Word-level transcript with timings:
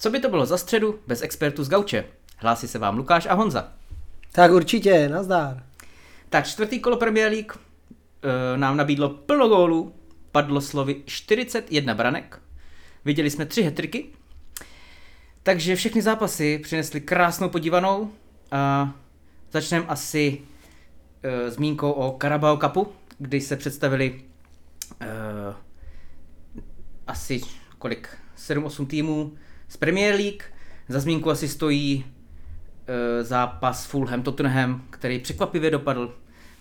Co 0.00 0.10
by 0.10 0.20
to 0.20 0.28
bylo 0.28 0.46
za 0.46 0.58
středu 0.58 1.00
bez 1.06 1.22
expertů 1.22 1.64
z 1.64 1.68
Gauče? 1.68 2.04
Hlásí 2.36 2.68
se 2.68 2.78
vám 2.78 2.96
Lukáš 2.96 3.26
a 3.26 3.34
Honza. 3.34 3.72
Tak 4.32 4.50
určitě, 4.50 5.08
nazdár. 5.08 5.62
Tak 6.28 6.46
čtvrtý 6.46 6.80
kolo 6.80 6.96
Premier 6.96 7.32
League 7.32 7.52
e, 7.52 8.58
nám 8.58 8.76
nabídlo 8.76 9.08
plno 9.08 9.48
gólů, 9.48 9.94
padlo 10.32 10.60
slovy 10.60 11.02
41 11.04 11.94
branek, 11.94 12.40
viděli 13.04 13.30
jsme 13.30 13.46
tři 13.46 13.62
hetriky, 13.62 14.06
takže 15.42 15.76
všechny 15.76 16.02
zápasy 16.02 16.58
přinesly 16.58 17.00
krásnou 17.00 17.48
podívanou 17.48 18.10
a 18.50 18.94
začneme 19.52 19.86
asi 19.86 20.40
e, 21.22 21.50
zmínkou 21.50 21.90
o 21.90 22.18
Carabao 22.22 22.56
Cupu, 22.56 22.92
kdy 23.18 23.40
se 23.40 23.56
představili 23.56 24.24
e, 25.00 25.06
asi 27.06 27.40
kolik, 27.78 28.08
7-8 28.36 28.86
týmů 28.86 29.32
z 29.68 29.76
Premier 29.76 30.14
League. 30.14 30.42
Za 30.88 31.00
zmínku 31.00 31.30
asi 31.30 31.48
stojí 31.48 32.04
e, 32.86 33.24
zápas 33.24 33.86
Fulham 33.86 34.22
Tottenham, 34.22 34.82
který 34.90 35.18
překvapivě 35.18 35.70
dopadl 35.70 36.14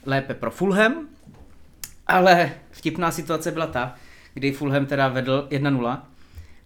lépe 0.06 0.34
pro 0.34 0.52
Fulham, 0.52 1.08
ale 2.08 2.52
vtipná 2.72 3.12
situace 3.12 3.52
byla 3.52 3.68
ta, 3.68 3.96
kdy 4.34 4.52
Fulham 4.52 4.86
teda 4.86 5.08
vedl 5.08 5.48
1-0 5.52 6.02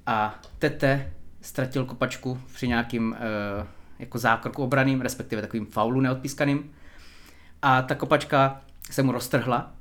a 0.06 0.40
Tete 0.60 1.14
ztratil 1.42 1.86
kopačku 1.86 2.40
při 2.54 2.68
nějakým 2.68 3.14
e, 3.14 3.18
jako 4.00 4.18
zákroku 4.18 4.64
obraným, 4.64 5.02
respektive 5.02 5.42
takovým 5.42 5.66
faulu 5.66 6.02
neodpískaným. 6.02 6.72
A 7.62 7.82
ta 7.82 7.96
kopačka 7.96 8.62
se 8.92 9.04
mu 9.04 9.12
roztrhla 9.12 9.72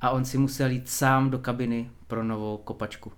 a 0.00 0.10
on 0.10 0.24
si 0.24 0.38
musel 0.38 0.70
jít 0.70 0.88
sám 0.88 1.30
do 1.30 1.38
kabiny 1.38 1.90
pro 2.06 2.24
novou 2.24 2.56
kopačku. 2.56 3.12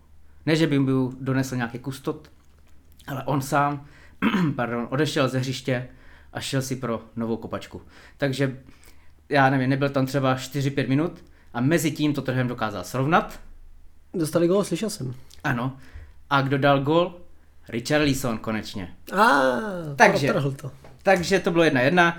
Ne, 0.47 0.57
že 0.57 0.67
by 0.67 0.79
mu 0.79 1.13
donesl 1.21 1.57
nějaký 1.57 1.79
kustot, 1.79 2.31
ale 3.07 3.25
on 3.25 3.43
sám 3.43 3.87
pardon, 4.57 4.87
odešel 4.91 5.29
ze 5.29 5.39
hřiště 5.39 5.89
a 6.33 6.41
šel 6.41 6.63
si 6.63 6.77
pro 6.77 7.03
novou 7.17 7.37
kopačku. 7.37 7.83
Takže 8.17 8.59
já 9.29 9.51
nevím, 9.51 9.71
nebyl 9.71 9.89
tam 9.89 10.07
třeba 10.07 10.37
4-5 10.37 10.89
minut 10.89 11.25
a 11.55 11.61
mezi 11.61 11.91
tím 11.91 12.15
to 12.15 12.23
trhem 12.23 12.49
dokázal 12.49 12.85
srovnat. 12.85 13.41
Dostali 14.15 14.49
gol, 14.49 14.65
slyšel 14.65 14.91
jsem. 14.91 15.15
Ano. 15.45 15.77
A 16.31 16.43
kdo 16.43 16.59
dal 16.59 16.81
gol? 16.81 17.21
Richard 17.69 18.03
Leeson 18.03 18.39
konečně. 18.39 18.95
A, 19.13 19.43
takže, 19.97 20.35
to. 20.57 20.71
takže 21.03 21.41
to 21.41 21.51
bylo 21.51 21.65
jedna 21.65 21.81
jedna. 21.81 22.19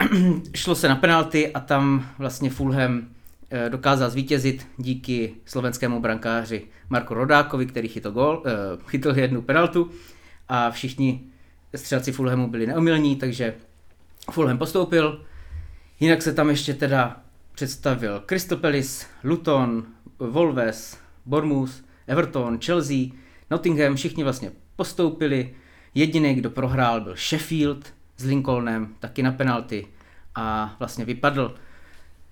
Šlo 0.54 0.74
se 0.74 0.88
na 0.88 0.96
penalty 0.96 1.52
a 1.52 1.60
tam 1.60 2.10
vlastně 2.18 2.50
Fulham 2.50 3.02
eh, 3.50 3.70
dokázal 3.70 4.10
zvítězit 4.10 4.66
díky 4.76 5.34
slovenskému 5.44 6.00
brankáři 6.00 6.66
Marku 6.88 7.14
Rodákovi, 7.14 7.66
který 7.66 7.88
chytl, 7.88 8.10
gol, 8.10 8.42
eh, 8.46 8.50
chytl 8.86 9.18
jednu 9.18 9.42
penaltu 9.42 9.90
a 10.48 10.70
všichni 10.70 11.20
střelci 11.74 12.12
Fulhamu 12.12 12.48
byli 12.48 12.66
neomilní, 12.66 13.16
takže 13.16 13.54
Fulham 14.30 14.58
postoupil. 14.58 15.24
Jinak 16.00 16.22
se 16.22 16.32
tam 16.32 16.50
ještě 16.50 16.74
teda 16.74 17.20
představil 17.54 18.22
Crystal 18.26 18.58
Palace, 18.58 19.06
Luton, 19.24 19.86
Wolves, 20.18 20.98
Bournemouth, 21.26 21.72
Everton, 22.06 22.58
Chelsea, 22.64 22.96
Nottingham, 23.50 23.96
všichni 23.96 24.24
vlastně 24.24 24.52
postoupili. 24.76 25.54
Jediný, 25.94 26.34
kdo 26.34 26.50
prohrál, 26.50 27.00
byl 27.00 27.16
Sheffield 27.16 27.92
s 28.16 28.24
Lincolnem, 28.24 28.94
taky 29.00 29.22
na 29.22 29.32
penalty 29.32 29.86
a 30.34 30.76
vlastně 30.78 31.04
vypadl. 31.04 31.54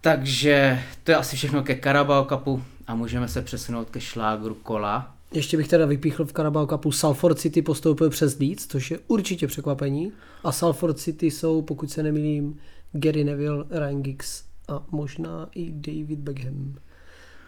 Takže 0.01 0.83
to 1.05 1.11
je 1.11 1.17
asi 1.17 1.37
všechno 1.37 1.63
ke 1.63 1.81
Carabao 1.81 2.25
Cupu 2.25 2.65
a 2.87 2.95
můžeme 2.95 3.29
se 3.29 3.43
přesunout 3.43 3.91
ke 3.91 4.01
šlágru 4.01 4.55
kola. 4.55 5.15
Ještě 5.33 5.57
bych 5.57 5.69
teda 5.69 5.87
vypíchl 5.87 6.25
v 6.25 6.33
Carabao 6.33 6.67
Cupu 6.67 6.93
Salford 6.93 7.39
City 7.39 7.63
postoupil 7.63 8.11
přes 8.11 8.39
Leeds, 8.39 8.67
což 8.67 8.91
je 8.91 8.99
určitě 9.07 9.47
překvapení. 9.47 10.13
A 10.45 10.53
Salford 10.53 10.99
City 10.99 11.31
jsou, 11.31 11.63
pokud 11.63 11.91
se 11.91 12.03
nemýlím, 12.03 12.59
Gary 12.93 13.25
Neville, 13.25 13.65
Ryan 13.71 14.03
Giggs 14.03 14.45
a 14.69 14.85
možná 14.91 15.49
i 15.55 15.71
David 15.71 16.19
Beckham. 16.19 16.75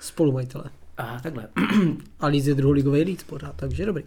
Spolumajitele. 0.01 0.65
A 0.97 1.21
takhle. 1.23 1.49
a 2.21 2.27
Leeds 2.27 2.47
je 2.47 2.55
druholigový 2.55 3.05
Leeds 3.05 3.25
pořád, 3.25 3.57
takže 3.57 3.87
dobrý. 3.87 4.05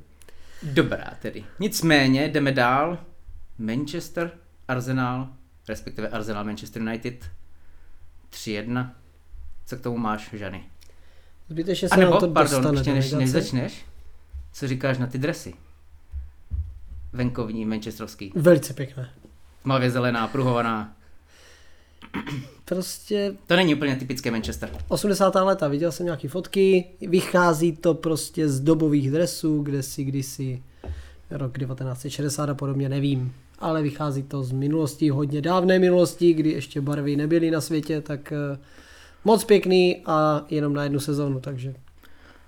Dobrá 0.63 1.17
tedy. 1.21 1.43
Nicméně 1.59 2.27
jdeme 2.27 2.51
dál. 2.51 2.97
Manchester, 3.57 4.31
Arsenal, 4.67 5.29
respektive 5.67 6.09
Arsenal 6.09 6.43
Manchester 6.43 6.81
United 6.81 7.25
3-1. 8.31 8.89
Co 9.65 9.77
k 9.77 9.81
tomu 9.81 9.97
máš, 9.97 10.29
Žany? 10.33 10.63
Zbytečně 11.49 11.89
se 11.89 11.95
A 11.95 11.97
nebo, 11.97 12.13
na 12.13 12.19
to 12.19 12.27
pardon, 12.27 12.61
dostane 12.61 12.79
ještě 12.79 12.93
než, 12.93 13.11
než 13.11 13.29
začneš, 13.29 13.85
co 14.53 14.67
říkáš 14.67 14.97
na 14.97 15.07
ty 15.07 15.17
dresy? 15.17 15.53
Venkovní, 17.13 17.65
manchesterovský. 17.65 18.31
Velice 18.35 18.73
pěkné. 18.73 19.09
Tmavě 19.63 19.91
zelená, 19.91 20.27
pruhovaná. 20.27 20.93
Prostě 22.65 23.33
To 23.47 23.55
není 23.55 23.75
úplně 23.75 23.95
typické 23.95 24.31
Manchester. 24.31 24.69
80. 24.87 25.35
leta, 25.35 25.67
viděl 25.67 25.91
jsem 25.91 26.05
nějaký 26.05 26.27
fotky, 26.27 26.85
vychází 27.01 27.71
to 27.71 27.93
prostě 27.93 28.49
z 28.49 28.59
dobových 28.59 29.11
dresů, 29.11 29.61
kde 29.61 29.83
si 29.83 30.03
kdysi 30.03 30.63
rok 31.31 31.57
1960 31.59 32.49
a 32.49 32.53
podobně, 32.53 32.89
nevím. 32.89 33.33
Ale 33.59 33.81
vychází 33.81 34.23
to 34.23 34.43
z 34.43 34.51
minulosti, 34.51 35.09
hodně 35.09 35.41
dávné 35.41 35.79
minulosti, 35.79 36.33
kdy 36.33 36.51
ještě 36.51 36.81
barvy 36.81 37.15
nebyly 37.15 37.51
na 37.51 37.61
světě, 37.61 38.01
tak 38.01 38.31
eh, 38.31 38.57
moc 39.27 39.43
pěkný 39.43 40.01
a 40.05 40.45
jenom 40.49 40.73
na 40.73 40.83
jednu 40.83 40.99
sezónu, 40.99 41.39
takže 41.39 41.73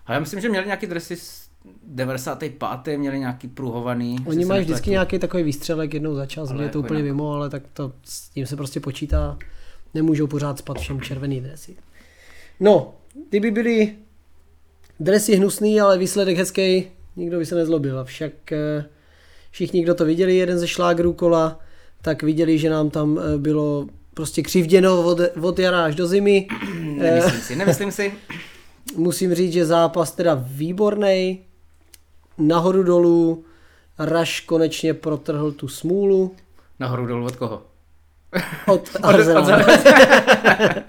A 0.06 0.14
já 0.14 0.20
myslím, 0.20 0.42
že 0.42 0.50
měli 0.50 0.66
nějaký 0.66 0.88
dresy 0.88 1.16
z 1.16 1.50
95. 1.88 2.98
měli 2.98 3.20
nějaký 3.20 3.48
pruhovaný. 3.48 4.16
Oni 4.26 4.46
mají 4.46 4.64
vždycky 4.64 4.90
nějaký 4.90 5.20
takový 5.20 5.44
výstřelek 5.44 5.94
jednou 5.94 6.16
za 6.16 6.26
čas, 6.26 6.50
Ale 6.50 6.64
je 6.64 6.70
to 6.70 6.78
jako 6.78 6.86
úplně 6.86 7.00
jinak. 7.00 7.14
mimo, 7.14 7.34
ale 7.34 7.50
tak 7.50 7.64
to 7.74 7.92
s 8.04 8.30
tím 8.30 8.46
se 8.46 8.56
prostě 8.56 8.80
počítá. 8.80 9.38
Nemůžou 9.94 10.28
pořád 10.28 10.58
spat 10.58 10.78
všem 10.78 11.02
červený 11.02 11.42
dresy. 11.42 11.76
No, 12.60 12.94
kdyby 13.30 13.52
byly 13.52 13.96
dresy 15.00 15.36
hnusný, 15.36 15.82
ale 15.82 15.98
výsledek 15.98 16.38
hezký, 16.38 16.88
nikdo 17.16 17.38
by 17.38 17.46
se 17.46 17.56
nezlobil. 17.56 18.00
Avšak 18.00 18.52
eh, 18.52 18.86
všichni, 19.52 19.84
kdo 19.84 19.96
to 19.96 20.06
viděli, 20.06 20.36
jeden 20.36 20.60
ze 20.60 20.68
šlágrů 20.68 21.14
kola, 21.14 21.60
tak 22.02 22.24
viděli, 22.24 22.58
že 22.58 22.70
nám 22.70 22.90
tam 22.90 23.20
eh, 23.20 23.38
bylo 23.38 23.88
prostě 24.14 24.42
křivděno 24.42 25.04
od, 25.04 25.20
od 25.42 25.60
jara 25.60 25.84
až 25.84 25.96
do 25.96 26.08
zimy. 26.08 26.48
Nemyslím 26.80 27.42
si, 27.42 27.56
nemyslím 27.56 27.92
si. 27.92 28.14
Musím 28.96 29.36
říct, 29.36 29.54
že 29.54 29.66
zápas 29.66 30.12
teda 30.12 30.44
výborný, 30.48 31.40
nahoru 32.38 32.84
dolů, 32.84 33.46
Raš 34.00 34.40
konečně 34.40 34.94
protrhl 34.94 35.52
tu 35.52 35.68
smůlu. 35.68 36.36
Nahoru 36.80 37.06
dolů 37.06 37.26
od 37.26 37.36
koho? 37.36 37.62
Od 38.68 38.90
Arsenálu. 39.04 39.64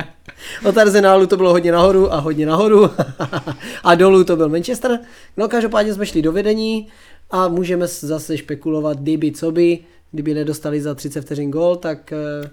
Od 0.64 0.78
Arsenálu 0.78 1.26
to 1.26 1.36
bylo 1.36 1.50
hodně 1.50 1.72
nahoru 1.72 2.12
a 2.12 2.18
hodně 2.18 2.46
nahoru. 2.46 2.90
a 3.84 3.94
dolů 3.94 4.24
to 4.24 4.36
byl 4.36 4.48
Manchester. 4.48 4.98
No 5.36 5.48
každopádně 5.48 5.94
jsme 5.94 6.06
šli 6.06 6.22
do 6.22 6.32
vedení 6.32 6.88
a 7.30 7.48
můžeme 7.48 7.86
zase 7.86 8.38
špekulovat, 8.38 8.98
kdyby 8.98 9.32
co 9.32 9.52
by, 9.52 9.78
kdyby 10.12 10.34
nedostali 10.34 10.80
za 10.80 10.94
30 10.94 11.20
vteřin 11.20 11.50
gol, 11.50 11.76
tak 11.76 12.12
eh, 12.12 12.50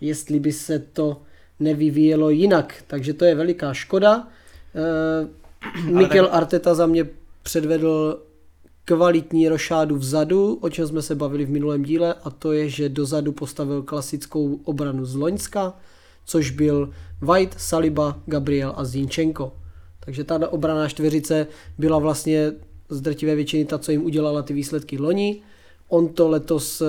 jestli 0.00 0.40
by 0.40 0.52
se 0.52 0.78
to 0.78 1.22
nevyvíjelo 1.60 2.30
jinak. 2.30 2.84
Takže 2.86 3.14
to 3.14 3.24
je 3.24 3.34
veliká 3.34 3.74
škoda. 3.74 4.28
Eh, 4.74 5.28
Mikel 5.90 6.28
Arteta 6.32 6.74
za 6.74 6.86
mě 6.86 7.06
předvedl 7.42 8.22
kvalitní 8.84 9.48
rošádu 9.48 9.96
vzadu, 9.96 10.58
o 10.60 10.70
čem 10.70 10.86
jsme 10.86 11.02
se 11.02 11.14
bavili 11.14 11.44
v 11.44 11.50
minulém 11.50 11.82
díle, 11.82 12.14
a 12.24 12.30
to 12.30 12.52
je, 12.52 12.68
že 12.68 12.88
dozadu 12.88 13.32
postavil 13.32 13.82
klasickou 13.82 14.60
obranu 14.64 15.04
z 15.04 15.14
Loňska, 15.14 15.76
což 16.24 16.50
byl 16.50 16.90
White, 17.20 17.54
Saliba, 17.58 18.18
Gabriel 18.26 18.72
a 18.76 18.84
Zinchenko. 18.84 19.52
Takže 20.00 20.24
ta 20.24 20.52
obraná 20.52 20.88
čtveřice 20.88 21.46
byla 21.78 21.98
vlastně 21.98 22.52
z 22.88 23.00
drtivé 23.00 23.34
většiny 23.34 23.64
ta, 23.64 23.78
co 23.78 23.92
jim 23.92 24.04
udělala 24.04 24.42
ty 24.42 24.54
výsledky 24.54 24.98
loni. 24.98 25.42
On 25.88 26.08
to 26.08 26.28
letos 26.28 26.80
eh, 26.80 26.86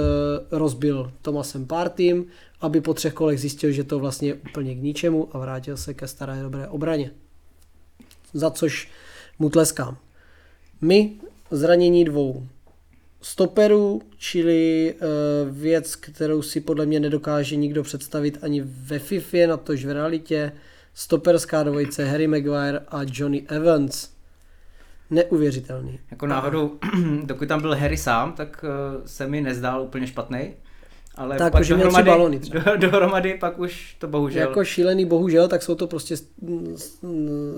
rozbil 0.52 1.12
Tomasem 1.22 1.66
Partym, 1.66 2.25
aby 2.62 2.81
po 2.81 2.94
třech 2.94 3.13
kolech 3.13 3.40
zjistil, 3.40 3.72
že 3.72 3.84
to 3.84 4.00
vlastně 4.00 4.30
je 4.30 4.34
úplně 4.34 4.75
k 4.75 4.78
ničemu 4.78 5.36
a 5.36 5.40
vrátil 5.40 5.78
se 5.78 5.94
ke 5.94 6.08
staré 6.08 6.42
dobré 6.42 6.68
obraně. 6.68 7.12
Za 8.34 8.52
což 8.52 8.90
mu 9.40 9.50
tleskám. 9.50 9.98
My 10.81 11.12
zranění 11.52 12.06
dvou 12.06 12.48
stoperů, 13.22 14.02
čili 14.18 14.94
uh, 14.94 15.58
věc, 15.58 15.96
kterou 15.96 16.42
si 16.42 16.62
podle 16.62 16.86
mě 16.86 17.00
nedokáže 17.00 17.56
nikdo 17.56 17.84
představit 17.84 18.38
ani 18.42 18.62
ve 18.66 19.00
FIFA, 19.00 19.38
natož 19.48 19.86
v 19.86 19.92
realitě. 19.92 20.52
Stoperská 20.94 21.63
dvojice 21.63 22.06
Harry 22.06 22.28
Maguire 22.28 22.80
a 22.88 23.02
Johnny 23.12 23.44
Evans. 23.48 24.10
Neuvěřitelný. 25.10 26.00
Jako 26.12 26.28
náhodou, 26.28 26.80
dokud 27.24 27.48
tam 27.48 27.62
byl 27.62 27.75
Harry 27.75 27.98
sám, 27.98 28.34
tak 28.34 28.66
uh, 28.68 29.06
se 29.06 29.28
mi 29.28 29.42
nezdál 29.42 29.81
úplně 29.81 30.08
špatný. 30.08 30.54
Ale 31.16 31.38
Tak 31.38 31.52
pak 31.52 31.69
měl 31.69 31.92
tři 31.92 32.04
balony 32.04 32.40
třeba. 32.40 32.63
do, 32.63 32.78
dohromady 32.90 33.38
pak 33.40 33.60
už 33.60 33.96
to 34.00 34.08
bohužel. 34.08 34.42
Jako 34.42 34.63
šílený, 34.66 35.06
bohužel, 35.06 35.48
tak 35.48 35.63
jsou 35.63 35.75
to 35.75 35.88
prostě, 35.88 36.16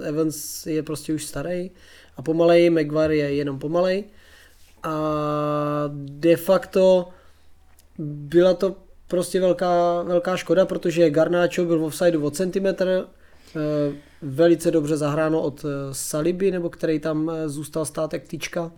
Evans 0.04 0.66
je 0.66 0.84
prostě 0.84 1.14
už 1.14 1.26
starý 1.26 1.72
a 2.18 2.22
pomalej, 2.22 2.70
Maguire 2.70 3.16
je 3.16 3.36
jenom 3.36 3.60
pomalej. 3.60 4.04
a 4.84 4.94
de 5.94 6.38
facto 6.38 7.10
byla 8.00 8.54
to 8.54 8.76
prostě 9.08 9.40
velká, 9.40 10.02
velká 10.02 10.38
škoda, 10.38 10.66
protože 10.66 11.10
Garnáčo 11.10 11.66
byl 11.66 11.80
v 11.80 11.84
offsideu 11.84 12.26
o 12.26 12.32
centimetr, 12.32 13.06
eh, 13.56 13.60
velice 14.22 14.72
dobře 14.72 14.98
zahráno 14.98 15.42
od 15.42 15.66
eh, 15.66 15.94
Saliby, 15.94 16.52
nebo 16.52 16.70
který 16.70 17.00
tam 17.00 17.30
eh, 17.30 17.50
zůstal 17.50 17.86
stát 17.86 18.14
jak 18.14 18.24
tyčka 18.24 18.72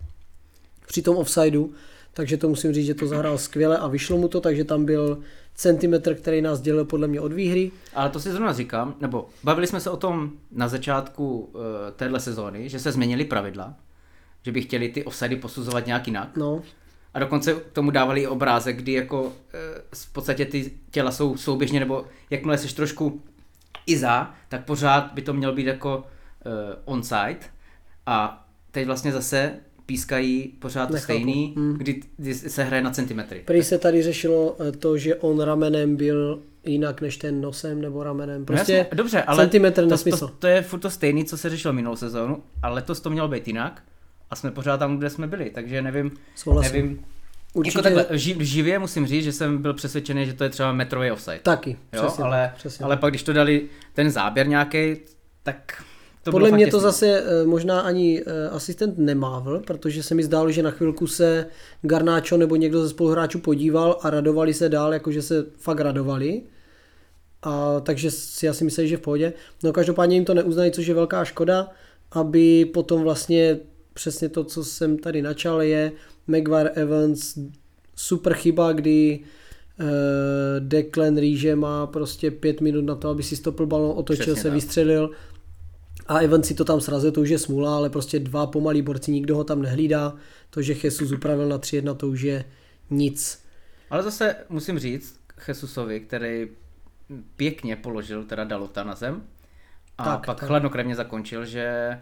při 0.86 1.02
tom 1.02 1.16
offsideu, 1.16 1.72
takže 2.16 2.36
to 2.36 2.48
musím 2.48 2.72
říct, 2.72 2.86
že 2.86 2.94
to 2.94 3.06
zahrál 3.06 3.38
skvěle 3.38 3.78
a 3.78 3.88
vyšlo 3.88 4.18
mu 4.18 4.28
to, 4.28 4.40
takže 4.40 4.64
tam 4.64 4.84
byl 4.84 5.18
centimetr, 5.54 6.14
který 6.14 6.42
nás 6.42 6.60
dělil 6.60 6.84
podle 6.84 7.08
mě 7.08 7.20
od 7.20 7.32
výhry. 7.32 7.70
Ale 7.94 8.10
to 8.10 8.20
si 8.20 8.32
zrovna 8.32 8.52
říkám, 8.52 8.94
nebo 9.00 9.28
bavili 9.44 9.66
jsme 9.66 9.80
se 9.80 9.90
o 9.90 9.96
tom 9.96 10.32
na 10.50 10.68
začátku 10.68 11.38
uh, 11.38 11.62
téhle 11.96 12.20
sezóny, 12.20 12.68
že 12.68 12.78
se 12.78 12.92
změnily 12.92 13.24
pravidla, 13.24 13.74
že 14.42 14.52
by 14.52 14.62
chtěli 14.62 14.88
ty 14.88 15.04
offsidy 15.04 15.36
posuzovat 15.36 15.86
nějak 15.86 16.06
jinak. 16.06 16.36
No. 16.36 16.62
A 17.14 17.18
dokonce 17.18 17.54
k 17.54 17.72
tomu 17.72 17.90
dávali 17.90 18.20
i 18.20 18.26
obrázek, 18.26 18.76
kdy 18.76 18.92
jako 18.92 19.22
uh, 19.22 19.30
v 19.94 20.12
podstatě 20.12 20.44
ty 20.44 20.72
těla 20.90 21.10
jsou 21.10 21.36
souběžně, 21.36 21.80
nebo 21.80 22.04
jakmile 22.30 22.58
jsi 22.58 22.74
trošku 22.74 23.22
i 23.86 23.98
za, 23.98 24.34
tak 24.48 24.64
pořád 24.64 25.12
by 25.14 25.22
to 25.22 25.34
mělo 25.34 25.52
být 25.54 25.66
jako 25.66 25.96
uh, 25.96 26.02
onside. 26.84 27.40
A 28.06 28.46
teď 28.70 28.86
vlastně 28.86 29.12
zase 29.12 29.54
pískají 29.86 30.48
pořád 30.58 30.90
Nechápu. 30.90 31.04
stejný, 31.04 31.54
Hmm. 31.56 31.74
kdy, 31.78 32.02
kdy 32.16 32.34
se 32.34 32.64
hraje 32.64 32.82
na 32.82 32.90
centimetry. 32.90 33.42
Prý 33.44 33.62
se 33.62 33.78
tady 33.78 34.02
řešilo 34.02 34.56
eh, 34.68 34.72
to, 34.72 34.98
že 34.98 35.14
on 35.14 35.40
ramenem 35.40 35.96
byl 35.96 36.42
jinak 36.64 37.00
než 37.00 37.16
ten 37.16 37.40
nosem 37.40 37.82
nebo 37.82 38.02
ramenem. 38.02 38.40
No 38.40 38.46
Prostě 38.46 38.72
jasně, 38.72 38.96
dobře, 38.96 39.22
ale 39.22 39.42
centimetr 39.42 39.82
to, 39.82 39.88
nesmysl. 39.90 40.28
To, 40.28 40.34
to, 40.38 40.46
je 40.46 40.62
furt 40.62 40.80
to 40.80 40.90
stejný, 40.90 41.24
co 41.24 41.36
se 41.38 41.50
řešilo 41.50 41.72
minulou 41.74 41.96
sezónu, 41.96 42.42
ale 42.62 42.74
letos 42.74 43.00
to 43.00 43.10
mělo 43.10 43.28
být 43.28 43.46
jinak 43.48 43.82
a 44.30 44.36
jsme 44.36 44.50
pořád 44.50 44.76
tam, 44.76 44.96
kde 44.98 45.10
jsme 45.10 45.26
byli, 45.26 45.50
takže 45.50 45.82
nevím, 45.82 46.10
Souhlasím. 46.36 46.72
nevím. 46.72 47.04
Určitě 47.54 47.78
Jako 47.78 47.82
takhle, 47.82 48.18
ži, 48.18 48.36
živě 48.40 48.78
musím 48.78 49.06
říct, 49.06 49.24
že 49.24 49.32
jsem 49.32 49.62
byl 49.62 49.74
přesvědčený, 49.74 50.26
že 50.26 50.32
to 50.32 50.44
je 50.44 50.50
třeba 50.50 50.72
metrový 50.72 51.10
offside. 51.10 51.38
taky. 51.42 51.76
jo, 51.92 52.02
přesně, 52.06 52.24
ale, 52.24 52.52
přesně. 52.56 52.84
ale 52.84 52.96
pak 52.96 53.10
když 53.12 53.22
to 53.22 53.32
dali 53.32 53.62
ten 53.92 54.10
záběr 54.10 54.48
nějaký, 54.48 54.96
tak 55.42 55.82
to 56.26 56.30
Podle 56.30 56.50
mě 56.50 56.66
to 56.66 56.80
zase 56.80 57.06
eh, 57.06 57.46
možná 57.46 57.80
ani 57.80 58.22
eh, 58.26 58.48
asistent 58.48 58.98
nemávl, 58.98 59.60
protože 59.66 60.02
se 60.02 60.14
mi 60.14 60.24
zdálo, 60.24 60.50
že 60.50 60.62
na 60.62 60.70
chvilku 60.70 61.06
se 61.06 61.46
Garnáčo 61.82 62.36
nebo 62.36 62.56
někdo 62.56 62.82
ze 62.82 62.88
spoluhráčů 62.88 63.38
podíval 63.38 63.98
a 64.02 64.10
radovali 64.10 64.54
se 64.54 64.68
dál, 64.68 64.92
jakože 64.92 65.22
se 65.22 65.46
fakt 65.58 65.80
radovali. 65.80 66.42
A, 67.42 67.80
takže 67.80 68.10
si 68.10 68.48
asi 68.48 68.64
mysleli, 68.64 68.88
že 68.88 68.96
v 68.96 69.00
pohodě. 69.00 69.32
No 69.62 69.72
každopádně 69.72 70.16
jim 70.16 70.24
to 70.24 70.34
neuznají, 70.34 70.70
což 70.70 70.86
je 70.86 70.94
velká 70.94 71.24
škoda, 71.24 71.68
aby 72.12 72.64
potom 72.64 73.02
vlastně 73.02 73.58
přesně 73.94 74.28
to, 74.28 74.44
co 74.44 74.64
jsem 74.64 74.98
tady 74.98 75.22
načal, 75.22 75.62
je 75.62 75.92
Maguire 76.26 76.70
Evans 76.70 77.38
super 77.96 78.34
chyba, 78.34 78.72
kdy 78.72 79.20
eh, 79.80 79.84
Declan 80.60 81.16
Ríže 81.16 81.56
má 81.56 81.86
prostě 81.86 82.30
pět 82.30 82.60
minut 82.60 82.84
na 82.84 82.94
to, 82.94 83.08
aby 83.08 83.22
si 83.22 83.36
stopil 83.36 83.66
balon, 83.66 83.92
otočil 83.96 84.24
Přesně 84.24 84.42
se, 84.42 84.48
tak. 84.48 84.54
vystřelil 84.54 85.10
a 86.08 86.18
Evans 86.18 86.46
si 86.46 86.54
to 86.54 86.64
tam 86.64 86.80
srazil, 86.80 87.12
to 87.12 87.20
už 87.20 87.28
je 87.28 87.38
smůla, 87.38 87.76
ale 87.76 87.90
prostě 87.90 88.18
dva 88.18 88.46
pomalí 88.46 88.82
borci, 88.82 89.10
nikdo 89.12 89.36
ho 89.36 89.44
tam 89.44 89.62
nehlídá. 89.62 90.14
To, 90.50 90.62
že 90.62 90.74
Jesus 90.84 91.12
upravil 91.12 91.48
na 91.48 91.58
3-1, 91.58 91.96
to 91.96 92.08
už 92.08 92.20
je 92.20 92.44
nic. 92.90 93.44
Ale 93.90 94.02
zase 94.02 94.36
musím 94.48 94.78
říct 94.78 95.20
Jesusovi, 95.48 96.00
který 96.00 96.48
pěkně 97.36 97.76
položil 97.76 98.24
teda 98.24 98.44
Dalota 98.44 98.84
na 98.84 98.94
zem 98.94 99.22
a 99.98 100.04
Tak, 100.04 100.26
pak 100.26 100.40
tak. 100.40 100.48
chladnokrevně 100.48 100.94
zakončil, 100.94 101.44
že 101.44 101.98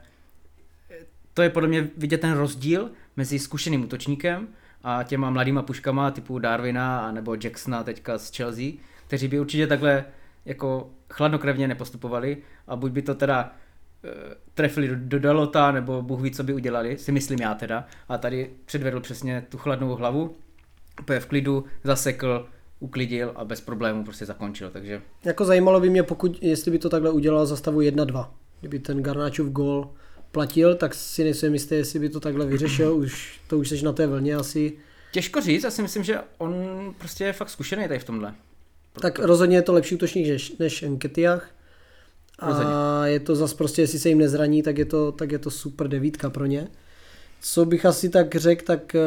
to 1.34 1.42
je 1.42 1.50
podle 1.50 1.68
mě 1.68 1.90
vidět 1.96 2.20
ten 2.20 2.32
rozdíl 2.32 2.90
mezi 3.16 3.38
zkušeným 3.38 3.84
útočníkem 3.84 4.48
a 4.82 5.02
těma 5.02 5.30
mladýma 5.30 5.62
puškama 5.62 6.10
typu 6.10 6.38
Darwina 6.38 7.12
nebo 7.12 7.36
Jacksona 7.44 7.84
teďka 7.84 8.18
z 8.18 8.36
Chelsea, 8.36 8.64
kteří 9.06 9.28
by 9.28 9.40
určitě 9.40 9.66
takhle 9.66 10.04
jako 10.44 10.90
chladnokrevně 11.10 11.68
nepostupovali 11.68 12.36
a 12.66 12.76
buď 12.76 12.92
by 12.92 13.02
to 13.02 13.14
teda 13.14 13.52
trefili 14.54 14.88
do, 14.88 14.94
do 14.96 15.18
Dalota, 15.18 15.72
nebo 15.72 16.02
Bůh 16.02 16.20
ví, 16.20 16.30
co 16.30 16.44
by 16.44 16.54
udělali, 16.54 16.98
si 16.98 17.12
myslím 17.12 17.38
já 17.38 17.54
teda. 17.54 17.86
A 18.08 18.18
tady 18.18 18.50
předvedl 18.64 19.00
přesně 19.00 19.46
tu 19.48 19.58
chladnou 19.58 19.94
hlavu, 19.94 20.36
úplně 21.00 21.20
v 21.20 21.26
klidu, 21.26 21.64
zasekl, 21.84 22.48
uklidil 22.80 23.32
a 23.36 23.44
bez 23.44 23.60
problémů 23.60 24.04
prostě 24.04 24.26
zakončil, 24.26 24.70
takže 24.70 25.02
Jako 25.24 25.44
zajímalo 25.44 25.80
by 25.80 25.90
mě, 25.90 26.02
pokud, 26.02 26.42
jestli 26.42 26.70
by 26.70 26.78
to 26.78 26.88
takhle 26.88 27.10
udělal 27.10 27.46
za 27.46 27.56
stavu 27.56 27.80
1-2. 27.80 28.30
Kdyby 28.60 28.78
ten 28.78 29.02
Garnáčův 29.02 29.48
gól 29.48 29.90
platil, 30.32 30.74
tak 30.74 30.94
si 30.94 31.24
nejsem 31.24 31.52
jistý, 31.52 31.74
jestli 31.74 31.98
by 31.98 32.08
to 32.08 32.20
takhle 32.20 32.46
vyřešil. 32.46 32.94
Už, 32.94 33.40
to 33.46 33.58
už 33.58 33.68
jsi 33.68 33.84
na 33.84 33.92
té 33.92 34.06
vlně 34.06 34.34
asi. 34.34 34.72
těžko 35.12 35.40
říct, 35.40 35.64
já 35.64 35.70
si 35.70 35.82
myslím, 35.82 36.04
že 36.04 36.18
on 36.38 36.54
prostě 36.98 37.24
je 37.24 37.32
fakt 37.32 37.50
zkušený 37.50 37.88
tady 37.88 38.00
v 38.00 38.04
tomhle. 38.04 38.34
Tak 39.00 39.18
rozhodně 39.18 39.56
je 39.56 39.62
to 39.62 39.72
lepší 39.72 39.94
útočník 39.94 40.28
než, 40.28 40.56
než 40.58 40.82
Enketiach. 40.82 41.53
A 42.38 43.06
je 43.06 43.20
to 43.20 43.36
zas 43.36 43.54
prostě, 43.54 43.82
jestli 43.82 43.98
se 43.98 44.08
jim 44.08 44.18
nezraní, 44.18 44.62
tak 44.62 44.78
je 44.78 44.84
to, 44.84 45.12
tak 45.12 45.32
je 45.32 45.38
to 45.38 45.50
super 45.50 45.88
devítka 45.88 46.30
pro 46.30 46.46
ně. 46.46 46.68
Co 47.40 47.64
bych 47.64 47.86
asi 47.86 48.08
tak 48.08 48.36
řekl, 48.36 48.64
tak 48.64 48.94
eh, 48.94 49.00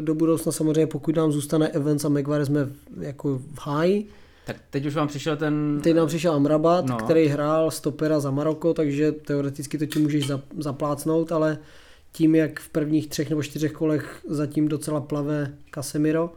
do 0.00 0.14
budoucna 0.14 0.52
samozřejmě, 0.52 0.86
pokud 0.86 1.16
nám 1.16 1.32
zůstane 1.32 1.68
Evans 1.68 2.04
a 2.04 2.08
Maguire, 2.08 2.46
jsme 2.46 2.68
jako 3.00 3.38
v 3.38 3.58
háji. 3.60 4.08
Tak 4.46 4.56
teď 4.70 4.86
už 4.86 4.94
vám 4.94 5.08
přišel 5.08 5.36
ten... 5.36 5.80
Teď 5.82 5.96
nám 5.96 6.06
přišel 6.06 6.32
Amrabat, 6.32 6.86
no. 6.86 6.96
Který 6.96 7.26
hrál 7.26 7.70
stopera 7.70 8.20
za 8.20 8.30
Maroko, 8.30 8.74
takže 8.74 9.12
teoreticky 9.12 9.78
to 9.78 9.86
ti 9.86 9.98
můžeš 9.98 10.26
za- 10.26 10.42
zaplácnout, 10.58 11.32
ale 11.32 11.58
tím, 12.12 12.34
jak 12.34 12.60
v 12.60 12.68
prvních 12.68 13.08
třech 13.08 13.30
nebo 13.30 13.42
čtyřech 13.42 13.72
kolech 13.72 14.20
zatím 14.28 14.68
docela 14.68 15.00
plave 15.00 15.52
Casemiro, 15.74 16.32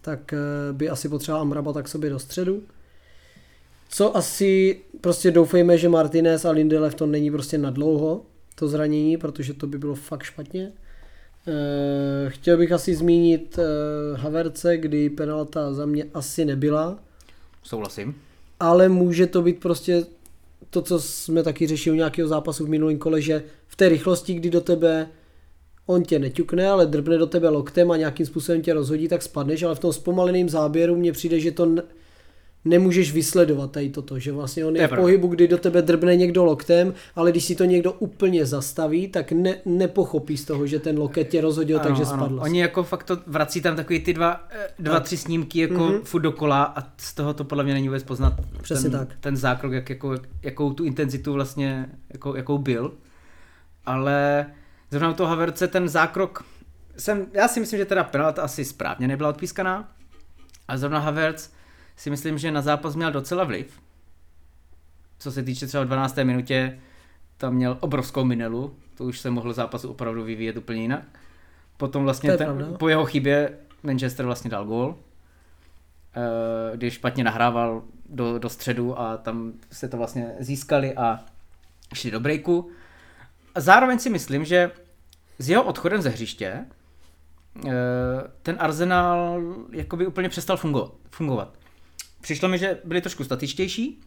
tak 0.00 0.32
eh, 0.32 0.38
by 0.72 0.88
asi 0.88 1.08
potřeboval 1.08 1.42
Amrabata 1.42 1.82
k 1.82 1.88
sobě 1.88 2.10
do 2.10 2.18
středu. 2.18 2.62
Co 3.92 4.16
asi 4.16 4.80
prostě 5.00 5.30
doufejme, 5.30 5.78
že 5.78 5.88
Martinez 5.88 6.44
a 6.44 6.50
Lindelöf 6.52 6.94
to 6.94 7.06
není 7.06 7.30
prostě 7.30 7.58
na 7.58 7.70
dlouho, 7.70 8.22
to 8.54 8.68
zranění, 8.68 9.16
protože 9.16 9.54
to 9.54 9.66
by 9.66 9.78
bylo 9.78 9.94
fakt 9.94 10.22
špatně. 10.22 10.72
Eh, 11.48 12.30
Chtěl 12.30 12.56
bych 12.58 12.72
asi 12.72 12.94
zmínit 12.94 13.58
eh, 13.58 14.16
Haverce, 14.16 14.76
kdy 14.76 15.10
penalta 15.10 15.72
za 15.74 15.86
mě 15.86 16.04
asi 16.14 16.44
nebyla, 16.44 16.98
Souhlasím. 17.62 18.14
ale 18.60 18.88
může 18.88 19.26
to 19.26 19.42
být 19.42 19.60
prostě 19.60 20.04
to, 20.70 20.82
co 20.82 21.00
jsme 21.00 21.42
taky 21.42 21.66
řešili 21.66 21.94
u 21.94 21.96
nějakého 21.96 22.28
zápasu 22.28 22.66
v 22.66 22.68
minulém 22.68 22.98
kole, 22.98 23.20
že 23.20 23.42
v 23.66 23.76
té 23.76 23.88
rychlosti, 23.88 24.34
kdy 24.34 24.50
do 24.50 24.60
tebe 24.60 25.08
on 25.86 26.02
tě 26.02 26.18
neťukne, 26.18 26.68
ale 26.68 26.86
drbne 26.86 27.18
do 27.18 27.26
tebe 27.26 27.48
loktem 27.48 27.90
a 27.90 27.96
nějakým 27.96 28.26
způsobem 28.26 28.62
tě 28.62 28.74
rozhodí, 28.74 29.08
tak 29.08 29.22
spadneš, 29.22 29.62
ale 29.62 29.74
v 29.74 29.78
tom 29.78 29.92
zpomaleném 29.92 30.48
záběru 30.48 30.96
mně 30.96 31.12
přijde, 31.12 31.40
že 31.40 31.50
to 31.50 31.66
ne- 31.66 31.82
nemůžeš 32.64 33.12
vysledovat 33.12 33.70
tady 33.72 33.90
toto, 33.90 34.18
že 34.18 34.32
vlastně 34.32 34.64
on 34.64 34.76
je 34.76 34.82
je 34.82 34.88
v 34.88 34.90
pohybu, 34.96 35.26
kdy 35.28 35.48
do 35.48 35.58
tebe 35.58 35.82
drbne 35.82 36.16
někdo 36.16 36.44
loktem, 36.44 36.94
ale 37.16 37.30
když 37.30 37.44
si 37.44 37.54
to 37.54 37.64
někdo 37.64 37.92
úplně 37.92 38.46
zastaví, 38.46 39.08
tak 39.08 39.32
ne, 39.32 39.56
nepochopí 39.64 40.36
z 40.36 40.44
toho, 40.44 40.66
že 40.66 40.78
ten 40.78 40.98
loket 40.98 41.28
tě 41.28 41.40
rozhodil, 41.40 41.80
Ano, 41.80 41.88
takže 41.88 42.02
ano. 42.04 42.12
spadl. 42.16 42.40
Oni 42.42 42.60
jako 42.60 42.82
fakt 42.82 43.04
to 43.04 43.18
vrací 43.26 43.60
tam 43.60 43.76
takový 43.76 44.00
ty 44.00 44.12
dva, 44.14 44.46
eh, 44.50 44.68
dva 44.78 45.00
tři 45.00 45.16
snímky 45.16 45.58
jako 45.60 45.74
Mhm. 45.74 45.82
mm-hmm. 45.94 46.02
furt 46.02 46.20
dokola 46.22 46.62
a 46.64 46.82
z 46.96 47.14
toho 47.14 47.34
to 47.34 47.44
podle 47.44 47.64
mě 47.64 47.74
není 47.74 47.88
vůbec 47.88 48.02
poznat 48.02 48.32
Přesně 48.62 48.90
ten, 48.90 48.98
tak. 48.98 49.08
ten 49.20 49.36
zákrok, 49.36 49.72
jak, 49.72 49.90
jako, 49.90 50.14
jakou 50.42 50.72
tu 50.72 50.84
intenzitu 50.84 51.32
vlastně, 51.32 51.86
jako, 52.12 52.36
jakou 52.36 52.58
byl. 52.58 52.92
Ale 53.86 54.46
zrovna 54.90 55.10
u 55.10 55.14
toho 55.14 55.28
Haverce 55.28 55.68
ten 55.68 55.88
zákrok, 55.88 56.44
jsem, 56.96 57.26
já 57.32 57.48
si 57.48 57.60
myslím, 57.60 57.78
že 57.78 57.84
teda 57.84 58.04
penalta 58.04 58.42
asi 58.42 58.64
správně 58.64 59.08
nebyla 59.08 59.28
odpískaná, 59.28 59.88
a 60.68 60.76
zrovna 60.76 60.98
Havertz 60.98 61.50
si 62.00 62.10
myslím, 62.10 62.38
že 62.38 62.50
na 62.50 62.62
zápas 62.62 62.96
měl 62.96 63.12
docela 63.12 63.44
vliv. 63.44 63.80
Co 65.18 65.32
se 65.32 65.42
týče 65.42 65.66
třeba 65.66 65.84
v 65.84 65.86
12. 65.86 66.16
minutě, 66.16 66.78
tam 67.36 67.54
měl 67.54 67.76
obrovskou 67.80 68.24
minelu, 68.24 68.74
to 68.94 69.04
už 69.04 69.20
se 69.20 69.30
mohl 69.30 69.52
zápas 69.52 69.84
opravdu 69.84 70.24
vyvíjet 70.24 70.56
úplně 70.56 70.82
jinak. 70.82 71.02
Potom 71.76 72.02
To 72.02 72.04
vlastně 72.04 72.30
je 72.30 72.36
ten, 72.36 72.46
pravda. 72.46 72.78
po 72.78 72.88
jeho 72.88 73.04
chybě 73.06 73.58
Manchester 73.82 74.26
vlastně 74.26 74.50
dal 74.50 74.64
gól, 74.64 74.96
eh, 76.16 76.76
když 76.76 76.94
špatně 76.94 77.24
nahrával 77.24 77.82
do, 78.08 78.38
do 78.38 78.48
středu 78.48 79.00
a 79.00 79.16
tam 79.16 79.52
se 79.72 79.88
to 79.88 79.96
vlastně 79.96 80.34
získali 80.38 80.94
a 80.96 81.24
šli 81.94 82.10
do 82.10 82.20
breaku. 82.20 82.70
A 83.54 83.60
zároveň 83.60 83.98
si 83.98 84.10
myslím, 84.10 84.44
že 84.44 84.70
s 85.38 85.48
jeho 85.48 85.62
odchodem 85.64 86.02
ze 86.02 86.08
hřiště 86.08 86.64
eh, 87.66 87.70
ten 88.42 88.56
Arsenal 88.58 89.40
jakoby 89.72 90.06
úplně 90.06 90.28
přestal 90.28 90.56
fungo- 90.56 90.90
fungovat. 91.10 91.59
Přišlo 92.20 92.48
mi, 92.48 92.58
že 92.58 92.78
byli 92.84 93.00
trošku 93.00 93.24
statičtější, 93.24 94.00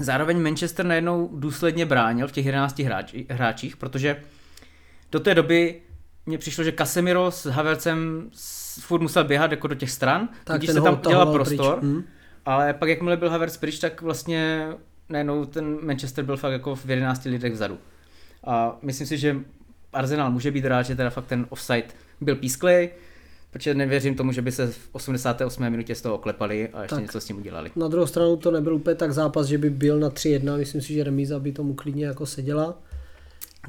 zároveň 0.00 0.42
Manchester 0.42 0.86
najednou 0.86 1.30
důsledně 1.32 1.86
bránil 1.86 2.28
v 2.28 2.32
těch 2.32 2.46
11 2.46 2.78
hráči, 2.78 3.26
hráčích, 3.30 3.76
protože 3.76 4.22
do 5.12 5.20
té 5.20 5.34
doby 5.34 5.80
mně 6.26 6.38
přišlo, 6.38 6.64
že 6.64 6.72
Casemiro 6.72 7.30
s 7.30 7.46
Havercem 7.46 8.30
furt 8.80 9.00
musel 9.00 9.24
běhat 9.24 9.50
jako 9.50 9.66
do 9.68 9.74
těch 9.74 9.90
stran, 9.90 10.28
Tak 10.44 10.60
ten 10.64 10.74
se 10.74 10.80
tam 10.80 11.00
dělal 11.08 11.32
prostor, 11.32 11.78
Hm. 11.82 12.02
ale 12.46 12.74
pak 12.74 12.88
jakmile 12.88 13.16
byl 13.16 13.30
Havertz 13.30 13.56
pryč, 13.56 13.78
tak 13.78 14.02
vlastně 14.02 14.68
najednou 15.08 15.44
ten 15.44 15.78
Manchester 15.86 16.24
byl 16.24 16.36
fakt 16.36 16.52
jako 16.52 16.74
v 16.74 16.90
11 16.90 17.24
lidech 17.24 17.52
vzadu. 17.52 17.78
A 18.46 18.78
myslím 18.82 19.06
si, 19.06 19.18
že 19.18 19.36
Arsenal 19.92 20.30
může 20.30 20.50
být 20.50 20.64
rád, 20.64 20.82
že 20.82 20.96
teda 20.96 21.10
fakt 21.10 21.26
ten 21.26 21.46
offside 21.48 21.86
byl 22.20 22.36
písklej, 22.36 22.90
protože 23.58 23.74
nevěřím 23.74 24.14
tomu, 24.14 24.32
že 24.32 24.42
by 24.42 24.52
se 24.52 24.66
v 24.66 24.88
88. 24.92 25.70
minutě 25.70 25.94
z 25.94 26.02
toho 26.02 26.14
oklepali 26.14 26.68
a 26.68 26.82
ještě 26.82 26.94
tak. 26.94 27.02
něco 27.02 27.20
s 27.20 27.24
tím 27.24 27.36
udělali. 27.36 27.70
Na 27.76 27.88
druhou 27.88 28.06
stranu 28.06 28.36
to 28.36 28.50
nebyl 28.50 28.74
úplně 28.74 28.96
tak 28.96 29.12
zápas, 29.12 29.46
že 29.46 29.58
by 29.58 29.70
byl 29.70 29.98
na 29.98 30.10
3-1, 30.10 30.56
myslím 30.56 30.80
si, 30.80 30.94
že 30.94 31.04
remíza 31.04 31.38
by 31.38 31.52
tomu 31.52 31.74
klidně 31.74 32.06
jako 32.06 32.26
seděla. 32.26 32.78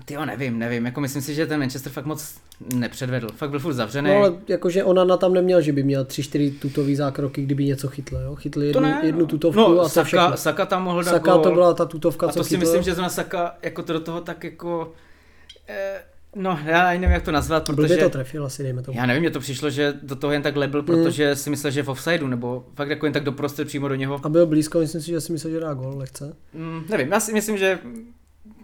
Ty 0.06 0.14
jo, 0.14 0.26
nevím, 0.26 0.60
nevím, 0.60 0.86
jako 0.86 1.02
myslím 1.02 1.22
si, 1.22 1.34
že 1.34 1.48
ten 1.48 1.60
Manchester 1.60 1.92
fakt 1.92 2.06
moc 2.06 2.36
nepředvedl, 2.76 3.28
fakt 3.36 3.50
byl 3.50 3.60
furt 3.60 3.74
zavřený. 3.74 4.10
No 4.10 4.16
ale 4.16 4.34
jakože 4.48 4.84
ona 4.84 5.04
na 5.04 5.18
tam 5.18 5.34
neměl, 5.34 5.62
že 5.62 5.74
by 5.74 5.84
měl 5.84 6.04
3-4 6.04 6.54
tutový 6.60 6.96
zákroky, 6.96 7.42
kdyby 7.42 7.66
něco 7.66 7.88
chytl, 7.88 8.16
jo? 8.16 8.36
Chytli 8.36 8.68
jednu, 8.68 8.82
ne, 8.82 9.02
jednu 9.04 9.26
tutovku 9.26 9.60
no, 9.60 9.80
a 9.80 9.90
Saka, 9.90 10.04
všechno. 10.04 10.38
Saka 10.38 10.66
tam 10.66 10.84
mohl 10.84 11.04
dát 11.04 11.12
Saka 11.12 11.34
gól. 11.34 11.44
to 11.44 11.52
byla 11.52 11.74
ta 11.74 11.86
tutovka, 11.86 12.28
A 12.28 12.32
co 12.32 12.40
to 12.40 12.44
si 12.44 12.50
chytl. 12.50 12.60
myslím, 12.60 12.84
že 12.84 12.94
zrovna 12.94 13.10
Saka 13.10 13.58
jako 13.62 13.84
to 13.84 13.94
do 13.94 14.00
toho 14.00 14.22
tak 14.22 14.44
jako... 14.44 14.94
Eh, 15.68 16.02
no, 16.36 16.60
já 16.66 16.90
ani 16.90 17.00
nevím, 17.00 17.14
jak 17.14 17.24
to 17.24 17.32
nazvat, 17.32 17.70
Blbě 17.70 17.88
protože... 17.88 17.98
to 18.04 18.10
trefil 18.10 18.46
asi, 18.46 18.64
dejme 18.64 18.82
tomu. 18.82 18.98
Já 18.98 19.06
nevím, 19.06 19.22
mně 19.22 19.32
to 19.32 19.40
přišlo, 19.40 19.70
že 19.70 19.94
do 20.04 20.16
toho 20.16 20.34
jen 20.34 20.42
tak 20.42 20.56
lebil, 20.56 20.84
protože 20.84 21.36
si 21.36 21.50
myslel, 21.50 21.72
že 21.72 21.80
je 21.80 21.84
v 21.84 21.90
offsideu, 21.90 22.28
nebo 22.28 22.66
fakt 22.76 22.90
jako 22.90 23.06
jen 23.06 23.14
tak 23.14 23.24
doprostřed 23.24 23.68
přímo 23.68 23.88
do 23.88 23.96
něho. 23.96 24.20
A 24.24 24.30
byl 24.30 24.46
blízko, 24.48 24.80
myslím 24.80 25.02
si, 25.02 25.08
že 25.08 25.22
si 25.22 25.32
myslel, 25.32 25.54
že 25.54 25.60
dá 25.60 25.74
gol 25.74 25.98
lehce. 25.98 26.34
Mm, 26.54 26.82
nevím, 26.90 27.12
já 27.12 27.20
si 27.20 27.34
myslím, 27.34 27.58
že 27.58 27.80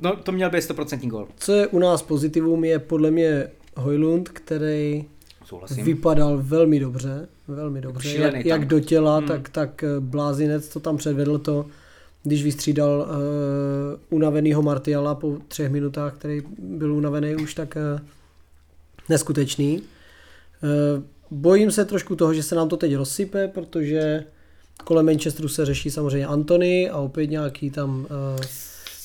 no, 0.01 0.15
to 0.15 0.31
měl 0.31 0.49
být 0.49 0.59
100% 0.59 1.07
gol. 1.09 1.27
Co 1.37 1.53
je 1.53 1.67
u 1.67 1.79
nás 1.79 2.01
pozitivum, 2.01 2.63
je 2.63 2.79
podle 2.79 3.11
mě 3.11 3.47
Hojlund, 3.77 4.29
který 4.29 5.05
Souhlasím. 5.45 5.85
vypadal 5.85 6.37
velmi 6.41 6.79
dobře, 6.79 7.27
velmi 7.47 7.81
dobře. 7.81 8.09
šílený 8.09 8.37
Jak, 8.37 8.45
jak 8.45 8.65
do 8.65 8.79
těla, 8.79 9.17
Hmm. 9.17 9.27
tak, 9.27 9.49
tak 9.49 9.83
eh, 9.83 9.87
blázinec 9.99 10.67
to 10.67 10.79
tam 10.79 10.97
předvedl 10.97 11.37
to, 11.37 11.65
když 12.25 12.43
vystřídal 12.43 13.07
uh, 13.09 14.17
unavenýho 14.17 14.61
Martiala 14.61 15.15
po 15.15 15.37
třech 15.47 15.71
minutách, 15.71 16.13
který 16.13 16.41
byl 16.57 16.93
unavený 16.93 17.35
už 17.35 17.53
tak 17.53 17.75
uh, 17.75 17.99
neskutečný. 19.09 19.81
Uh, 19.81 21.03
bojím 21.31 21.71
se 21.71 21.85
trošku 21.85 22.15
toho, 22.15 22.33
že 22.33 22.43
se 22.43 22.55
nám 22.55 22.69
to 22.69 22.77
teď 22.77 22.95
rozsype, 22.95 23.47
protože 23.47 24.23
kolem 24.83 25.05
Manchesteru 25.05 25.47
se 25.47 25.65
řeší 25.65 25.91
samozřejmě 25.91 26.27
Antony 26.27 26.89
a 26.89 26.97
opět 26.97 27.27
nějaký 27.27 27.69
tam 27.69 27.99
uh, 27.99 28.45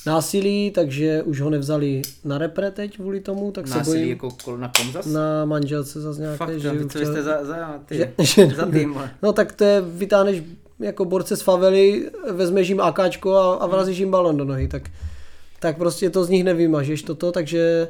násilí, 0.06 0.70
takže 0.70 1.22
už 1.22 1.40
ho 1.40 1.50
nevzali 1.50 2.02
na 2.24 2.38
repre 2.38 2.70
teď 2.70 2.96
kvůli 2.96 3.20
tomu, 3.20 3.52
tak 3.52 3.68
se 3.68 3.78
Násilí 3.78 3.96
bojím 3.96 4.08
jako 4.08 4.30
kol 4.44 4.58
na 4.58 4.72
kom 4.76 4.92
zas? 4.92 5.06
na 5.06 5.44
manželce 5.44 6.00
zase 6.00 6.20
nějaké, 6.20 6.36
Fakt, 6.36 6.60
že 6.60 6.68
jo, 6.68 6.74
ju 6.74 6.88
co 6.88 6.98
jste 6.98 7.22
za, 7.22 7.44
za, 7.44 7.80
ty, 7.86 7.96
že, 8.18 8.46
za 8.56 8.66
tým. 8.66 9.00
No 9.22 9.32
tak 9.32 9.52
to 9.52 9.64
je, 9.64 9.80
vytáhneš 9.80 10.42
jako 10.80 11.04
borce 11.04 11.36
z 11.36 11.42
favely, 11.42 12.10
vezmeš 12.32 12.68
jim 12.68 12.80
AKčko 12.80 13.34
a, 13.34 13.54
a 13.54 13.66
vrazíš 13.66 13.98
jim 13.98 14.10
balon 14.10 14.36
do 14.36 14.44
nohy, 14.44 14.68
tak, 14.68 14.90
tak 15.60 15.78
prostě 15.78 16.10
to 16.10 16.24
z 16.24 16.28
nich 16.28 16.44
nevymažeš 16.44 17.02
toto, 17.02 17.32
takže 17.32 17.88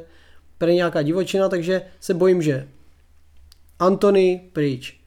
prý 0.57 0.75
nějaká 0.75 1.01
divočina, 1.01 1.49
takže 1.49 1.81
se 1.99 2.13
bojím, 2.13 2.41
že 2.41 2.67
Antony 3.79 4.41
pryč. 4.53 5.01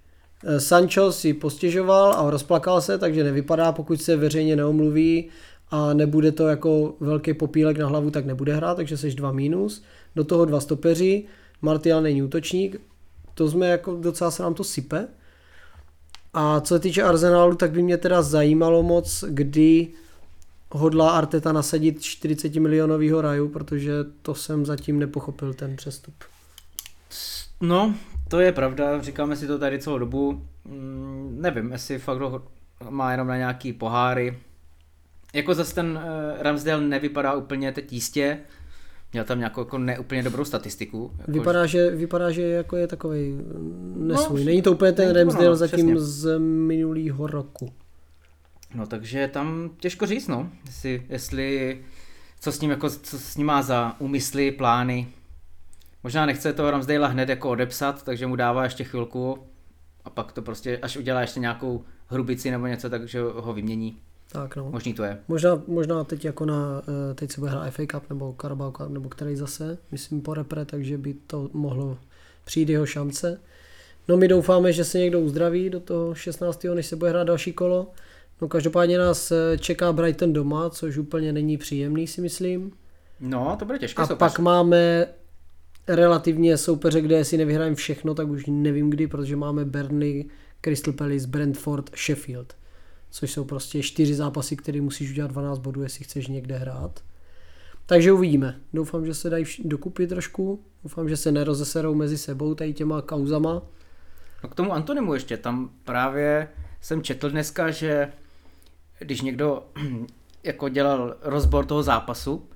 Eh, 0.44 0.60
Sancho 0.60 1.12
si 1.12 1.34
postěžoval 1.34 2.12
a 2.12 2.30
rozplakal 2.30 2.80
se, 2.80 2.98
takže 2.98 3.24
nevypadá, 3.24 3.72
pokud 3.72 4.02
se 4.02 4.16
veřejně 4.16 4.56
neomluví 4.56 5.28
a 5.70 5.94
nebude 5.94 6.32
to 6.32 6.48
jako 6.48 6.94
velký 7.00 7.34
popílek 7.34 7.78
na 7.78 7.86
hlavu, 7.86 8.10
tak 8.10 8.26
nebude 8.26 8.54
hrát, 8.54 8.74
takže 8.74 8.96
seš 8.96 9.14
dva 9.14 9.32
mínus. 9.32 9.82
Do 10.16 10.24
toho 10.24 10.44
dva 10.44 10.60
stopeři, 10.60 11.24
Martial 11.62 12.02
není 12.02 12.22
útočník, 12.22 12.80
to 13.34 13.48
jsme 13.48 13.68
jako 13.68 13.96
docela 13.96 14.30
se 14.30 14.42
nám 14.42 14.54
to 14.54 14.64
sype. 14.64 15.08
A 16.34 16.60
co 16.60 16.74
se 16.74 16.78
týče 16.78 17.02
Arsenálu, 17.02 17.54
tak 17.54 17.70
by 17.70 17.82
mě 17.82 17.96
teda 17.96 18.22
zajímalo 18.22 18.82
moc, 18.82 19.24
kdy 19.28 19.88
hodlá 20.70 21.10
Arteta 21.10 21.52
nasadit 21.52 22.02
40 22.02 22.54
milionového 22.54 23.20
raju, 23.20 23.48
protože 23.48 23.92
to 24.22 24.34
jsem 24.34 24.66
zatím 24.66 24.98
nepochopil 24.98 25.54
ten 25.54 25.76
přestup. 25.76 26.14
No, 27.60 27.94
to 28.28 28.40
je 28.40 28.52
pravda, 28.52 29.02
říkáme 29.02 29.36
si 29.36 29.46
to 29.46 29.58
tady 29.58 29.78
celou 29.78 29.98
dobu. 29.98 30.42
Mm, 30.64 31.36
nevím, 31.40 31.72
jestli 31.72 31.98
fakt 31.98 32.18
ho 32.18 32.42
má 32.90 33.10
jenom 33.10 33.28
na 33.28 33.36
nějaký 33.36 33.72
poháry. 33.72 34.38
Jako 35.32 35.54
zase 35.54 35.74
ten 35.74 35.86
uh, 35.86 36.42
Ramsdale 36.42 36.82
nevypadá 36.82 37.34
úplně 37.34 37.72
teď 37.72 37.92
jistě. 37.92 38.38
Měl 39.14 39.24
tam 39.24 39.38
nějakou 39.38 39.60
jako 39.60 39.78
neúplně 39.78 40.22
dobrou 40.22 40.44
statistiku. 40.44 41.10
Jako, 41.18 41.32
Vypadá, 41.32 41.66
že, 41.66 41.90
vypadá, 41.90 42.30
že 42.30 42.42
jako 42.42 42.76
je 42.76 42.86
takový 42.86 43.38
nesvůj. 43.96 44.40
No, 44.40 44.46
Není 44.46 44.62
to 44.62 44.72
úplně 44.72 44.92
ten 44.92 45.16
Ramsdale 45.16 45.46
ono, 45.46 45.56
zatím 45.56 45.86
přesně. 45.86 46.00
z 46.00 46.38
minulého 46.38 47.26
roku. 47.26 47.72
No 48.74 48.86
takže 48.86 49.28
tam 49.28 49.70
těžko 49.80 50.06
říct, 50.06 50.28
no. 50.28 50.50
Jestli, 50.66 51.02
jestli 51.08 51.78
co 52.40 52.52
s 52.52 52.60
ním 52.60 52.70
jako, 52.70 52.90
co 52.90 53.18
s 53.18 53.36
ním 53.36 53.46
má 53.46 53.62
za 53.62 53.96
úmysly, 53.98 54.50
plány. 54.52 55.08
Možná 56.02 56.26
nechce 56.26 56.52
toho 56.52 56.70
Ramsdale 56.70 57.08
hned 57.08 57.28
jako 57.28 57.50
odepsat, 57.50 58.02
takže 58.02 58.26
mu 58.26 58.36
dává 58.36 58.64
ještě 58.64 58.84
chvilku 58.84 59.38
a 60.04 60.10
pak 60.10 60.32
to 60.32 60.42
prostě, 60.42 60.78
až 60.78 60.96
udělá 60.96 61.20
ještě 61.20 61.40
nějakou 61.40 61.84
hrubici 62.06 62.50
nebo 62.50 62.66
něco, 62.66 62.90
takže 62.90 63.20
ho 63.20 63.52
vymění. 63.52 63.98
Tak 64.34 64.56
no. 64.56 64.70
Možný 64.70 64.94
to 64.94 65.04
je. 65.04 65.18
Možná, 65.28 65.62
možná 65.66 66.04
teď 66.04 66.24
jako 66.24 66.44
na, 66.44 66.82
eh, 67.10 67.14
teď 67.14 67.32
se 67.32 67.40
bude 67.40 67.50
hrát 67.50 67.70
FA 67.70 67.82
Cup 67.86 68.02
nebo 68.10 68.34
Carabao 68.40 68.72
Cup, 68.72 68.88
nebo 68.88 69.08
který 69.08 69.36
zase, 69.36 69.78
myslím 69.92 70.20
po 70.20 70.34
repre, 70.34 70.64
takže 70.64 70.98
by 70.98 71.14
to 71.26 71.50
mohlo 71.52 71.98
přijít 72.44 72.68
jeho 72.68 72.86
šance. 72.86 73.40
No 74.08 74.16
my 74.16 74.28
doufáme, 74.28 74.72
že 74.72 74.84
se 74.84 74.98
někdo 74.98 75.20
uzdraví 75.20 75.70
do 75.70 75.80
toho 75.80 76.14
16. 76.14 76.64
než 76.74 76.86
se 76.86 76.96
bude 76.96 77.10
hrát 77.10 77.24
další 77.24 77.52
kolo. 77.52 77.90
No 78.40 78.48
každopádně 78.48 78.98
nás 78.98 79.32
eh, 79.32 79.58
čeká 79.58 79.92
Brighton 79.92 80.32
doma, 80.32 80.70
což 80.70 80.96
úplně 80.98 81.32
není 81.32 81.56
příjemný 81.56 82.06
si 82.06 82.20
myslím. 82.20 82.72
No, 83.20 83.56
to 83.58 83.64
bude 83.64 83.78
těžké 83.78 84.02
A 84.02 84.06
soupeř. 84.06 84.18
pak 84.18 84.38
máme 84.38 85.06
relativně 85.88 86.56
soupeře, 86.56 87.00
kde 87.00 87.24
si 87.24 87.36
nevyhrajeme 87.36 87.76
všechno, 87.76 88.14
tak 88.14 88.28
už 88.28 88.44
nevím 88.46 88.90
kdy, 88.90 89.06
protože 89.06 89.36
máme 89.36 89.64
Burnley, 89.64 90.24
Crystal 90.60 90.94
Palace, 90.94 91.26
Brentford, 91.26 91.90
Sheffield. 91.96 92.54
Což 93.14 93.32
jsou 93.32 93.44
prostě 93.44 93.82
čtyři 93.82 94.14
zápasy, 94.14 94.56
které 94.56 94.80
musíš 94.80 95.10
udělat 95.10 95.30
12 95.30 95.58
bodů, 95.58 95.82
jestli 95.82 96.04
chceš 96.04 96.26
někde 96.26 96.56
hrát. 96.56 97.04
Takže 97.86 98.12
uvidíme. 98.12 98.60
Doufám, 98.72 99.06
že 99.06 99.14
se 99.14 99.30
dají 99.30 99.44
dokupy 99.64 100.06
trošku. 100.06 100.64
Doufám, 100.82 101.08
že 101.08 101.16
se 101.16 101.32
nerozeserou 101.32 101.94
mezi 101.94 102.18
sebou 102.18 102.54
tady 102.54 102.72
těma 102.72 103.02
kauzama. 103.02 103.62
No 104.42 104.48
k 104.48 104.54
tomu 104.54 104.72
Antonimu 104.72 105.14
ještě, 105.14 105.36
tam 105.36 105.70
právě 105.84 106.48
jsem 106.80 107.02
četl 107.02 107.30
dneska, 107.30 107.70
že 107.70 108.12
když 108.98 109.20
někdo 109.20 109.66
jako 110.42 110.68
dělal 110.68 111.16
rozbor 111.22 111.66
toho 111.66 111.82
zápasu, 111.82 112.48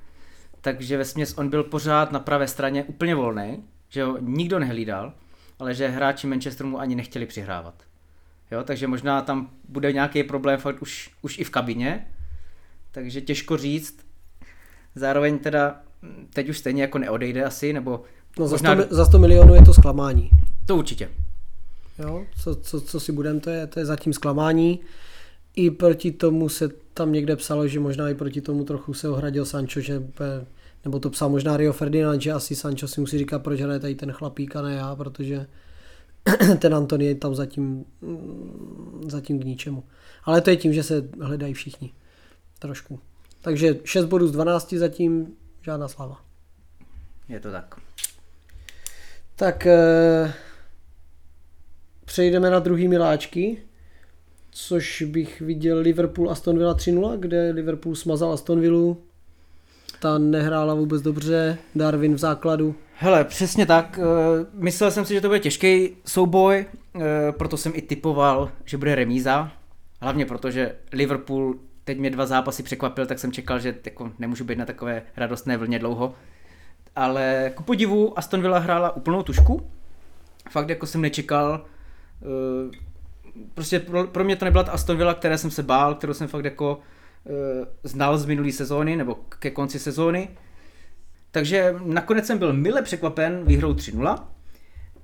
takže 0.60 0.96
ve 0.96 1.04
směs 1.04 1.34
on 1.38 1.50
byl 1.50 1.64
pořád 1.64 2.12
na 2.12 2.20
pravé 2.20 2.48
straně 2.48 2.84
úplně 2.84 3.14
volný, 3.14 3.64
že 3.88 4.04
ho 4.04 4.18
nikdo 4.20 4.58
nehlídal, 4.58 5.14
ale 5.58 5.74
že 5.74 5.88
hráči 5.88 6.26
Manchesteru 6.26 6.68
mu 6.68 6.80
ani 6.80 6.94
nechtěli 6.94 7.26
přihrávat. 7.26 7.87
Jo, 8.50 8.62
takže 8.64 8.86
možná 8.86 9.22
tam 9.22 9.50
bude 9.68 9.92
nějaký 9.92 10.22
problém 10.22 10.58
fakt 10.60 10.82
už, 10.82 11.10
už 11.22 11.38
i 11.38 11.44
v 11.44 11.50
kabině, 11.50 12.06
takže 12.92 13.20
těžko 13.20 13.56
říct. 13.56 13.96
Zároveň 14.94 15.38
teda 15.38 15.80
hm, 16.02 16.26
teď 16.32 16.48
už 16.48 16.58
stejně 16.58 16.82
jako 16.82 16.98
neodejde 16.98 17.44
asi, 17.44 17.72
nebo 17.72 18.02
No 18.38 18.48
za 18.48 18.54
možná 18.54 18.70
100, 18.74 18.80
mi- 18.82 18.86
za 18.90 19.04
100 19.04 19.18
milionů 19.18 19.54
je 19.54 19.62
to 19.62 19.74
zklamání. 19.74 20.30
to 20.66 20.76
určitě. 20.76 21.10
Jo, 21.98 22.24
co, 22.42 22.54
co, 22.54 22.80
co 22.80 23.00
si 23.00 23.12
budem, 23.12 23.40
to 23.40 23.50
je, 23.50 23.66
to 23.66 23.80
je 23.80 23.86
zatím 23.86 24.12
zklamání. 24.12 24.80
I 25.56 25.70
proti 25.70 26.12
tomu 26.12 26.48
se 26.48 26.68
tam 26.94 27.12
někde 27.12 27.36
psalo, 27.36 27.68
že 27.68 27.80
možná 27.80 28.08
i 28.10 28.14
proti 28.14 28.40
tomu 28.40 28.64
trochu 28.64 28.94
se 28.94 29.08
ohradil 29.08 29.44
Sancho, 29.44 29.80
že 29.80 30.02
nebo 30.84 30.98
to 30.98 31.10
psal 31.10 31.28
možná 31.28 31.56
Rio 31.56 31.72
Ferdinand, 31.72 32.22
že 32.22 32.32
asi 32.32 32.56
Sancho 32.56 32.88
si 32.88 33.00
musí 33.00 33.18
říkat, 33.18 33.38
proč 33.42 33.60
hraje 33.60 33.80
tady 33.80 33.94
ten 33.94 34.12
chlapík 34.12 34.56
a 34.56 34.62
ne 34.62 34.74
já, 34.74 34.96
protože 34.96 35.46
ten 36.58 36.74
Antony 36.74 37.04
je 37.04 37.14
tam 37.14 37.34
zatím, 37.34 37.84
mm, 38.00 39.04
zatím 39.08 39.40
k 39.40 39.44
ničemu. 39.44 39.84
Ale 40.24 40.40
to 40.40 40.50
je 40.50 40.56
tím, 40.56 40.72
že 40.72 40.82
se 40.82 41.08
hledají 41.20 41.54
všichni. 41.54 41.92
Trošku. 42.58 43.00
Takže 43.40 43.76
6 43.84 44.04
bodů 44.04 44.28
z 44.28 44.32
12 44.32 44.72
zatím 44.72 45.36
žádná 45.62 45.88
sláva. 45.88 46.20
Je 47.28 47.40
to 47.40 47.50
tak. 47.50 47.74
Tak 49.36 49.66
eh, 49.66 50.32
přejdeme 52.04 52.50
na 52.50 52.58
druhý 52.58 52.88
miláčky, 52.88 53.62
což 54.50 55.02
bych 55.02 55.40
viděl 55.40 55.78
Liverpool 55.78 56.30
Aston 56.30 56.58
Villa 56.58 56.74
3-0, 56.74 57.18
kde 57.18 57.50
Liverpool 57.50 57.94
smazal 57.94 58.32
Aston 58.32 58.60
Villu. 58.60 59.07
Ta 60.00 60.18
nehrála 60.18 60.74
vůbec 60.74 61.02
dobře, 61.02 61.58
Darwin 61.74 62.14
v 62.14 62.18
základu. 62.18 62.74
Hele, 62.94 63.24
přesně 63.24 63.66
tak. 63.66 63.98
eh, 64.02 64.46
Myslel 64.52 64.90
jsem 64.90 65.04
si, 65.04 65.14
že 65.14 65.20
to 65.20 65.28
bude 65.28 65.40
těžký 65.40 65.90
souboj, 66.06 66.66
eh, 66.96 67.00
proto 67.32 67.56
jsem 67.56 67.72
i 67.74 67.82
typoval, 67.82 68.50
že 68.64 68.76
bude 68.76 68.94
remíza. 68.94 69.52
Hlavně 70.00 70.26
proto, 70.26 70.50
že 70.50 70.74
Liverpool 70.92 71.54
teď 71.84 71.98
mě 71.98 72.10
dva 72.10 72.26
zápasy 72.26 72.62
překvapil, 72.62 73.06
tak 73.06 73.18
jsem 73.18 73.32
čekal, 73.32 73.58
že 73.58 73.74
jako 73.84 74.10
nemůžu 74.18 74.44
být 74.44 74.58
na 74.58 74.64
takové 74.64 75.02
radostné 75.16 75.56
vlně 75.56 75.78
dlouho. 75.78 76.14
Ale 76.96 77.52
ku 77.54 77.62
podivu 77.62 78.18
Aston 78.18 78.40
Villa 78.42 78.58
hrála 78.58 78.96
úplnou 78.96 79.22
tušku. 79.22 79.70
Fakt 80.50 80.68
jako 80.68 80.86
jsem 80.86 81.00
nečekal. 81.00 81.64
eh, 82.22 82.88
Prostě 83.54 83.78
pro, 83.80 84.04
pro 84.06 84.24
mě 84.24 84.36
to 84.36 84.44
nebyla 84.44 84.64
ta 84.64 84.72
Aston 84.72 84.96
Villa, 84.96 85.14
které 85.14 85.38
jsem 85.38 85.50
se 85.50 85.62
bál, 85.62 85.94
kterou 85.94 86.14
jsem 86.14 86.28
fakt 86.28 86.44
jako 86.44 86.80
znal 87.82 88.18
z 88.18 88.26
minulé 88.26 88.52
sezóny, 88.52 88.96
nebo 88.96 89.14
ke 89.14 89.50
konci 89.50 89.78
sezóny. 89.78 90.28
Takže 91.30 91.74
nakonec 91.84 92.26
jsem 92.26 92.38
byl 92.38 92.52
mile 92.52 92.82
překvapen 92.82 93.44
výhrou 93.44 93.72
3-0 93.72 94.24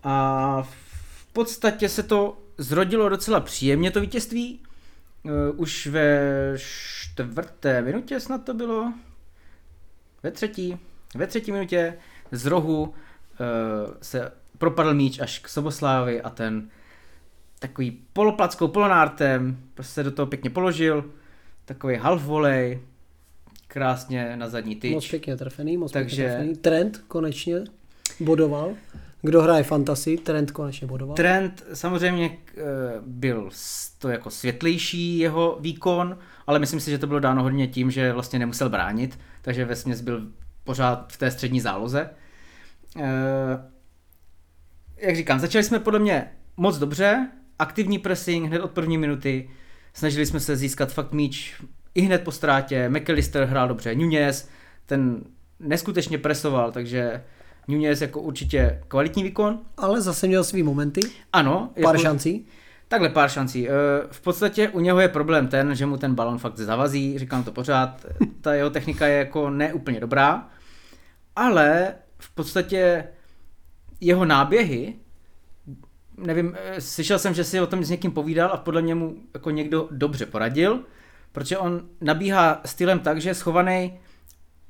A 0.03 0.63
v 0.63 1.27
podstatě 1.33 1.89
se 1.89 2.03
to 2.03 2.39
zrodilo 2.59 3.09
docela 3.09 3.41
příjemně, 3.41 3.91
to 3.91 4.01
vítězství. 4.01 4.61
Uh, 5.23 5.33
už 5.57 5.87
ve 5.87 6.21
čtvrté 6.59 7.83
minutě 7.83 8.21
snad 8.21 8.45
to 8.45 8.55
bylo. 8.55 8.93
Ve 10.23 10.31
třetí. 10.31 10.79
Ve 11.15 11.27
třetí 11.27 11.53
minutě 11.53 11.99
z 12.33 12.47
rohu 12.47 12.83
uh, 12.83 12.95
se 14.03 14.33
propadl 14.59 14.95
míč 14.95 15.19
až 15.19 15.39
k 15.39 15.49
Soboslávi 15.49 16.23
a 16.23 16.31
ten 16.31 16.69
takový 17.59 17.91
poloplackou 18.13 18.69
polonártem 18.69 19.59
prostě 19.75 19.93
se 19.93 20.03
do 20.03 20.11
toho 20.11 20.27
pěkně 20.27 20.51
položil. 20.51 21.05
Takový 21.65 21.97
half 21.97 22.23
volley, 22.25 22.81
krásně 23.69 24.37
na 24.37 24.49
zadní 24.49 24.77
tyč. 24.77 24.95
Moc 24.95 25.09
pěkně 25.09 25.37
trefený, 25.37 25.77
moc 25.77 25.93
Takže- 25.93 26.17
pěkně 26.17 26.33
trefený. 26.35 26.57
Trend 26.57 26.99
konečně 27.09 27.57
bodoval. 28.21 28.73
Kdo 29.23 29.43
hraje 29.43 29.63
fantasy, 29.65 30.17
trend 30.17 30.51
konečně 30.51 30.87
bodoval. 30.87 31.17
Trend 31.17 31.65
samozřejmě 31.75 32.39
eh, 32.49 32.63
byl 33.01 33.51
to 33.99 34.09
jako 34.09 34.31
světlejší 34.31 35.19
jeho 35.19 35.59
výkon, 35.61 36.19
ale 36.47 36.59
myslím 36.59 36.81
si, 36.81 36.91
že 36.91 36.99
to 36.99 37.07
bylo 37.07 37.21
dáno 37.21 37.43
hodně 37.43 37.67
tím, 37.69 37.91
že 37.91 38.13
vlastně 38.13 38.39
nemusel 38.39 38.69
bránit, 38.69 39.19
takže 39.43 39.65
ve 39.65 39.75
byl 40.03 40.27
pořád 40.65 41.13
v 41.13 41.17
té 41.17 41.31
střední 41.31 41.61
záloze. 41.61 42.11
Eh, 43.01 43.75
Jak 44.97 45.17
říkám, 45.17 45.41
začali 45.41 45.65
jsme 45.65 45.79
podle 45.79 45.99
mě 45.99 46.31
moc 46.57 46.79
dobře, 46.79 47.29
aktivní 47.59 47.99
pressing 47.99 48.47
hned 48.47 48.61
od 48.63 48.71
první 48.71 48.99
minuty, 48.99 49.51
snažili 49.95 50.27
jsme 50.27 50.41
se 50.41 50.57
získat 50.57 50.93
fakt 50.93 51.13
míč 51.13 51.55
i 51.95 52.01
hned 52.01 52.23
po 52.25 52.33
ztrátě, 52.33 52.89
McAllister 52.89 53.45
hrál 53.45 53.69
dobře, 53.69 53.95
Nunez, 53.95 54.49
ten 54.87 55.25
neskutečně 55.61 56.19
presoval, 56.19 56.73
takže 56.73 57.25
Nunez 57.69 58.01
jako 58.01 58.21
určitě 58.21 58.81
kvalitní 58.89 59.23
výkon, 59.23 59.61
Ale 59.77 60.01
zase 60.01 60.27
měl 60.27 60.45
svý 60.45 60.63
momenty, 60.63 61.01
ano. 61.33 61.71
pár 61.83 61.95
jako, 61.95 62.03
šancí. 62.03 62.47
Takhle 62.89 63.09
pár 63.09 63.29
šancí. 63.31 63.69
Eh, 63.69 63.73
V 64.11 64.21
podstatě 64.21 64.69
u 64.69 64.81
něho 64.81 65.01
je 65.01 65.09
problém 65.09 65.49
ten, 65.49 65.75
že 65.75 65.87
mu 65.87 65.97
ten 65.97 66.15
balon 66.15 66.39
fakt 66.39 66.57
zavazí, 66.59 67.19
říkám 67.19 67.45
to 67.45 67.53
pořád, 67.53 68.07
ta 68.41 68.55
jeho 68.55 68.71
technika 68.71 69.07
je 69.07 69.19
jako 69.19 69.51
neúplně 69.51 70.01
dobrá, 70.01 70.49
ale 71.37 71.95
v 72.19 72.35
podstatě 72.35 73.05
jeho 74.01 74.25
náběhy, 74.25 74.95
nevím, 76.19 76.57
eh, 76.57 76.81
slyšel 76.81 77.19
jsem, 77.19 77.35
že 77.35 77.45
si 77.45 77.61
o 77.61 77.67
tom 77.67 77.85
s 77.85 77.91
někým 77.91 78.11
povídal 78.11 78.51
a 78.53 78.57
podle 78.57 78.83
mě 78.83 78.95
mu 78.95 79.17
jako 79.35 79.51
někdo 79.51 79.89
dobře 79.91 80.27
poradil, 80.27 80.81
protože 81.33 81.59
on 81.59 81.83
nabíhá 82.01 82.61
stylem 82.65 82.99
tak, 82.99 83.21
že 83.21 83.31
je 83.31 83.35
schovaný 83.35 83.93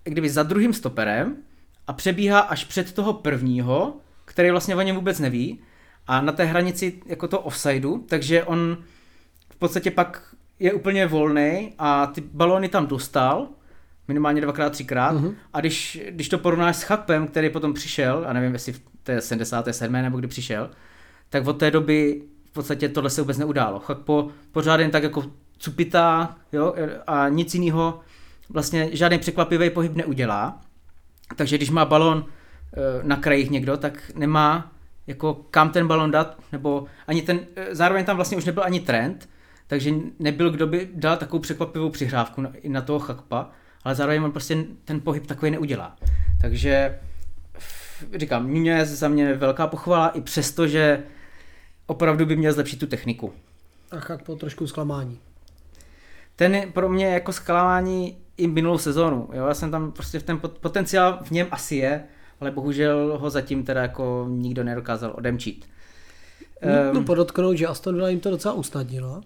kdyby 0.05 0.31
za 0.31 0.43
druhým 0.43 0.73
stoperem 0.73 1.37
a 1.87 1.93
přebíhá 1.93 2.41
až 2.41 2.65
před 2.65 2.93
toho 2.93 3.13
prvního, 3.13 3.97
který 4.25 4.51
vlastně 4.51 4.77
o 4.77 4.83
něm 4.83 4.97
vůbec 4.97 5.19
neví 5.19 5.61
a 6.07 6.21
na 6.21 6.33
té 6.33 6.45
hranici 6.45 7.03
jako 7.07 7.29
to 7.29 7.41
offsideu, 7.41 7.99
takže 8.09 8.45
on 8.45 8.79
v 9.51 9.57
podstatě 9.57 9.91
pak 9.91 10.35
je 10.59 10.73
úplně 10.73 11.07
volný 11.07 11.75
a 11.79 12.07
ty 12.07 12.21
balóny 12.21 12.69
tam 12.69 12.87
dostal, 12.87 13.49
minimálně 14.09 14.41
dvakrát, 14.41 14.71
třikrát 14.71 15.17
mm-hmm. 15.17 15.35
a 15.53 15.61
když, 15.61 16.01
když 16.11 16.29
to 16.29 16.39
porovnáš 16.39 16.77
s 16.77 16.83
Chakpem, 16.83 17.27
který 17.27 17.51
potom 17.51 17.75
přišel, 17.75 18.25
a 18.29 18.33
nevím 18.33 18.53
jestli 18.53 18.73
v 18.73 18.81
té 19.03 19.21
77. 19.21 19.93
nebo 19.93 20.19
kdy 20.19 20.29
přišel, 20.29 20.71
tak 21.35 21.47
od 21.47 21.53
té 21.53 21.71
doby 21.71 22.23
v 22.45 22.53
podstatě 22.53 22.89
tohle 22.89 23.11
se 23.11 23.23
vůbec 23.23 23.39
neudálo. 23.39 23.79
Chakpo 23.79 24.29
pořád 24.53 24.81
jen 24.81 24.91
tak 24.91 25.03
jako 25.03 25.25
cupitá 25.59 26.37
jo, 26.53 26.75
a 27.07 27.29
nic 27.29 27.55
jiného 27.55 28.01
vlastně 28.49 28.89
žádný 28.93 29.19
překvapivý 29.19 29.71
pohyb 29.71 29.95
neudělá. 29.95 30.61
Takže 31.37 31.57
když 31.57 31.71
má 31.71 31.85
balon 31.85 32.25
eh, 32.27 33.01
na 33.03 33.17
krajích 33.17 33.51
někdo, 33.51 33.77
tak 33.77 34.13
nemá 34.15 34.73
jako 35.07 35.35
kam 35.35 35.71
ten 35.71 35.87
balon 35.87 36.11
dát, 36.11 36.39
nebo 36.53 36.87
ani 37.07 37.23
ten, 37.23 37.41
eh, 37.57 37.75
zároveň 37.75 38.05
tam 38.05 38.17
vlastně 38.17 38.37
už 38.37 38.45
nebyl 38.45 38.65
ani 38.65 38.81
trend, 38.81 39.29
takže 39.67 39.95
nebyl, 40.19 40.51
kdo 40.51 40.67
by 40.67 40.89
dal 40.95 41.17
takovou 41.17 41.41
překvapivou 41.41 41.91
přihrávku 41.91 42.41
na, 42.41 42.53
na 42.69 42.81
toho 42.81 42.99
Chakpa, 42.99 43.51
ale 43.85 43.95
zároveň 43.95 44.23
on 44.23 44.33
prostě 44.33 44.65
ten 44.85 45.01
pohyb 45.01 45.27
takový 45.27 45.51
neudělá. 45.51 45.97
Takže 46.41 46.99
říkám, 48.15 48.55
Nunez 48.55 48.89
za 48.89 49.09
mě 49.09 49.35
velká 49.35 49.67
pochvala, 49.67 50.09
i 50.09 50.21
přesto, 50.21 50.67
že 50.67 51.03
opravdu 51.87 52.27
by 52.27 52.37
měl 52.37 52.53
zlepšit 52.53 52.79
tu 52.79 52.87
techniku. 52.87 53.33
A 53.91 53.95
jak 54.13 54.23
po 54.23 54.37
trošku 54.37 54.67
zklamání. 54.67 55.19
Ten 56.37 56.55
je 56.55 56.67
pro 56.67 56.89
mě 56.89 57.07
jako 57.07 57.33
zklamání 57.33 58.17
i 58.37 58.47
minulou 58.47 58.79
sezónu. 58.79 59.29
Jo? 59.33 59.47
Já 59.47 59.55
jsem 59.55 59.71
tam 59.71 59.93
prostě 59.93 60.19
v 60.19 60.23
ten 60.23 60.37
pot- 60.39 60.59
potenciál 60.61 61.19
v 61.23 61.31
něm 61.31 61.47
asi 61.51 61.77
je, 61.77 62.05
ale 62.41 62.51
bohužel 62.51 63.19
ho 63.21 63.31
zatím 63.31 63.65
teda 63.65 63.83
jako 63.83 64.27
nikdo 64.29 64.65
nedokázal 64.65 65.15
odemčít. 65.19 65.65
Um, 66.63 66.71
no 66.95 66.99
Ehm, 67.01 67.05
podotknout, 67.05 67.57
že 67.57 67.67
Aston 67.67 67.95
Villa 67.95 68.09
jim 68.09 68.21
to 68.21 68.31
docela 68.31 68.55
usnadnila. 68.55 69.21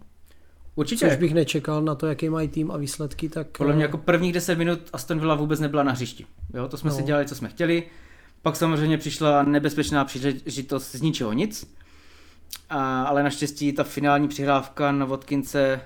určitě. 0.75 1.09
Což 1.09 1.17
bych 1.17 1.35
nečekal 1.35 1.83
na 1.83 1.95
to, 1.95 2.07
jaký 2.07 2.29
mají 2.29 2.49
tým 2.49 2.71
a 2.71 2.77
výsledky, 2.77 3.29
tak... 3.29 3.47
Podle 3.59 3.75
mě 3.75 3.85
eh, 3.85 3.87
jako 3.87 3.99
prvních 3.99 4.33
10 4.33 4.59
minut 4.59 4.81
Aston 4.93 5.21
Villa 5.21 5.35
vůbec 5.35 5.61
nebyla 5.61 5.83
na 5.83 5.93
hřišti. 5.93 6.27
Jo, 6.55 6.69
to 6.69 6.77
jsme 6.77 6.91
No. 6.91 6.97
si 6.97 7.03
dělali, 7.03 7.27
co 7.27 7.35
jsme 7.35 7.49
chtěli. 7.49 7.83
Pak 8.43 8.57
samozřejmě 8.57 8.99
přišla 8.99 9.43
nebezpečná 9.43 10.05
příležitost 10.05 10.93
z 10.93 11.01
ničeho 11.03 11.33
nic. 11.33 11.75
A, 12.71 13.03
ale 13.03 13.23
naštěstí 13.23 13.73
ta 13.73 13.85
finální 13.85 14.29
přihrávka 14.29 14.93
na 14.93 15.05
Vodkince 15.05 15.61
e, 15.73 15.81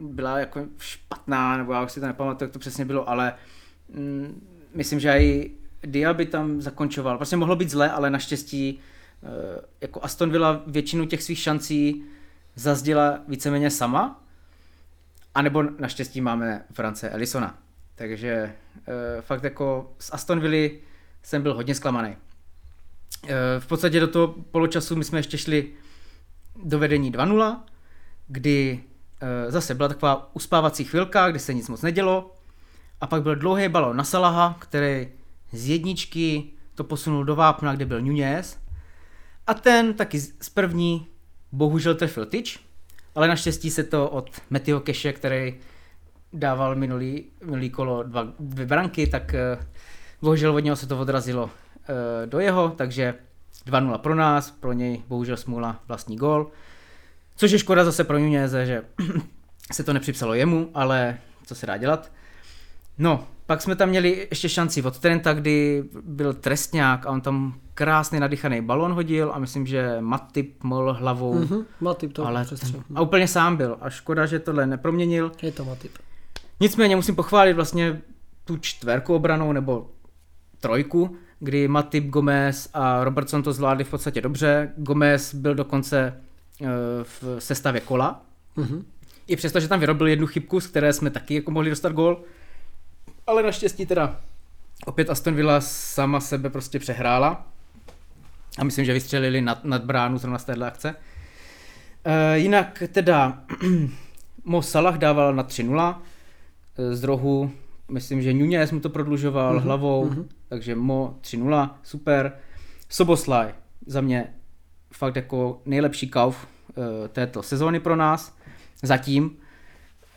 byla 0.00 0.38
jako 0.38 0.66
špatná, 0.78 1.56
nebo 1.56 1.72
já 1.72 1.82
už 1.82 1.92
si 1.92 2.00
to 2.00 2.06
nepamatuju, 2.06 2.46
jak 2.46 2.52
to 2.52 2.58
přesně 2.58 2.84
bylo, 2.84 3.08
ale 3.08 3.34
mm, 3.88 4.46
myslím, 4.74 5.00
že 5.00 5.18
i 5.18 5.50
Diaby 5.86 6.26
tam 6.26 6.60
zakončoval. 6.60 7.16
Prostě 7.16 7.36
mohlo 7.36 7.56
být 7.56 7.70
zle, 7.70 7.90
ale 7.90 8.10
naštěstí 8.10 8.68
e, 8.68 8.78
jako 9.80 10.04
Aston 10.04 10.30
Villa 10.30 10.62
většinu 10.66 11.06
těch 11.06 11.22
svých 11.22 11.38
šancí 11.38 12.04
zazděla 12.54 13.20
víceméně 13.28 13.70
sama. 13.70 14.22
A 15.34 15.42
nebo 15.42 15.62
naštěstí 15.62 16.20
máme 16.20 16.64
France 16.72 17.10
Ellisona. 17.10 17.58
Takže 17.94 18.30
e, 18.30 18.52
fakt 19.20 19.44
jako 19.44 19.94
z 19.98 20.10
Aston 20.12 20.40
Villa 20.40 20.74
jsem 21.22 21.42
byl 21.42 21.54
hodně 21.54 21.74
zklamaný. 21.74 22.16
E, 23.26 23.60
v 23.60 23.66
podstatě 23.66 24.00
do 24.00 24.08
toho 24.08 24.28
poločasu 24.28 24.96
my 24.96 25.04
jsme 25.04 25.18
ještě 25.18 25.38
šli 25.38 25.70
do 26.64 26.78
vedení 26.78 27.12
2-0, 27.12 27.56
kdy 28.28 28.80
e, 29.20 29.50
zase 29.50 29.74
byla 29.74 29.88
taková 29.88 30.30
uspávací 30.34 30.84
chvilka, 30.84 31.30
kdy 31.30 31.38
se 31.38 31.54
nic 31.54 31.68
moc 31.68 31.82
nedělo. 31.82 32.34
A 33.00 33.06
pak 33.06 33.22
byl 33.22 33.36
dlouhý 33.36 33.68
balon 33.68 33.96
na 33.96 34.04
Salaha, 34.04 34.56
který 34.58 35.08
z 35.52 35.68
jedničky 35.68 36.44
to 36.74 36.84
posunul 36.84 37.24
do 37.24 37.36
vápna, 37.36 37.74
kde 37.74 37.86
byl 37.86 38.00
Nunez. 38.00 38.58
A 39.46 39.54
ten 39.54 39.94
taky 39.94 40.20
z 40.20 40.48
první 40.54 41.06
bohužel 41.52 41.94
trefil 41.94 42.26
tyč, 42.26 42.60
ale 43.14 43.28
naštěstí 43.28 43.70
se 43.70 43.84
to 43.84 44.08
od 44.08 44.30
Metyho 44.50 44.80
Keše, 44.80 45.12
který 45.12 45.54
dával 46.32 46.74
minulý, 46.74 47.24
minulý 47.44 47.70
kolo 47.70 48.02
dva, 48.02 48.32
dvě 48.40 48.66
branky, 48.66 49.06
tak 49.06 49.34
eh, 49.34 49.58
bohužel 50.22 50.54
od 50.54 50.60
něho 50.60 50.76
se 50.76 50.86
to 50.86 50.98
odrazilo 50.98 51.50
eh, 51.50 51.65
do 52.26 52.40
jeho, 52.40 52.68
takže 52.76 53.14
2-0 53.66 53.98
pro 53.98 54.14
nás, 54.14 54.50
pro 54.50 54.72
něj 54.72 55.02
bohužel 55.08 55.36
smůla 55.36 55.80
vlastní 55.88 56.16
gol. 56.16 56.50
Což 57.36 57.50
je 57.50 57.58
škoda 57.58 57.84
zase 57.84 58.04
pro 58.04 58.18
Nuneze, 58.18 58.66
že 58.66 58.82
se 59.72 59.84
to 59.84 59.92
nepřipsalo 59.92 60.34
jemu, 60.34 60.70
ale 60.74 61.18
co 61.46 61.54
se 61.54 61.66
dá 61.66 61.76
dělat. 61.76 62.12
No, 62.98 63.24
pak 63.46 63.62
jsme 63.62 63.76
tam 63.76 63.88
měli 63.88 64.26
ještě 64.30 64.48
šanci 64.48 64.82
od 64.82 64.98
Trenta, 64.98 65.34
kdy 65.34 65.84
byl 66.02 66.34
trestňák 66.34 67.06
a 67.06 67.10
on 67.10 67.20
tam 67.20 67.54
krásný 67.74 68.20
nadychaný 68.20 68.60
balon 68.62 68.92
hodil 68.92 69.30
a 69.34 69.38
myslím, 69.38 69.66
že 69.66 69.96
Matip 70.00 70.62
mohl 70.64 70.92
hlavou, 70.92 71.34
mm-hmm. 71.34 71.50
Mhm, 71.50 71.64
Matip 71.80 72.12
to 72.12 72.26
ale 72.26 72.44
přestřel. 72.44 72.82
a 72.94 73.00
úplně 73.00 73.28
sám 73.28 73.56
byl. 73.56 73.76
A 73.80 73.90
škoda, 73.90 74.26
že 74.26 74.38
tohle 74.38 74.66
neproměnil. 74.66 75.32
Je 75.42 75.52
to 75.52 75.64
Matip. 75.64 75.92
Nicméně 76.60 76.96
musím 76.96 77.16
pochválit 77.16 77.52
vlastně 77.52 78.02
tu 78.44 78.56
čtverku 78.56 79.14
obranou 79.14 79.52
nebo 79.52 79.90
trojku, 80.60 81.16
kdy 81.40 81.68
Matip, 81.68 82.06
Gomez 82.06 82.68
a 82.74 83.04
Robertson 83.04 83.42
to 83.42 83.52
zvládli 83.52 83.84
v 83.84 83.90
podstatě 83.90 84.20
dobře. 84.20 84.72
Gomez 84.76 85.34
byl 85.34 85.54
dokonce 85.54 86.20
eh, 86.62 86.66
v 87.02 87.24
sestavě 87.38 87.80
kola. 87.80 88.22
Mhm. 88.56 88.84
I 89.26 89.36
přesto, 89.36 89.60
že 89.60 89.68
tam 89.68 89.80
vyrobil 89.80 90.06
jednu 90.06 90.26
chybku, 90.26 90.60
z 90.60 90.66
které 90.66 90.92
jsme 90.92 91.10
taky 91.10 91.34
jako 91.34 91.50
mohli 91.50 91.70
dostat 91.70 91.92
gól. 91.92 92.22
Ale 93.26 93.42
naštěstí 93.42 93.86
teda 93.86 94.20
opět 94.86 95.10
Aston 95.10 95.34
Villa 95.34 95.60
sama 95.60 96.20
sebe 96.20 96.50
prostě 96.50 96.78
přehrála. 96.78 97.46
A 98.58 98.64
myslím, 98.64 98.84
že 98.84 98.92
vystřelili 98.92 99.40
nad, 99.40 99.64
nad 99.64 99.84
bránu 99.84 100.18
zrovna 100.18 100.38
z 100.38 100.44
téhle 100.44 100.66
akce. 100.66 100.94
E, 102.04 102.38
jinak 102.38 102.82
teda 102.92 103.42
Mo 104.44 104.62
Salah 104.62 104.98
dával 104.98 105.34
na 105.34 105.44
3-0 105.44 105.96
e, 106.78 106.96
z 106.96 107.04
rohu. 107.04 107.52
Myslím, 107.90 108.22
že 108.22 108.34
Nunez 108.34 108.72
mu 108.72 108.80
to 108.80 108.90
prodlužoval 108.90 109.52
Mhm, 109.52 109.58
mm-hmm, 109.58 109.64
hlavou, 109.64 110.04
mhm. 110.04 110.14
mm-hmm. 110.14 110.26
takže 110.48 110.74
Mo 110.74 111.18
3-0, 111.20 111.70
super. 111.82 112.32
Soboslaj 112.88 113.54
za 113.86 114.00
mě 114.00 114.34
fakt 114.92 115.16
jako 115.16 115.62
nejlepší 115.64 116.08
kauf 116.08 116.46
e, 116.46 117.08
této 117.08 117.42
sezóny 117.42 117.80
pro 117.80 117.96
nás. 117.96 118.36
Zatím. 118.82 119.36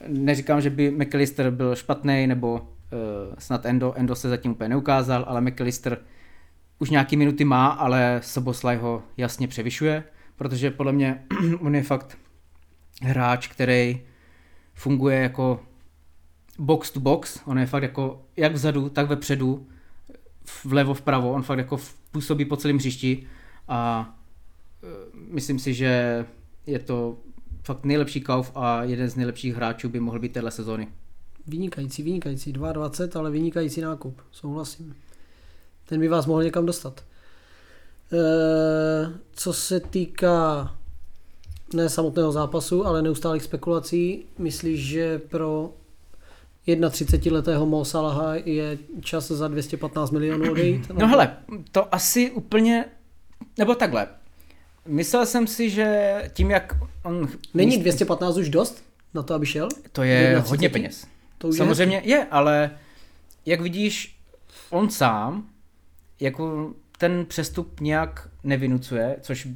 Neříkám, 0.07 0.61
že 0.61 0.69
by 0.69 0.91
McAllister 0.91 1.51
byl 1.51 1.75
špatný, 1.75 2.27
nebo 2.27 2.53
uh, 2.53 2.59
snad 3.37 3.65
Endo, 3.65 3.93
Endo 3.95 4.15
se 4.15 4.29
zatím 4.29 4.51
úplně 4.51 4.69
neukázal, 4.69 5.25
ale 5.27 5.41
McAllister 5.41 5.97
už 6.79 6.89
nějaký 6.89 7.17
minuty 7.17 7.45
má, 7.45 7.67
ale 7.67 8.19
Soboslaj 8.23 8.77
ho 8.77 9.03
jasně 9.17 9.47
převyšuje, 9.47 10.03
protože 10.35 10.71
podle 10.71 10.91
mě 10.91 11.23
on 11.59 11.75
je 11.75 11.83
fakt 11.83 12.17
hráč, 13.01 13.47
který 13.47 14.01
funguje 14.73 15.19
jako 15.19 15.59
box 16.59 16.91
to 16.91 16.99
box, 16.99 17.39
on 17.45 17.59
je 17.59 17.65
fakt 17.65 17.83
jako 17.83 18.21
jak 18.37 18.53
vzadu, 18.53 18.89
tak 18.89 19.07
vepředu, 19.07 19.67
vlevo, 20.65 20.93
vpravo, 20.93 21.31
on 21.31 21.43
fakt 21.43 21.57
jako 21.57 21.77
působí 22.11 22.45
po 22.45 22.57
celém 22.57 22.77
hřišti 22.77 23.27
a 23.67 24.09
e, 24.83 24.87
myslím 25.13 25.59
si, 25.59 25.73
že 25.73 26.25
je 26.67 26.79
to 26.79 27.17
fakt 27.63 27.85
nejlepší 27.85 28.21
kauf 28.21 28.51
a 28.55 28.83
jeden 28.83 29.09
z 29.09 29.15
nejlepších 29.15 29.55
hráčů 29.55 29.89
by 29.89 29.99
mohl 29.99 30.19
být 30.19 30.33
téhle 30.33 30.51
sezóny. 30.51 30.87
Vynikající, 31.47 32.03
vynikající. 32.03 32.53
22, 32.53 33.19
ale 33.19 33.31
vynikající 33.31 33.81
nákup. 33.81 34.21
Souhlasím. 34.31 34.95
Ten 35.85 35.99
by 35.99 36.07
vás 36.07 36.25
mohl 36.25 36.43
někam 36.43 36.65
dostat. 36.65 37.03
E, 38.13 38.17
co 39.31 39.53
se 39.53 39.79
týká 39.79 40.75
ne 41.73 41.89
samotného 41.89 42.31
zápasu, 42.31 42.85
ale 42.85 43.01
neustálých 43.01 43.43
spekulací, 43.43 44.25
myslíš, 44.37 44.87
že 44.87 45.19
pro 45.19 45.73
31-letého 46.75 47.65
Mo 47.65 47.85
Salaha 47.85 48.35
je 48.35 48.77
čas 49.01 49.27
za 49.27 49.47
215 49.47 50.11
milionů 50.11 50.51
odejít? 50.51 50.91
No 50.93 51.07
hele, 51.07 51.37
to 51.71 51.95
asi 51.95 52.31
úplně, 52.31 52.85
nebo 53.57 53.75
takhle. 53.75 54.07
Myslel 54.87 55.25
jsem 55.25 55.47
si, 55.47 55.69
že 55.69 56.21
tím, 56.33 56.51
jak 56.51 56.77
on... 57.03 57.29
Není 57.53 57.77
215 57.77 58.37
už 58.37 58.49
dost 58.49 58.83
na 59.13 59.23
to, 59.23 59.33
aby 59.33 59.45
šel? 59.45 59.69
To 59.91 60.03
je 60.03 60.19
31? 60.19 60.49
hodně 60.49 60.69
peněz. 60.69 61.07
To 61.37 61.47
už 61.47 61.57
Samozřejmě 61.57 61.97
je, 61.97 62.09
je, 62.09 62.25
ale 62.31 62.71
jak 63.45 63.61
vidíš, 63.61 64.19
on 64.69 64.89
sám 64.89 65.49
jako 66.19 66.73
ten 66.97 67.25
přestup 67.25 67.79
nějak 67.79 68.29
nevinucuje, 68.43 69.17
což 69.21 69.47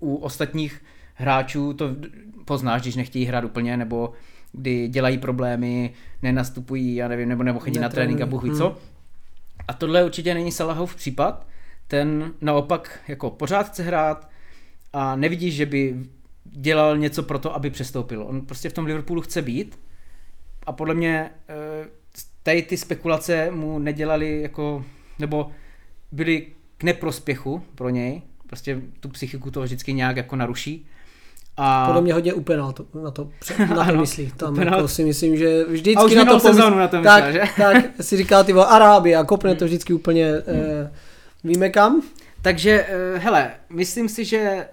u 0.00 0.16
ostatních 0.16 0.82
hráčů 1.14 1.72
to 1.72 1.96
poznáš, 2.44 2.82
když 2.82 2.96
nechtějí 2.96 3.24
hrát 3.24 3.44
úplně, 3.44 3.76
nebo 3.76 4.12
kdy 4.52 4.88
dělají 4.88 5.18
problémy, 5.18 5.92
nenastupují, 6.22 6.94
já 6.94 7.08
nevím, 7.08 7.28
nebo, 7.28 7.42
nebo 7.42 7.58
chodí 7.60 7.78
na 7.78 7.88
trénink 7.88 8.20
a 8.20 8.26
bůh 8.26 8.42
ví 8.42 8.48
hmm. 8.48 8.58
co. 8.58 8.78
A 9.68 9.72
tohle 9.72 10.04
určitě 10.04 10.34
není 10.34 10.52
Salahov 10.52 10.96
případ. 10.96 11.46
Ten 11.88 12.32
naopak 12.40 13.00
jako 13.08 13.30
pořád 13.30 13.68
chce 13.68 13.82
hrát 13.82 14.30
a 14.92 15.16
nevidíš, 15.16 15.54
že 15.54 15.66
by 15.66 15.96
dělal 16.44 16.98
něco 16.98 17.22
pro 17.22 17.38
to, 17.38 17.54
aby 17.54 17.70
přestoupil. 17.70 18.22
On 18.22 18.40
prostě 18.40 18.68
v 18.68 18.72
tom 18.72 18.84
Liverpoolu 18.84 19.22
chce 19.22 19.42
být 19.42 19.78
a 20.66 20.72
podle 20.72 20.94
mě 20.94 21.30
eh, 21.48 21.88
tady 22.42 22.62
ty 22.62 22.76
spekulace 22.76 23.50
mu 23.50 23.78
nedělali 23.78 24.42
jako, 24.42 24.84
nebo 25.18 25.50
byly 26.12 26.46
k 26.78 26.84
neprospěchu 26.84 27.62
pro 27.74 27.88
něj, 27.88 28.22
prostě 28.46 28.80
tu 29.00 29.08
psychiku 29.08 29.50
to 29.50 29.62
vždycky 29.62 29.92
nějak 29.92 30.16
jako 30.16 30.36
naruší. 30.36 30.86
A... 31.56 31.86
Podle 31.86 32.00
mě 32.00 32.14
hodně 32.14 32.34
úplně 32.34 32.58
na 32.58 32.72
to, 32.72 32.84
na 33.02 33.10
to, 33.10 33.28
na 33.76 33.84
to 33.84 33.96
myslí. 33.96 34.32
Tam 34.36 34.56
jako 34.56 34.88
si 34.88 35.04
myslím, 35.04 35.36
že 35.36 35.64
vždycky 35.64 35.96
a 35.96 36.04
už 36.04 36.14
na 36.14 36.24
to 36.24 36.38
pomyslí. 36.38 36.76
na 36.76 36.88
to 36.88 36.96
myslel, 36.96 37.20
tak, 37.20 37.32
že? 37.32 37.42
tak 37.56 37.84
si 38.00 38.16
říká 38.16 38.42
ty 38.42 38.52
Arábie 38.52 39.16
a 39.16 39.24
kopne 39.24 39.54
to 39.54 39.64
vždycky 39.64 39.92
úplně, 39.92 40.30
hmm. 40.30 40.42
eh, 40.46 40.92
víme 41.44 41.70
kam. 41.70 42.02
Takže, 42.42 42.86
eh, 42.88 43.18
hele, 43.18 43.50
myslím 43.70 44.08
si, 44.08 44.24
že 44.24 44.68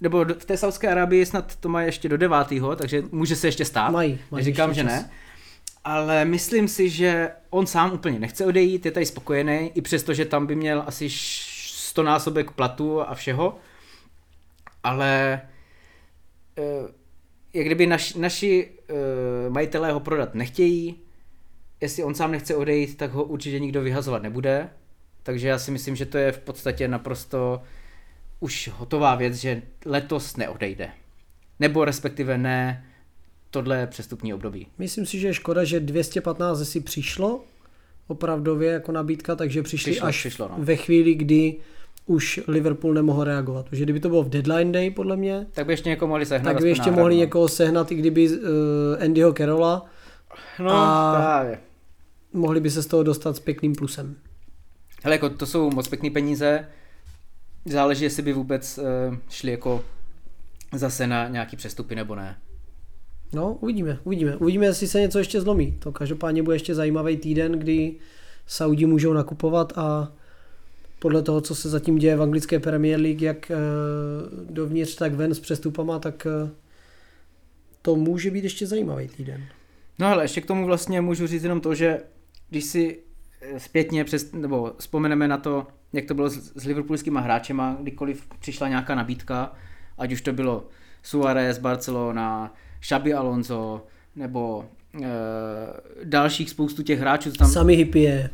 nebo 0.00 0.24
v 0.24 0.44
té 0.44 0.56
Saudské 0.56 0.88
Arábii 0.88 1.26
snad 1.26 1.56
to 1.56 1.68
má 1.68 1.82
ještě 1.82 2.08
do 2.08 2.16
devátého, 2.16 2.76
takže 2.76 3.02
může 3.12 3.36
se 3.36 3.48
ještě 3.48 3.64
stát. 3.64 3.90
Mají, 3.90 4.18
mají 4.30 4.44
Říkám, 4.44 4.74
že 4.74 4.82
čas. 4.82 4.92
ne. 4.92 5.10
Ale 5.84 6.24
myslím 6.24 6.68
si, 6.68 6.88
že 6.88 7.30
on 7.50 7.66
sám 7.66 7.92
úplně 7.92 8.18
nechce 8.18 8.44
odejít, 8.44 8.86
je 8.86 8.92
tady 8.92 9.06
spokojený, 9.06 9.70
i 9.74 9.80
přesto, 9.80 10.14
že 10.14 10.24
tam 10.24 10.46
by 10.46 10.54
měl 10.54 10.82
asi 10.86 11.08
stonásobek 11.10 12.50
platu 12.50 13.00
a 13.00 13.14
všeho. 13.14 13.56
Ale 14.84 15.40
Eh, 15.40 15.57
jak 17.54 17.66
kdyby 17.66 17.86
naš, 17.86 18.14
naši 18.14 18.68
uh, 18.90 19.52
majitelé 19.52 19.92
ho 19.92 20.00
prodat 20.00 20.34
nechtějí, 20.34 20.96
jestli 21.80 22.04
on 22.04 22.14
sám 22.14 22.32
nechce 22.32 22.56
odejít, 22.56 22.96
tak 22.96 23.12
ho 23.12 23.24
určitě 23.24 23.58
nikdo 23.58 23.82
vyhazovat 23.82 24.22
nebude. 24.22 24.70
Takže 25.22 25.48
já 25.48 25.58
si 25.58 25.70
myslím, 25.70 25.96
že 25.96 26.06
to 26.06 26.18
je 26.18 26.32
v 26.32 26.38
podstatě 26.38 26.88
naprosto 26.88 27.62
už 28.40 28.70
hotová 28.74 29.14
věc, 29.14 29.34
že 29.34 29.62
letos 29.84 30.36
neodejde. 30.36 30.90
Nebo 31.60 31.84
respektive 31.84 32.38
ne 32.38 32.84
tohle 33.50 33.86
přestupní 33.86 34.34
období. 34.34 34.66
Myslím 34.78 35.06
si, 35.06 35.18
že 35.18 35.26
je 35.26 35.34
škoda, 35.34 35.64
že 35.64 35.80
215 35.80 36.68
si 36.68 36.80
přišlo 36.80 37.44
opravdově 38.06 38.72
jako 38.72 38.92
nabídka, 38.92 39.36
takže 39.36 39.62
přišli 39.62 39.92
přišlo, 39.92 40.06
až 40.06 40.18
přišlo, 40.18 40.48
no. 40.48 40.54
ve 40.58 40.76
chvíli, 40.76 41.14
kdy 41.14 41.56
už 42.08 42.40
Liverpool 42.48 42.94
nemohl 42.94 43.24
reagovat. 43.24 43.68
Protože 43.68 43.82
kdyby 43.82 44.00
to 44.00 44.08
bylo 44.08 44.22
v 44.22 44.28
deadline 44.28 44.72
day, 44.72 44.90
podle 44.90 45.16
mě, 45.16 45.46
tak 45.52 45.66
by 45.66 45.72
ještě 45.72 45.88
někoho 45.88 46.08
mohli 46.08 46.26
sehnat. 46.26 46.54
Tak 46.54 46.62
by 46.62 46.68
ještě 46.68 46.90
mohli 46.90 47.16
někoho 47.16 47.48
sehnat, 47.48 47.92
i 47.92 47.94
kdyby 47.94 48.28
uh, 48.30 48.38
Andyho 49.04 49.32
Carola. 49.32 49.86
No, 50.58 50.70
a 50.70 51.14
právě. 51.16 51.58
Mohli 52.32 52.60
by 52.60 52.70
se 52.70 52.82
z 52.82 52.86
toho 52.86 53.02
dostat 53.02 53.36
s 53.36 53.40
pěkným 53.40 53.74
plusem. 53.74 54.16
Hele, 55.02 55.14
jako 55.14 55.30
to 55.30 55.46
jsou 55.46 55.70
moc 55.70 55.88
pěkný 55.88 56.10
peníze. 56.10 56.66
Záleží, 57.64 58.04
jestli 58.04 58.22
by 58.22 58.32
vůbec 58.32 58.78
uh, 58.78 59.16
šli 59.30 59.50
jako 59.50 59.84
zase 60.74 61.06
na 61.06 61.28
nějaký 61.28 61.56
přestupy 61.56 61.94
nebo 61.94 62.14
ne. 62.14 62.36
No, 63.32 63.52
uvidíme, 63.60 63.98
uvidíme. 64.04 64.36
Uvidíme, 64.36 64.66
jestli 64.66 64.88
se 64.88 65.00
něco 65.00 65.18
ještě 65.18 65.40
zlomí. 65.40 65.72
To 65.78 65.92
každopádně 65.92 66.42
bude 66.42 66.56
ještě 66.56 66.74
zajímavý 66.74 67.16
týden, 67.16 67.52
kdy 67.52 67.94
Saudi 68.46 68.86
můžou 68.86 69.12
nakupovat 69.12 69.72
a 69.76 70.12
podle 70.98 71.22
toho, 71.22 71.40
co 71.40 71.54
se 71.54 71.68
zatím 71.68 71.98
děje 71.98 72.16
v 72.16 72.22
anglické 72.22 72.60
Premier 72.60 73.00
League, 73.00 73.22
jak 73.22 73.50
eh, 73.50 73.56
dovnitř, 74.50 74.94
tak 74.94 75.14
ven 75.14 75.34
s 75.34 75.40
přestupama, 75.40 75.98
tak 75.98 76.26
eh, 76.26 76.50
to 77.82 77.96
může 77.96 78.30
být 78.30 78.44
ještě 78.44 78.66
zajímavý 78.66 79.08
týden. 79.08 79.44
No 79.98 80.06
ale 80.06 80.24
ještě 80.24 80.40
k 80.40 80.46
tomu 80.46 80.66
vlastně 80.66 81.00
můžu 81.00 81.26
říct 81.26 81.42
jenom 81.42 81.60
to, 81.60 81.74
že 81.74 82.00
když 82.50 82.64
si 82.64 82.98
eh, 83.40 83.60
zpětně 83.60 84.04
přes, 84.04 84.32
nebo 84.32 84.74
vzpomeneme 84.78 85.28
na 85.28 85.36
to, 85.36 85.66
jak 85.92 86.04
to 86.04 86.14
bylo 86.14 86.30
s, 86.30 86.52
s 86.56 86.64
liverpoolskými 86.64 87.18
hráčema, 87.22 87.78
kdykoliv 87.82 88.26
přišla 88.40 88.68
nějaká 88.68 88.94
nabídka, 88.94 89.52
ať 89.98 90.12
už 90.12 90.22
to 90.22 90.32
bylo 90.32 90.68
Suarez, 91.02 91.58
Barcelona, 91.58 92.54
Xabi 92.80 93.14
Alonso, 93.14 93.86
nebo 94.16 94.64
e, 95.02 95.08
dalších 96.04 96.50
spoustu 96.50 96.82
těch 96.82 97.00
hráčů. 97.00 97.32
Tam... 97.32 97.50
Sami 97.50 97.74
Hypie. 97.74 98.30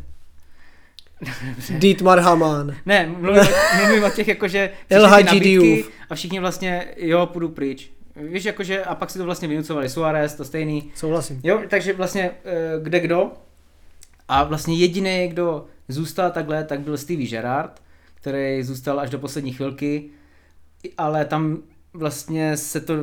Dietmar 1.78 2.20
Haman. 2.20 2.76
Ne, 2.86 3.06
mluvím, 3.06 3.42
mluvím 3.84 4.04
o 4.04 4.10
těch 4.10 4.28
jakože 4.28 4.70
nabídky 4.90 5.84
a 6.10 6.14
všichni 6.14 6.40
vlastně, 6.40 6.86
jo, 6.96 7.26
půjdu 7.26 7.48
pryč. 7.48 7.90
Víš, 8.16 8.44
jakože, 8.44 8.84
a 8.84 8.94
pak 8.94 9.10
si 9.10 9.18
to 9.18 9.24
vlastně 9.24 9.48
vynucovali, 9.48 9.88
Suarez, 9.88 10.34
to 10.34 10.44
stejný. 10.44 10.92
Souhlasím. 10.94 11.40
Jo, 11.42 11.62
takže 11.68 11.92
vlastně 11.92 12.30
eh, 12.44 12.54
kde 12.82 13.00
kdo. 13.00 13.32
A 14.28 14.44
vlastně 14.44 14.76
jediný, 14.76 15.28
kdo 15.28 15.66
zůstal 15.88 16.30
takhle, 16.30 16.64
tak 16.64 16.80
byl 16.80 16.98
Stevie 16.98 17.28
Gerrard, 17.28 17.82
který 18.14 18.62
zůstal 18.62 19.00
až 19.00 19.10
do 19.10 19.18
poslední 19.18 19.52
chvilky, 19.52 20.10
ale 20.98 21.24
tam 21.24 21.58
vlastně 21.92 22.56
se 22.56 22.80
to 22.80 22.94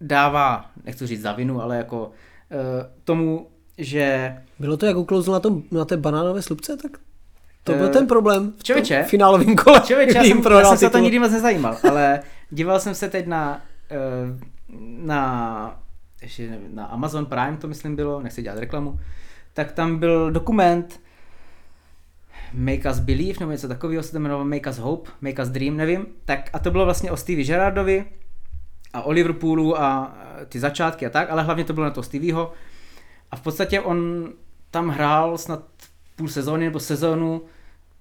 dává, 0.00 0.70
nechci 0.84 1.06
říct 1.06 1.22
za 1.22 1.32
vinu, 1.32 1.62
ale 1.62 1.76
jako 1.76 2.10
eh, 2.50 2.90
tomu, 3.04 3.50
že... 3.78 4.36
Bylo 4.58 4.76
to 4.76 4.86
jak 4.86 4.96
uklouzl 4.96 5.32
na, 5.32 5.40
tom, 5.40 5.62
na 5.70 5.84
té 5.84 5.96
banánové 5.96 6.42
slupce, 6.42 6.76
tak 6.76 6.98
to 7.64 7.72
byl 7.72 7.88
ten 7.88 8.06
problém 8.06 8.52
v 8.58 8.62
čověče, 8.62 9.02
v 9.02 9.08
finálovém 9.08 9.56
kole. 9.56 9.80
Čověče, 9.80 10.18
já 10.18 10.24
jsem, 10.24 10.42
já 10.50 10.64
jsem 10.64 10.78
se 10.78 10.90
to 10.90 10.98
nikdy 10.98 11.18
moc 11.18 11.30
nezajímal, 11.30 11.76
ale 11.90 12.20
díval 12.50 12.80
jsem 12.80 12.94
se 12.94 13.08
teď 13.08 13.26
na, 13.26 13.62
eh, 13.90 13.96
na, 14.98 15.80
ještě 16.22 16.58
na 16.72 16.84
Amazon 16.84 17.26
Prime, 17.26 17.56
to 17.56 17.68
myslím 17.68 17.96
bylo, 17.96 18.22
nechci 18.22 18.42
dělat 18.42 18.58
reklamu, 18.58 18.98
tak 19.54 19.72
tam 19.72 19.98
byl 19.98 20.30
dokument 20.30 21.00
Make 22.54 22.90
Us 22.90 22.98
Believe, 22.98 23.40
nebo 23.40 23.52
něco 23.52 23.68
takového 23.68 24.02
se 24.02 24.12
to 24.12 24.18
jmenovalo 24.18 24.44
Make 24.44 24.70
Us 24.70 24.78
Hope, 24.78 25.10
Make 25.20 25.42
Us 25.42 25.48
Dream, 25.48 25.76
nevím. 25.76 26.06
Tak 26.24 26.50
a 26.52 26.58
to 26.58 26.70
bylo 26.70 26.84
vlastně 26.84 27.10
o 27.10 27.16
Stevie 27.16 27.44
Gerardovi 27.44 28.04
a 28.92 29.02
o 29.02 29.10
Liverpoolu 29.10 29.80
a 29.80 30.16
ty 30.48 30.60
začátky 30.60 31.06
a 31.06 31.10
tak, 31.10 31.30
ale 31.30 31.42
hlavně 31.42 31.64
to 31.64 31.72
bylo 31.72 31.84
na 31.84 31.90
to 31.90 32.02
Stevieho. 32.02 32.52
A 33.30 33.36
v 33.36 33.40
podstatě 33.40 33.80
on 33.80 34.28
tam 34.70 34.88
hrál 34.88 35.38
snad 35.38 35.62
půl 36.16 36.28
sezóny 36.28 36.64
nebo 36.64 36.80
sezónu, 36.80 37.42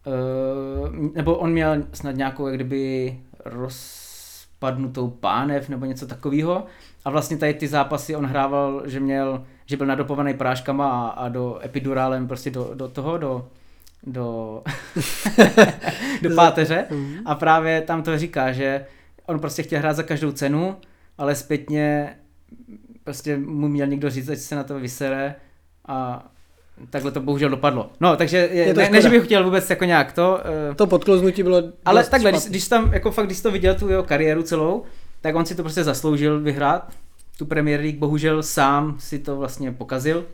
uh, 0.06 0.96
nebo 1.14 1.36
on 1.36 1.52
měl 1.52 1.84
snad 1.94 2.16
nějakou 2.16 2.48
jak 2.48 2.56
kdyby 2.56 3.20
rozpadnutou 3.46 5.10
pánev 5.10 5.70
nebo 5.70 5.86
něco 5.86 6.08
takového. 6.08 6.66
A 7.06 7.10
vlastně 7.10 7.38
tady 7.38 7.54
ty 7.54 7.68
zápasy 7.68 8.16
on 8.16 8.26
hrával, 8.26 8.82
že 8.86 9.00
měl, 9.00 9.46
že 9.66 9.78
byl 9.78 9.88
nadopovaný 9.88 10.34
práškama 10.34 10.90
a, 10.90 11.08
a 11.08 11.30
do 11.30 11.60
epidurálem 11.64 12.28
prostě 12.28 12.52
do, 12.52 12.72
do 12.74 12.88
toho, 12.88 13.18
do, 13.18 13.48
do, 14.04 14.62
do 16.22 16.36
páteře. 16.36 16.86
Mhm. 16.90 17.18
A 17.26 17.36
právě 17.36 17.82
tam 17.82 18.04
to 18.04 18.18
říká, 18.18 18.52
že 18.52 18.86
on 19.26 19.40
prostě 19.40 19.64
chtěl 19.64 19.80
hrát 19.80 19.94
za 19.94 20.04
každou 20.04 20.32
cenu, 20.32 20.76
ale 21.18 21.36
zpětně 21.36 22.16
prostě 23.04 23.38
mu 23.38 23.68
měl 23.68 23.88
někdo 23.88 24.10
říct, 24.10 24.30
ať 24.30 24.38
se 24.38 24.56
na 24.56 24.64
to 24.64 24.80
vysere 24.80 25.36
a 25.88 26.28
takhle 26.90 27.12
to 27.12 27.20
bohužel 27.20 27.50
dopadlo. 27.50 27.90
No, 28.00 28.16
takže 28.16 28.38
je, 28.38 28.64
Je 28.64 28.74
to 28.74 28.80
ne, 28.80 28.86
škoda. 28.86 28.98
ne, 28.98 29.02
že 29.02 29.10
bych 29.10 29.26
chtěl 29.26 29.44
vůbec 29.44 29.70
jako 29.70 29.86
nějak 29.86 30.14
to, 30.14 30.40
uh, 30.70 30.76
To 30.76 30.88
podklouznutí 30.88 31.44
bylo 31.44 31.64
ale 31.86 32.02
dost 32.02 32.10
takhle, 32.10 32.32
když, 32.32 32.42
špatný. 32.42 32.52
když 32.52 32.68
tam, 32.68 32.94
jako 32.94 33.12
fakt, 33.12 33.26
když 33.26 33.42
to 33.42 33.52
viděl, 33.52 33.76
tu 33.76 33.90
jeho 33.90 34.04
kariéru 34.04 34.44
celou, 34.44 34.84
tak 35.22 35.36
on 35.36 35.46
si 35.46 35.56
to 35.56 35.64
prostě 35.64 35.84
zasloužil 35.84 36.40
vyhrát, 36.40 36.92
tu 37.38 37.46
Premier 37.46 37.80
League, 37.80 37.98
bohužel 37.98 38.44
sám 38.44 38.96
si 39.00 39.20
to 39.20 39.36
vlastně 39.36 39.72
pokazil. 39.72 40.26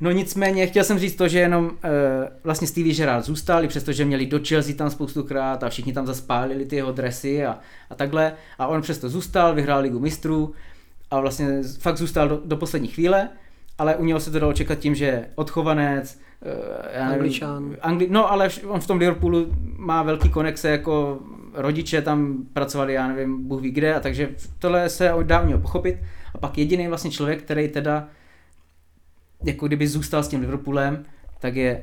No 0.00 0.10
nicméně, 0.10 0.66
chtěl 0.66 0.84
jsem 0.84 0.98
říct 0.98 1.16
to, 1.16 1.28
že 1.28 1.38
jenom 1.38 1.64
uh, 1.64 1.70
vlastně 2.44 2.66
Stevie 2.66 2.94
Gerrard 2.94 3.24
zůstal, 3.24 3.64
i 3.64 3.68
přestože 3.68 4.04
měli 4.04 4.26
do 4.26 4.40
Chelsea 4.48 4.74
tam 4.76 4.90
spoustukrát 4.90 5.62
a 5.62 5.68
všichni 5.68 5.92
tam 5.92 6.06
zaspálili 6.06 6.66
ty 6.66 6.76
jeho 6.76 6.92
dresy 6.92 7.46
a, 7.46 7.58
a 7.90 7.94
takhle. 7.94 8.32
A 8.58 8.66
on 8.66 8.82
přesto 8.82 9.08
zůstal, 9.08 9.54
vyhrál 9.54 9.80
ligu 9.80 10.00
mistrů 10.00 10.54
a 11.10 11.20
vlastně 11.20 11.62
fakt 11.78 11.96
zůstal 11.98 12.28
do, 12.28 12.40
do 12.44 12.56
poslední 12.56 12.88
chvíle, 12.88 13.28
ale 13.78 13.96
u 13.96 14.04
něho 14.04 14.20
se 14.20 14.30
to 14.30 14.38
dalo 14.38 14.52
čekat 14.52 14.78
tím, 14.78 14.94
že 14.94 15.04
je 15.04 15.26
odchovanec, 15.34 16.20
uh, 16.40 16.52
já 16.92 17.04
nevím, 17.04 17.20
Angličan. 17.20 17.76
Angli- 17.82 18.10
no 18.10 18.32
ale 18.32 18.48
on 18.66 18.80
v 18.80 18.86
tom 18.86 18.98
Liverpoolu 18.98 19.46
má 19.76 20.02
velký 20.02 20.28
konexe, 20.28 20.70
jako 20.70 21.18
rodiče 21.54 22.02
tam 22.02 22.36
pracovali, 22.52 22.92
já 22.92 23.08
nevím, 23.08 23.48
Bůh 23.48 23.60
ví 23.60 23.70
kde, 23.70 23.94
a 23.94 24.00
takže 24.00 24.30
tohle 24.58 24.88
se 24.88 25.12
dá 25.22 25.40
u 25.40 25.46
něho 25.46 25.60
pochopit. 25.60 25.98
A 26.34 26.38
pak 26.38 26.58
jediný 26.58 26.88
vlastně 26.88 27.10
člověk, 27.10 27.42
který 27.42 27.68
teda 27.68 28.08
jako 29.44 29.66
kdyby 29.66 29.86
zůstal 29.86 30.22
s 30.22 30.28
tím 30.28 30.40
Liverpoolem, 30.40 31.04
tak 31.38 31.56
je 31.56 31.82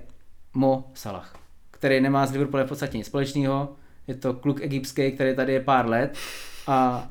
Mo 0.54 0.92
Salah, 0.94 1.36
který 1.72 2.02
nemá 2.02 2.26
s 2.26 2.32
Liverpoolem 2.32 2.66
v 2.66 2.70
podstatě 2.70 2.98
nic 2.98 3.08
společného. 3.08 3.70
Je 4.08 4.16
to 4.16 4.34
kluk 4.34 4.62
egyptský, 4.62 5.12
který 5.12 5.36
tady 5.36 5.54
je 5.54 5.60
pár 5.60 5.90
let, 5.90 6.18
a, 6.68 7.10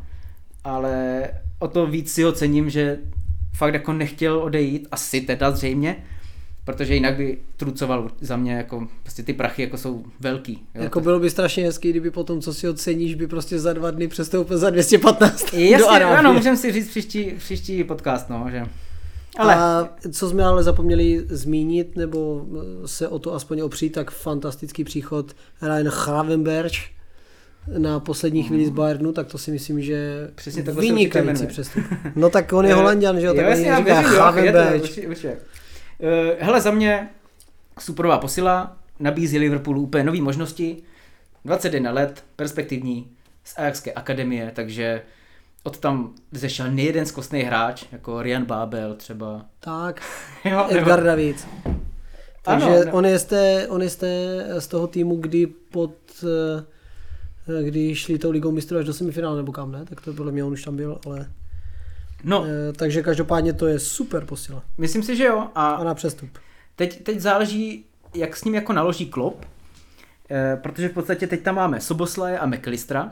ale 0.64 1.24
o 1.58 1.68
to 1.68 1.86
víc 1.86 2.12
si 2.12 2.22
ho 2.22 2.32
cením, 2.32 2.70
že 2.70 2.98
fakt 3.56 3.74
jako 3.74 3.92
nechtěl 3.92 4.38
odejít, 4.38 4.88
asi 4.92 5.20
teda 5.20 5.50
zřejmě, 5.50 5.96
protože 6.64 6.94
jinak 6.94 7.16
by 7.16 7.38
trucoval 7.56 8.10
za 8.20 8.36
mě, 8.36 8.52
jako 8.52 8.88
prostě 9.02 9.22
ty 9.22 9.32
prachy 9.32 9.62
jako 9.62 9.76
jsou 9.78 10.04
velký. 10.20 10.62
Jo, 10.74 10.82
Jako 10.82 11.00
bylo 11.00 11.20
by 11.20 11.30
strašně 11.30 11.64
hezký, 11.64 11.90
kdyby 11.90 12.10
potom, 12.10 12.40
co 12.40 12.54
si 12.54 12.68
oceníš, 12.68 13.14
by 13.14 13.26
prostě 13.26 13.58
za 13.58 13.72
dva 13.72 13.90
dny 13.90 14.08
přestoupil 14.08 14.58
za 14.58 14.70
215 14.70 15.50
do 15.52 15.58
Jasně, 15.58 15.86
Arábie. 15.86 16.18
ano, 16.18 16.32
můžeme 16.32 16.56
si 16.56 16.72
říct 16.72 16.88
příští, 16.88 17.32
příští 17.38 17.84
podcast, 17.84 18.28
no, 18.30 18.46
že... 18.50 18.64
Ale, 19.38 19.54
A 19.54 19.88
co 20.12 20.28
jsme 20.30 20.44
ale 20.44 20.62
zapomněli 20.62 21.24
zmínit, 21.28 21.96
nebo 21.96 22.46
se 22.86 23.08
o 23.08 23.18
to 23.18 23.34
aspoň 23.34 23.60
opřít, 23.60 23.90
tak 23.90 24.10
fantastický 24.10 24.84
příchod 24.84 25.36
Ryan 25.62 25.90
Gravenberch 26.04 26.74
na 27.78 28.00
poslední 28.00 28.42
chvíli 28.42 28.66
z 28.66 28.70
Bayernu, 28.70 29.12
tak 29.12 29.26
to 29.26 29.38
si 29.38 29.50
myslím, 29.50 29.82
že 29.82 30.28
Přesně 30.34 30.62
takhle 30.62 30.80
určitě 30.80 30.94
vynikající 30.94 31.46
přestup. 31.46 31.84
No 32.16 32.30
tak 32.30 32.52
on 32.52 32.66
je 32.66 32.74
Holandian, 32.80 33.20
že 33.20 33.26
jo, 33.26 33.34
tak 33.34 33.46
jasně, 33.46 33.76
říká 33.76 34.34
určitě. 35.08 35.36
Eh, 36.00 36.44
Hele, 36.44 36.60
za 36.60 36.70
mě 36.70 37.08
superová 37.78 38.18
posila, 38.18 38.76
nabízí 39.00 39.38
Liverpoolu 39.38 39.82
úplně 39.82 40.04
nové 40.04 40.20
možnosti, 40.20 40.82
21 41.44 41.92
let, 41.92 42.24
perspektivní, 42.36 43.10
z 43.44 43.58
Ajaxské 43.58 43.92
akademie, 43.92 44.50
takže 44.54 45.02
od 45.62 45.78
tam 45.78 46.14
zešel 46.32 46.70
nejeden 46.70 47.06
zkostný 47.06 47.40
hráč, 47.40 47.84
jako 47.92 48.22
Rian 48.22 48.44
Babel 48.44 48.94
třeba. 48.94 49.46
Tak, 49.60 50.02
Jo, 50.44 50.66
Edgar 50.68 51.04
David. 51.04 51.48
Takže 52.42 52.66
Ano, 52.66 52.84
no. 52.84 52.92
on, 52.92 53.06
je 53.06 53.18
z 53.18 53.24
té, 53.24 53.66
on 53.68 53.82
je 53.82 53.90
z, 53.90 53.96
té, 53.96 54.46
z 54.58 54.66
toho 54.66 54.86
týmu, 54.86 55.16
kdy 55.16 55.46
pod 55.46 55.94
eh, 57.58 57.62
kdy 57.62 57.94
šli 57.94 58.18
tou 58.18 58.30
ligou 58.30 58.50
mistrů 58.52 58.78
až 58.78 58.84
do 58.84 58.92
semifinále 58.92 59.36
nebo 59.36 59.52
kam 59.52 59.72
ne, 59.72 59.84
tak 59.84 60.00
to 60.00 60.12
podle 60.14 60.32
mě 60.32 60.44
on 60.44 60.52
už 60.52 60.64
tam 60.64 60.76
byl, 60.76 60.98
ale 61.06 61.30
No, 62.24 62.44
eh, 62.46 62.72
takže 62.72 63.02
každopádně 63.02 63.52
to 63.52 63.66
je 63.66 63.78
super 63.78 64.24
posila 64.24 64.62
myslím 64.78 65.02
si, 65.02 65.16
že 65.16 65.24
jo. 65.24 65.46
a 65.54 65.70
A 65.70 65.84
na 65.84 65.94
přestup. 65.94 66.30
teď, 66.76 67.02
teď 67.02 67.20
záleží, 67.20 67.84
jak 68.14 68.36
s 68.36 68.44
ním 68.44 68.54
jako 68.54 68.72
naloží 68.72 69.06
Klopp, 69.06 69.44
eh, 70.30 70.58
protože 70.62 70.88
v 70.88 70.92
podstatě 70.92 71.26
teď 71.26 71.42
tam 71.42 71.54
máme 71.54 71.80
Soboslaje 71.80 72.38
a 72.38 72.46
McAllistera 72.46 73.10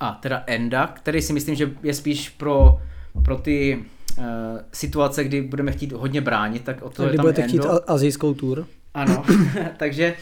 a 0.00 0.12
teda 0.22 0.44
Enda, 0.46 0.86
který 0.86 1.22
si 1.22 1.32
myslím, 1.32 1.54
že 1.54 1.70
je 1.82 1.94
spíš 1.94 2.28
pro, 2.28 2.80
pro 3.24 3.36
ty 3.36 3.84
uh, 4.18 4.24
situace, 4.72 5.24
kdy 5.24 5.42
budeme 5.42 5.72
chtít 5.72 5.92
hodně 5.92 6.20
bránit, 6.20 6.64
tak 6.64 6.82
o 6.82 6.90
to 6.90 7.02
je 7.02 7.08
Kdy 7.08 7.16
tam 7.16 7.24
budete 7.24 7.42
Endo. 7.42 7.62
chtít 7.62 7.70
azijskou 7.86 8.34
tour. 8.34 8.66
Ano, 8.94 9.24
takže 9.76 10.14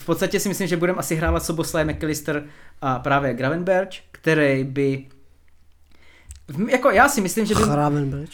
v 0.00 0.04
podstatě 0.04 0.40
si 0.40 0.48
myslím, 0.48 0.68
že 0.68 0.76
budeme 0.76 0.98
asi 0.98 1.14
hrávat 1.14 1.44
Soboslaj, 1.44 1.84
McAllister 1.84 2.44
a 2.80 2.98
právě 2.98 3.34
Gravenberch, 3.34 3.90
který 4.10 4.64
by 4.64 5.06
jako 6.68 6.90
já 6.90 7.08
si 7.08 7.20
myslím, 7.20 7.46
že 7.46 7.54
by, 7.54 7.62
Gravenberch. 7.62 8.32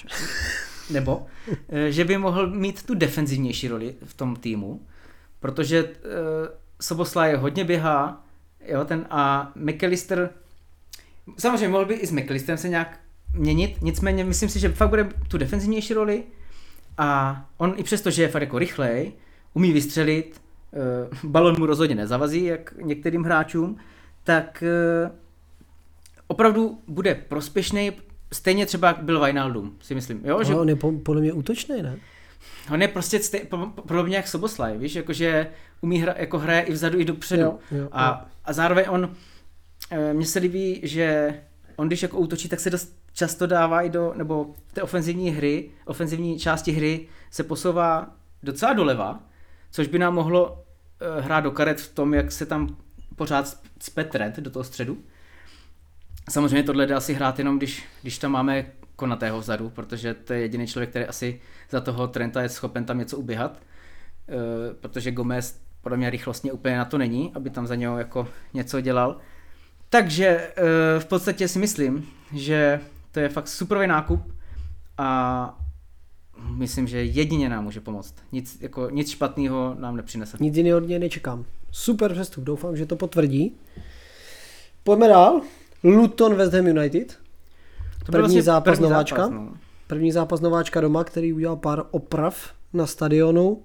nebo, 0.90 1.26
eh, 1.68 1.92
že 1.92 2.04
by 2.04 2.18
mohl 2.18 2.50
mít 2.50 2.82
tu 2.82 2.94
defenzivnější 2.94 3.68
roli 3.68 3.94
v 4.04 4.14
tom 4.14 4.36
týmu, 4.36 4.86
protože 5.40 5.84
uh, 5.84 5.90
Soboslaj 6.80 7.34
hodně 7.34 7.64
běhá, 7.64 8.24
jo, 8.66 8.84
ten 8.84 9.06
a 9.10 9.52
McAllister, 9.54 10.30
samozřejmě 11.38 11.68
mohl 11.68 11.84
by 11.84 11.94
i 11.94 12.06
s 12.06 12.10
McAllisterem 12.10 12.58
se 12.58 12.68
nějak 12.68 13.00
měnit, 13.34 13.82
nicméně 13.82 14.24
myslím 14.24 14.48
si, 14.48 14.58
že 14.58 14.68
fakt 14.68 14.88
bude 14.88 15.08
tu 15.28 15.38
defenzivnější 15.38 15.94
roli 15.94 16.24
a 16.98 17.44
on 17.56 17.74
i 17.76 17.82
přesto, 17.82 18.10
že 18.10 18.22
je 18.22 18.28
fakt 18.28 18.42
jako 18.42 18.58
rychlej, 18.58 19.12
umí 19.54 19.72
vystřelit, 19.72 20.40
balon 21.24 21.54
mu 21.58 21.66
rozhodně 21.66 21.94
nezavazí, 21.96 22.44
jak 22.44 22.74
některým 22.82 23.24
hráčům, 23.24 23.76
tak 24.24 24.64
uh, 25.06 25.10
opravdu 26.26 26.78
bude 26.86 27.14
prospěšný, 27.14 27.92
stejně 28.32 28.66
třeba 28.66 28.88
jak 28.88 29.02
byl 29.02 29.24
Wijnaldum, 29.24 29.76
si 29.80 29.94
myslím, 29.94 30.20
jo, 30.24 30.42
že 30.42 30.52
Ale 30.52 30.62
on 30.62 30.68
je 30.68 30.76
po- 30.76 30.92
podle 30.92 31.20
mě 31.20 31.32
útočný, 31.32 31.82
ne? 31.82 31.98
on 32.72 32.82
je 32.82 32.88
prostě 32.88 33.18
stej, 33.20 33.40
po- 33.40 33.56
po- 33.66 33.82
podobně 33.82 34.16
jak 34.16 34.28
Soboslaj, 34.28 34.78
víš, 34.78 34.94
jakože 34.94 35.50
umí 35.80 35.98
hra, 35.98 36.14
jako 36.18 36.38
hraje 36.38 36.62
i 36.62 36.72
vzadu, 36.72 36.98
i 36.98 37.04
dopředu. 37.04 37.42
Jo, 37.42 37.58
jo, 37.70 37.78
jo. 37.78 37.88
a, 37.92 38.28
a 38.44 38.52
zároveň 38.52 38.84
on, 38.88 39.10
eh, 39.90 40.14
mně 40.14 40.26
se 40.26 40.38
líbí, 40.38 40.80
že 40.82 41.34
on 41.76 41.86
když 41.86 42.02
jako 42.02 42.18
útočí, 42.18 42.48
tak 42.48 42.60
se 42.60 42.70
dost 42.70 42.96
často 43.12 43.46
dává 43.46 43.82
i 43.82 43.90
do, 43.90 44.12
nebo 44.16 44.54
v 44.68 44.72
té 44.72 44.82
ofenzivní 44.82 45.30
hry, 45.30 45.70
ofenzivní 45.84 46.38
části 46.38 46.72
hry 46.72 47.06
se 47.30 47.44
posouvá 47.44 48.06
docela 48.42 48.72
doleva, 48.72 49.20
což 49.70 49.86
by 49.86 49.98
nám 49.98 50.14
mohlo 50.14 50.64
eh, 51.00 51.20
hrát 51.20 51.40
do 51.40 51.50
karet 51.50 51.80
v 51.80 51.94
tom, 51.94 52.14
jak 52.14 52.32
se 52.32 52.46
tam 52.46 52.76
pořád 53.16 53.58
cpe 53.78 54.04
trend 54.04 54.36
do 54.36 54.50
toho 54.50 54.64
středu. 54.64 54.98
Samozřejmě 56.30 56.62
tohle 56.62 56.86
jde 56.86 56.94
asi 56.94 57.14
hrát 57.14 57.38
jenom, 57.38 57.58
když, 57.58 57.84
když 58.02 58.18
tam 58.18 58.32
máme 58.32 58.66
konatého 58.96 59.40
vzadu, 59.40 59.70
protože 59.70 60.14
to 60.14 60.32
je 60.32 60.40
jediný 60.40 60.66
člověk, 60.66 60.90
který 60.90 61.04
asi 61.04 61.40
za 61.70 61.80
toho 61.80 62.08
Trenta 62.08 62.42
je 62.42 62.48
schopen 62.48 62.84
tam 62.84 62.98
něco 62.98 63.16
uběhat, 63.18 63.62
e, 64.28 64.74
protože 64.74 65.10
Gomez 65.10 65.60
podle 65.80 65.98
mě 65.98 66.10
rychlostně 66.10 66.52
úplně 66.52 66.78
na 66.78 66.84
to 66.84 66.98
není, 66.98 67.32
aby 67.34 67.50
tam 67.50 67.66
za 67.66 67.74
něho 67.74 67.98
jako 67.98 68.28
něco 68.54 68.80
dělal. 68.80 69.16
Takže 69.88 70.26
e, 70.26 70.52
v 71.00 71.06
podstatě 71.06 71.48
si 71.48 71.58
myslím, 71.58 72.08
že 72.34 72.80
to 73.12 73.20
je 73.20 73.28
fakt 73.28 73.48
superový 73.48 73.86
nákup 73.86 74.32
a 74.98 75.58
myslím, 76.54 76.86
že 76.86 77.04
jedině 77.04 77.48
nám 77.48 77.64
může 77.64 77.80
pomoct. 77.80 78.14
Nic, 78.32 78.58
jako, 78.60 78.90
nic 78.90 79.10
špatného 79.10 79.76
nám 79.78 79.96
nepřinese. 79.96 80.36
Nic 80.40 80.56
jiného 80.56 80.78
od 80.78 80.88
něj 80.88 80.98
nečekám. 80.98 81.44
Super 81.70 82.12
přestup, 82.12 82.44
doufám, 82.44 82.76
že 82.76 82.86
to 82.86 82.96
potvrdí. 82.96 83.56
Pojďme 84.84 85.08
dál. 85.08 85.40
Luton 85.84 86.34
West 86.34 86.52
Ham 86.52 86.66
United. 86.66 87.18
To 88.06 88.12
První 88.12 88.40
zápas 88.40 88.78
první 88.78 88.90
nováčka. 88.90 89.16
Zápas, 89.16 89.34
no. 89.34 89.52
První 89.86 90.12
zápas 90.12 90.40
nováčka 90.40 90.80
doma, 90.80 91.04
který 91.04 91.32
udělal 91.32 91.56
pár 91.56 91.84
oprav 91.90 92.52
na 92.72 92.86
stadionu. 92.86 93.62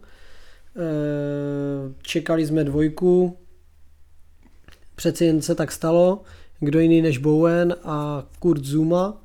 Eh, 0.75 1.93
Čekali 2.01 2.45
jsme 2.45 2.63
dvojku. 2.63 3.37
Přeci 4.95 5.25
jen 5.25 5.41
se 5.41 5.55
tak 5.55 5.71
stalo. 5.71 6.21
Kdo 6.59 6.79
jiný 6.79 7.01
než 7.01 7.17
Bowen 7.17 7.75
a 7.83 8.25
Kurt 8.39 8.63
Zuma. 8.63 9.22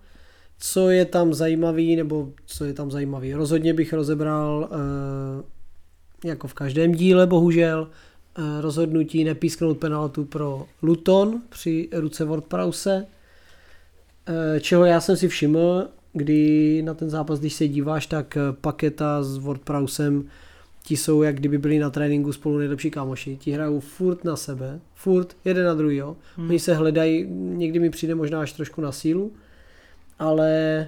Co 0.59 0.91
je 0.91 1.05
tam 1.05 1.35
zajímavý, 1.35 1.97
nebo 1.97 2.33
co 2.47 2.65
je 2.65 2.73
tam 2.73 2.91
zajímavý? 2.91 3.35
Rozhodně 3.35 3.75
bych 3.75 3.93
rozebral, 3.93 4.69
eh, 4.73 6.29
jako 6.29 6.49
v 6.49 6.55
každém 6.55 6.93
díle 6.93 7.27
bohužel, 7.27 7.89
eh, 8.39 8.61
rozhodnutí 8.61 9.25
nepísknout 9.25 9.79
penaltu 9.79 10.25
pro 10.25 10.67
Luton 10.83 11.43
při 11.49 11.89
ruce 11.93 12.25
WordPrause. 12.25 13.07
Eh, 14.27 14.61
Čeho 14.61 14.85
já 14.85 15.01
jsem 15.01 15.17
si 15.17 15.29
všiml, 15.29 15.89
kdy 16.13 16.83
na 16.83 16.95
ten 16.95 17.11
zápas, 17.11 17.41
když 17.41 17.55
se 17.55 17.69
díváš, 17.69 18.07
tak 18.07 18.39
Paketa 18.61 19.23
s 19.23 19.39
WordProusem 19.39 20.25
ti 20.85 20.97
jsou, 20.97 21.23
jak 21.23 21.37
kdyby 21.37 21.59
byli 21.59 21.79
na 21.79 21.91
tréninku 21.91 22.33
spolu 22.33 22.59
nejlepší 22.59 22.91
kámoši. 22.91 23.37
Ti 23.37 23.51
hrajou 23.51 23.81
furt 23.81 24.25
na 24.25 24.37
sebe, 24.37 24.81
furt, 24.95 25.37
jeden 25.45 25.67
na 25.67 25.75
druhý, 25.75 25.97
jo. 25.97 26.17
Hmm. 26.37 26.49
Oni 26.49 26.59
se 26.59 26.75
hledají, 26.75 27.27
někdy 27.31 27.79
mi 27.79 27.91
přijde 27.91 28.15
možná 28.15 28.41
až 28.41 28.53
trošku 28.53 28.81
na 28.81 28.93
sílu, 28.93 29.33
ale 30.19 30.87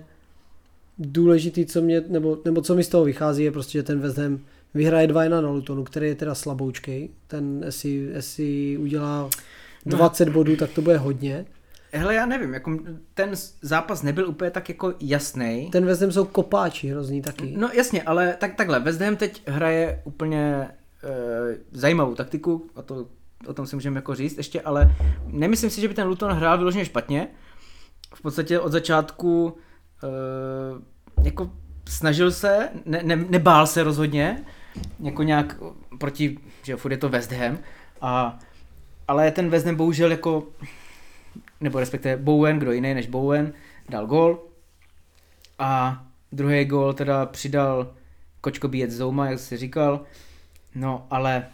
důležitý, 0.99 1.67
co 1.67 1.83
mě, 1.83 2.03
nebo, 2.09 2.39
nebo 2.45 2.63
co 2.63 2.75
mi 2.75 2.85
z 2.85 2.89
toho 2.89 3.05
vychází, 3.05 3.45
je 3.45 3.53
prostě, 3.53 3.79
že 3.79 3.83
ten 3.83 4.01
West 4.01 4.19
Ham 4.19 4.39
vyhraje 4.75 5.07
2 5.07 5.29
na 5.29 5.41
Lutonu, 5.41 5.85
který 5.85 6.07
je 6.07 6.15
teda 6.15 6.35
slaboučkej. 6.35 7.09
Ten, 7.27 7.63
jestli, 7.65 7.91
jestli 7.91 8.79
udělá 8.79 9.31
20 9.87 10.29
bodů, 10.29 10.57
tak 10.57 10.71
to 10.71 10.83
bude 10.83 10.97
hodně. 10.97 11.47
Hele, 11.93 12.15
já 12.15 12.27
nevím, 12.27 12.55
jako 12.55 12.79
ten 13.15 13.31
zápas 13.63 14.03
nebyl 14.03 14.29
úplně 14.29 14.51
tak 14.51 14.69
jako 14.69 14.95
jasný. 15.01 15.69
Ten 15.73 15.87
West 15.87 16.01
Ham 16.01 16.13
jsou 16.13 16.25
kopáči 16.25 16.89
hrozný 16.89 17.23
taky. 17.23 17.55
No 17.57 17.71
jasně, 17.73 18.03
ale 18.03 18.37
tak, 18.39 18.55
takhle, 18.55 18.81
West 18.81 19.01
Ham 19.01 19.17
teď 19.17 19.43
hraje 19.49 20.03
úplně 20.05 20.69
e, 21.05 21.57
zajímavou 21.73 22.15
taktiku, 22.15 22.67
a 22.77 22.83
to, 22.83 23.07
o 23.47 23.55
tom 23.55 23.67
si 23.67 23.77
můžeme 23.77 23.99
jako 23.99 24.15
říct 24.15 24.37
ještě, 24.37 24.61
ale 24.61 24.97
nemyslím 25.27 25.71
si, 25.71 25.81
že 25.81 25.89
by 25.89 25.95
ten 25.95 26.07
Luton 26.07 26.33
hrál 26.33 26.59
vyloženě 26.59 26.85
špatně. 26.85 27.29
V 28.15 28.23
podstatě 28.23 28.61
od 28.61 28.73
začátku 28.73 29.57
e, 30.05 31.25
jako 31.25 31.51
snažil 31.89 32.31
se, 32.31 32.69
ne, 32.85 33.03
ne, 33.03 33.17
nebál 33.17 33.67
se 33.67 33.83
rozhodně, 33.83 34.45
jako 35.01 35.23
nějak 35.23 35.57
proti, 35.99 36.39
že 36.63 36.77
furt 36.77 36.93
je 36.93 36.99
to 36.99 37.09
West 37.09 37.33
Ham, 37.33 37.59
a, 38.01 38.39
ale 39.09 39.31
ten 39.31 39.51
West 39.51 39.67
Ham 39.67 39.77
bohužel 39.77 40.11
jako 40.11 40.47
nebo 41.61 41.81
respektive 41.81 42.17
Bowen, 42.17 42.59
kdo 42.59 42.73
jiný 42.73 42.95
než 42.95 43.07
Bowen, 43.07 43.53
dal 43.89 44.07
gol 44.07 44.39
a 45.59 46.03
druhý 46.33 46.65
gol 46.65 46.93
teda 46.93 47.27
přidal 47.27 47.95
Kočko 48.41 48.69
Bíjec 48.69 48.91
Zouma, 48.91 49.31
jak 49.31 49.39
jsi 49.39 49.57
říkal, 49.57 50.01
no 50.75 51.07
ale 51.11 51.47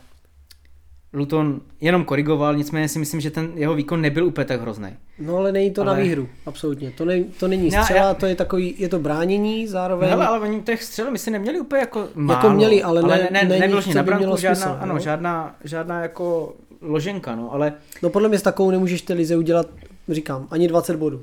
Luton 1.13 1.61
jenom 1.81 2.05
korigoval, 2.05 2.57
nicméně 2.57 2.89
si 2.89 2.99
myslím, 2.99 3.21
že 3.21 3.31
ten 3.31 3.53
jeho 3.55 3.75
výkon 3.75 4.01
nebyl 4.01 4.27
úplně 4.27 4.45
tak 4.45 4.61
hrozný. 4.61 4.97
No 5.19 5.37
ale 5.37 5.53
není 5.53 5.71
to 5.71 5.83
ale... 5.83 5.97
na 5.97 6.03
výhru, 6.03 6.29
absolutně. 6.47 6.91
To, 6.91 7.05
ne, 7.05 7.25
to 7.41 7.49
není 7.49 7.71
střela, 7.71 8.01
já... 8.01 8.15
to 8.15 8.27
je 8.27 8.35
takový, 8.35 8.75
je 8.79 8.89
to 8.89 8.99
bránění 8.99 9.67
zároveň. 9.67 10.09
Hele, 10.09 10.27
ale 10.27 10.41
oni 10.41 10.63
těch 10.63 10.83
střel 10.83 11.11
my 11.11 11.19
si 11.19 11.31
neměli 11.31 11.61
úplně 11.61 11.81
jako 11.81 12.09
málo. 12.15 12.39
Jako 12.39 12.51
měli, 12.51 12.83
ale, 12.83 13.01
ale 13.01 13.29
ne, 13.31 13.45
ne, 13.45 13.59
nebylo 13.59 13.83
na 13.95 14.03
branku 14.03 14.37
žádná, 14.37 14.55
smysl, 14.55 14.77
ano, 14.81 14.95
no? 14.95 15.01
žádná, 15.01 15.57
žádná 15.65 16.03
jako 16.03 16.55
loženka, 16.81 17.37
no, 17.37 17.53
ale... 17.53 17.73
No 18.03 18.11
podle 18.11 18.29
mě 18.29 18.39
s 18.39 18.43
takovou 18.43 18.71
nemůžeš 18.71 19.03
té 19.03 19.13
lize 19.13 19.37
udělat 19.37 19.67
říkám, 20.09 20.49
ani 20.51 20.69
20 20.69 20.97
bodů. 20.97 21.23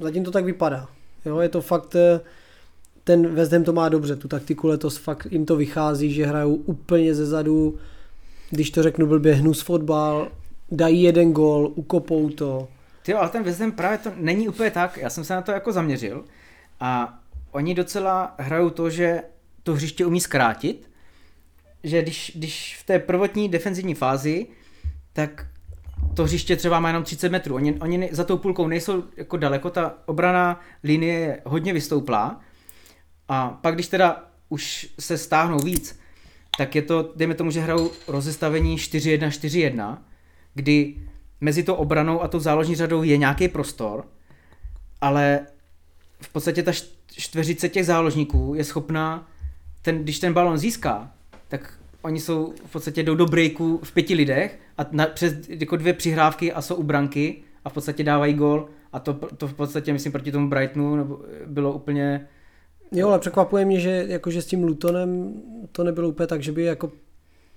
Zatím 0.00 0.24
to 0.24 0.30
tak 0.30 0.44
vypadá. 0.44 0.88
Jo, 1.24 1.38
je 1.38 1.48
to 1.48 1.60
fakt, 1.60 1.94
eh, 1.94 2.20
ten 3.04 3.34
West 3.34 3.52
Ham 3.52 3.64
to 3.64 3.72
má 3.72 3.88
dobře, 3.88 4.16
tu 4.16 4.28
taktiku 4.28 4.66
letos 4.66 4.96
fakt 4.96 5.26
jim 5.30 5.46
to 5.46 5.56
vychází, 5.56 6.12
že 6.12 6.26
hrajou 6.26 6.54
úplně 6.54 7.14
ze 7.14 7.26
zadu, 7.26 7.78
když 8.50 8.70
to 8.70 8.82
řeknu 8.82 9.06
blbě, 9.06 9.34
hnus 9.34 9.60
fotbal, 9.60 10.28
dají 10.70 11.02
jeden 11.02 11.32
gol, 11.32 11.72
ukopou 11.74 12.30
to. 12.30 12.68
Ty 13.08 13.14
ale 13.14 13.28
ten 13.28 13.42
West 13.42 13.62
právě 13.76 13.98
to 13.98 14.12
není 14.16 14.48
úplně 14.48 14.70
tak, 14.70 14.96
já 14.96 15.10
jsem 15.10 15.24
se 15.24 15.34
na 15.34 15.42
to 15.42 15.52
jako 15.52 15.72
zaměřil 15.72 16.24
a 16.80 17.18
oni 17.50 17.74
docela 17.74 18.34
hrajou 18.38 18.70
to, 18.70 18.90
že 18.90 19.22
to 19.62 19.74
hřiště 19.74 20.06
umí 20.06 20.20
zkrátit, 20.20 20.90
že 21.84 22.02
když, 22.02 22.32
když 22.34 22.76
v 22.80 22.86
té 22.86 22.98
prvotní 22.98 23.48
defenzivní 23.48 23.94
fázi, 23.94 24.46
tak 25.12 25.46
to 26.14 26.24
hřiště 26.24 26.56
třeba 26.56 26.80
má 26.80 26.88
jenom 26.88 27.02
30 27.02 27.32
metrů. 27.32 27.54
Oni, 27.54 27.74
oni 27.80 28.08
za 28.12 28.24
tou 28.24 28.38
půlkou 28.38 28.68
nejsou 28.68 29.04
jako 29.16 29.36
daleko, 29.36 29.70
ta 29.70 29.94
obraná 30.06 30.60
linie 30.84 31.18
je 31.18 31.40
hodně 31.44 31.72
vystouplá. 31.72 32.40
A 33.28 33.48
pak 33.50 33.74
když 33.74 33.88
teda 33.88 34.24
už 34.48 34.88
se 35.00 35.18
stáhnou 35.18 35.58
víc, 35.58 36.00
tak 36.58 36.74
je 36.74 36.82
to, 36.82 37.12
dejme 37.16 37.34
tomu, 37.34 37.50
že 37.50 37.60
hrajou 37.60 37.90
rozestavení 38.08 38.76
4-1, 38.76 39.28
4-1, 39.28 39.98
kdy 40.54 40.94
mezi 41.40 41.62
to 41.62 41.76
obranou 41.76 42.22
a 42.22 42.28
tou 42.28 42.38
záložní 42.38 42.74
řadou 42.74 43.02
je 43.02 43.16
nějaký 43.16 43.48
prostor, 43.48 44.04
ale 45.00 45.40
v 46.20 46.32
podstatě 46.32 46.62
ta 46.62 46.72
čtveřice 47.06 47.68
těch 47.68 47.86
záložníků 47.86 48.52
je 48.56 48.64
schopná, 48.64 49.28
ten, 49.82 50.02
když 50.02 50.18
ten 50.18 50.32
balon 50.32 50.58
získá, 50.58 51.12
tak 51.48 51.78
oni 52.02 52.20
jsou 52.20 52.54
v 52.66 52.72
podstatě 52.72 53.02
jdou 53.02 53.14
do 53.14 53.26
breaku 53.26 53.80
v 53.82 53.92
pěti 53.92 54.14
lidech 54.14 54.58
a 54.78 54.86
na, 54.92 55.06
přes 55.06 55.34
jako 55.48 55.76
dvě 55.76 55.92
přihrávky 55.92 56.52
a 56.52 56.62
jsou 56.62 56.74
u 56.74 56.82
branky 56.82 57.42
a 57.64 57.68
v 57.68 57.72
podstatě 57.72 58.04
dávají 58.04 58.34
gol 58.34 58.68
a 58.92 58.98
to, 58.98 59.14
to 59.14 59.48
v 59.48 59.54
podstatě 59.54 59.92
myslím 59.92 60.12
proti 60.12 60.32
tomu 60.32 60.48
Brightonu 60.48 60.96
nebo 60.96 61.20
bylo 61.46 61.72
úplně 61.72 62.28
Jo, 62.92 63.08
ale 63.08 63.18
překvapuje 63.18 63.64
mě, 63.64 63.80
že 63.80 64.04
jakože 64.08 64.42
s 64.42 64.46
tím 64.46 64.64
Lutonem 64.64 65.42
to 65.72 65.84
nebylo 65.84 66.08
úplně 66.08 66.26
tak, 66.26 66.42
že 66.42 66.52
by 66.52 66.62
jako 66.62 66.92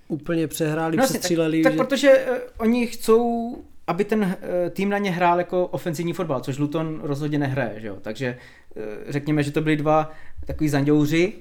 úplně 0.07 0.47
přehráli, 0.47 0.97
no, 0.97 1.03
přestříleli. 1.03 1.63
Tak, 1.63 1.73
že... 1.73 1.77
tak 1.77 1.87
protože 1.87 2.25
uh, 2.31 2.37
oni 2.57 2.87
chcou, 2.87 3.55
aby 3.87 4.05
ten 4.05 4.21
uh, 4.21 4.69
tým 4.69 4.89
na 4.89 4.97
ně 4.97 5.11
hrál 5.11 5.37
jako 5.37 5.67
ofenzivní 5.67 6.13
fotbal, 6.13 6.41
což 6.41 6.57
Luton 6.57 6.99
rozhodně 7.03 7.39
nehraje, 7.39 7.79
že 7.79 7.87
jo? 7.87 7.97
takže 8.01 8.37
uh, 8.75 8.83
řekněme, 9.07 9.43
že 9.43 9.51
to 9.51 9.61
byli 9.61 9.77
dva 9.77 10.11
takový 10.45 10.69
zanděuři, 10.69 11.33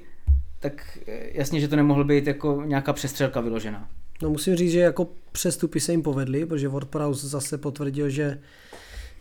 tak 0.61 0.98
jasně, 1.33 1.61
že 1.61 1.68
to 1.68 1.76
nemohlo 1.76 2.05
být 2.05 2.26
jako 2.26 2.62
nějaká 2.66 2.92
přestřelka 2.92 3.40
vyložená. 3.40 3.88
No 4.22 4.31
musím 4.31 4.57
říct, 4.57 4.72
že 4.72 4.81
jako 4.81 5.09
přestupy 5.33 5.81
se 5.81 5.92
jim 5.92 6.03
povedly, 6.03 6.46
protože 6.46 6.68
WordPress 6.68 7.24
zase 7.24 7.59
potvrdil, 7.59 8.11
že 8.11 8.38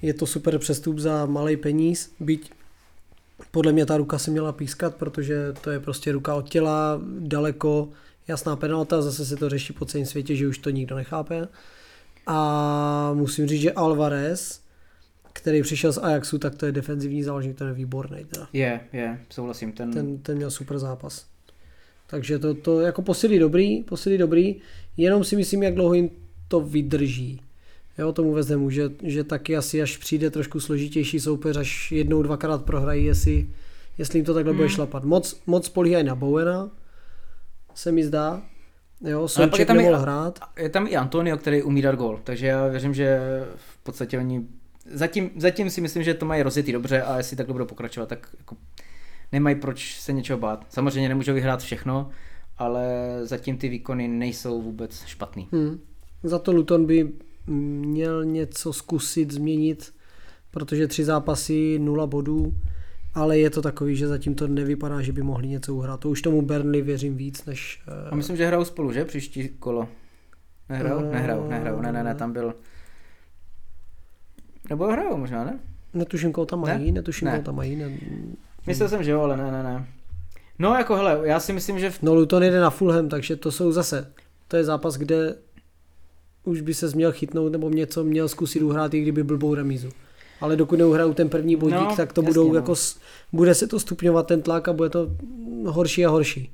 je 0.01 0.13
to 0.13 0.25
super 0.25 0.59
přestup 0.59 0.99
za 0.99 1.25
malý 1.25 1.57
peníz, 1.57 2.11
byť 2.19 2.51
podle 3.51 3.71
mě 3.71 3.85
ta 3.85 3.97
ruka 3.97 4.17
se 4.17 4.31
měla 4.31 4.51
pískat, 4.51 4.95
protože 4.95 5.53
to 5.61 5.71
je 5.71 5.79
prostě 5.79 6.11
ruka 6.11 6.35
od 6.35 6.49
těla, 6.49 7.01
daleko, 7.19 7.89
jasná 8.27 8.55
penalta, 8.55 9.01
zase 9.01 9.25
se 9.25 9.35
to 9.35 9.49
řeší 9.49 9.73
po 9.73 9.85
celém 9.85 10.05
světě, 10.05 10.35
že 10.35 10.47
už 10.47 10.57
to 10.57 10.69
nikdo 10.69 10.95
nechápe. 10.95 11.47
A 12.31 13.11
musím 13.13 13.47
říct, 13.47 13.61
že 13.61 13.71
Alvarez, 13.71 14.61
který 15.33 15.61
přišel 15.61 15.93
z 15.93 15.97
Ajaxu, 15.97 16.37
tak 16.37 16.55
to 16.55 16.65
je 16.65 16.71
defenzivní 16.71 17.23
záložník, 17.23 17.57
ten 17.57 17.67
je 17.67 17.73
výborný. 17.73 18.25
Teda. 18.25 18.47
Je, 18.53 18.79
je, 18.93 19.19
souhlasím. 19.29 19.71
Ten... 19.71 19.91
ten... 19.93 20.17
Ten 20.17 20.37
měl 20.37 20.51
super 20.51 20.79
zápas. 20.79 21.25
Takže 22.07 22.39
to, 22.39 22.53
to 22.53 22.81
jako 22.81 23.01
posily 23.01 23.39
dobrý, 23.39 23.83
posily 23.83 24.17
dobrý, 24.17 24.55
jenom 24.97 25.23
si 25.23 25.35
myslím, 25.35 25.63
jak 25.63 25.75
dlouho 25.75 25.93
jim 25.93 26.09
to 26.47 26.59
vydrží. 26.59 27.41
Jo, 27.97 28.13
tomu 28.13 28.33
vezmu, 28.33 28.69
že, 28.69 28.89
že 29.03 29.23
taky 29.23 29.57
asi 29.57 29.81
až 29.81 29.97
přijde 29.97 30.29
trošku 30.29 30.59
složitější 30.59 31.19
soupeř, 31.19 31.57
až 31.57 31.91
jednou, 31.91 32.23
dvakrát 32.23 32.65
prohrají, 32.65 33.05
jestli, 33.05 33.49
jestli 33.97 34.19
jim 34.19 34.25
to 34.25 34.33
takhle 34.33 34.51
hmm. 34.51 34.57
bude 34.57 34.69
šlapat. 34.69 35.03
Moc, 35.03 35.41
moc 35.45 35.69
políhají 35.69 36.03
na 36.03 36.15
Bowena, 36.15 36.71
se 37.75 37.91
mi 37.91 38.03
zdá. 38.03 38.41
Jo, 39.01 39.27
Souček 39.27 39.59
je 39.59 39.65
tam 39.65 39.77
nemohl 39.77 39.95
i, 39.95 40.01
hrát. 40.01 40.39
Je 40.57 40.69
tam 40.69 40.87
i 40.87 40.95
Antonio, 40.95 41.37
který 41.37 41.63
umí 41.63 41.81
dát 41.81 41.95
gol, 41.95 42.19
takže 42.23 42.47
já 42.47 42.67
věřím, 42.67 42.93
že 42.93 43.19
v 43.55 43.77
podstatě 43.83 44.17
oni 44.17 44.45
zatím, 44.91 45.31
zatím 45.35 45.69
si 45.69 45.81
myslím, 45.81 46.03
že 46.03 46.13
to 46.13 46.25
mají 46.25 46.43
rozjetý 46.43 46.71
dobře 46.71 47.01
a 47.01 47.17
jestli 47.17 47.37
takhle 47.37 47.53
budou 47.53 47.65
pokračovat, 47.65 48.09
tak 48.09 48.29
jako 48.37 48.55
nemají 49.31 49.55
proč 49.55 49.99
se 49.99 50.13
něčeho 50.13 50.39
bát. 50.39 50.65
Samozřejmě 50.69 51.09
nemůžou 51.09 51.33
vyhrát 51.33 51.61
všechno, 51.61 52.09
ale 52.57 52.85
zatím 53.23 53.57
ty 53.57 53.69
výkony 53.69 54.07
nejsou 54.07 54.61
vůbec 54.61 55.05
špatný. 55.05 55.47
Hmm. 55.51 55.79
Za 56.23 56.39
to 56.39 56.51
Luton 56.51 56.85
by 56.85 57.11
měl 57.47 58.25
něco 58.25 58.73
zkusit 58.73 59.31
změnit, 59.31 59.93
protože 60.51 60.87
tři 60.87 61.05
zápasy, 61.05 61.79
nula 61.79 62.07
bodů, 62.07 62.53
ale 63.13 63.37
je 63.37 63.49
to 63.49 63.61
takový, 63.61 63.95
že 63.95 64.07
zatím 64.07 64.35
to 64.35 64.47
nevypadá, 64.47 65.01
že 65.01 65.11
by 65.11 65.23
mohli 65.23 65.47
něco 65.47 65.75
uhrát. 65.75 65.99
To 65.99 66.09
už 66.09 66.21
tomu 66.21 66.41
Burnley 66.41 66.81
věřím 66.81 67.17
víc, 67.17 67.45
než... 67.45 67.81
A 68.11 68.15
myslím, 68.15 68.37
že 68.37 68.47
hrajou 68.47 68.65
spolu, 68.65 68.91
že? 68.91 69.05
Příští 69.05 69.49
kolo. 69.49 69.87
Nehrajou? 70.69 70.97
Uh, 70.97 71.11
nehrajou, 71.11 71.47
nehrajou, 71.47 71.81
ne, 71.81 71.91
ne, 71.91 72.03
ne, 72.03 72.15
tam 72.15 72.33
byl... 72.33 72.53
Nebo 74.69 74.87
hrajou 74.87 75.17
možná, 75.17 75.43
ne? 75.43 75.59
Netuším, 75.93 76.31
koho 76.31 76.45
tam 76.45 76.61
mají, 76.61 76.85
ne? 76.85 76.91
netuším, 76.91 77.25
ne. 77.25 77.31
koho 77.31 77.43
tam 77.43 77.55
mají. 77.55 77.75
Ne... 77.75 77.97
Myslel 78.67 78.89
jsem, 78.89 79.03
že 79.03 79.11
jo, 79.11 79.21
ale 79.21 79.37
ne, 79.37 79.51
ne, 79.51 79.63
ne. 79.63 79.87
No 80.59 80.75
jako 80.75 80.95
hele, 80.95 81.19
já 81.23 81.39
si 81.39 81.53
myslím, 81.53 81.79
že... 81.79 81.89
V... 81.89 82.01
No 82.01 82.13
Luton 82.13 82.43
jde 82.43 82.59
na 82.59 82.69
Fulham, 82.69 83.09
takže 83.09 83.35
to 83.35 83.51
jsou 83.51 83.71
zase, 83.71 84.13
to 84.47 84.57
je 84.57 84.63
zápas, 84.63 84.97
kde 84.97 85.35
už 86.43 86.61
by 86.61 86.73
se 86.73 86.87
měl 86.95 87.11
chytnout 87.11 87.51
nebo 87.51 87.69
něco 87.69 88.03
měl 88.03 88.27
zkusit 88.27 88.61
uhrát, 88.61 88.93
i 88.93 89.01
kdyby 89.01 89.23
blbou 89.23 89.55
remízu. 89.55 89.89
Ale 90.41 90.55
dokud 90.55 90.79
neuhrajou 90.79 91.13
ten 91.13 91.29
první 91.29 91.55
bodík, 91.55 91.79
no, 91.79 91.95
tak 91.95 92.13
to 92.13 92.21
jasně, 92.21 92.29
budou 92.29 92.49
no. 92.49 92.55
jako, 92.55 92.73
bude 93.33 93.55
se 93.55 93.67
to 93.67 93.79
stupňovat 93.79 94.27
ten 94.27 94.41
tlak 94.41 94.67
a 94.67 94.73
bude 94.73 94.89
to 94.89 95.07
horší 95.65 96.05
a 96.05 96.09
horší. 96.09 96.51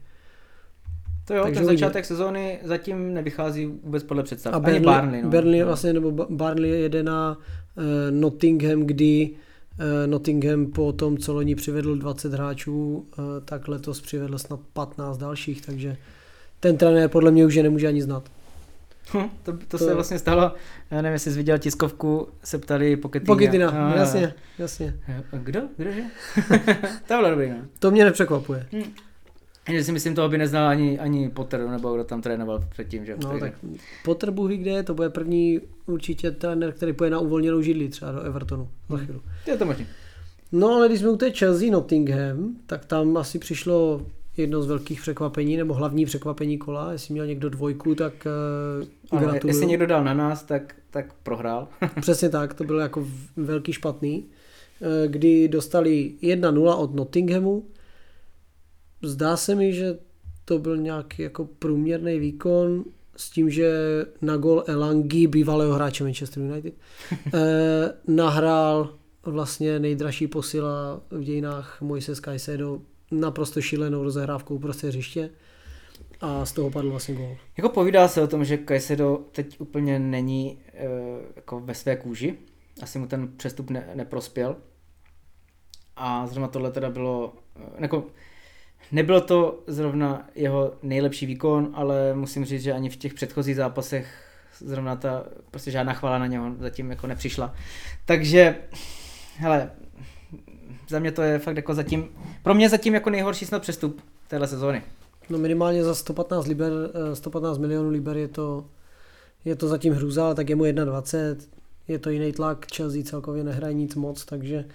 To 1.26 1.34
jo, 1.34 1.44
Takže 1.44 1.60
ten 1.60 1.66
začátek 1.66 1.96
uvidí. 1.96 2.08
sezóny 2.08 2.60
zatím 2.64 3.14
nevychází 3.14 3.66
vůbec 3.66 4.04
podle 4.04 4.24
představ. 4.24 4.54
A 4.54 4.60
Burnley, 4.60 4.76
Ani 4.78 4.86
Barnley, 4.86 5.22
no. 5.22 5.30
Burnley 5.30 5.64
vlastně, 5.64 5.94
nebo 5.94 6.28
Barnley 6.30 6.70
jede 6.70 7.04
na 7.04 7.38
uh, 7.38 7.84
Nottingham, 8.10 8.82
kdy 8.82 9.30
uh, 9.30 10.12
Nottingham 10.12 10.66
po 10.66 10.94
tom, 10.94 11.18
co 11.18 11.34
loni 11.34 11.56
přivedl 11.56 11.96
20 11.96 12.34
hráčů, 12.34 12.98
uh, 12.98 13.26
tak 13.46 13.68
letos 13.68 14.02
přivedl 14.02 14.38
snad 14.38 14.60
15 14.74 15.18
dalších, 15.18 15.66
takže 15.66 15.98
ten 16.60 16.78
trenér 16.78 17.10
podle 17.10 17.32
mě 17.32 17.46
už 17.46 17.56
je 17.56 17.64
nemůže 17.64 17.88
ani 17.88 18.02
znát. 18.02 18.30
Hm, 19.14 19.30
to, 19.44 19.52
to, 19.52 19.58
to, 19.68 19.78
se 19.78 19.94
vlastně 19.94 20.20
stalo, 20.20 20.52
já 20.92 21.02
nevím, 21.02 21.14
jestli 21.14 21.32
jsi 21.32 21.38
viděl 21.38 21.58
tiskovku, 21.58 22.28
se 22.44 22.58
ptali 22.58 22.98
Poketina. 22.98 23.34
Poketina, 23.34 23.72
no, 23.72 23.96
jasně, 23.96 24.34
jasně. 24.60 25.00
Kdo? 25.32 25.62
Kdože? 25.78 26.02
to 27.08 27.18
bylo 27.18 27.30
dobrý, 27.30 27.50
no. 27.50 27.58
To 27.80 27.92
mě 27.92 28.06
nepřekvapuje. 28.06 28.68
Hm. 28.72 28.84
Já 29.70 29.84
si 29.84 29.92
myslím, 29.92 30.16
toho 30.16 30.30
by 30.30 30.38
neznal 30.38 30.68
ani, 30.68 31.00
ani 31.00 31.30
Potter, 31.30 31.68
nebo 31.68 31.94
kdo 31.94 32.04
tam 32.04 32.22
trénoval 32.22 32.66
předtím, 32.70 33.06
že? 33.06 33.16
No, 33.24 33.30
Takže. 33.30 33.40
tak 33.40 33.54
Potter 34.04 34.32
Bůh 34.32 34.52
kde 34.52 34.72
je, 34.72 34.84
to 34.84 34.94
bude 34.94 35.10
první 35.10 35.62
určitě 35.86 36.32
trenér, 36.32 36.72
který 36.72 36.94
půjde 36.94 37.10
na 37.10 37.20
uvolněnou 37.20 37.62
židli 37.62 37.90
třeba 37.90 38.12
do 38.12 38.22
Evertonu. 38.22 38.70
Za 38.90 38.98
chvíli. 38.98 39.20
Je 39.48 39.58
to 39.58 39.66
možný. 39.66 39.88
No 40.52 40.68
ale 40.68 40.88
když 40.88 41.00
jsme 41.00 41.10
u 41.10 41.18
té 41.18 41.32
Chelsea 41.32 41.72
Nottingham, 41.72 42.56
tak 42.66 42.86
tam 42.86 43.18
asi 43.18 43.40
přišlo 43.40 44.06
jedno 44.38 44.62
z 44.62 44.68
velkých 44.68 45.02
překvapení, 45.02 45.58
nebo 45.58 45.74
hlavní 45.74 46.06
překvapení 46.06 46.58
kola. 46.58 46.92
Jestli 46.92 47.14
měl 47.14 47.28
někdo 47.28 47.50
dvojku, 47.50 47.96
tak 47.96 48.28
uh, 49.12 49.18
ano, 49.20 49.34
Jestli 49.46 49.66
někdo 49.66 49.88
dal 49.88 50.04
na 50.04 50.14
nás, 50.14 50.44
tak, 50.44 50.76
tak 50.90 51.14
prohrál. 51.24 51.68
Přesně 52.02 52.30
tak, 52.30 52.54
to 52.54 52.64
bylo 52.64 52.80
jako 52.80 53.08
velký 53.38 53.74
špatný. 53.74 54.26
Uh, 54.80 55.12
kdy 55.12 55.48
dostali 55.48 56.14
1-0 56.22 56.80
od 56.80 56.96
Nottinghamu. 56.96 57.66
Zdá 59.02 59.38
se 59.38 59.56
mi, 59.56 59.74
že 59.74 59.98
to 60.46 60.60
byl 60.60 60.78
nějaký 60.78 61.22
jako 61.22 61.46
průměrný 61.46 62.20
výkon 62.20 62.84
s 63.18 63.30
tím, 63.30 63.50
že 63.50 63.72
na 64.22 64.38
gol 64.38 64.64
Elangi, 64.68 65.28
bývalého 65.28 65.74
hráče 65.74 66.04
Manchester 66.04 66.44
United, 66.44 66.74
eh, 67.34 67.94
nahrál 68.08 68.94
vlastně 69.24 69.80
nejdražší 69.80 70.28
posila 70.28 71.02
v 71.12 71.24
dějinách 71.24 71.82
Moises 71.82 72.20
Caicedo 72.20 72.82
naprosto 73.12 73.62
šílenou 73.62 74.04
rozehrávkou 74.04 74.60
prostě 74.60 74.88
hřiště 74.88 75.30
a 76.22 76.46
z 76.46 76.52
toho 76.52 76.72
padl 76.72 76.90
vlastně 76.90 77.16
gol. 77.16 77.38
Jako 77.58 77.70
povídá 77.70 78.08
se 78.08 78.22
o 78.22 78.28
tom, 78.28 78.46
že 78.46 78.60
Caicedo 78.68 79.20
teď 79.32 79.62
úplně 79.62 80.00
není 80.00 80.60
e, 80.74 80.88
jako 81.36 81.60
ve 81.60 81.74
své 81.74 81.96
kůži, 81.96 82.38
asi 82.82 83.00
mu 83.00 83.08
ten 83.08 83.28
přestup 83.38 83.70
ne, 83.70 83.90
neprospěl 83.96 84.56
a 85.96 86.28
zrovna 86.28 86.48
tohle 86.48 86.72
teda 86.72 86.90
bylo, 86.90 87.34
e, 87.56 87.82
jako 87.82 88.04
Nebylo 88.92 89.22
to 89.22 89.64
zrovna 89.68 90.30
jeho 90.36 90.74
nejlepší 90.84 91.26
výkon, 91.26 91.72
ale 91.74 92.14
musím 92.14 92.46
říct, 92.46 92.64
že 92.64 92.74
ani 92.74 92.90
v 92.90 92.96
těch 92.96 93.14
předchozích 93.14 93.56
zápasech 93.56 94.26
zrovna 94.60 94.96
ta, 94.96 95.24
prostě 95.52 95.72
žádná 95.72 95.94
chvála 95.94 96.18
na 96.18 96.28
něho 96.28 96.56
zatím 96.60 96.90
jako 96.90 97.08
nepřišla. 97.08 97.56
Takže, 98.06 98.56
hele, 99.38 99.72
za 100.90 101.00
mě 101.00 101.12
to 101.12 101.22
je 101.22 101.40
fakt 101.40 101.56
jako 101.56 101.74
zatím, 101.74 102.08
pro 102.44 102.54
mě 102.54 102.70
zatím 102.70 102.94
jako 102.94 103.10
nejhorší 103.10 103.46
snad 103.46 103.62
přestup 103.62 104.02
téhle 104.28 104.48
sezóny. 104.48 104.84
No 105.30 105.38
minimálně 105.38 105.84
za 105.84 105.96
115, 105.96 106.48
liber, 106.48 106.72
115 107.14 107.58
eh, 107.58 107.62
milionů 107.62 107.90
liber 107.90 108.18
je 108.18 108.28
to, 108.28 108.66
je 109.46 109.56
to 109.56 109.68
zatím 109.68 109.94
hrůza, 109.94 110.26
ale 110.26 110.36
tak 110.36 110.50
je 110.50 110.56
mu 110.56 110.64
21, 110.64 111.46
je 111.88 112.00
to 112.00 112.10
jiný 112.10 112.32
tlak, 112.32 112.66
Chelsea 112.76 113.04
celkově 113.04 113.44
nehraje 113.44 113.74
nic 113.74 113.96
moc, 113.96 114.26
takže 114.26 114.66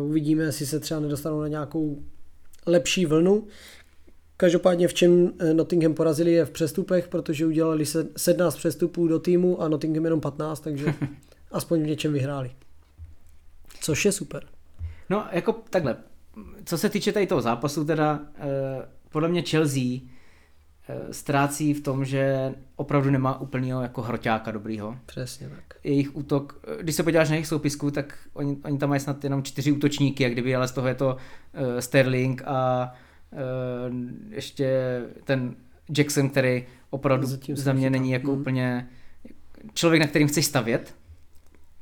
uh, 0.00 0.08
uvidíme, 0.08 0.42
jestli 0.42 0.66
se 0.66 0.80
třeba 0.80 1.00
nedostanou 1.00 1.40
na 1.40 1.48
nějakou 1.48 2.02
lepší 2.66 3.06
vlnu. 3.06 3.46
Každopádně 4.36 4.88
v 4.88 4.94
čem 4.94 5.32
eh, 5.38 5.54
Nottingham 5.54 5.94
porazili 5.94 6.32
je 6.32 6.44
v 6.44 6.50
přestupech, 6.50 7.08
protože 7.08 7.46
udělali 7.46 7.84
17 8.16 8.56
přestupů 8.56 9.08
do 9.08 9.18
týmu 9.18 9.62
a 9.62 9.68
Nottingham 9.68 10.04
jenom 10.04 10.20
15, 10.20 10.60
takže 10.60 10.94
aspoň 11.52 11.82
v 11.82 11.86
něčem 11.86 12.12
vyhráli. 12.12 12.50
Což 13.80 14.04
je 14.04 14.12
super. 14.12 14.46
No, 15.10 15.26
jako 15.32 15.52
takhle. 15.70 15.96
Co 16.64 16.78
se 16.78 16.88
týče 16.88 17.12
tady 17.12 17.26
toho 17.26 17.40
zápasu, 17.40 17.84
teda 17.84 18.20
eh, 18.34 18.46
podle 19.10 19.28
mě 19.28 19.42
Chelsea 19.42 19.82
eh, 19.82 21.12
ztrácí 21.12 21.74
v 21.74 21.82
tom, 21.82 22.04
že 22.04 22.54
opravdu 22.76 23.10
nemá 23.10 23.40
úplného 23.40 23.82
jako 23.82 24.02
hroťáka 24.02 24.50
dobrýho. 24.50 24.96
Přesně 25.06 25.48
tak. 25.48 25.64
Jejich 25.84 26.16
útok, 26.16 26.66
když 26.80 26.96
se 26.96 27.02
podíváš 27.02 27.28
na 27.28 27.34
jejich 27.34 27.46
soupisku, 27.46 27.90
tak 27.90 28.18
oni, 28.32 28.56
oni 28.64 28.78
tam 28.78 28.88
mají 28.88 29.00
snad 29.00 29.24
jenom 29.24 29.42
čtyři 29.42 29.72
útočníky, 29.72 30.22
jak 30.22 30.32
kdyby, 30.32 30.56
ale 30.56 30.68
z 30.68 30.72
toho 30.72 30.88
je 30.88 30.94
to 30.94 31.16
uh, 31.16 31.78
Sterling 31.78 32.42
a 32.46 32.92
uh, 33.32 33.38
ještě 34.30 35.00
ten 35.24 35.56
Jackson, 35.96 36.28
který 36.28 36.66
opravdu 36.90 37.26
Zatím 37.26 37.56
za 37.56 37.72
mě 37.72 37.90
není 37.90 38.10
jako 38.10 38.30
hmm. 38.30 38.40
úplně 38.40 38.88
člověk, 39.74 40.00
na 40.00 40.06
kterým 40.06 40.28
chceš 40.28 40.46
stavět. 40.46 40.94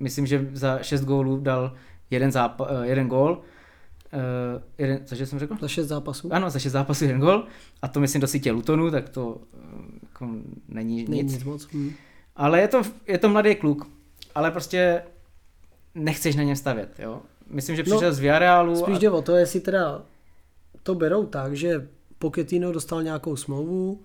Myslím, 0.01 0.26
že 0.26 0.51
za 0.53 0.78
šest 0.82 1.05
gólů 1.05 1.40
dal 1.40 1.74
jeden, 2.11 2.30
zápa- 2.30 2.72
uh, 2.72 2.82
jeden 2.82 3.09
gól. 3.09 3.42
Uh, 4.12 4.62
jeden, 4.78 5.00
cože 5.04 5.26
jsem 5.26 5.38
řekl? 5.38 5.56
Za 5.61 5.68
šest 5.68 5.86
zápasů. 5.86 6.32
Ano, 6.32 6.50
za 6.50 6.59
šest 6.59 6.72
zápasů 6.72 7.04
jeden 7.04 7.20
gol. 7.20 7.46
A 7.82 7.88
to 7.88 8.00
myslím 8.00 8.20
do 8.20 8.26
sítě 8.26 8.52
Lutonu, 8.52 8.90
tak 8.90 9.09
to 9.09 9.26
uh, 9.26 9.40
jako 10.02 10.26
není, 10.68 11.04
není 11.04 11.22
nic. 11.22 11.32
nic 11.32 11.44
moc. 11.44 11.68
Hmm. 11.72 11.92
Ale 12.36 12.61
je 12.61 12.68
to, 12.68 12.82
je 13.06 13.18
to 13.18 13.28
mladý 13.28 13.54
kluk, 13.54 13.86
ale 14.34 14.50
prostě 14.50 15.02
nechceš 15.94 16.36
na 16.36 16.42
ně 16.42 16.56
stavět, 16.56 16.94
jo. 16.98 17.22
Myslím, 17.50 17.76
že 17.76 17.82
přišel 17.82 18.00
no, 18.00 18.12
z 18.12 18.18
Villarealu. 18.18 18.76
Spíš 18.76 18.96
a... 18.96 18.98
jde 18.98 19.11
o 19.11 19.22
to, 19.22 19.36
jestli 19.36 19.61
teda 19.61 20.02
to 20.82 20.94
berou 20.94 21.26
tak, 21.26 21.56
že 21.56 21.88
Pochettino 22.18 22.72
dostal 22.72 23.02
nějakou 23.02 23.36
smlouvu, 23.36 24.02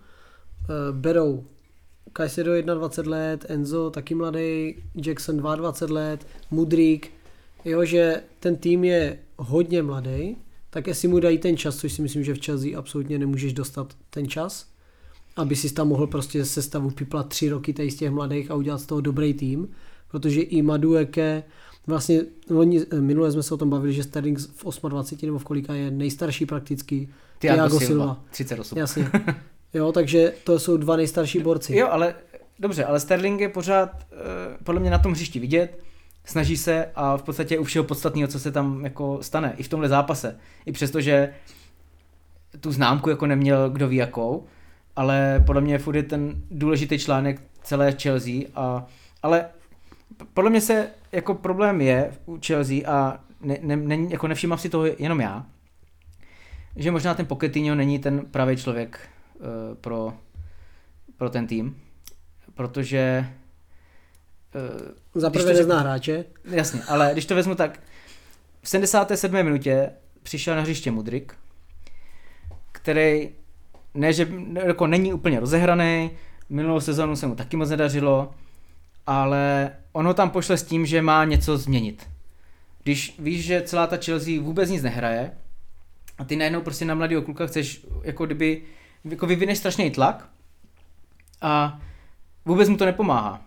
eh, 0.63 0.91
berou 0.91 1.45
Caicedo 2.17 2.61
21 2.61 3.17
let, 3.17 3.45
Enzo 3.49 3.89
taky 3.89 4.15
mladý, 4.15 4.75
Jackson 4.95 5.37
22 5.37 5.93
let, 5.93 6.27
Mudrik, 6.51 7.11
jo, 7.65 7.85
že 7.85 8.23
ten 8.39 8.55
tým 8.55 8.83
je 8.83 9.19
hodně 9.37 9.83
mladý, 9.83 10.37
tak 10.69 10.87
jestli 10.87 11.07
mu 11.07 11.19
dají 11.19 11.37
ten 11.37 11.57
čas, 11.57 11.77
což 11.77 11.93
si 11.93 12.01
myslím, 12.01 12.23
že 12.23 12.33
v 12.33 12.45
Chelsea 12.45 12.77
absolutně 12.77 13.19
nemůžeš 13.19 13.53
dostat 13.53 13.93
ten 14.09 14.27
čas, 14.27 14.67
aby 15.35 15.55
si 15.55 15.73
tam 15.73 15.87
mohl 15.87 16.07
prostě 16.07 16.45
se 16.45 16.61
stavu 16.61 16.89
piplat 16.89 17.29
tři 17.29 17.49
roky 17.49 17.73
tady 17.73 17.91
z 17.91 17.95
těch 17.95 18.11
mladých 18.11 18.51
a 18.51 18.55
udělat 18.55 18.77
z 18.77 18.85
toho 18.85 19.01
dobrý 19.01 19.33
tým, 19.33 19.69
protože 20.11 20.41
i 20.41 20.61
Madueke, 20.61 21.43
vlastně 21.87 22.21
oni, 22.57 22.85
minule 22.99 23.31
jsme 23.31 23.43
se 23.43 23.53
o 23.53 23.57
tom 23.57 23.69
bavili, 23.69 23.93
že 23.93 24.03
Sterling 24.03 24.39
v 24.39 24.89
28 24.89 25.25
nebo 25.25 25.39
v 25.39 25.43
kolika 25.43 25.73
je 25.73 25.91
nejstarší 25.91 26.45
prakticky. 26.45 27.09
Thiago 27.39 27.79
Silva. 27.79 28.23
38. 28.31 28.77
Jasně. 28.77 29.11
Jo, 29.73 29.91
takže 29.91 30.33
to 30.43 30.59
jsou 30.59 30.77
dva 30.77 30.95
nejstarší 30.95 31.39
borci. 31.39 31.75
Jo, 31.75 31.87
ale 31.91 32.15
dobře, 32.59 32.85
ale 32.85 32.99
Sterling 32.99 33.41
je 33.41 33.49
pořád 33.49 33.89
uh, 33.93 34.17
podle 34.63 34.81
mě 34.81 34.89
na 34.89 34.99
tom 34.99 35.11
hřišti 35.11 35.39
vidět, 35.39 35.79
snaží 36.25 36.57
se 36.57 36.85
a 36.95 37.17
v 37.17 37.23
podstatě 37.23 37.59
u 37.59 37.63
všeho 37.63 37.83
podstatného, 37.83 38.27
co 38.27 38.39
se 38.39 38.51
tam 38.51 38.83
jako 38.83 39.23
stane, 39.23 39.53
i 39.57 39.63
v 39.63 39.67
tomhle 39.67 39.89
zápase. 39.89 40.39
I 40.65 40.71
přesto, 40.71 41.01
že 41.01 41.33
tu 42.59 42.71
známku 42.71 43.09
jako 43.09 43.25
neměl 43.25 43.69
kdo 43.69 43.87
ví 43.87 43.95
jakou, 43.95 44.45
ale 44.95 45.43
podle 45.45 45.61
mě 45.61 45.77
furt 45.77 45.95
je 45.95 46.03
ten 46.03 46.41
důležitý 46.51 46.99
článek 46.99 47.41
celé 47.63 47.91
Chelsea, 47.91 48.33
a, 48.55 48.85
ale 49.23 49.45
podle 50.33 50.49
mě 50.49 50.61
se 50.61 50.89
jako 51.11 51.33
problém 51.33 51.81
je 51.81 52.11
u 52.25 52.39
Chelsea 52.45 52.77
a 52.87 53.19
ne, 53.41 53.57
ne, 53.61 53.75
ne, 53.75 53.97
jako 54.09 54.27
nevšímám 54.27 54.57
si 54.57 54.69
toho 54.69 54.85
jenom 54.85 55.21
já, 55.21 55.45
že 56.75 56.91
možná 56.91 57.13
ten 57.13 57.25
Pochettino 57.25 57.75
není 57.75 57.99
ten 57.99 58.25
pravý 58.25 58.57
člověk 58.57 58.99
uh, 59.35 59.45
pro, 59.81 60.13
pro 61.17 61.29
ten 61.29 61.47
tým, 61.47 61.77
protože 62.53 63.29
uh, 64.55 65.21
za 65.21 65.29
prvé 65.29 65.53
nezná 65.53 65.79
hráče. 65.79 66.25
Jasně, 66.45 66.81
ale 66.87 67.09
když 67.13 67.25
to 67.25 67.35
vezmu 67.35 67.55
tak, 67.55 67.79
v 68.61 68.69
77. 68.69 69.43
minutě 69.43 69.89
přišel 70.23 70.55
na 70.55 70.61
hřiště 70.61 70.91
Mudrik, 70.91 71.33
který 72.71 73.29
ne, 73.93 74.13
že 74.13 74.27
jako 74.65 74.87
není 74.87 75.13
úplně 75.13 75.39
rozehraný, 75.39 76.11
minulou 76.49 76.79
sezonu 76.79 77.15
se 77.15 77.27
mu 77.27 77.35
taky 77.35 77.57
moc 77.57 77.69
nedařilo, 77.69 78.33
ale 79.07 79.71
ono 79.91 80.13
tam 80.13 80.29
pošle 80.29 80.57
s 80.57 80.63
tím, 80.63 80.85
že 80.85 81.01
má 81.01 81.25
něco 81.25 81.57
změnit. 81.57 82.09
Když 82.83 83.15
víš, 83.19 83.45
že 83.45 83.61
celá 83.61 83.87
ta 83.87 83.97
Chelsea 83.97 84.41
vůbec 84.41 84.69
nic 84.69 84.83
nehraje 84.83 85.31
a 86.17 86.23
ty 86.23 86.35
najednou 86.35 86.61
prostě 86.61 86.85
na 86.85 86.95
mladého 86.95 87.21
kluka 87.21 87.47
chceš, 87.47 87.85
jako 88.03 88.25
kdyby, 88.25 88.61
jako 89.05 89.27
vyvineš 89.27 89.57
strašný 89.57 89.91
tlak 89.91 90.29
a 91.41 91.81
vůbec 92.45 92.69
mu 92.69 92.77
to 92.77 92.85
nepomáhá. 92.85 93.41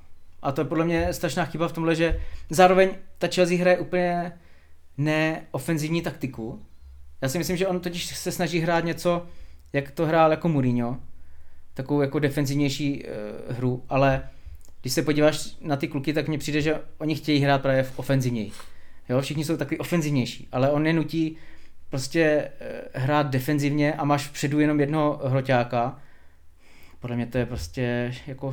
A 0.46 0.52
to 0.52 0.60
je 0.60 0.64
podle 0.64 0.84
mě 0.84 1.12
strašná 1.12 1.44
chyba 1.44 1.68
v 1.68 1.72
tomhle, 1.72 1.94
že 1.94 2.20
zároveň 2.50 2.90
ta 3.18 3.28
Chelsea 3.34 3.58
hraje 3.58 3.78
úplně 3.78 4.32
neofenzivní 4.98 6.02
taktiku. 6.02 6.62
Já 7.22 7.28
si 7.28 7.38
myslím, 7.38 7.56
že 7.56 7.66
on 7.66 7.80
totiž 7.80 8.06
se 8.06 8.32
snaží 8.32 8.60
hrát 8.60 8.84
něco, 8.84 9.26
jak 9.72 9.90
to 9.90 10.06
hrál 10.06 10.30
jako 10.30 10.48
Mourinho, 10.48 10.98
takovou 11.74 12.00
jako 12.00 12.18
defenzivnější 12.18 13.04
uh, 13.04 13.56
hru, 13.56 13.84
ale 13.88 14.28
když 14.80 14.92
se 14.92 15.02
podíváš 15.02 15.56
na 15.60 15.76
ty 15.76 15.88
kluky, 15.88 16.12
tak 16.12 16.28
mně 16.28 16.38
přijde, 16.38 16.60
že 16.60 16.80
oni 16.98 17.14
chtějí 17.14 17.40
hrát 17.40 17.62
právě 17.62 17.82
v 17.82 17.98
ofenzivněji. 17.98 18.52
Jo, 19.08 19.20
všichni 19.20 19.44
jsou 19.44 19.56
takový 19.56 19.78
ofenzivnější, 19.78 20.48
ale 20.52 20.70
on 20.70 20.86
je 20.86 20.92
nutí 20.92 21.36
prostě 21.90 22.50
uh, 22.60 23.02
hrát 23.02 23.26
defenzivně 23.26 23.94
a 23.94 24.04
máš 24.04 24.26
vpředu 24.26 24.60
jenom 24.60 24.80
jednoho 24.80 25.20
hroťáka. 25.24 25.98
Podle 27.00 27.16
mě 27.16 27.26
to 27.26 27.38
je 27.38 27.46
prostě 27.46 28.14
jako 28.26 28.52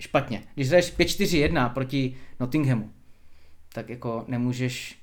špatně. 0.00 0.42
Když 0.54 0.68
hraješ 0.68 0.94
5-4-1 0.98 1.74
proti 1.74 2.16
Nottinghamu, 2.40 2.90
tak 3.72 3.88
jako 3.88 4.24
nemůžeš 4.28 4.98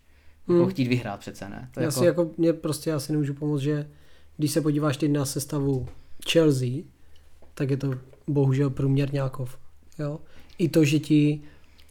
jako 0.48 0.62
hmm. 0.62 0.70
chtít 0.70 0.88
vyhrát 0.88 1.20
přece, 1.20 1.50
ne? 1.50 1.70
To 1.74 1.80
já 1.80 1.86
jako... 1.86 2.00
si 2.00 2.06
jako, 2.06 2.32
mě 2.38 2.54
prostě 2.54 2.94
asi 2.94 3.12
nemůžu 3.12 3.34
pomoct, 3.34 3.62
že 3.62 3.90
když 4.38 4.52
se 4.52 4.62
podíváš 4.62 4.98
teď 4.98 5.12
na 5.12 5.26
sestavu 5.26 5.88
Chelsea, 6.32 6.70
tak 7.54 7.70
je 7.70 7.78
to 7.78 7.94
bohužel 8.28 8.70
průměrňákov. 8.70 9.58
Jo? 10.00 10.20
I 10.58 10.70
to, 10.70 10.84
že 10.86 11.00
ti 11.00 11.42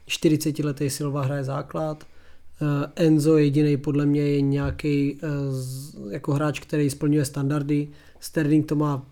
40 0.06 0.58
letý 0.58 0.90
Silva 0.90 1.22
hraje 1.22 1.44
základ, 1.44 2.04
eh, 2.06 3.04
Enzo 3.06 3.38
jediný 3.38 3.76
podle 3.76 4.06
mě 4.06 4.22
je 4.22 4.40
nějaký 4.40 5.18
eh, 5.22 5.26
jako 6.10 6.32
hráč, 6.32 6.60
který 6.60 6.90
splňuje 6.90 7.24
standardy. 7.24 7.88
Sterling 8.20 8.66
to 8.66 8.76
má 8.76 9.06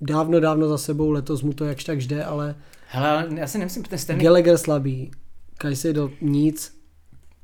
dávno, 0.00 0.40
dávno 0.40 0.68
za 0.68 0.78
sebou, 0.78 1.10
letos 1.10 1.42
mu 1.42 1.52
to 1.52 1.64
jakž 1.64 1.84
tak 1.84 1.98
jde, 1.98 2.24
ale 2.24 2.54
Hele, 2.94 3.28
já 3.34 3.46
si 3.46 3.58
nemyslím, 3.58 3.82
ten 3.82 3.98
Sterling... 3.98 4.24
Gallagher 4.24 4.58
slabý, 4.58 5.10
Caicedo 5.58 6.10
nic, 6.20 6.82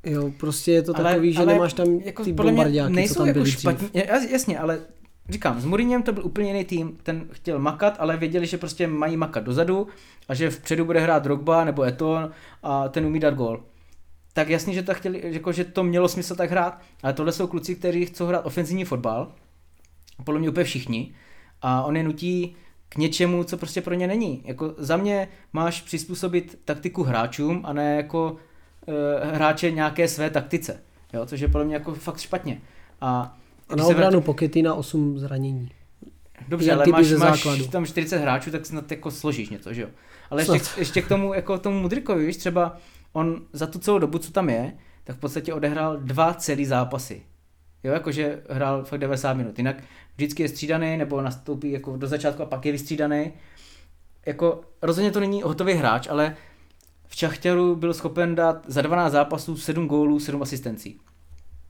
Jo, 0.06 0.32
prostě 0.40 0.72
je 0.72 0.82
to 0.82 0.96
Ale- 0.96 1.10
takový, 1.10 1.32
že 1.32 1.38
ale 1.38 1.52
nemáš 1.52 1.72
tam 1.72 1.88
jako 2.04 2.24
ty 2.24 2.32
podle 2.32 2.52
mě 2.52 2.56
bombardiáky, 2.56 3.08
co 3.08 3.14
tam 3.14 3.26
jako 3.26 3.44
špatní, 3.44 3.90
jasně, 4.30 4.58
ale 4.58 4.80
říkám, 5.28 5.60
s 5.60 5.64
Mourinhem 5.64 6.02
to 6.02 6.12
byl 6.12 6.26
úplně 6.26 6.48
jiný 6.48 6.64
tým, 6.64 6.98
ten 7.02 7.28
chtěl 7.32 7.58
makat, 7.58 7.96
ale 7.98 8.16
věděli, 8.16 8.46
že 8.46 8.58
prostě 8.58 8.86
mají 8.86 9.16
makat 9.16 9.44
dozadu 9.44 9.88
a 10.28 10.34
že 10.34 10.50
vpředu 10.50 10.84
bude 10.84 11.00
hrát 11.00 11.22
Drogba 11.22 11.64
nebo 11.64 11.82
Eton 11.82 12.30
a 12.62 12.88
ten 12.88 13.06
umí 13.06 13.20
dát 13.20 13.34
gol. 13.34 13.64
Tak 14.32 14.48
jasně, 14.48 14.74
že 14.74 14.82
to, 14.82 14.94
chtěli, 14.94 15.20
jako, 15.24 15.52
že 15.52 15.64
to 15.64 15.84
mělo 15.84 16.08
smysl 16.08 16.34
tak 16.34 16.50
hrát, 16.50 16.80
ale 17.02 17.12
tohle 17.12 17.32
jsou 17.32 17.46
kluci, 17.46 17.74
kteří 17.74 18.06
chcou 18.06 18.26
hrát 18.26 18.46
ofenzivní 18.46 18.84
fotbal, 18.84 19.32
podle 20.24 20.40
mě 20.40 20.48
úplně 20.48 20.64
všichni, 20.64 21.14
a 21.62 21.82
on 21.82 21.96
je 21.96 22.02
nutí 22.02 22.56
k 22.88 22.96
něčemu, 22.96 23.44
co 23.44 23.56
prostě 23.56 23.82
pro 23.82 23.94
ně 23.94 24.06
není. 24.06 24.42
Jako 24.44 24.74
za 24.78 24.96
mě 24.96 25.28
máš 25.52 25.80
přizpůsobit 25.80 26.58
taktiku 26.64 27.02
hráčům 27.02 27.60
a 27.64 27.72
ne 27.72 27.96
jako 27.96 28.36
e, 28.86 29.34
hráče 29.34 29.70
nějaké 29.70 30.08
své 30.08 30.30
taktice. 30.30 30.80
Jo, 31.12 31.26
což 31.26 31.40
je 31.40 31.48
podle 31.48 31.64
mě 31.64 31.74
jako 31.74 31.94
fakt 31.94 32.20
špatně. 32.20 32.60
A, 33.00 33.36
A 33.68 33.76
na 33.76 33.86
obranu 33.86 34.20
Pokety 34.20 34.62
na 34.62 34.74
8 34.74 35.18
zranění. 35.18 35.70
Dobře, 36.48 36.72
ale 36.72 36.84
máš, 36.90 37.12
máš 37.12 37.46
tam 37.70 37.86
40 37.86 38.18
hráčů, 38.18 38.50
tak 38.50 38.66
snad 38.66 38.90
jako 38.90 39.10
složíš 39.10 39.48
něco, 39.48 39.72
že 39.72 39.82
jo? 39.82 39.88
Ale 40.30 40.42
ještě, 40.42 40.80
ještě 40.80 41.02
k 41.02 41.08
tomu, 41.08 41.34
jako 41.34 41.58
tomu 41.58 41.80
Mudrikovi, 41.80 42.26
víš, 42.26 42.36
třeba 42.36 42.76
on 43.12 43.42
za 43.52 43.66
tu 43.66 43.78
celou 43.78 43.98
dobu, 43.98 44.18
co 44.18 44.32
tam 44.32 44.48
je, 44.50 44.72
tak 45.04 45.16
v 45.16 45.20
podstatě 45.20 45.54
odehrál 45.54 45.96
dva 45.96 46.34
celý 46.34 46.66
zápasy. 46.66 47.22
Jo, 47.84 47.92
jakože 47.92 48.42
hrál 48.50 48.84
fakt 48.84 49.00
90 49.00 49.34
minut. 49.34 49.58
Jinak 49.58 49.76
vždycky 50.18 50.42
je 50.42 50.48
střídaný, 50.48 50.96
nebo 50.96 51.20
nastoupí 51.20 51.70
jako 51.70 51.96
do 51.96 52.06
začátku 52.06 52.42
a 52.42 52.46
pak 52.46 52.66
je 52.66 52.72
vystřídaný. 52.72 53.32
Jako 54.26 54.60
rozhodně 54.82 55.10
to 55.10 55.20
není 55.20 55.42
hotový 55.42 55.72
hráč, 55.72 56.08
ale 56.10 56.36
v 57.06 57.16
Čachtěru 57.16 57.76
byl 57.76 57.94
schopen 57.94 58.34
dát 58.34 58.64
za 58.66 58.82
12 58.82 59.12
zápasů 59.12 59.56
7 59.56 59.86
gólů, 59.86 60.20
7 60.20 60.42
asistencí. 60.42 61.00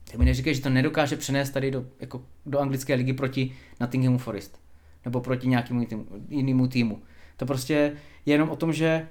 Tak 0.03 0.15
mi 0.15 0.25
neříkej, 0.25 0.55
že 0.55 0.61
to 0.61 0.69
nedokáže 0.69 1.17
přenést 1.17 1.49
tady 1.49 1.71
do, 1.71 1.85
jako, 1.99 2.21
do 2.45 2.59
anglické 2.59 2.95
ligy 2.95 3.13
proti 3.13 3.55
Nottinghamu 3.79 4.17
Forest. 4.17 4.59
Nebo 5.05 5.21
proti 5.21 5.47
nějakému 5.47 5.85
týmu, 5.85 6.05
jinému 6.29 6.67
týmu. 6.67 7.01
To 7.37 7.45
prostě 7.45 7.73
je 8.25 8.33
jenom 8.33 8.49
o 8.49 8.55
tom, 8.55 8.73
že 8.73 9.07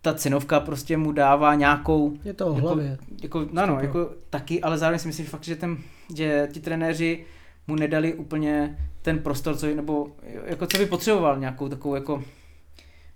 ta 0.00 0.14
cenovka 0.14 0.60
prostě 0.60 0.96
mu 0.96 1.12
dává 1.12 1.54
nějakou... 1.54 2.16
Je 2.24 2.34
to 2.34 2.46
o 2.46 2.54
jako, 2.54 2.66
hlavě. 2.66 2.98
Jako, 3.22 3.48
no, 3.52 3.66
no, 3.66 3.80
jako 3.80 4.10
taky, 4.30 4.62
ale 4.62 4.78
zároveň 4.78 4.98
si 4.98 5.08
myslím 5.08 5.26
že 5.26 5.30
fakt, 5.30 5.44
že, 5.44 5.56
ten, 5.56 5.78
že 6.14 6.48
ti 6.52 6.60
trenéři 6.60 7.24
mu 7.66 7.76
nedali 7.76 8.14
úplně 8.14 8.78
ten 9.02 9.18
prostor, 9.18 9.56
co, 9.56 9.66
nebo 9.66 10.06
jako 10.44 10.66
co 10.66 10.78
by 10.78 10.86
potřeboval, 10.86 11.38
nějakou 11.38 11.68
takovou 11.68 11.94
jako 11.94 12.24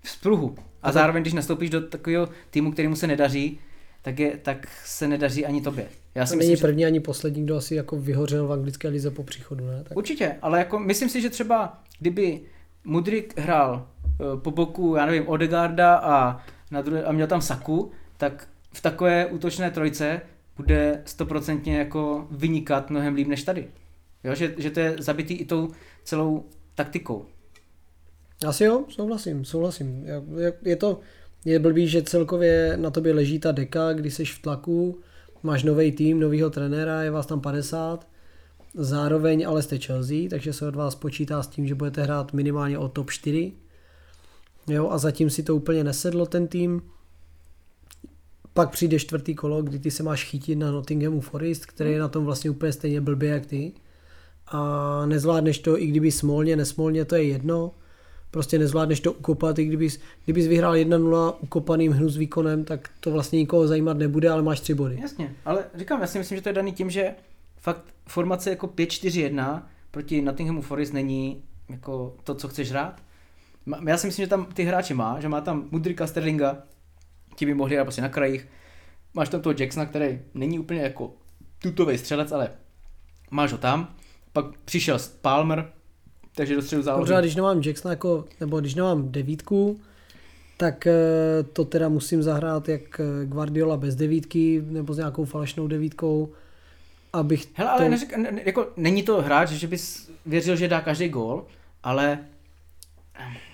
vzpruhu. 0.03 0.55
A 0.83 0.93
zároveň, 0.93 1.23
když 1.23 1.33
nastoupíš 1.33 1.71
do 1.71 1.81
takového 1.81 2.29
týmu, 2.51 2.73
kterému 2.73 2.97
se 2.97 3.07
nedaří, 3.07 3.59
tak, 4.03 4.19
je, 4.19 4.37
tak 4.37 4.69
se 4.85 5.09
nedaří 5.09 5.47
ani 5.47 5.61
tobě. 5.61 5.87
Já 6.15 6.27
si 6.27 6.31
To 6.31 6.37
myslím, 6.37 6.49
není 6.49 6.57
že 6.57 6.63
první 6.63 6.87
ani 6.87 7.01
poslední, 7.01 7.45
kdo 7.45 7.57
asi 7.57 7.75
jako 7.75 7.97
vyhořel 7.97 8.47
v 8.47 8.53
anglické 8.53 8.89
lize 8.89 9.11
po 9.11 9.23
příchodu, 9.23 9.67
ne? 9.67 9.85
Tak 9.85 9.97
Určitě, 9.97 10.37
ale 10.43 10.59
jako 10.59 10.79
myslím 10.79 11.09
si, 11.09 11.21
že 11.21 11.31
třeba 11.31 11.83
kdyby 11.99 12.41
Mudrik 12.85 13.39
hrál 13.39 13.89
eh, 14.05 14.41
po 14.41 14.51
boku, 14.51 14.95
já 14.97 15.07
nevím, 15.07 15.29
Odegarda 15.29 15.95
a, 15.97 16.41
na 16.71 16.83
druhé, 16.83 17.05
a 17.05 17.13
měl 17.13 17.27
tam 17.27 17.41
Saku, 17.41 17.91
tak 18.17 18.49
v 18.73 18.83
takové 18.83 19.27
útočné 19.27 19.71
trojce 19.71 20.21
bude 20.57 21.03
stoprocentně 21.05 21.79
jako 21.79 22.27
vynikat 22.31 22.91
mnohem 22.91 23.15
líp 23.15 23.29
než 23.29 23.43
tady. 23.43 23.69
Jo, 24.27 24.35
že, 24.35 24.55
že 24.59 24.71
to 24.71 24.81
je 24.81 24.97
zabitý 24.99 25.35
i 25.35 25.45
tou 25.45 25.71
celou 26.05 26.45
taktikou. 26.75 27.27
Asi 28.47 28.65
jo, 28.65 28.85
souhlasím, 28.89 29.45
souhlasím. 29.45 30.05
Je- 30.37 30.53
Je, 30.65 30.77
to, 30.77 31.01
je 31.45 31.59
blbý, 31.59 31.89
že 31.89 32.03
celkově 32.03 32.77
na 32.77 32.91
tobě 32.91 33.15
leží 33.15 33.39
ta 33.39 33.53
deka, 33.53 33.93
kdy 33.93 34.11
jsi 34.11 34.25
v 34.25 34.39
tlaku, 34.39 34.99
máš 35.43 35.63
nový 35.63 35.93
tým, 35.93 36.21
novýho 36.21 36.51
trenéra, 36.51 37.03
je 37.03 37.11
vás 37.11 37.27
tam 37.27 37.41
50, 37.41 38.07
zároveň 38.75 39.47
ale 39.49 39.63
jste 39.63 39.79
Chelsea, 39.79 40.17
takže 40.31 40.53
se 40.53 40.69
od 40.69 40.77
vás 40.77 40.95
počítá 40.95 41.43
s 41.43 41.49
tím, 41.49 41.67
že 41.67 41.75
budete 41.75 42.03
hrát 42.03 42.33
minimálně 42.33 42.79
o 42.79 42.89
top 42.89 43.11
4. 43.11 43.53
Jo, 44.69 44.89
a 44.91 44.99
zatím 44.99 45.31
si 45.31 45.43
to 45.43 45.57
úplně 45.57 45.85
nesedlo 45.85 46.27
ten 46.27 46.49
tým. 46.49 46.83
Pak 48.55 48.71
přijde 48.71 48.99
čtvrtý 48.99 49.35
kolo, 49.35 49.63
kdy 49.63 49.79
ty 49.79 49.91
se 49.91 50.03
máš 50.03 50.25
chytit 50.25 50.59
na 50.59 50.71
Nottinghamu 50.71 51.21
Forest, 51.21 51.67
který 51.67 51.91
je 51.93 51.99
na 52.01 52.09
tom 52.09 52.25
vlastně 52.25 52.51
úplně 52.51 52.73
stejně 52.73 53.01
blbě 53.01 53.31
jak 53.31 53.47
ty. 53.47 53.73
A 54.49 55.07
nezvládneš 55.07 55.59
to, 55.59 55.81
i 55.81 55.87
kdyby 55.87 56.13
smolně, 56.13 56.57
nesmolně, 56.57 57.05
to 57.05 57.15
je 57.15 57.23
jedno. 57.23 57.73
Prostě 58.31 58.59
nezvládneš 58.59 59.01
to 59.01 59.13
ukopat, 59.13 59.59
i 59.59 59.65
kdybys, 59.65 60.01
kdybys 60.25 60.47
vyhrál 60.47 60.75
1-0 60.75 61.35
ukopaným 61.41 61.93
hnu 61.93 62.09
s 62.09 62.17
výkonem, 62.17 62.65
tak 62.65 62.91
to 63.01 63.11
vlastně 63.11 63.39
nikoho 63.39 63.67
zajímat 63.67 63.99
nebude, 63.99 64.31
ale 64.31 64.43
máš 64.43 64.61
tři 64.61 64.75
body. 64.75 64.99
Jasně, 65.03 65.35
ale 65.45 65.65
říkám, 65.75 66.01
já 66.01 66.07
si 66.07 66.19
myslím, 66.19 66.39
že 66.39 66.43
to 66.43 66.49
je 66.49 66.53
daný 66.53 66.73
tím, 66.73 66.91
že 66.91 67.15
fakt 67.57 67.83
formace 68.09 68.51
jako 68.51 68.67
5-4-1 68.67 69.63
proti 69.91 70.23
Nottinghamu 70.23 70.63
Forest 70.63 70.93
není 70.93 71.43
jako 71.69 72.17
to, 72.25 72.35
co 72.35 72.49
chceš 72.49 72.71
hrát. 72.71 73.03
Já 73.87 73.97
si 73.97 74.07
myslím, 74.07 74.25
že 74.25 74.31
tam 74.31 74.47
ty 74.47 74.65
hráče 74.65 74.95
má, 74.95 75.21
že 75.21 75.29
má 75.29 75.41
tam 75.41 75.69
Mudrika 75.71 76.07
Sterlinga, 76.07 76.63
ti 77.37 77.47
by 77.47 77.55
mohli 77.55 77.75
hrát 77.75 77.85
prostě 77.85 78.03
na 78.03 78.09
krajích. 78.09 78.49
Máš 79.15 79.29
tam 79.29 79.41
toho 79.41 79.55
Jacksona, 79.59 79.87
který 79.87 80.21
není 80.35 80.59
úplně 80.59 80.81
jako 80.81 81.15
tutový 81.59 81.99
střelec, 81.99 82.33
ale 82.33 82.51
máš 83.31 83.53
ho 83.53 83.59
tam. 83.59 83.96
Pak 84.37 84.47
přišel 84.65 84.99
Palmer, 85.23 85.73
takže 86.35 86.55
do 86.55 86.63
středu 86.63 86.83
zálohy. 86.83 87.01
Dobře, 87.01 87.15
a 87.15 87.21
když 87.21 87.35
nemám 87.35 87.63
Jacksona 87.63 87.93
jako, 87.93 88.25
nebo 88.41 88.61
když 88.61 88.75
nemám 88.75 89.13
devítku, 89.13 89.81
tak 90.57 90.87
eh, 90.87 90.93
to 91.53 91.65
teda 91.65 91.89
musím 91.89 92.23
zahrát 92.23 92.69
jak 92.69 93.01
eh, 93.01 93.27
Guardiola 93.27 93.77
bez 93.77 93.95
devítky, 93.95 94.63
nebo 94.67 94.95
s 94.95 94.97
nějakou 94.97 95.25
falešnou 95.25 95.67
devítkou, 95.67 96.33
abych 97.13 97.47
Hele, 97.55 97.71
ale 97.71 97.83
to... 97.85 97.89
neřek, 97.89 98.17
ne, 98.17 98.41
jako, 98.45 98.69
není 98.77 99.03
to 99.03 99.23
hráč, 99.23 99.49
že 99.49 99.67
bys 99.67 100.11
věřil, 100.27 100.57
že 100.57 100.69
dá 100.69 100.81
každý 100.81 101.09
gól, 101.09 101.47
ale 101.83 102.19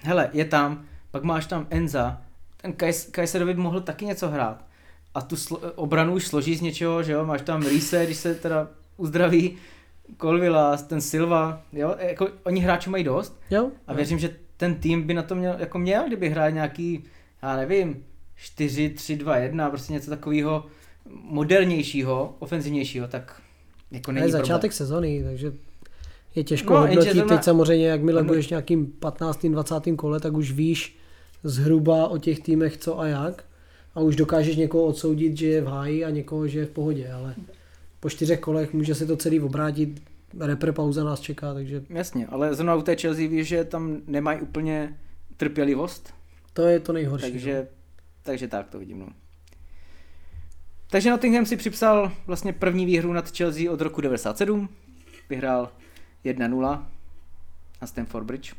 hele, 0.03 0.31
je 0.33 0.45
tam, 0.45 0.85
pak 1.11 1.23
máš 1.23 1.47
tam 1.47 1.67
Enza, 1.71 2.23
ten 2.57 2.73
Kajs- 2.73 3.11
Kajserovi 3.11 3.55
by 3.55 3.61
mohl 3.61 3.81
taky 3.81 4.05
něco 4.05 4.29
hrát. 4.29 4.65
A 5.15 5.21
tu 5.21 5.37
slo- 5.37 5.73
obranu 5.75 6.15
už 6.15 6.27
složí 6.27 6.57
z 6.57 6.61
něčeho, 6.61 7.03
že 7.03 7.13
jo, 7.13 7.25
máš 7.25 7.43
tam 7.43 7.63
Riese, 7.63 8.05
když 8.05 8.17
se 8.17 8.35
teda 8.35 8.69
uzdraví, 8.97 9.57
Colvilla, 10.21 10.77
ten 10.77 11.01
Silva, 11.01 11.63
jo, 11.73 11.95
jako 11.99 12.29
oni 12.45 12.61
hráči 12.61 12.91
mají 12.91 13.05
dost 13.05 13.41
Jo? 13.51 13.71
a 13.87 13.95
věřím, 13.95 14.19
že 14.19 14.37
ten 14.57 14.75
tým 14.75 15.03
by 15.03 15.15
na 15.15 15.23
to 15.23 15.35
měl, 15.35 15.57
jako 15.59 15.79
měl, 15.79 16.07
kdyby 16.07 16.29
hrál 16.29 16.51
nějaký, 16.51 17.05
já 17.43 17.57
nevím, 17.57 18.05
4, 18.37 18.89
3, 18.91 19.17
2, 19.17 19.37
1, 19.37 19.71
prostě 19.71 19.93
něco 19.93 20.11
takového 20.11 20.65
modernějšího, 21.23 22.35
ofenzivnějšího, 22.39 23.09
tak 23.09 23.41
jako 23.91 24.13
není 24.13 24.25
je 24.27 24.29
problém. 24.29 24.43
začátek 24.47 24.73
sezony, 24.73 25.23
takže 25.25 25.53
je 26.35 26.45
těžko 26.45 26.73
No, 26.75 26.81
no, 26.81 26.87
hodnotit. 26.87 27.13
zrovna- 27.13 27.37
Teď 27.37 27.45
samozřejmě, 27.45 27.87
jakmile 27.89 28.21
Ano. 28.21 28.29
budeš 28.29 28.49
nějakým 28.49 28.87
15. 28.87 29.49
20. 29.49 29.97
kole, 29.97 30.21
tak 30.21 30.33
už 30.33 30.53
víš 30.53 30.97
zhruba 31.45 32.09
o 32.09 32.19
těch 32.19 32.41
týmech 32.41 32.77
co 32.77 33.01
a 33.01 33.07
jak 33.07 33.45
a 33.95 34.01
už 34.01 34.17
dokážeš 34.17 34.57
někoho 34.57 34.85
odsoudit, 34.85 35.37
že 35.37 35.47
je 35.47 35.61
v 35.63 35.67
háji 35.67 36.05
a 36.05 36.11
někoho, 36.11 36.49
že 36.49 36.59
je 36.59 36.67
v 36.67 36.71
pohodě, 36.71 37.13
ale 37.13 37.35
po 38.03 38.11
čtyřech 38.11 38.41
kolech 38.41 38.73
může 38.73 38.95
se 38.95 39.07
to 39.07 39.17
celý 39.17 39.41
obrátit, 39.41 40.03
repre 40.41 40.73
pauza 40.73 41.05
nás 41.05 41.21
čeká, 41.21 41.55
takže 41.55 41.85
Jasně, 41.89 42.27
ale 42.27 42.55
zrovna 42.55 42.75
u 42.75 42.83
té 42.83 42.97
Chelsea 42.97 43.29
víš, 43.29 43.49
že 43.49 43.65
tam 43.65 43.97
nemají 44.07 44.41
úplně 44.41 44.99
trpělivost, 45.37 46.15
to 46.53 46.63
je 46.63 46.81
to 46.81 46.93
nejhorší. 46.93 47.27
no. 47.27 47.33
takže, 47.33 47.69
takže 48.23 48.49
tak 48.49 48.69
to 48.69 48.79
vidím. 48.79 48.99
No. 48.99 49.09
Takže 50.91 51.11
Nottingham 51.11 51.47
si 51.47 51.57
připsal 51.57 52.13
vlastně 52.27 52.53
první 52.53 52.87
výhru 52.87 53.13
nad 53.13 53.37
Chelsea 53.37 53.73
od 53.73 53.81
roku 53.81 54.01
97. 54.01 54.69
Vyhrál 55.29 55.73
1-0 56.25 56.61
na 57.81 57.87
Stamford 57.87 58.27
Bridge. 58.27 58.55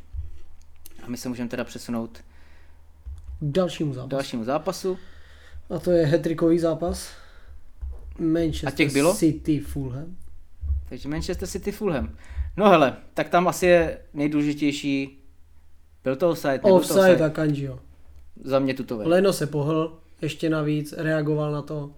A 1.02 1.08
my 1.08 1.16
se 1.16 1.28
můžeme 1.28 1.48
teda 1.48 1.64
přesunout 1.64 2.18
K 2.18 2.22
dalšímu 3.40 3.94
zápasu. 3.94 4.08
dalšímu 4.08 4.44
zápasu. 4.44 4.98
A 5.70 5.78
to 5.78 5.90
je 5.90 6.06
hetrikový 6.06 6.58
zápas. 6.58 7.23
Manchester 8.18 8.68
A 8.68 8.70
těch 8.70 8.92
bylo? 8.92 9.14
City 9.14 9.60
Fulham. 9.60 10.16
Takže 10.88 11.08
Manchester 11.08 11.48
City 11.48 11.72
Fulham. 11.72 12.16
No 12.56 12.70
hele, 12.70 12.96
tak 13.14 13.28
tam 13.28 13.48
asi 13.48 13.66
je 13.66 13.98
nejdůležitější 14.14 15.24
byl 16.04 16.16
to 16.16 16.30
offside, 16.30 16.52
nebyl 16.52 16.70
to 16.70 16.76
Offside 16.76 17.24
a 17.24 17.28
Kanjio. 17.28 17.78
Za 18.44 18.58
mě 18.58 18.74
tutové. 18.74 19.04
Leno 19.08 19.32
se 19.32 19.46
pohl, 19.46 19.98
ještě 20.22 20.50
navíc, 20.50 20.94
reagoval 20.96 21.52
na 21.52 21.62
to. 21.62 21.90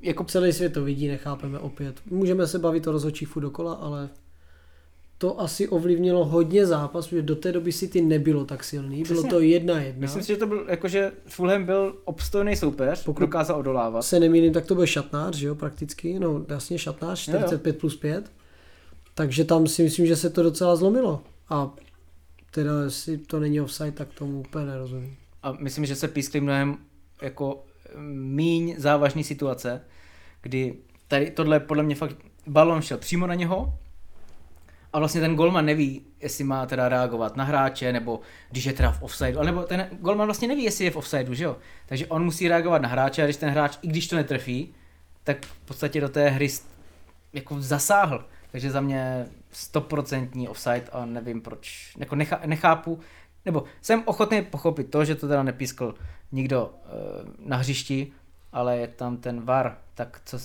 Jako 0.00 0.24
Celý 0.24 0.52
svět 0.52 0.72
to 0.72 0.84
vidí, 0.84 1.08
nechápeme 1.08 1.58
opět. 1.58 2.00
Můžeme 2.06 2.46
se 2.46 2.58
bavit 2.58 2.86
o 2.86 2.92
rozhodčí 2.92 3.24
furt 3.24 3.42
dokola, 3.42 3.72
ale 3.72 4.08
to 5.18 5.40
asi 5.40 5.68
ovlivnilo 5.68 6.24
hodně 6.24 6.66
zápas, 6.66 7.06
protože 7.06 7.22
do 7.22 7.36
té 7.36 7.52
doby 7.52 7.72
City 7.72 8.00
nebylo 8.02 8.44
tak 8.44 8.64
silný. 8.64 9.02
Bylo 9.02 9.14
Přesně. 9.22 9.30
to 9.30 9.40
jedna 9.40 9.80
jedna. 9.80 10.00
Myslím 10.00 10.22
si, 10.22 10.28
že 10.32 10.36
to 10.36 10.46
byl, 10.46 10.64
jakože 10.68 11.12
Fulham 11.26 11.64
byl 11.64 11.96
obstojný 12.04 12.56
soupeř, 12.56 13.04
Pokud- 13.04 13.20
dokázal 13.20 13.58
odolávat. 13.58 14.04
se 14.04 14.20
nemýlím, 14.20 14.52
tak 14.52 14.66
to 14.66 14.74
byl 14.74 14.86
šatnář, 14.86 15.36
že 15.36 15.46
jo, 15.46 15.54
prakticky. 15.54 16.18
No 16.18 16.44
jasně 16.48 16.78
šatnář, 16.78 17.28
Jo, 17.28 17.34
jo. 17.34 17.38
45 17.40 17.78
plus 17.78 17.96
5. 17.96 18.32
Takže 19.14 19.44
tam 19.44 19.66
si 19.66 19.82
myslím, 19.82 20.06
že 20.06 20.16
se 20.16 20.30
to 20.30 20.42
docela 20.42 20.76
zlomilo. 20.76 21.22
A 21.48 21.70
teda 22.50 22.82
jestli 22.84 23.18
to 23.18 23.40
není 23.40 23.60
offside, 23.60 23.92
tak 23.92 24.08
tomu 24.14 24.40
úplně 24.40 24.66
nerozumím. 24.66 25.16
A 25.42 25.52
myslím, 25.60 25.86
že 25.86 25.96
se 25.96 26.08
pískli 26.08 26.40
mnohem 26.40 26.76
jako 27.22 27.64
míň 28.12 28.74
závažné 28.78 29.24
situace, 29.24 29.80
kdy 30.42 30.74
tady 31.08 31.30
tohle 31.30 31.60
podle 31.60 31.82
mě 31.82 31.94
fakt 31.94 32.16
balon 32.46 32.82
šel 32.82 32.98
přímo 32.98 33.26
na 33.26 33.34
něho 33.34 33.74
a 34.96 34.98
vlastně 34.98 35.20
ten 35.20 35.36
golman 35.36 35.66
neví, 35.66 36.02
jestli 36.20 36.44
má 36.44 36.66
teda 36.66 36.88
reagovat 36.88 37.36
na 37.36 37.44
hráče, 37.44 37.92
nebo 37.92 38.20
když 38.50 38.64
je 38.64 38.72
teda 38.72 38.92
v 38.92 39.02
offsideu, 39.02 39.42
nebo 39.42 39.62
ten 39.62 39.88
golman 40.00 40.26
vlastně 40.26 40.48
neví, 40.48 40.62
jestli 40.62 40.84
je 40.84 40.90
v 40.90 40.96
offsideu, 40.96 41.34
že 41.34 41.44
jo? 41.44 41.56
Takže 41.86 42.06
on 42.06 42.24
musí 42.24 42.48
reagovat 42.48 42.82
na 42.82 42.88
hráče 42.88 43.22
a 43.22 43.24
když 43.24 43.36
ten 43.36 43.50
hráč, 43.50 43.78
i 43.82 43.88
když 43.88 44.08
to 44.08 44.16
netrefí, 44.16 44.74
tak 45.24 45.46
v 45.46 45.58
podstatě 45.58 46.00
do 46.00 46.08
té 46.08 46.28
hry 46.28 46.48
jako 47.32 47.60
zasáhl. 47.60 48.24
Takže 48.52 48.70
za 48.70 48.80
mě 48.80 49.26
stoprocentní 49.50 50.48
offside 50.48 50.84
a 50.92 51.04
nevím 51.04 51.40
proč, 51.40 51.94
jako 51.98 52.16
nechá, 52.16 52.40
nechápu, 52.46 53.00
nebo 53.44 53.64
jsem 53.82 54.02
ochotný 54.04 54.42
pochopit 54.42 54.90
to, 54.90 55.04
že 55.04 55.14
to 55.14 55.28
teda 55.28 55.42
nepískl 55.42 55.94
nikdo 56.32 56.66
uh, 56.66 57.48
na 57.48 57.56
hřišti, 57.56 58.12
ale 58.52 58.76
je 58.76 58.88
tam 58.88 59.16
ten 59.16 59.40
VAR, 59.40 59.78
tak 59.94 60.20
co 60.24 60.38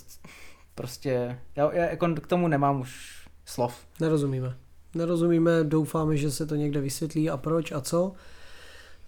prostě, 0.75 1.39
já, 1.55 1.73
já 1.73 1.85
jako 1.85 2.07
k 2.07 2.27
tomu 2.27 2.47
nemám 2.47 2.81
už 2.81 3.20
slov. 3.51 3.73
Nerozumíme. 3.99 4.55
Nerozumíme, 4.95 5.63
doufáme, 5.63 6.17
že 6.17 6.31
se 6.31 6.45
to 6.45 6.55
někde 6.55 6.81
vysvětlí 6.81 7.29
a 7.29 7.37
proč 7.37 7.71
a 7.71 7.81
co. 7.81 8.11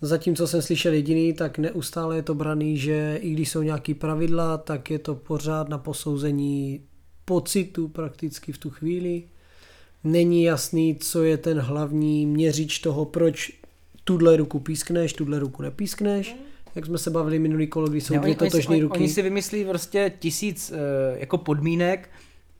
Zatím, 0.01 0.35
co 0.35 0.47
jsem 0.47 0.61
slyšel 0.61 0.93
jediný, 0.93 1.33
tak 1.33 1.57
neustále 1.57 2.15
je 2.15 2.21
to 2.21 2.35
braný, 2.35 2.77
že 2.77 3.19
i 3.21 3.29
když 3.29 3.49
jsou 3.49 3.61
nějaký 3.61 3.93
pravidla, 3.93 4.57
tak 4.57 4.91
je 4.91 4.99
to 4.99 5.15
pořád 5.15 5.69
na 5.69 5.77
posouzení 5.77 6.81
pocitu 7.25 7.87
prakticky 7.87 8.51
v 8.51 8.57
tu 8.57 8.69
chvíli. 8.69 9.23
Není 10.03 10.43
jasný, 10.43 10.95
co 10.95 11.23
je 11.23 11.37
ten 11.37 11.59
hlavní 11.59 12.25
měřič 12.25 12.79
toho, 12.79 13.05
proč 13.05 13.51
tuhle 14.03 14.37
ruku 14.37 14.59
pískneš, 14.59 15.13
tuhle 15.13 15.39
ruku 15.39 15.61
nepískneš. 15.61 16.35
Jak 16.75 16.85
jsme 16.85 16.97
se 16.97 17.09
bavili 17.09 17.39
minulý 17.39 17.67
kolo, 17.67 17.87
kdy 17.87 18.01
jsou 18.01 18.17
dvě 18.17 18.35
totožné 18.35 18.79
ruky. 18.79 18.99
Oni 18.99 19.09
si 19.09 19.21
vymyslí 19.21 19.65
prostě 19.65 20.11
tisíc 20.19 20.71
uh, 20.71 20.77
jako 21.19 21.37
podmínek, 21.37 22.09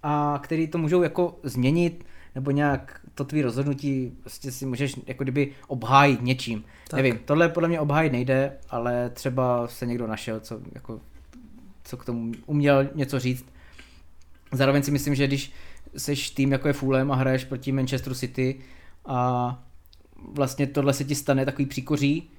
a 0.04 0.40
který 0.44 0.68
to 0.68 0.78
můžou 0.78 1.02
jako 1.02 1.40
změnit, 1.44 2.06
nebo 2.36 2.52
nějak 2.52 3.00
to 3.16 3.24
tvý 3.24 3.42
rozhodnutí 3.42 4.12
prostě 4.22 4.52
si 4.52 4.66
můžeš 4.66 4.96
jako 5.06 5.24
kdyby 5.24 5.52
obhájit 5.68 6.22
něčím. 6.22 6.64
Tak. 6.88 6.98
Nevím, 6.98 7.20
tohle 7.26 7.50
podle 7.50 7.70
mě 7.70 7.80
obhájit 7.80 8.12
nejde, 8.12 8.58
ale 8.70 9.10
třeba 9.10 9.68
se 9.68 9.86
někdo 9.86 10.08
našel, 10.08 10.40
co, 10.40 10.60
jako, 10.72 11.00
co 11.84 11.98
k 11.98 12.06
tomu 12.06 12.32
uměl 12.46 12.90
něco 12.96 13.20
říct. 13.20 13.46
Zároveň 14.52 14.84
si 14.84 14.92
myslím, 14.92 15.16
že 15.16 15.28
když 15.28 15.52
seš 15.98 16.30
tým 16.30 16.52
jako 16.52 16.68
je 16.68 16.74
Fulham 16.74 17.12
a 17.12 17.16
hraješ 17.16 17.46
proti 17.46 17.72
Manchester 17.72 18.14
City 18.14 18.60
a 19.06 19.64
vlastně 20.16 20.68
tohle 20.68 20.94
se 20.94 21.04
ti 21.04 21.16
stane 21.16 21.46
takový 21.46 21.66
příkoří, 21.66 22.30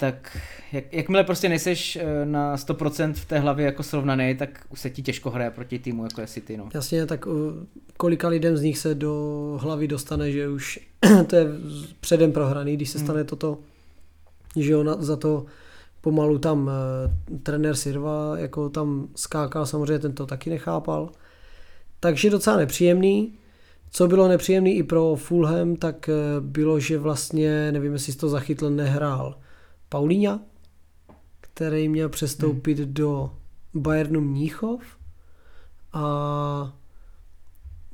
tak 0.00 0.36
jak, 0.72 0.92
jakmile 0.92 1.24
prostě 1.24 1.48
nejseš 1.48 1.96
eh, 1.96 2.24
na 2.24 2.56
100% 2.56 3.12
v 3.12 3.24
té 3.24 3.38
hlavě 3.38 3.66
jako 3.66 3.82
srovnaný, 3.82 4.36
tak 4.36 4.66
už 4.70 4.80
se 4.80 4.90
ti 4.90 5.02
těžko 5.02 5.30
hraje 5.30 5.50
proti 5.50 5.78
týmu 5.78 6.04
jako 6.04 6.20
je 6.20 6.26
City. 6.26 6.56
No. 6.56 6.68
Jasně, 6.74 7.06
tak 7.06 7.26
uh, 7.26 7.34
kolika 7.96 8.28
lidem 8.28 8.56
z 8.56 8.62
nich 8.62 8.78
se 8.78 8.94
do 8.94 9.58
hlavy 9.62 9.88
dostane, 9.88 10.32
že 10.32 10.48
už 10.48 10.78
to 11.26 11.36
je 11.36 11.46
předem 12.00 12.32
prohraný, 12.32 12.76
když 12.76 12.90
se 12.90 12.98
hmm. 12.98 13.06
stane 13.06 13.20
hmm. 13.20 13.26
toto, 13.26 13.58
že 14.56 14.72
jo, 14.72 14.96
za 14.98 15.16
to 15.16 15.46
pomalu 16.00 16.38
tam 16.38 16.62
uh, 16.62 17.38
trenér 17.42 17.76
Sirva 17.76 18.38
jako 18.38 18.68
tam 18.68 19.08
skákal, 19.16 19.66
samozřejmě 19.66 19.98
ten 19.98 20.12
to 20.12 20.26
taky 20.26 20.50
nechápal. 20.50 21.10
Takže 22.00 22.30
docela 22.30 22.56
nepříjemný. 22.56 23.34
Co 23.92 24.08
bylo 24.08 24.28
nepříjemný 24.28 24.76
i 24.76 24.82
pro 24.82 25.16
Fulham, 25.16 25.76
tak 25.76 26.10
bylo, 26.40 26.80
že 26.80 26.98
vlastně, 26.98 27.72
nevím, 27.72 27.92
jestli 27.92 28.12
to 28.12 28.28
zachytl, 28.28 28.70
nehrál 28.70 29.34
Paulíňa, 29.90 30.40
který 31.40 31.88
měl 31.88 32.08
přestoupit 32.08 32.78
hmm. 32.78 32.94
do 32.94 33.30
Bayernu 33.74 34.20
Mníchov 34.20 34.82
a 35.92 36.76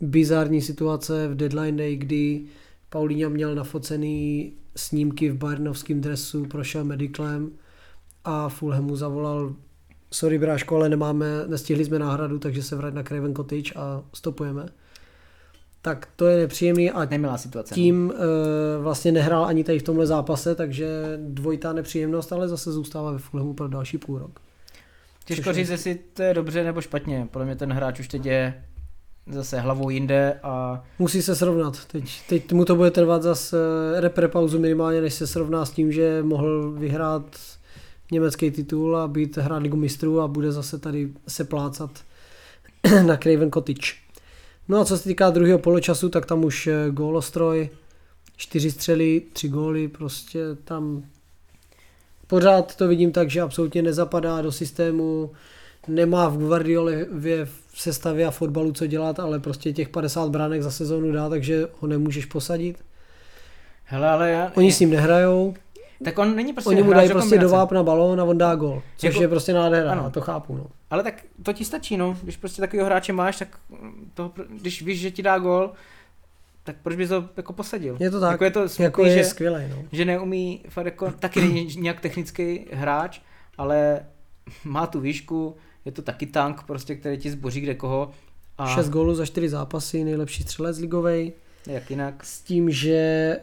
bizární 0.00 0.62
situace 0.62 1.28
v 1.28 1.34
deadline 1.34 1.76
day, 1.76 1.96
kdy 1.96 2.44
Paulíňa 2.88 3.28
měl 3.28 3.54
nafocený 3.54 4.52
snímky 4.76 5.30
v 5.30 5.36
bayernovském 5.36 6.00
dresu, 6.00 6.44
prošel 6.44 6.84
mediclem 6.84 7.50
a 8.24 8.48
Fulham 8.48 8.84
mu 8.84 8.96
zavolal 8.96 9.54
sorry 10.10 10.38
bráško, 10.38 10.76
ale 10.76 10.88
nemáme, 10.88 11.26
nestihli 11.46 11.84
jsme 11.84 11.98
náhradu, 11.98 12.38
takže 12.38 12.62
se 12.62 12.76
vrať 12.76 12.94
na 12.94 13.02
Craven 13.02 13.34
Cottage 13.34 13.74
a 13.76 14.02
stopujeme 14.12 14.68
tak 15.86 16.08
to 16.16 16.26
je 16.26 16.38
nepříjemný 16.38 16.90
a 16.90 17.04
Nemilá 17.04 17.38
situace, 17.38 17.74
no. 17.74 17.74
tím 17.74 18.06
uh, 18.06 18.82
vlastně 18.82 19.12
nehrál 19.12 19.44
ani 19.44 19.64
tady 19.64 19.78
v 19.78 19.82
tomhle 19.82 20.06
zápase, 20.06 20.54
takže 20.54 20.88
dvojitá 21.16 21.72
nepříjemnost, 21.72 22.32
ale 22.32 22.48
zase 22.48 22.72
zůstává 22.72 23.12
ve 23.12 23.18
Fulhamu 23.18 23.54
pro 23.54 23.68
další 23.68 23.98
půl 23.98 24.18
rok. 24.18 24.40
Těžko 25.24 25.52
říct, 25.52 25.70
jestli 25.70 25.98
to 26.14 26.22
je 26.22 26.34
dobře 26.34 26.64
nebo 26.64 26.80
špatně. 26.80 27.28
Podle 27.30 27.46
mě 27.46 27.56
ten 27.56 27.72
hráč 27.72 28.00
už 28.00 28.08
teď 28.08 28.26
je 28.26 28.64
zase 29.26 29.60
hlavou 29.60 29.90
jinde 29.90 30.40
a... 30.42 30.84
Musí 30.98 31.22
se 31.22 31.36
srovnat. 31.36 31.84
Teď, 31.84 32.20
teď 32.28 32.52
mu 32.52 32.64
to 32.64 32.76
bude 32.76 32.90
trvat 32.90 33.22
zase 33.22 33.56
eh, 33.96 34.00
repre 34.00 34.28
pauzu 34.28 34.58
minimálně, 34.58 35.00
než 35.00 35.14
se 35.14 35.26
srovná 35.26 35.64
s 35.64 35.70
tím, 35.70 35.92
že 35.92 36.22
mohl 36.22 36.70
vyhrát 36.70 37.36
německý 38.12 38.50
titul 38.50 38.96
a 38.96 39.08
být 39.08 39.36
hrát 39.36 39.62
ligu 39.62 39.76
mistrů 39.76 40.20
a 40.20 40.28
bude 40.28 40.52
zase 40.52 40.78
tady 40.78 41.12
se 41.28 41.44
plácat 41.44 41.90
na 43.06 43.16
Craven 43.16 43.50
Cottage. 43.50 44.05
No 44.68 44.80
a 44.80 44.84
co 44.84 44.98
se 44.98 45.04
týká 45.04 45.30
druhého 45.30 45.58
poločasu, 45.58 46.08
tak 46.08 46.26
tam 46.26 46.44
už 46.44 46.66
eh, 46.66 46.90
gólostroj, 46.90 47.68
čtyři 48.36 48.70
střely, 48.70 49.22
tři 49.32 49.48
góly, 49.48 49.88
prostě 49.88 50.40
tam 50.64 51.02
pořád 52.26 52.76
to 52.76 52.88
vidím 52.88 53.12
tak, 53.12 53.30
že 53.30 53.40
absolutně 53.40 53.82
nezapadá 53.82 54.42
do 54.42 54.52
systému, 54.52 55.30
nemá 55.88 56.28
v 56.28 56.38
Guardiolově 56.38 57.44
v 57.44 57.80
sestavě 57.80 58.26
a 58.26 58.30
fotbalu 58.30 58.72
co 58.72 58.86
dělat, 58.86 59.20
ale 59.20 59.38
prostě 59.38 59.72
těch 59.72 59.88
50 59.88 60.30
bránek 60.30 60.62
za 60.62 60.70
sezónu 60.70 61.12
dá, 61.12 61.28
takže 61.28 61.68
ho 61.80 61.88
nemůžeš 61.88 62.24
posadit. 62.24 62.84
Hele, 63.84 64.08
ale 64.08 64.30
já... 64.30 64.52
Oni 64.54 64.72
s 64.72 64.80
ním 64.80 64.90
nehrajou. 64.90 65.54
Tak 66.04 66.18
on 66.18 66.36
není 66.36 66.52
prostě 66.52 66.70
Oni 66.70 66.82
mu 66.82 66.92
dají 66.92 67.08
prostě 67.08 67.38
do 67.38 67.48
vápna 67.48 67.82
balón 67.82 68.20
a 68.20 68.24
on 68.24 68.38
dá 68.38 68.54
gol, 68.54 68.82
což 68.96 69.08
jako, 69.08 69.22
je 69.22 69.28
prostě 69.28 69.52
nádhera, 69.52 69.92
ano. 69.92 70.10
to 70.10 70.20
chápu. 70.20 70.56
No. 70.56 70.66
Ale 70.90 71.02
tak 71.02 71.24
to 71.42 71.52
ti 71.52 71.64
stačí, 71.64 71.96
no. 71.96 72.16
Když 72.22 72.36
prostě 72.36 72.62
takového 72.62 72.86
hráče 72.86 73.12
máš, 73.12 73.38
tak 73.38 73.58
to, 74.14 74.32
když 74.48 74.82
víš, 74.82 75.00
že 75.00 75.10
ti 75.10 75.22
dá 75.22 75.38
gol, 75.38 75.72
tak 76.62 76.76
proč 76.82 76.96
bys 76.96 77.10
ho 77.10 77.28
jako 77.36 77.52
posadil? 77.52 77.96
Je 78.00 78.10
to 78.10 78.20
tak, 78.20 78.30
jako 78.30 78.44
je, 78.44 78.50
to 78.50 78.68
smutný, 78.68 78.84
jako 78.84 79.04
je 79.04 79.14
že, 79.14 79.24
skvělej, 79.24 79.68
no. 79.68 79.84
že 79.92 80.04
neumí, 80.04 80.64
fakt 80.68 80.84
jako, 80.84 81.10
taky 81.10 81.40
není 81.40 81.76
nějak 81.76 82.00
technický 82.00 82.66
hráč, 82.72 83.20
ale 83.58 84.00
má 84.64 84.86
tu 84.86 85.00
výšku, 85.00 85.56
je 85.84 85.92
to 85.92 86.02
taky 86.02 86.26
tank, 86.26 86.62
prostě, 86.62 86.94
který 86.94 87.18
ti 87.18 87.30
zboří 87.30 87.60
kde 87.60 87.74
koho. 87.74 88.10
A... 88.58 88.74
6 88.74 88.88
gólů 88.88 89.14
za 89.14 89.26
4 89.26 89.48
zápasy, 89.48 90.04
nejlepší 90.04 90.42
střelec 90.42 90.78
ligovej. 90.78 91.32
Jak 91.66 91.90
jinak? 91.90 92.24
S 92.24 92.40
tím, 92.40 92.70
že 92.70 92.92
e, 92.94 93.38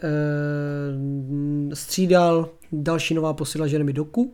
střídal 1.76 2.50
další 2.72 3.14
nová 3.14 3.34
posila 3.34 3.66
Jeremy 3.66 3.94
Doku, 3.94 4.34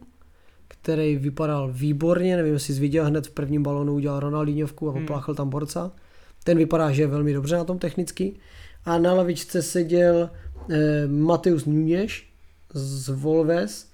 který 0.70 1.16
vypadal 1.16 1.72
výborně, 1.74 2.38
nevím, 2.38 2.54
jestli 2.54 2.74
jsi 2.74 2.80
viděl, 2.80 3.06
hned 3.06 3.28
v 3.28 3.32
prvním 3.32 3.64
balonu 3.64 3.94
udělal 3.94 4.20
Ronaldinhovku 4.20 4.90
a 4.90 4.92
hmm. 4.92 5.04
opláchl 5.04 5.36
tam 5.36 5.50
borca. 5.50 5.92
Ten 6.44 6.58
vypadá, 6.58 6.92
že 6.92 7.02
je 7.02 7.08
velmi 7.08 7.34
dobře 7.34 7.56
na 7.56 7.64
tom 7.64 7.80
technicky. 7.80 8.36
A 8.86 8.98
na 8.98 9.14
lavičce 9.14 9.62
seděl 9.62 10.30
e, 10.70 11.08
Mateus 11.08 11.66
Nunes 11.66 12.12
z 12.74 13.10
Volves, 13.10 13.90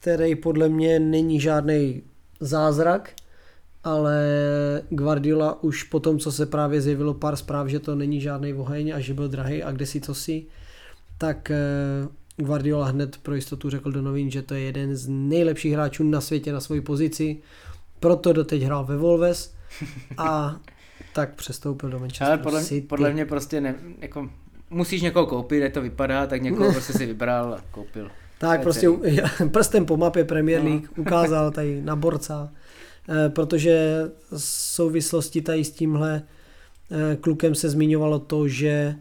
který 0.00 0.34
podle 0.34 0.68
mě 0.68 1.00
není 1.00 1.40
žádný 1.40 2.02
zázrak, 2.40 3.12
ale 3.84 4.26
Guardiola 4.90 5.62
už 5.62 5.82
po 5.82 6.00
tom, 6.00 6.18
co 6.18 6.32
se 6.32 6.46
právě 6.46 6.80
zjevilo 6.80 7.14
pár 7.14 7.36
zpráv, 7.36 7.68
že 7.68 7.80
to 7.80 7.94
není 7.94 8.20
žádný 8.20 8.54
oheň 8.54 8.92
a 8.94 9.00
že 9.00 9.14
byl 9.14 9.28
drahý 9.28 9.62
a 9.62 9.72
kde 9.72 9.86
si 9.86 10.00
to 10.00 10.14
si, 10.14 10.46
tak 11.18 11.50
eh, 11.50 11.56
Guardiola 12.36 12.86
hned 12.86 13.16
pro 13.16 13.34
jistotu 13.34 13.70
řekl 13.70 13.92
do 13.92 14.02
novin, 14.02 14.30
že 14.30 14.42
to 14.42 14.54
je 14.54 14.60
jeden 14.60 14.96
z 14.96 15.08
nejlepších 15.08 15.72
hráčů 15.72 16.04
na 16.04 16.20
světě 16.20 16.52
na 16.52 16.60
svoji 16.60 16.80
pozici, 16.80 17.38
proto 18.00 18.32
doteď 18.32 18.62
hrál 18.62 18.84
ve 18.84 18.96
Volves 18.96 19.54
a 20.18 20.60
tak 21.12 21.34
přestoupil 21.34 21.90
do 21.90 21.98
Manchester 21.98 22.28
Ale 22.28 22.38
podle, 22.38 22.64
City. 22.64 22.86
podle 22.86 23.12
mě 23.12 23.24
prostě 23.24 23.60
ne, 23.60 23.74
jako, 24.00 24.30
musíš 24.70 25.02
někoho 25.02 25.26
koupit, 25.26 25.60
jak 25.60 25.72
to 25.72 25.82
vypadá, 25.82 26.26
tak 26.26 26.42
někoho 26.42 26.72
prostě 26.72 26.92
si 26.92 27.06
vybral 27.06 27.54
a 27.54 27.60
koupil. 27.70 28.10
Tak 28.38 28.62
prostě 28.62 28.88
prstem 29.50 29.86
po 29.86 29.96
mapě 29.96 30.24
Premier 30.24 30.62
no. 30.62 30.70
League 30.70 30.88
no. 30.96 31.02
ukázal 31.02 31.50
tady 31.50 31.82
na 31.82 31.96
borca 31.96 32.50
Eh, 33.08 33.28
protože 33.28 34.04
v 34.30 34.42
souvislosti 34.42 35.42
tady 35.42 35.64
s 35.64 35.70
tímhle 35.70 36.22
eh, 36.90 37.16
klukem 37.16 37.54
se 37.54 37.68
zmiňovalo 37.68 38.18
to, 38.18 38.48
že 38.48 38.96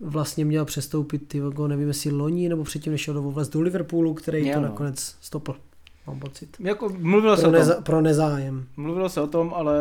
vlastně 0.00 0.44
měl 0.44 0.64
přestoupit, 0.64 1.28
ty 1.28 1.40
nevím 1.66 1.88
jestli 1.88 2.10
loni 2.10 2.48
nebo 2.48 2.64
předtím 2.64 2.92
nešel 2.92 3.14
do 3.14 3.22
vůbec 3.22 3.48
do 3.48 3.60
Liverpoolu, 3.60 4.14
který 4.14 4.42
Měl, 4.42 4.54
to 4.54 4.60
no. 4.60 4.68
nakonec 4.68 5.16
stopl. 5.20 5.56
Mám 6.06 6.20
pocit. 6.20 6.56
Jako 6.60 6.88
mluvilo 6.98 7.36
pro 7.36 7.42
se 7.42 7.50
neza, 7.50 7.72
o 7.72 7.74
tom. 7.74 7.84
Pro 7.84 8.00
nezájem. 8.00 8.66
Mluvilo 8.76 9.08
se 9.08 9.20
o 9.20 9.26
tom, 9.26 9.54
ale 9.54 9.76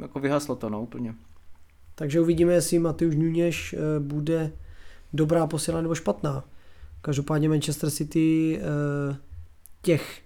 jako 0.00 0.20
vyhaslo 0.20 0.56
to, 0.56 0.70
no, 0.70 0.82
úplně. 0.82 1.14
Takže 1.94 2.20
uvidíme, 2.20 2.52
jestli 2.52 2.78
Matyuš 2.78 3.16
Nuněš 3.16 3.74
eh, 3.74 4.00
bude 4.00 4.52
dobrá 5.12 5.46
posila 5.46 5.80
nebo 5.80 5.94
špatná. 5.94 6.44
Každopádně 7.00 7.48
Manchester 7.48 7.90
City 7.90 8.60
těch 9.82 10.20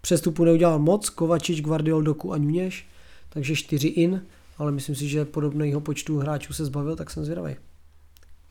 přestupu 0.00 0.44
neudělal 0.44 0.78
moc, 0.78 1.10
Kovačič, 1.10 1.60
Guardiol, 1.60 2.02
Doku 2.02 2.32
a 2.32 2.38
Nuněš, 2.38 2.88
takže 3.28 3.56
čtyři 3.56 3.88
in, 3.88 4.22
ale 4.58 4.72
myslím 4.72 4.94
si, 4.94 5.08
že 5.08 5.24
podobného 5.24 5.80
počtu 5.80 6.18
hráčů 6.18 6.52
se 6.52 6.64
zbavil, 6.64 6.96
tak 6.96 7.10
jsem 7.10 7.24
zvědavý. 7.24 7.56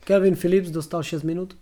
Kelvin 0.06 0.36
Phillips 0.36 0.70
dostal 0.70 1.02
6 1.02 1.22
minut 1.22 1.56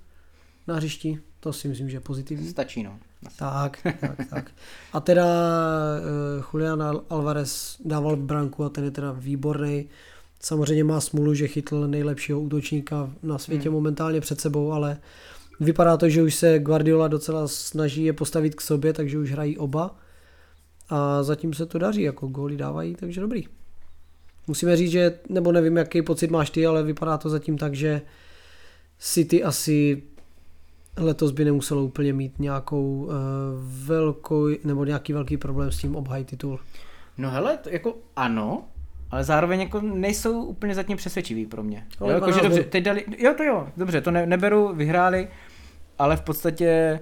na 0.67 0.75
hřišti, 0.75 1.19
to 1.41 1.53
si 1.53 1.69
myslím, 1.69 1.91
že 1.91 1.97
je 1.97 2.01
pozitivní. 2.01 2.49
Stačí, 2.49 2.83
no. 2.83 2.99
Tak, 3.39 3.79
tak, 4.01 4.19
tak. 4.31 4.51
A 4.93 5.01
teda 5.01 5.27
uh, 5.27 6.45
Julian 6.53 7.01
Alvarez 7.11 7.77
dával 7.85 8.17
branku 8.17 8.65
a 8.65 8.69
ten 8.69 8.85
je 8.85 8.91
teda 8.91 9.13
výborný. 9.13 9.89
Samozřejmě 10.41 10.85
má 10.85 11.01
smůlu, 11.01 11.35
že 11.35 11.49
chytl 11.49 11.89
nejlepšího 11.89 12.41
útočníka 12.41 13.11
na 13.23 13.39
světě 13.39 13.69
hmm. 13.69 13.75
momentálně 13.75 14.21
před 14.21 14.41
sebou, 14.41 14.73
ale 14.73 14.99
vypadá 15.61 15.97
to, 15.97 16.09
že 16.09 16.23
už 16.23 16.35
se 16.35 16.59
Guardiola 16.59 17.09
docela 17.09 17.49
snaží 17.49 18.05
je 18.05 18.13
postavit 18.13 18.55
k 18.55 18.61
sobě, 18.61 18.93
takže 18.93 19.19
už 19.19 19.33
hrají 19.33 19.59
oba. 19.59 19.97
A 20.89 21.23
zatím 21.23 21.55
se 21.55 21.67
to 21.67 21.79
daří, 21.79 22.03
jako 22.03 22.27
góly 22.27 22.57
dávají, 22.57 22.95
takže 22.95 23.21
dobrý. 23.21 23.45
Musíme 24.47 24.77
říct, 24.77 24.91
že, 24.91 25.19
nebo 25.29 25.53
nevím, 25.53 25.77
jaký 25.77 26.03
pocit 26.03 26.31
máš 26.31 26.51
ty, 26.51 26.67
ale 26.67 26.83
vypadá 26.83 27.19
to 27.19 27.31
zatím 27.31 27.59
tak, 27.59 27.75
že 27.75 28.03
City 28.99 29.45
asi 29.45 30.03
letos 30.97 31.31
by 31.31 31.45
nemuselo 31.45 31.85
úplně 31.85 32.13
mít 32.13 32.39
nějakou 32.39 33.05
uh, 33.05 33.13
velkou, 33.87 34.49
nebo 34.65 34.85
nějaký 34.85 35.13
velký 35.13 35.37
problém 35.37 35.73
s 35.73 35.79
tím 35.79 35.97
obhaj 35.97 36.25
titul. 36.25 36.61
No 37.19 37.31
hele, 37.31 37.57
to 37.57 37.71
jako 37.71 37.97
ano, 38.17 38.65
ale 39.11 39.25
zároveň 39.25 39.61
jako 39.61 39.81
nejsou 39.81 40.43
úplně 40.43 40.75
zatím 40.75 40.97
přesvědčivý 40.97 41.47
pro 41.47 41.63
mě. 41.63 41.87
jo, 42.01 42.07
jako, 42.07 42.33
že 42.33 42.41
dobře, 42.41 42.65
teď 42.65 42.85
dali, 42.85 43.05
jo 43.19 43.35
to 43.37 43.43
jo, 43.43 43.69
dobře, 43.77 44.01
to 44.01 44.11
ne, 44.11 44.27
neberu, 44.27 44.75
vyhráli, 44.75 45.29
ale 45.99 46.17
v 46.17 46.21
podstatě 46.21 47.01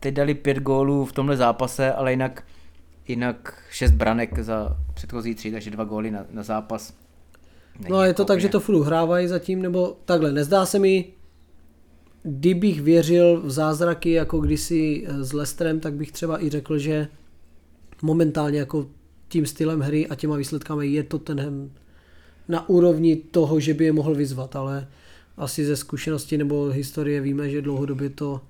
teď 0.00 0.14
dali 0.14 0.34
pět 0.34 0.58
gólů 0.58 1.04
v 1.04 1.12
tomhle 1.12 1.36
zápase, 1.36 1.92
ale 1.92 2.12
jinak, 2.12 2.44
jinak 3.08 3.64
šest 3.70 3.90
branek 3.90 4.38
za 4.38 4.76
předchozí 4.94 5.34
tři, 5.34 5.52
takže 5.52 5.70
dva 5.70 5.84
góly 5.84 6.10
na, 6.10 6.24
na 6.30 6.42
zápas. 6.42 6.94
Není 7.78 7.90
no 7.90 7.98
a 7.98 8.06
je 8.06 8.14
to 8.14 8.22
jako 8.22 8.26
tak, 8.26 8.40
že 8.40 8.48
to 8.48 8.60
furt 8.60 8.84
hrávají 8.84 9.28
zatím, 9.28 9.62
nebo 9.62 9.96
takhle, 10.04 10.32
nezdá 10.32 10.66
se 10.66 10.78
mi, 10.78 11.12
kdybych 12.22 12.82
věřil 12.82 13.40
v 13.44 13.50
zázraky 13.50 14.10
jako 14.10 14.38
kdysi 14.38 15.04
eh, 15.06 15.24
s 15.24 15.32
Lestrem, 15.32 15.80
tak 15.80 15.94
bych 15.94 16.12
třeba 16.12 16.44
i 16.44 16.50
řekl, 16.50 16.78
že 16.78 17.08
momentálně 18.02 18.58
jako 18.58 18.86
tím 19.28 19.46
stylem 19.46 19.80
hry 19.80 20.06
a 20.06 20.14
těma 20.14 20.36
výsledkami 20.36 20.86
je 20.86 21.02
to 21.02 21.18
ten 21.18 21.70
na 22.48 22.68
úrovni 22.68 23.16
toho, 23.16 23.60
že 23.60 23.74
by 23.74 23.84
je 23.84 23.92
mohl 23.92 24.14
vyzvat, 24.14 24.56
ale 24.56 24.88
asi 25.36 25.64
ze 25.64 25.76
zkušenosti 25.76 26.38
nebo 26.38 26.64
historie 26.64 27.20
víme, 27.20 27.50
že 27.50 27.62
dlouhodobě 27.62 28.10
to 28.10 28.40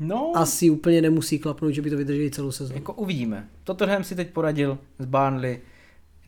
no, 0.00 0.32
asi 0.34 0.70
úplně 0.70 1.02
nemusí 1.02 1.38
klapnout, 1.38 1.74
že 1.74 1.82
by 1.82 1.90
to 1.90 1.96
vydrželi 1.96 2.30
celou 2.30 2.52
sezónu. 2.52 2.76
Jako 2.76 2.92
uvidíme. 2.92 3.48
Tottenham 3.64 4.04
si 4.04 4.14
teď 4.14 4.30
poradil 4.30 4.78
z 4.98 5.04
Burnley 5.04 5.60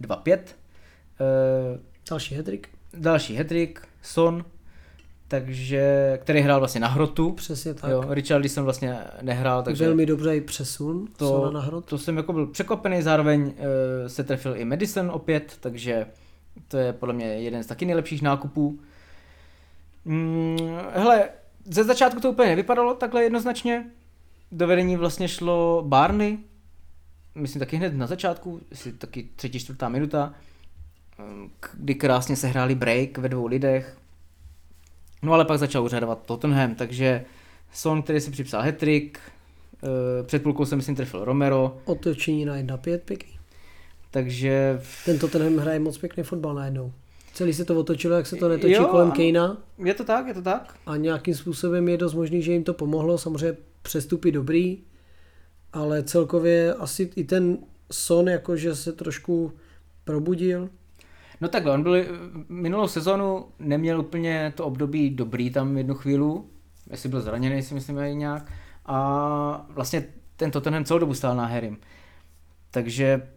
2-5. 0.00 0.38
Uh, 1.20 1.80
další 2.10 2.34
hetrik. 2.34 2.68
Další 2.94 3.34
hetrik, 3.34 3.82
Son 4.02 4.44
takže, 5.28 6.18
který 6.22 6.40
hrál 6.40 6.58
vlastně 6.58 6.80
na 6.80 6.88
hrotu. 6.88 7.32
Přesně 7.32 7.74
tak. 7.74 7.90
Jo, 7.90 8.04
Richarlison 8.08 8.64
vlastně 8.64 8.98
nehrál, 9.22 9.62
takže... 9.62 9.84
Velmi 9.86 10.06
dobrý 10.06 10.40
přesun 10.40 11.08
to, 11.16 11.50
na 11.50 11.60
hrot. 11.60 11.84
To 11.84 11.98
jsem 11.98 12.16
jako 12.16 12.32
byl 12.32 12.46
překvapený, 12.46 13.02
zároveň 13.02 13.42
uh, 13.42 13.52
se 14.06 14.24
trefil 14.24 14.56
i 14.56 14.64
Madison 14.64 15.10
opět, 15.10 15.56
takže 15.60 16.06
to 16.68 16.76
je 16.76 16.92
podle 16.92 17.14
mě 17.14 17.26
jeden 17.26 17.62
z 17.62 17.66
taky 17.66 17.86
nejlepších 17.86 18.22
nákupů. 18.22 18.80
Hmm, 20.06 20.58
hele, 20.94 21.28
ze 21.64 21.84
začátku 21.84 22.20
to 22.20 22.30
úplně 22.30 22.48
nevypadalo 22.48 22.94
takhle 22.94 23.22
jednoznačně. 23.22 23.90
Do 24.52 24.66
vedení 24.66 24.96
vlastně 24.96 25.28
šlo 25.28 25.84
Barney, 25.86 26.38
myslím 27.34 27.60
taky 27.60 27.76
hned 27.76 27.94
na 27.94 28.06
začátku, 28.06 28.60
asi 28.72 28.92
taky 28.92 29.28
třetí, 29.36 29.60
čtvrtá 29.60 29.88
minuta, 29.88 30.34
kdy 31.74 31.94
krásně 31.94 32.36
se 32.36 32.46
hráli 32.46 32.74
break 32.74 33.18
ve 33.18 33.28
dvou 33.28 33.46
lidech, 33.46 33.96
No 35.24 35.32
ale 35.32 35.44
pak 35.44 35.58
začal 35.58 35.84
uřadovat 35.84 36.26
Tottenham, 36.26 36.74
takže 36.74 37.24
Son, 37.72 38.02
který 38.02 38.20
si 38.20 38.30
připsal 38.30 38.62
hetrik, 38.62 39.18
eh, 39.82 40.22
před 40.22 40.42
půlkou 40.42 40.64
se 40.64 40.76
myslím 40.76 40.96
trefil 40.96 41.24
Romero. 41.24 41.78
Otočení 41.84 42.44
na 42.44 42.56
1-5 42.56 42.98
pěkný. 42.98 43.32
Takže... 44.10 44.80
Ten 45.04 45.18
Tottenham 45.18 45.56
hraje 45.56 45.78
moc 45.78 45.98
pěkný 45.98 46.22
fotbal 46.22 46.54
najednou. 46.54 46.92
Celý 47.32 47.54
se 47.54 47.64
to 47.64 47.80
otočilo, 47.80 48.16
jak 48.16 48.26
se 48.26 48.36
to 48.36 48.48
netočí 48.48 48.72
jo, 48.72 48.86
kolem 48.86 49.12
Kejna. 49.12 49.56
Je 49.84 49.94
to 49.94 50.04
tak, 50.04 50.26
je 50.26 50.34
to 50.34 50.42
tak. 50.42 50.74
A 50.86 50.96
nějakým 50.96 51.34
způsobem 51.34 51.88
je 51.88 51.96
dost 51.96 52.14
možný, 52.14 52.42
že 52.42 52.52
jim 52.52 52.64
to 52.64 52.74
pomohlo. 52.74 53.18
Samozřejmě 53.18 53.56
přestupy 53.82 54.32
dobrý, 54.32 54.78
ale 55.72 56.02
celkově 56.02 56.74
asi 56.74 57.10
i 57.16 57.24
ten 57.24 57.58
Son 57.92 58.28
jakože 58.28 58.74
se 58.74 58.92
trošku 58.92 59.52
probudil. 60.04 60.68
No 61.40 61.48
takhle, 61.48 61.72
on 61.72 61.82
byl 61.82 62.04
minulou 62.48 62.88
sezonu 62.88 63.46
neměl 63.58 64.00
úplně 64.00 64.52
to 64.56 64.66
období 64.66 65.10
dobrý 65.10 65.50
tam 65.50 65.76
jednu 65.76 65.94
chvíli, 65.94 66.40
jestli 66.90 67.08
byl 67.08 67.20
zraněný, 67.20 67.62
si 67.62 67.74
myslím 67.74 67.98
i 67.98 68.14
nějak. 68.14 68.52
A 68.86 69.66
vlastně 69.68 70.04
ten 70.36 70.50
Tottenham 70.50 70.84
celou 70.84 70.98
dobu 70.98 71.14
stál 71.14 71.36
na 71.36 71.46
Harrym. 71.46 71.78
Takže 72.70 73.28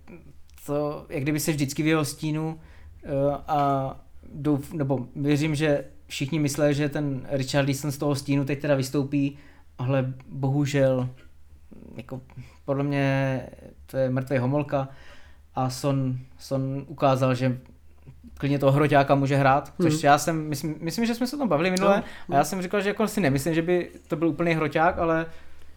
to, 0.66 1.06
jak 1.10 1.24
kdyby 1.24 1.40
se 1.40 1.52
vždycky 1.52 1.84
v 1.84 1.88
jeho 1.88 2.06
stínu 2.06 2.60
eh, 3.04 3.10
a 3.48 3.92
douf, 4.34 4.74
nebo 4.74 5.08
věřím, 5.16 5.56
že 5.56 5.86
všichni 6.08 6.40
mysleli, 6.40 6.74
že 6.74 6.90
ten 6.90 7.28
Richard 7.30 7.66
Leeson 7.66 7.92
z 7.92 7.98
toho 7.98 8.16
stínu 8.16 8.46
teď 8.46 8.62
teda 8.62 8.76
vystoupí, 8.76 9.38
ale 9.78 10.14
bohužel 10.30 11.10
jako 11.96 12.22
podle 12.66 12.84
mě 12.84 13.42
to 13.86 13.98
je 13.98 14.10
mrtvý 14.10 14.38
homolka 14.38 14.90
a 15.56 15.70
Son, 15.70 16.20
Son 16.38 16.86
ukázal, 16.88 17.36
že 17.36 17.60
klidně 18.38 18.60
toho 18.60 18.72
hroťáka 18.72 19.16
může 19.16 19.36
hrát, 19.36 19.74
což 19.82 19.94
hmm. 19.94 20.02
já 20.04 20.18
jsem, 20.18 20.48
myslím, 20.48 20.76
myslím, 20.80 21.06
že 21.06 21.16
jsme 21.16 21.28
se 21.28 21.36
o 21.36 21.40
tom 21.40 21.48
bavili 21.48 21.72
minule 21.72 22.04
no. 22.30 22.36
a 22.36 22.38
já 22.38 22.44
jsem 22.44 22.62
říkal, 22.62 22.82
že 22.82 22.90
jako 22.90 23.08
si 23.08 23.22
nemyslím, 23.22 23.54
že 23.54 23.62
by 23.62 23.90
to 24.08 24.16
byl 24.16 24.28
úplný 24.28 24.54
hroťák, 24.54 24.98
ale 24.98 25.26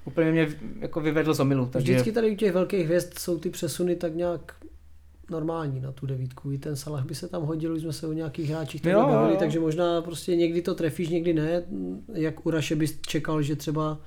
úplně 0.05 0.33
mě 0.33 0.49
jako 0.81 1.01
vyvedl 1.01 1.35
z 1.35 1.41
omilu. 1.41 1.67
Takže... 1.67 1.93
Vždycky 1.93 2.13
tady 2.13 2.31
u 2.31 2.35
těch 2.35 2.53
velkých 2.53 2.87
hvězd 2.87 3.19
jsou 3.19 3.39
ty 3.39 3.51
přesuny 3.51 3.97
tak 3.97 4.15
nějak 4.15 4.55
normální 5.31 5.81
na 5.81 5.93
tu 5.93 6.07
devítku. 6.07 6.53
I 6.53 6.59
ten 6.59 6.77
Salah 6.77 7.05
by 7.05 7.15
se 7.15 7.29
tam 7.29 7.43
hodil, 7.43 7.75
už 7.75 7.81
jsme 7.81 7.93
se 7.93 8.07
o 8.07 8.13
nějakých 8.13 8.51
hráčích 8.51 8.83
tam 8.83 9.11
bavili, 9.11 9.37
takže 9.37 9.61
možná 9.61 10.03
prostě 10.03 10.37
někdy 10.37 10.63
to 10.63 10.75
trefíš, 10.75 11.09
někdy 11.09 11.35
ne. 11.35 11.63
Jak 12.15 12.47
u 12.47 12.51
Raše 12.51 12.77
bys 12.77 12.99
čekal, 13.01 13.43
že 13.43 13.57
třeba 13.57 13.99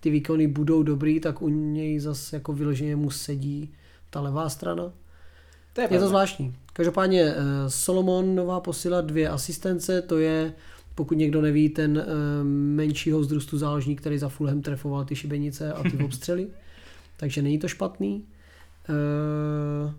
ty 0.00 0.10
výkony 0.10 0.46
budou 0.46 0.82
dobrý, 0.82 1.20
tak 1.20 1.42
u 1.42 1.48
něj 1.48 1.98
zase 1.98 2.36
jako 2.36 2.52
vyloženě 2.52 2.96
mu 2.96 3.10
sedí 3.10 3.74
ta 4.10 4.20
levá 4.20 4.48
strana. 4.48 4.92
To 5.72 5.80
je, 5.80 5.88
je 5.90 5.98
to 5.98 6.08
zvláštní. 6.08 6.54
Každopádně 6.72 7.22
eh, 7.22 7.34
Solomon 7.68 8.34
nová 8.34 8.60
posila 8.60 9.00
dvě 9.00 9.28
asistence, 9.28 10.02
to 10.02 10.18
je, 10.18 10.52
pokud 10.94 11.18
někdo 11.18 11.42
neví, 11.42 11.68
ten 11.68 11.98
eh, 11.98 12.04
menšího 12.44 13.20
vzrůstu 13.20 13.58
záložník, 13.58 14.00
který 14.00 14.18
za 14.18 14.28
Fulham 14.28 14.62
trefoval 14.62 15.04
ty 15.04 15.16
šibenice 15.16 15.72
a 15.72 15.82
ty 15.82 15.96
obstřely. 16.04 16.48
Takže 17.16 17.42
není 17.42 17.58
to 17.58 17.68
špatný. 17.68 18.24
Eh, 18.88 19.94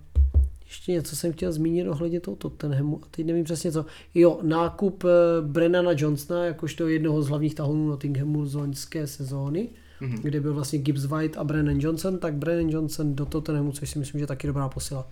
ještě 0.65 0.91
něco 0.91 1.15
jsem 1.15 1.33
chtěl 1.33 1.51
zmínit 1.51 1.87
ohledně 1.87 2.19
toho 2.19 2.37
Tottenhamu 2.37 2.99
a 3.03 3.07
teď 3.11 3.25
nevím 3.25 3.43
přesně 3.43 3.71
co. 3.71 3.85
Jo, 4.13 4.39
nákup 4.41 5.03
Brennana 5.41 5.91
Johnsona 5.95 6.45
jakožto 6.45 6.87
jednoho 6.87 7.21
z 7.21 7.27
hlavních 7.27 7.55
tahonů 7.55 7.87
Nottinghamu 7.87 8.45
z 8.45 8.55
loňské 8.55 9.07
sezóny, 9.07 9.69
mm-hmm. 10.01 10.19
kde 10.21 10.39
byl 10.39 10.53
vlastně 10.53 10.79
Gibbs 10.79 11.05
White 11.05 11.37
a 11.37 11.43
Brennan 11.43 11.79
Johnson, 11.79 12.17
tak 12.17 12.33
Brennan 12.33 12.69
Johnson 12.69 13.15
do 13.15 13.25
Tottenhamu, 13.25 13.71
což 13.71 13.89
si 13.89 13.99
myslím, 13.99 14.19
že 14.19 14.23
je 14.23 14.27
taky 14.27 14.47
dobrá 14.47 14.69
posila 14.69 15.07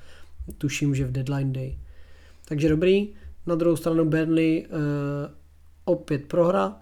tuším, 0.58 0.96
že 0.96 1.06
v 1.06 1.12
deadline 1.12 1.54
day. 1.54 1.78
Takže 2.46 2.70
dobrý. 2.70 3.10
Na 3.46 3.56
druhou 3.56 3.76
stranu 3.76 4.06
Burnley 4.06 4.66
uh, 4.68 4.76
opět 5.86 6.26
prohra. 6.26 6.76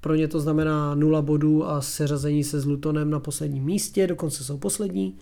Pro 0.00 0.14
ně 0.14 0.28
to 0.28 0.40
znamená 0.40 0.94
0 0.94 1.22
bodů 1.22 1.66
a 1.66 1.80
seřazení 1.80 2.44
se 2.44 2.60
s 2.60 2.64
Lutonem 2.64 3.10
na 3.10 3.20
posledním 3.20 3.64
místě, 3.64 4.06
dokonce 4.06 4.44
jsou 4.44 4.58
poslední. 4.58 5.18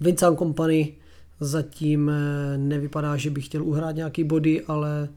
Vincent 0.00 0.38
Company 0.38 0.94
zatím 1.40 2.10
eh, 2.10 2.58
nevypadá, 2.58 3.16
že 3.16 3.30
by 3.30 3.40
chtěl 3.40 3.64
uhrát 3.64 3.96
nějaký 3.96 4.24
body, 4.24 4.62
ale 4.66 5.08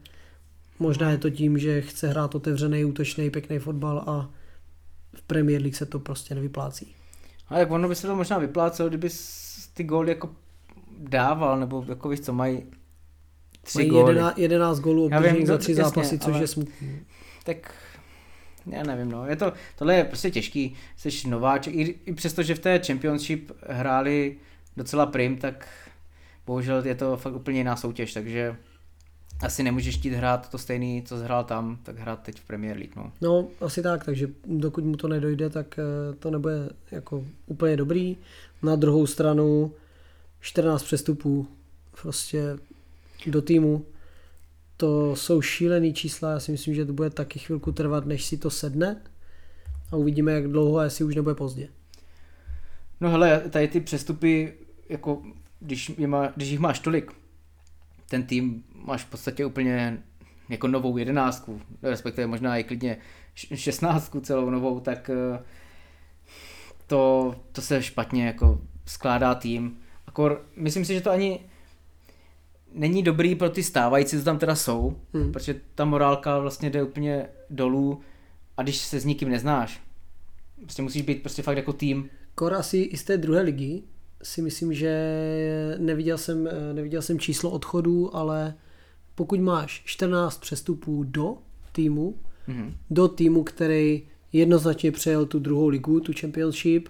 možná 0.78 1.10
je 1.10 1.18
to 1.18 1.30
tím, 1.30 1.58
že 1.58 1.80
chce 1.80 2.08
hrát 2.08 2.34
otevřený, 2.34 2.84
útočný, 2.84 3.30
pěkný 3.30 3.58
fotbal 3.58 4.04
a 4.06 4.30
v 5.14 5.22
Premier 5.22 5.60
League 5.60 5.76
se 5.76 5.86
to 5.86 5.98
prostě 5.98 6.34
nevyplácí. 6.34 6.94
A 7.48 7.58
jak 7.58 7.70
ono 7.70 7.88
by 7.88 7.94
se 7.94 8.06
to 8.06 8.16
možná 8.16 8.38
vyplácelo, 8.38 8.88
kdyby 8.88 9.08
ty 9.74 9.84
góly 9.84 10.08
jako 10.08 10.30
dával, 10.98 11.60
nebo 11.60 11.84
jako 11.88 12.08
víš 12.08 12.20
co, 12.20 12.32
mají 12.32 12.62
tři 13.62 13.78
mají 13.78 13.88
góly. 13.88 14.14
11, 14.14 14.38
11 14.38 14.80
gólů 14.80 15.04
obdržených 15.04 15.46
za 15.46 15.58
tři 15.58 15.72
jasně, 15.72 15.84
zápasy, 15.84 16.18
což 16.18 16.36
je 16.40 16.46
smutný. 16.46 17.00
Tak 17.44 17.74
já 18.66 18.82
nevím, 18.82 19.10
no. 19.10 19.26
Je 19.26 19.36
to, 19.36 19.52
tohle 19.78 19.94
je 19.94 20.04
prostě 20.04 20.30
těžký. 20.30 20.76
Jsi 20.96 21.28
nováček, 21.28 21.74
i, 21.74 21.98
i 22.06 22.14
přesto, 22.14 22.42
že 22.42 22.54
v 22.54 22.58
té 22.58 22.80
Championship 22.86 23.52
hráli 23.66 24.36
docela 24.76 25.06
prim, 25.06 25.36
tak 25.36 25.68
bohužel 26.46 26.86
je 26.86 26.94
to 26.94 27.16
fakt 27.16 27.34
úplně 27.34 27.58
jiná 27.58 27.76
soutěž, 27.76 28.12
takže 28.12 28.56
asi 29.42 29.62
nemůžeš 29.62 29.96
chtít 29.96 30.10
hrát 30.10 30.50
to 30.50 30.58
stejný, 30.58 31.02
co 31.02 31.16
hrál 31.16 31.44
tam, 31.44 31.78
tak 31.82 31.98
hrát 31.98 32.22
teď 32.22 32.40
v 32.40 32.44
Premier 32.44 32.76
League. 32.76 32.96
No. 32.96 33.12
no, 33.20 33.48
asi 33.60 33.82
tak, 33.82 34.04
takže 34.04 34.28
dokud 34.46 34.84
mu 34.84 34.96
to 34.96 35.08
nedojde, 35.08 35.50
tak 35.50 35.78
eh, 35.78 36.14
to 36.14 36.30
nebude 36.30 36.68
jako 36.90 37.24
úplně 37.46 37.76
dobrý. 37.76 38.16
Na 38.62 38.76
druhou 38.76 39.06
stranu 39.06 39.72
14 40.44 40.82
přestupů 40.82 41.48
prostě 42.02 42.58
do 43.26 43.42
týmu, 43.42 43.86
to 44.76 45.16
jsou 45.16 45.42
šílený 45.42 45.94
čísla, 45.94 46.30
já 46.30 46.40
si 46.40 46.52
myslím, 46.52 46.74
že 46.74 46.84
to 46.84 46.92
bude 46.92 47.10
taky 47.10 47.38
chvilku 47.38 47.72
trvat, 47.72 48.06
než 48.06 48.24
si 48.24 48.38
to 48.38 48.50
sedne 48.50 49.02
a 49.92 49.96
uvidíme, 49.96 50.32
jak 50.32 50.48
dlouho 50.48 50.78
a 50.78 50.84
jestli 50.84 51.04
už 51.04 51.14
nebude 51.14 51.34
pozdě. 51.34 51.68
No 53.00 53.10
hele, 53.10 53.40
tady 53.40 53.68
ty 53.68 53.80
přestupy, 53.80 54.54
jako 54.88 55.22
když, 55.60 55.92
má, 56.06 56.32
když 56.36 56.48
jich 56.48 56.60
máš 56.60 56.80
tolik, 56.80 57.12
ten 58.08 58.22
tým 58.22 58.64
máš 58.74 59.04
v 59.04 59.10
podstatě 59.10 59.46
úplně 59.46 60.02
jako 60.48 60.68
novou 60.68 60.96
jedenáctku, 60.96 61.60
respektive 61.82 62.26
možná 62.26 62.56
i 62.56 62.64
klidně 62.64 62.96
šestnáctku 63.34 64.20
celou 64.20 64.50
novou, 64.50 64.80
tak 64.80 65.10
eh, 65.10 65.42
to, 66.86 67.34
to 67.52 67.62
se 67.62 67.82
špatně 67.82 68.26
jako 68.26 68.60
skládá 68.86 69.34
tým. 69.34 69.83
Akor, 70.06 70.46
myslím 70.56 70.84
si, 70.84 70.94
že 70.94 71.00
to 71.00 71.10
ani 71.10 71.40
není 72.74 73.02
dobrý 73.02 73.34
pro 73.34 73.50
ty 73.50 73.62
stávající, 73.62 74.18
co 74.18 74.24
tam 74.24 74.38
teda 74.38 74.54
jsou, 74.54 74.96
hmm. 75.14 75.32
protože 75.32 75.60
ta 75.74 75.84
morálka 75.84 76.38
vlastně 76.38 76.70
jde 76.70 76.82
úplně 76.82 77.28
dolů 77.50 78.00
a 78.56 78.62
když 78.62 78.76
se 78.76 79.00
s 79.00 79.04
nikým 79.04 79.28
neznáš, 79.28 79.82
prostě 80.62 80.82
musíš 80.82 81.02
být 81.02 81.22
prostě 81.22 81.42
fakt 81.42 81.56
jako 81.56 81.72
tým. 81.72 82.10
Kor 82.34 82.54
asi 82.54 82.78
i 82.78 82.96
z 82.96 83.04
té 83.04 83.16
druhé 83.16 83.42
ligy 83.42 83.82
si 84.22 84.42
myslím, 84.42 84.74
že 84.74 84.94
neviděl 85.78 86.18
jsem, 86.18 86.48
neviděl 86.72 87.02
jsem 87.02 87.18
číslo 87.18 87.50
odchodů, 87.50 88.16
ale 88.16 88.54
pokud 89.14 89.40
máš 89.40 89.82
14 89.84 90.38
přestupů 90.40 91.04
do 91.04 91.36
týmu, 91.72 92.14
mm-hmm. 92.48 92.72
do 92.90 93.08
týmu, 93.08 93.44
který 93.44 94.02
jednoznačně 94.32 94.92
přejel 94.92 95.26
tu 95.26 95.38
druhou 95.38 95.68
ligu, 95.68 96.00
tu 96.00 96.12
championship 96.20 96.88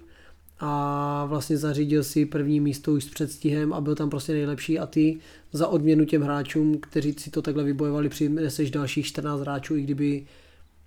a 0.60 1.24
vlastně 1.24 1.56
zařídil 1.56 2.04
si 2.04 2.26
první 2.26 2.60
místo 2.60 2.92
už 2.92 3.04
s 3.04 3.10
předstihem 3.10 3.72
a 3.72 3.80
byl 3.80 3.94
tam 3.94 4.10
prostě 4.10 4.32
nejlepší 4.32 4.78
a 4.78 4.86
ty 4.86 5.18
za 5.52 5.68
odměnu 5.68 6.04
těm 6.04 6.22
hráčům, 6.22 6.78
kteří 6.78 7.12
si 7.12 7.30
to 7.30 7.42
takhle 7.42 7.64
vybojovali, 7.64 8.08
přineseš 8.08 8.70
dalších 8.70 9.06
14 9.06 9.40
hráčů, 9.40 9.76
i 9.76 9.82
kdyby 9.82 10.26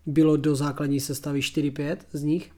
bylo 0.05 0.38
do 0.38 0.55
základní 0.55 0.99
sestavy 0.99 1.39
4-5 1.39 1.97
z 2.13 2.24
nich, 2.24 2.51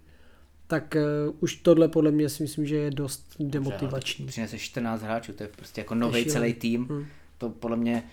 tak 0.67 0.95
uh, 1.27 1.35
už 1.39 1.55
tohle 1.55 1.87
podle 1.87 2.11
mě 2.11 2.29
si 2.29 2.43
myslím, 2.43 2.65
že 2.65 2.75
je 2.75 2.91
dost 2.91 3.35
demotivační. 3.39 4.25
Přinese 4.25 4.57
14 4.57 5.01
hráčů, 5.01 5.33
to 5.33 5.43
je 5.43 5.49
prostě 5.55 5.81
jako 5.81 5.95
nový 5.95 6.25
celý 6.25 6.53
tým. 6.53 6.87
Hmm. 6.89 7.05
To 7.37 7.49
podle 7.49 7.77
mě 7.77 8.03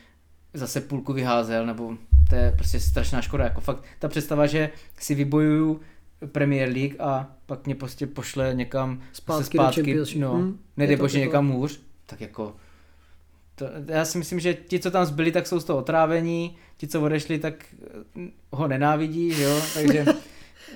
zase 0.55 0.81
půlku 0.81 1.13
vyházel, 1.13 1.67
nebo 1.67 1.97
to 2.31 2.35
je 2.35 2.53
prostě 2.57 2.81
strašná 2.81 3.23
škoda. 3.23 3.45
Jako 3.45 3.61
fakt 3.61 3.85
ta 3.99 4.09
představa, 4.09 4.47
že 4.47 4.71
si 4.99 5.15
vybojuju 5.15 5.81
Premier 6.33 6.69
League 6.69 6.97
a 6.99 7.37
pak 7.47 7.67
mě 7.67 7.75
prostě 7.75 8.07
pošle 8.07 8.55
někam 8.55 9.01
zpátky, 9.13 9.57
zpátky 9.57 9.99
no, 10.19 10.33
hmm. 10.33 10.59
nedej 10.77 10.97
bože 10.97 11.21
někam 11.21 11.49
hůř, 11.49 11.81
tak 12.07 12.21
jako 12.21 12.57
to, 13.55 13.65
já 13.87 14.05
si 14.05 14.19
myslím, 14.19 14.41
že 14.41 14.55
ti, 14.55 14.79
co 14.79 14.91
tam 14.91 15.07
zbyli, 15.07 15.33
tak 15.33 15.47
jsou 15.47 15.61
z 15.61 15.65
toho 15.65 15.79
otrávení, 15.79 16.57
ti, 16.77 16.89
co 16.89 17.03
odešli, 17.03 17.39
tak 17.39 17.55
ho 18.51 18.69
nenávidí, 18.69 19.33
že 19.33 19.43
jo, 19.43 19.61
takže 19.75 20.07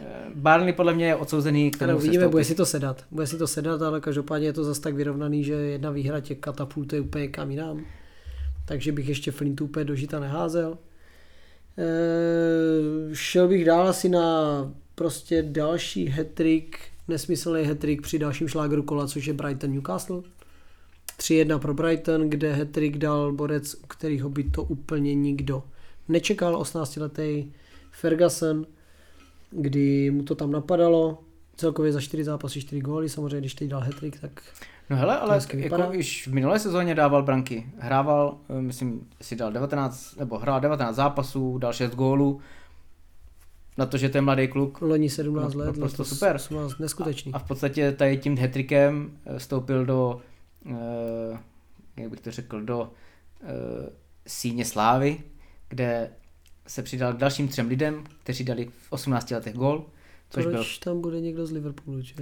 Eh, 0.00 0.30
Barney 0.34 0.72
podle 0.72 0.94
mě 0.94 1.06
je 1.06 1.16
odsouzený 1.16 1.70
k 1.70 1.78
tomu 1.78 1.96
Uvidíme, 1.96 2.28
bude 2.28 2.44
si 2.44 2.54
to 2.54 2.66
sedat. 2.66 3.04
Bude 3.10 3.26
si 3.26 3.38
to 3.38 3.46
sedat, 3.46 3.82
ale 3.82 4.00
každopádně 4.00 4.46
je 4.46 4.52
to 4.52 4.64
zase 4.64 4.80
tak 4.80 4.94
vyrovnaný, 4.94 5.44
že 5.44 5.52
jedna 5.52 5.90
výhra 5.90 6.20
tě 6.20 6.34
katapultuje 6.34 7.00
úplně 7.00 7.28
kam 7.28 7.50
jinam. 7.50 7.84
Takže 8.64 8.92
bych 8.92 9.08
ještě 9.08 9.30
Flintu 9.30 9.64
úplně 9.64 9.84
do 9.84 9.94
žita 9.94 10.20
neházel. 10.20 10.78
E, 11.78 13.14
šel 13.14 13.48
bych 13.48 13.64
dál 13.64 13.88
asi 13.88 14.08
na 14.08 14.20
prostě 15.00 15.42
další 15.42 16.08
hetrik, 16.08 16.78
nesmyslný 17.08 17.62
hetrik 17.62 18.02
při 18.02 18.18
dalším 18.18 18.48
šlágeru 18.48 18.82
kola, 18.82 19.06
což 19.06 19.26
je 19.26 19.32
Brighton 19.32 19.72
Newcastle. 19.72 20.22
3-1 21.18 21.58
pro 21.58 21.74
Brighton, 21.74 22.30
kde 22.30 22.52
hetrik 22.52 22.98
dal 22.98 23.32
borec, 23.32 23.74
u 23.74 23.86
kterého 23.86 24.28
by 24.28 24.44
to 24.44 24.62
úplně 24.62 25.14
nikdo 25.14 25.62
nečekal, 26.08 26.62
18-letý 26.62 27.52
Ferguson– 27.90 28.66
kdy 29.50 30.10
mu 30.10 30.22
to 30.22 30.34
tam 30.34 30.52
napadalo, 30.52 31.18
celkově 31.56 31.92
za 31.92 32.00
4 32.00 32.24
zápasy 32.24 32.60
4 32.60 32.82
góly, 32.82 33.08
samozřejmě 33.08 33.38
když 33.38 33.54
teď 33.54 33.68
dal 33.68 33.80
hetrik, 33.80 34.20
tak 34.20 34.42
No 34.90 34.96
hele, 34.96 35.18
ale 35.18 35.40
jako 35.56 35.92
již 35.92 36.28
v 36.28 36.34
minulé 36.34 36.58
sezóně 36.58 36.94
dával 36.94 37.22
branky. 37.22 37.66
Hrával, 37.78 38.38
eh, 38.48 38.62
myslím, 38.62 39.08
si 39.22 39.36
dal 39.36 39.52
19, 39.52 40.16
nebo 40.16 40.38
hrál 40.38 40.60
19 40.60 40.96
zápasů, 40.96 41.58
dal 41.58 41.72
6 41.72 41.94
gólů. 41.94 42.40
Na 43.78 43.86
to, 43.86 43.96
že 43.96 44.08
to 44.08 44.18
je 44.18 44.22
mladý 44.22 44.48
kluk. 44.48 44.80
Loni 44.80 45.10
17 45.10 45.54
no, 45.54 45.64
let, 45.64 45.74
prostě 45.74 46.04
super. 46.04 46.36
18, 46.36 46.78
neskutečný. 46.78 47.32
A, 47.32 47.36
a, 47.36 47.38
v 47.38 47.42
podstatě 47.42 47.92
tady 47.92 48.16
tím 48.16 48.36
hetrikem 48.36 49.18
eh, 49.24 49.38
vstoupil 49.38 49.86
do, 49.86 50.20
uh, 50.66 51.38
jak 51.96 52.10
bych 52.10 52.20
to 52.20 52.30
řekl, 52.30 52.60
do 52.60 52.80
uh, 52.80 53.48
síně 54.26 54.64
slávy, 54.64 55.20
kde 55.68 56.10
se 56.66 56.82
přidal 56.82 57.12
k 57.12 57.16
dalším 57.16 57.48
třem 57.48 57.68
lidem, 57.68 58.04
kteří 58.22 58.44
dali 58.44 58.66
v 58.66 58.92
18 58.92 59.30
letech 59.30 59.54
gol. 59.54 59.86
Což 60.30 60.44
Proč 60.44 60.54
byl... 60.54 60.64
tam 60.84 61.00
bude 61.00 61.20
někdo 61.20 61.46
z 61.46 61.50
Liverpoolu, 61.50 62.00
že? 62.00 62.14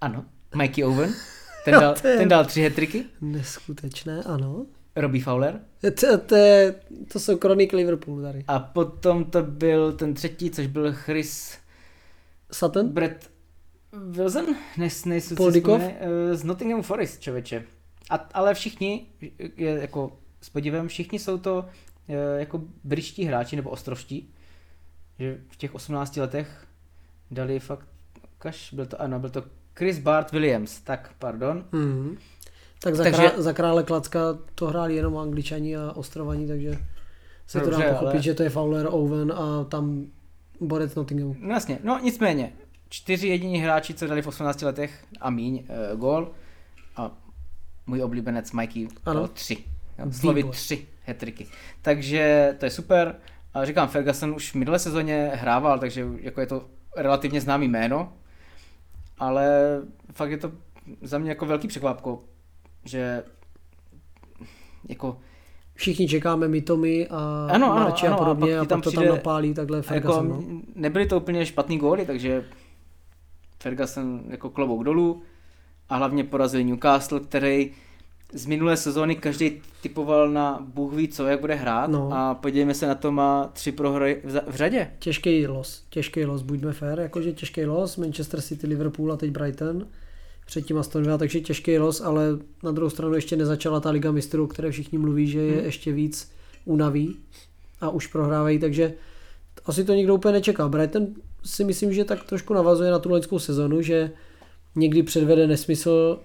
Ano, 0.00 0.24
Mikey 0.56 0.84
Owen. 0.84 1.14
Ten, 1.64 1.80
dal, 1.80 1.94
ten 1.94 2.28
dal 2.28 2.44
tři 2.44 2.60
hetriky. 2.62 3.04
Neskutečné, 3.20 4.22
ano. 4.22 4.66
Robbie 5.00 5.22
Fowler. 5.22 5.60
To, 5.80 6.18
to, 6.18 6.36
to 7.12 7.20
jsou 7.20 7.36
kroniky 7.36 7.76
Liverpoolu 7.76 8.22
tady. 8.22 8.44
A 8.48 8.58
potom 8.58 9.24
to 9.24 9.42
byl 9.42 9.92
ten 9.92 10.14
třetí, 10.14 10.50
což 10.50 10.66
byl 10.66 10.92
Chris... 10.92 11.58
Sutton? 12.52 12.88
Brett 12.88 13.30
Wilson? 14.10 14.46
Nes, 14.78 15.04
nejsou 15.04 15.34
Poldikov? 15.34 15.82
Eh, 15.82 16.34
z 16.34 16.44
Nottingham 16.44 16.82
Forest, 16.82 17.20
člověče. 17.20 17.64
A, 18.10 18.28
ale 18.34 18.54
všichni, 18.54 19.06
je 19.56 19.80
jako 19.80 20.18
s 20.42 20.50
podívem, 20.50 20.88
všichni 20.88 21.18
jsou 21.18 21.38
to 21.38 21.64
Eh, 22.08 22.40
jako 22.40 22.62
britští 22.84 23.24
hráči 23.24 23.56
nebo 23.56 23.70
ostrovští, 23.70 24.34
že 25.18 25.38
v 25.48 25.56
těch 25.56 25.74
18 25.74 26.16
letech 26.16 26.66
dali 27.30 27.60
fakt, 27.60 27.88
kaž, 28.38 28.72
byl 28.72 28.86
to, 28.86 29.00
ano, 29.00 29.20
byl 29.20 29.30
to 29.30 29.44
Chris 29.74 29.98
Bart 29.98 30.32
Williams, 30.32 30.80
tak 30.80 31.14
pardon. 31.18 31.64
Mm-hmm. 31.72 32.16
Tak 32.80 32.94
za, 32.94 33.04
takže, 33.04 33.22
krá, 33.22 33.42
za 33.42 33.52
krále 33.52 33.82
Klacka 33.82 34.20
to 34.54 34.66
hráli 34.66 34.96
jenom 34.96 35.18
angličani 35.18 35.76
a 35.76 35.92
ostrovaní, 35.92 36.46
takže 36.46 36.78
se 37.46 37.60
to 37.60 37.70
dá 37.70 37.78
pochopit, 37.78 38.14
ale... 38.14 38.22
že 38.22 38.34
to 38.34 38.42
je 38.42 38.50
Fowler, 38.50 38.86
Owen 38.90 39.32
a 39.32 39.64
tam 39.64 40.06
borec 40.60 40.94
Nottingham. 40.94 41.34
No 41.40 41.54
jasně, 41.54 41.78
no 41.84 42.00
nicméně, 42.02 42.52
čtyři 42.88 43.28
jediní 43.28 43.58
hráči, 43.58 43.94
co 43.94 44.06
dali 44.06 44.22
v 44.22 44.26
18 44.26 44.62
letech 44.62 45.04
a 45.20 45.30
míň 45.30 45.64
e, 45.68 45.96
gól 45.96 46.32
a 46.96 47.10
můj 47.86 48.02
oblíbenec 48.02 48.52
Mikey 48.52 48.88
ano. 49.04 49.20
dal 49.20 49.28
tři. 49.28 49.64
Slovy 50.10 50.44
tři 50.44 50.86
hetriky. 51.04 51.46
Takže 51.82 52.54
to 52.58 52.64
je 52.64 52.70
super. 52.70 53.14
A 53.54 53.64
říkám, 53.64 53.88
Ferguson 53.88 54.34
už 54.34 54.50
v 54.50 54.54
minulé 54.54 54.78
sezóně 54.78 55.30
hrával, 55.34 55.78
takže 55.78 56.06
jako 56.20 56.40
je 56.40 56.46
to 56.46 56.66
relativně 56.96 57.40
známý 57.40 57.68
jméno, 57.68 58.12
ale 59.18 59.48
fakt 60.12 60.30
je 60.30 60.38
to 60.38 60.52
za 61.02 61.18
mě 61.18 61.30
jako 61.30 61.46
velký 61.46 61.68
překvapko, 61.68 62.24
že 62.84 63.24
jako 64.88 65.16
všichni 65.74 66.08
čekáme 66.08 66.48
Mitomy 66.48 67.08
a 67.08 67.48
ano, 67.50 67.72
ano, 67.72 67.96
ano, 68.02 68.14
a 68.14 68.16
podobně 68.16 68.58
a, 68.58 68.62
a 68.62 68.64
pak 68.64 68.82
to 68.84 68.92
tam 68.92 69.06
napálí 69.06 69.54
takhle 69.54 69.82
Ferguson. 69.82 70.30
Jako, 70.30 70.42
no. 70.50 70.60
Nebyly 70.74 71.06
to 71.06 71.16
úplně 71.16 71.46
špatný 71.46 71.78
góly, 71.78 72.06
takže 72.06 72.44
Ferguson 73.62 74.22
jako 74.28 74.50
klobouk 74.50 74.84
dolů 74.84 75.22
a 75.88 75.96
hlavně 75.96 76.24
porazil 76.24 76.64
Newcastle, 76.64 77.20
který 77.20 77.70
z 78.32 78.46
minulé 78.46 78.76
sezóny 78.76 79.16
každý 79.16 79.62
typoval 79.82 80.30
na 80.30 80.66
Bůh 80.74 80.94
ví 80.94 81.08
co, 81.08 81.26
jak 81.26 81.40
bude 81.40 81.54
hrát 81.54 81.90
no. 81.90 82.10
a 82.12 82.34
podívejme 82.34 82.74
se 82.74 82.86
na 82.86 82.94
to, 82.94 83.12
má 83.12 83.50
tři 83.52 83.72
prohry 83.72 84.20
v, 84.24 84.40
v 84.46 84.54
řadě. 84.54 84.90
Těžký 84.98 85.46
los, 85.46 85.84
těžký 85.90 86.24
los, 86.24 86.42
buďme 86.42 86.72
fair, 86.72 87.00
jakože 87.00 87.32
těžký 87.32 87.64
los, 87.64 87.96
Manchester 87.96 88.40
City, 88.40 88.66
Liverpool 88.66 89.12
a 89.12 89.16
teď 89.16 89.30
Brighton, 89.30 89.86
předtím 90.48 90.78
Aston 90.78 91.02
Villa, 91.02 91.18
takže 91.18 91.40
těžký 91.40 91.78
los, 91.78 92.00
ale 92.00 92.38
na 92.62 92.70
druhou 92.70 92.90
stranu 92.90 93.14
ještě 93.14 93.36
nezačala 93.36 93.80
ta 93.80 93.90
Liga 93.90 94.12
mistrů, 94.12 94.46
které 94.46 94.70
všichni 94.70 94.98
mluví, 94.98 95.26
že 95.28 95.40
je 95.40 95.56
hmm. 95.56 95.64
ještě 95.64 95.92
víc 95.92 96.32
unaví 96.64 97.16
a 97.80 97.90
už 97.90 98.06
prohrávají, 98.06 98.58
takže 98.58 98.94
asi 99.66 99.84
to 99.84 99.94
nikdo 99.94 100.14
úplně 100.14 100.32
nečeká. 100.32 100.68
Brighton 100.68 101.06
si 101.44 101.64
myslím, 101.64 101.92
že 101.92 102.04
tak 102.04 102.24
trošku 102.24 102.54
navazuje 102.54 102.90
na 102.90 102.98
tu 102.98 103.08
loňskou 103.08 103.38
sezonu, 103.38 103.82
že 103.82 104.10
někdy 104.74 105.02
předvede 105.02 105.46
nesmysl 105.46 106.18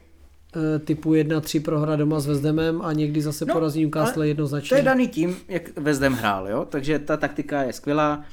Eh, 0.56 0.80
typu 0.80 1.14
1-3 1.14 1.62
prohra 1.62 1.96
doma 1.96 2.20
s 2.20 2.28
Vezdemem 2.28 2.82
a 2.82 2.94
někdy 2.94 3.22
zase 3.22 3.46
no, 3.46 3.54
porazí 3.54 3.82
Newcastle 3.82 4.28
jednoznačně. 4.28 4.70
To 4.70 4.76
je 4.76 4.82
daný 4.82 5.08
tím, 5.08 5.38
jak 5.48 5.78
Vezdem 5.78 6.14
hrál, 6.14 6.50
jo? 6.50 6.66
takže 6.70 7.00
ta 7.00 7.18
taktika 7.18 7.64
je 7.64 7.74
skvělá 7.74 8.24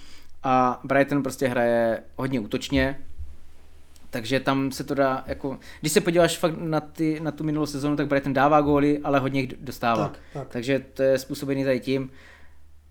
a 0.42 0.80
Brighton 0.84 1.22
prostě 1.22 1.48
hraje 1.48 2.02
hodně 2.16 2.40
útočně, 2.40 3.00
takže 4.10 4.40
tam 4.40 4.72
se 4.72 4.84
to 4.84 4.94
dá, 4.94 5.24
jako, 5.26 5.58
když 5.80 5.92
se 5.92 6.00
podíváš 6.00 6.38
fakt 6.38 6.54
na, 6.58 6.80
ty, 6.80 7.20
na 7.20 7.30
tu 7.30 7.44
minulou 7.44 7.66
sezonu, 7.66 7.96
tak 7.96 8.06
Brighton 8.06 8.32
dává 8.32 8.60
góly, 8.60 9.00
ale 9.04 9.18
hodně 9.18 9.40
jich 9.40 9.54
dostává. 9.60 10.08
Tak, 10.08 10.18
tak. 10.32 10.48
Takže 10.48 10.84
to 10.94 11.02
je 11.02 11.18
způsobený 11.18 11.64
tady 11.64 11.80
tím. 11.80 12.10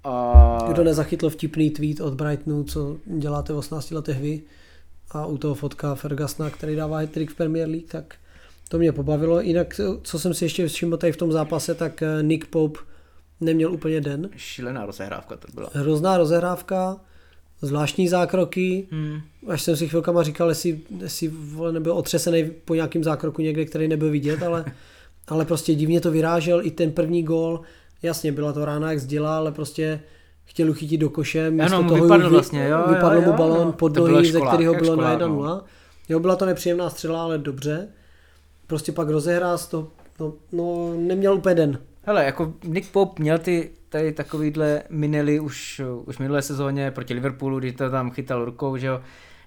A... 0.04 0.66
Kdo 0.72 0.84
nezachytl 0.84 1.30
vtipný 1.30 1.72
tweet 1.72 2.02
od 2.02 2.14
Brightonu, 2.14 2.64
co 2.64 2.98
děláte 3.06 3.54
v 3.54 3.58
18 3.58 3.92
letech 3.92 4.20
vy, 4.20 4.42
a 5.12 5.26
u 5.26 5.38
toho 5.38 5.56
fotka 5.56 5.96
Fergusona, 5.96 6.50
který 6.50 6.76
dává 6.76 7.00
hat 7.00 7.10
v 7.16 7.36
Premier 7.36 7.70
League, 7.70 7.88
tak 7.88 8.16
to 8.70 8.78
mě 8.78 8.92
pobavilo. 8.92 9.42
Jinak, 9.42 9.82
co 10.02 10.20
jsem 10.20 10.34
si 10.34 10.46
ještě 10.46 10.68
všiml 10.68 10.98
tady 10.98 11.12
v 11.12 11.18
tom 11.18 11.32
zápase, 11.32 11.76
tak 11.76 12.02
eh, 12.02 12.24
Nick 12.24 12.48
Pope 12.48 12.80
neměl 13.42 13.74
úplně 13.74 14.02
den. 14.02 14.30
Šílená 14.36 14.86
rozehrávka 14.86 15.38
to 15.38 15.48
byla. 15.54 15.70
Hrozná 15.74 16.18
rozehrávka, 16.18 16.98
zvláštní 17.62 18.08
zákroky, 18.08 18.88
hmm. 18.92 19.20
až 19.48 19.62
jsem 19.62 19.76
si 19.76 19.88
chvilkama 19.88 20.24
říkal, 20.24 20.50
jestli, 20.50 20.80
jestli 21.02 21.32
nebyl 21.72 21.94
otřesený 21.94 22.52
po 22.66 22.76
nějakém 22.76 23.04
zákroku 23.04 23.42
někde, 23.42 23.66
který 23.66 23.88
nebyl 23.88 24.12
vidět, 24.12 24.44
ale, 24.44 24.66
ale 25.28 25.46
prostě 25.46 25.76
divně 25.76 26.02
to 26.02 26.12
vyrážel, 26.12 26.66
i 26.66 26.72
ten 26.72 26.92
první 26.92 27.24
gól, 27.24 27.62
jasně 28.04 28.32
byla 28.32 28.54
to 28.54 28.66
rána 28.66 28.90
jak 28.90 29.00
zděla, 29.00 29.38
ale 29.38 29.52
prostě 29.52 30.02
chtěl 30.46 30.74
chytit 30.74 31.02
do 31.02 31.10
koše, 31.10 31.52
místo 31.52 31.76
ano, 31.76 31.90
toho 31.90 32.04
vypadl 32.04 32.24
vy, 32.24 32.30
vlastně, 32.30 32.68
jo, 32.68 32.84
vypadl 32.88 33.16
jo, 33.16 33.22
mu 33.22 33.28
jo, 33.28 33.34
balón 33.38 33.68
no. 33.68 33.74
pod 33.74 33.98
nohy, 33.98 34.32
ze 34.32 34.42
kterého 34.42 34.74
bylo 34.74 34.96
na 34.96 35.16
školák, 35.16 35.32
1-0. 35.32 35.44
no. 35.44 35.62
Jo, 36.10 36.20
byla 36.20 36.36
to 36.36 36.46
nepříjemná 36.46 36.90
střela, 36.90 37.24
ale 37.24 37.38
dobře. 37.38 37.88
Prostě 38.68 38.92
pak 38.92 39.10
rozehrál 39.10 39.58
to, 39.58 39.88
no, 40.20 40.34
no, 40.52 40.94
neměl 40.98 41.36
úplně 41.36 41.56
den. 41.56 41.80
Hele, 42.02 42.26
jako 42.26 42.54
Nick 42.64 42.92
Pope 42.92 43.22
měl 43.22 43.38
ty 43.38 43.70
tady 43.90 44.12
takovýhle 44.12 44.84
minely 44.90 45.40
už, 45.40 45.82
už 46.06 46.18
minulé 46.18 46.42
sezóně 46.42 46.92
proti 46.92 47.14
Liverpoolu, 47.14 47.60
kdy 47.60 47.72
to 47.72 47.90
tam 47.90 48.12
chytal 48.12 48.46
rukou, 48.46 48.78
že 48.78 48.88
jo. 48.88 49.02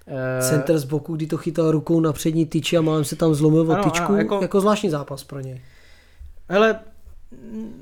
Eh, 0.07 0.41
Center 0.49 0.77
z 0.77 0.83
boku, 0.83 1.15
kdy 1.15 1.27
to 1.27 1.37
chytal 1.37 1.71
rukou 1.71 1.99
na 1.99 2.13
přední 2.13 2.45
tyči 2.45 2.77
a 2.77 2.81
málem 2.81 3.05
se 3.05 3.15
tam 3.15 3.33
zlomil 3.33 3.71
o 3.71 3.75
tyčku, 3.83 4.05
ano, 4.05 4.17
jako... 4.17 4.41
jako- 4.41 4.61
zvláštní 4.61 4.89
zápas 4.89 5.23
pro 5.23 5.39
něj. 5.39 5.61
Hele, 6.49 6.79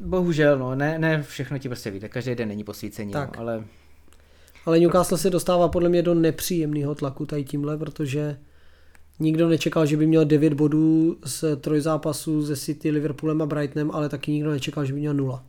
bohužel, 0.05 0.59
no, 0.59 0.75
ne, 0.75 0.99
ne 0.99 1.23
všechno 1.23 1.57
ti 1.57 1.69
prostě 1.69 1.91
víte, 1.91 2.09
každý 2.09 2.35
den 2.35 2.47
není 2.47 2.63
posvícení, 2.63 3.11
Tak. 3.11 3.37
no, 3.37 3.41
ale 3.41 3.63
Ale 4.65 4.79
Newcastle 4.79 5.17
se 5.17 5.29
dostává 5.29 5.67
podle 5.67 5.89
mě 5.89 6.01
do 6.01 6.13
nepříjemného 6.13 6.95
tlaku 6.95 7.25
tady 7.25 7.43
tímhle, 7.43 7.77
protože 7.77 8.37
nikdo 9.19 9.49
nečekal, 9.49 9.85
že 9.85 9.97
by 9.97 10.07
měl 10.07 10.25
9 10.25 10.53
bodů 10.53 11.17
z 11.25 11.43
trojzápasů 11.61 12.41
ze 12.41 12.55
City, 12.55 12.91
Liverpoolem 12.91 13.41
a 13.41 13.45
Brightonem, 13.45 13.91
ale 13.91 14.09
taky 14.09 14.31
nikdo 14.31 14.51
nečekal, 14.51 14.85
že 14.85 14.93
by 14.93 14.99
měl 14.99 15.13
nula. 15.13 15.43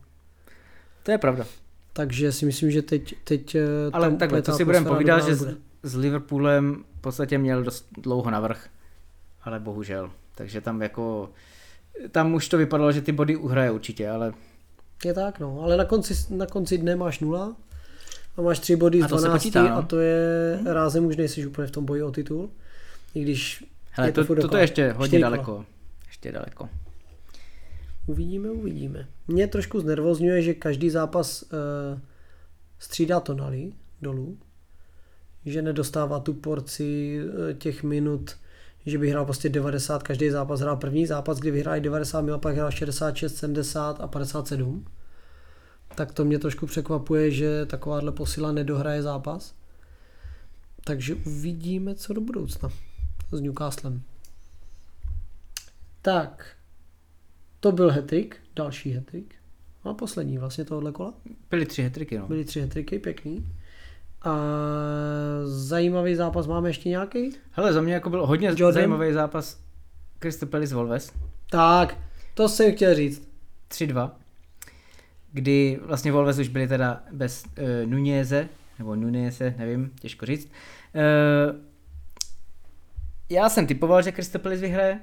To 1.03 1.11
je 1.11 1.17
pravda. 1.17 1.45
Takže 1.93 2.31
si 2.31 2.45
myslím, 2.45 2.71
že 2.71 2.81
teď, 2.81 3.15
teď 3.23 3.55
eh, 3.55 3.61
Ale 3.93 4.07
tam 4.09 4.17
takhle, 4.17 4.41
to 4.41 4.53
si 4.53 4.65
budeme 4.65 4.89
povídat, 4.89 5.25
že 5.25 5.35
s, 5.35 5.41
nebude. 5.41 5.61
s 5.83 5.95
Liverpoolem 5.95 6.83
v 6.97 7.01
podstatě 7.01 7.37
měl 7.37 7.63
dost 7.63 7.87
dlouho 7.97 8.31
navrh, 8.31 8.67
ale 9.43 9.59
bohužel. 9.59 10.11
Takže 10.35 10.61
tam 10.61 10.81
jako, 10.81 11.29
tam 12.11 12.33
už 12.33 12.49
to 12.49 12.57
vypadalo, 12.57 12.91
že 12.91 13.01
ty 13.01 13.11
body 13.11 13.35
uhraje 13.35 13.71
určitě, 13.71 14.09
ale 14.09 14.33
Je 15.05 15.13
tak, 15.13 15.39
no. 15.39 15.61
Ale 15.63 15.77
na 15.77 15.85
konci, 15.85 16.13
na 16.29 16.45
konci 16.45 16.77
dne 16.77 16.95
máš 16.95 17.19
nula 17.19 17.55
a 18.37 18.41
máš 18.41 18.59
tři 18.59 18.75
body 18.75 19.01
z 19.01 19.03
A 19.03 19.07
to 19.07 19.17
se 19.17 19.25
12 19.25 19.41
počítá, 19.41 19.63
no. 19.63 19.75
a 19.75 19.81
to 19.81 19.99
je 19.99 20.59
rázem 20.65 21.05
už 21.05 21.17
nejsi 21.17 21.47
úplně 21.47 21.67
v 21.67 21.71
tom 21.71 21.85
boji 21.85 22.03
o 22.03 22.11
titul. 22.11 22.49
I 23.15 23.21
když 23.21 23.65
hele, 23.91 24.07
je 24.07 24.11
to, 24.11 24.25
to, 24.25 24.47
to 24.47 24.57
je 24.57 24.63
ještě 24.63 24.91
hodně 24.91 25.19
daleko. 25.19 25.65
Ještě 26.07 26.31
daleko. 26.31 26.69
Uvidíme, 28.05 28.51
uvidíme. 28.51 29.07
Mě 29.27 29.47
trošku 29.47 29.79
znervozňuje, 29.79 30.41
že 30.41 30.53
každý 30.53 30.89
zápas 30.89 31.43
uh, 31.43 31.49
střídá 32.79 33.19
Tonali 33.19 33.73
dolů, 34.01 34.37
že 35.45 35.61
nedostává 35.61 36.19
tu 36.19 36.33
porci 36.33 37.19
uh, 37.23 37.53
těch 37.53 37.83
minut, 37.83 38.35
že 38.85 38.97
by 38.97 39.09
hrál 39.09 39.25
prostě 39.25 39.49
90, 39.49 40.03
každý 40.03 40.29
zápas 40.29 40.59
hrál 40.59 40.77
první 40.77 41.05
zápas, 41.05 41.39
kdy 41.39 41.51
vyhráli 41.51 41.81
90 41.81 42.21
minut, 42.21 42.41
pak 42.41 42.55
hrál 42.55 42.71
66, 42.71 43.35
70 43.35 44.01
a 44.01 44.07
57. 44.07 44.85
Tak 45.95 46.11
to 46.11 46.25
mě 46.25 46.39
trošku 46.39 46.65
překvapuje, 46.65 47.31
že 47.31 47.65
takováhle 47.65 48.11
posila 48.11 48.51
nedohraje 48.51 49.01
zápas. 49.01 49.55
Takže 50.83 51.15
uvidíme, 51.15 51.95
co 51.95 52.13
do 52.13 52.21
budoucna 52.21 52.69
s 53.31 53.41
Newcastlem. 53.41 54.01
Tak, 56.01 56.55
to 57.63 57.71
byl 57.71 57.91
hetrik, 57.91 58.37
další 58.55 58.91
hetrik. 58.91 59.35
A 59.83 59.93
poslední 59.93 60.37
vlastně 60.37 60.65
tohohle 60.65 60.91
kola. 60.91 61.13
Byly 61.49 61.65
tři 61.65 61.83
hetriky, 61.83 62.17
no. 62.17 62.27
Byly 62.27 62.45
tři 62.45 62.61
hetriky, 62.61 62.99
pěkný. 62.99 63.47
A 64.21 64.35
zajímavý 65.45 66.15
zápas 66.15 66.47
máme 66.47 66.69
ještě 66.69 66.89
nějaký? 66.89 67.29
Hele, 67.51 67.73
za 67.73 67.81
mě 67.81 67.93
jako 67.93 68.09
byl 68.09 68.25
hodně 68.25 68.47
Jordan? 68.47 68.73
zajímavý 68.73 69.13
zápas 69.13 69.59
Crystal 70.19 70.49
Palace 70.49 70.75
Wolves. 70.75 71.11
Tak, 71.49 71.97
to 72.33 72.49
jsem 72.49 72.71
chtěl 72.71 72.95
říct. 72.95 73.27
3-2, 73.69 74.11
kdy 75.31 75.79
vlastně 75.83 76.11
Wolves 76.11 76.39
už 76.39 76.47
byli 76.47 76.67
teda 76.67 77.03
bez 77.11 77.43
uh, 77.45 77.89
Nuneze, 77.89 78.49
nebo 78.79 78.95
Nuneze, 78.95 79.55
nevím, 79.57 79.91
těžko 80.01 80.25
říct. 80.25 80.51
Uh, 80.95 81.55
já 83.29 83.49
jsem 83.49 83.67
typoval, 83.67 84.01
že 84.01 84.13
Palace 84.41 84.61
vyhraje, 84.61 84.99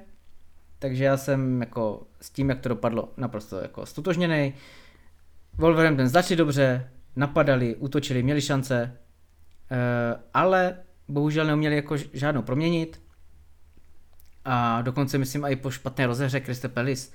takže 0.81 1.03
já 1.03 1.17
jsem 1.17 1.61
jako 1.61 2.07
s 2.21 2.29
tím, 2.29 2.49
jak 2.49 2.59
to 2.59 2.69
dopadlo, 2.69 3.13
naprosto 3.17 3.59
jako 3.59 3.85
stotožněný. 3.85 4.53
Wolverhampton 5.53 6.07
začali 6.07 6.35
dobře, 6.35 6.89
napadali, 7.15 7.75
útočili, 7.75 8.23
měli 8.23 8.41
šance, 8.41 8.97
uh, 9.71 9.77
ale 10.33 10.77
bohužel 11.07 11.45
neuměli 11.45 11.75
jako 11.75 11.97
žádnou 12.13 12.41
proměnit. 12.41 13.01
A 14.45 14.81
dokonce 14.81 15.17
myslím 15.17 15.45
i 15.45 15.55
po 15.55 15.71
špatné 15.71 16.07
rozehře 16.07 16.41
Crystal 16.41 16.71
Palace 16.71 17.09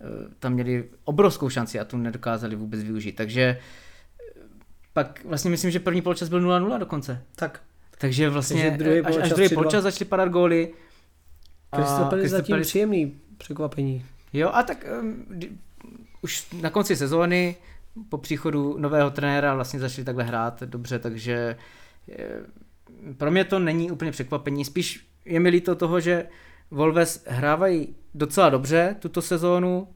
eh, 0.00 0.04
tam 0.38 0.52
měli 0.52 0.88
obrovskou 1.04 1.48
šanci 1.48 1.80
a 1.80 1.84
tu 1.84 1.96
nedokázali 1.96 2.56
vůbec 2.56 2.82
využít. 2.82 3.12
Takže 3.12 3.42
eh, 3.42 4.42
pak 4.92 5.24
vlastně 5.24 5.50
myslím, 5.50 5.70
že 5.70 5.80
první 5.80 6.02
poločas 6.02 6.28
byl 6.28 6.40
0-0 6.40 6.78
dokonce. 6.78 7.22
Tak, 7.36 7.62
Takže 7.98 8.30
vlastně 8.30 8.62
Takže 8.62 8.84
druhý 8.84 9.00
až, 9.00 9.16
až 9.16 9.28
druhý 9.28 9.48
3-2. 9.48 9.54
poločas 9.54 9.82
začali 9.82 10.08
padat 10.08 10.28
góly. 10.28 10.72
Crystal 11.74 11.96
Palace 11.98 12.18
Crystal 12.20 12.38
zatím 12.38 12.54
Palace- 12.56 12.68
příjemný 12.68 13.16
překvapení. 13.38 14.04
Jo, 14.32 14.50
a 14.52 14.62
tak 14.62 14.84
um, 15.00 15.24
už 16.22 16.46
na 16.62 16.70
konci 16.70 16.96
sezóny 16.96 17.56
po 18.08 18.18
příchodu 18.18 18.78
nového 18.78 19.10
trenéra 19.10 19.54
vlastně 19.54 19.80
začali 19.80 20.04
takhle 20.04 20.24
hrát 20.24 20.62
dobře, 20.62 20.98
takže 20.98 21.56
eh, 22.12 22.28
pro 23.16 23.30
mě 23.30 23.44
to 23.44 23.58
není 23.58 23.90
úplně 23.90 24.10
překvapení. 24.10 24.64
Spíš 24.64 25.06
je 25.24 25.40
mi 25.40 25.48
líto 25.48 25.74
toho, 25.74 26.00
že 26.00 26.26
Wolves 26.70 27.24
hrávají 27.26 27.94
docela 28.14 28.48
dobře 28.50 28.96
tuto 28.98 29.22
sezónu, 29.22 29.88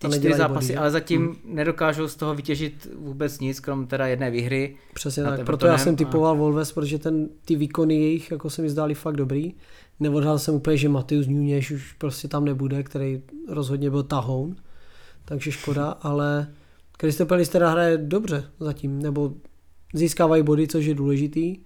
ty 0.00 0.06
A 0.06 0.10
čtyři 0.10 0.34
zápasy, 0.34 0.66
body, 0.66 0.76
ale 0.76 0.90
zatím 0.90 1.22
Hmm. 1.26 1.36
nedokážou 1.44 2.08
z 2.08 2.16
toho 2.16 2.34
vytěžit 2.34 2.88
vůbec 2.98 3.40
nic, 3.40 3.60
krom 3.60 3.86
teda 3.86 4.06
jedné 4.06 4.30
výhry. 4.30 4.76
Přesně 4.94 5.22
tak, 5.22 5.44
proto 5.44 5.66
já 5.66 5.78
jsem 5.78 5.94
a- 5.94 5.96
typoval 5.96 6.36
Wolves, 6.36 6.72
protože 6.72 6.98
ten, 6.98 7.28
ty 7.44 7.56
výkony 7.56 7.94
jejich 7.94 8.30
jako 8.30 8.50
se 8.50 8.62
mi 8.62 8.70
zdály 8.70 8.94
fakt 8.94 9.16
dobrý. 9.16 9.54
Neodhal 10.00 10.38
jsem 10.38 10.54
úplně, 10.54 10.76
že 10.76 10.88
Matius 10.88 11.26
Nunes 11.26 11.70
už 11.70 11.92
prostě 11.92 12.28
tam 12.28 12.44
nebude, 12.44 12.82
který 12.82 13.22
rozhodně 13.48 13.90
byl 13.90 14.02
tahoun, 14.02 14.56
takže 15.24 15.52
škoda, 15.52 15.90
ale 15.90 16.48
Palace 17.26 17.50
teda 17.50 17.70
hraje 17.70 17.98
dobře 17.98 18.44
zatím, 18.60 19.02
nebo 19.02 19.32
získávají 19.94 20.42
body, 20.42 20.68
což 20.68 20.84
je 20.84 20.94
důležitý. 20.94 21.56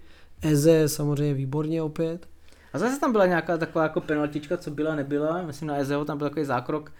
Eze 0.41 0.89
samozřejmě 0.89 1.33
výborně 1.33 1.81
opět. 1.81 2.27
A 2.73 2.79
zase 2.79 2.99
tam 2.99 3.11
byla 3.11 3.25
nějaká 3.25 3.57
taková 3.57 3.83
jako 3.83 4.01
penaltička, 4.01 4.57
co 4.57 4.71
byla, 4.71 4.95
nebyla. 4.95 5.41
Myslím 5.41 5.67
na 5.67 5.75
Ezeo 5.77 6.05
tam 6.05 6.17
byl 6.17 6.29
takový 6.29 6.45
zákrok. 6.45 6.91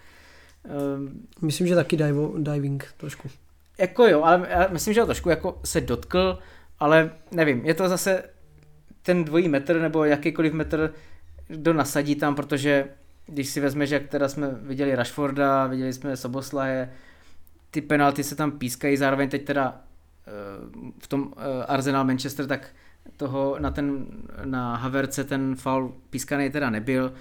Ehm, 0.66 1.26
Myslím, 1.42 1.66
že 1.66 1.74
taky 1.74 1.96
divo, 1.96 2.34
diving 2.38 2.84
trošku. 2.96 3.28
Jako 3.78 4.06
jo, 4.06 4.22
ale 4.22 4.46
já 4.50 4.68
myslím, 4.72 4.94
že 4.94 5.00
ho 5.00 5.06
trošku 5.06 5.30
jako 5.30 5.60
se 5.64 5.80
dotkl, 5.80 6.38
ale 6.78 7.10
nevím, 7.32 7.64
je 7.64 7.74
to 7.74 7.88
zase 7.88 8.22
ten 9.02 9.24
dvojí 9.24 9.48
metr 9.48 9.80
nebo 9.80 10.04
jakýkoliv 10.04 10.52
metr, 10.52 10.92
kdo 11.48 11.72
nasadí 11.72 12.14
tam, 12.14 12.34
protože 12.34 12.88
když 13.26 13.48
si 13.48 13.60
vezme, 13.60 13.86
že 13.86 13.94
jak 13.94 14.08
teda 14.08 14.28
jsme 14.28 14.50
viděli 14.62 14.94
Rashforda, 14.94 15.66
viděli 15.66 15.92
jsme 15.92 16.16
Soboslaje, 16.16 16.92
ty 17.70 17.80
penalty 17.80 18.24
se 18.24 18.36
tam 18.36 18.50
pískají, 18.50 18.96
zároveň 18.96 19.28
teď 19.28 19.44
teda 19.44 19.80
eh, 20.26 20.30
v 20.98 21.06
tom 21.06 21.32
eh, 21.36 21.64
Arsenal 21.64 22.04
Manchester, 22.04 22.46
tak 22.46 22.68
toho 23.16 23.56
na 23.58 23.70
ten 23.70 24.06
na 24.44 24.76
Haverce 24.76 25.24
ten 25.24 25.56
foul 25.56 25.94
pískaný 26.10 26.50
teda 26.50 26.70
nebyl, 26.70 27.12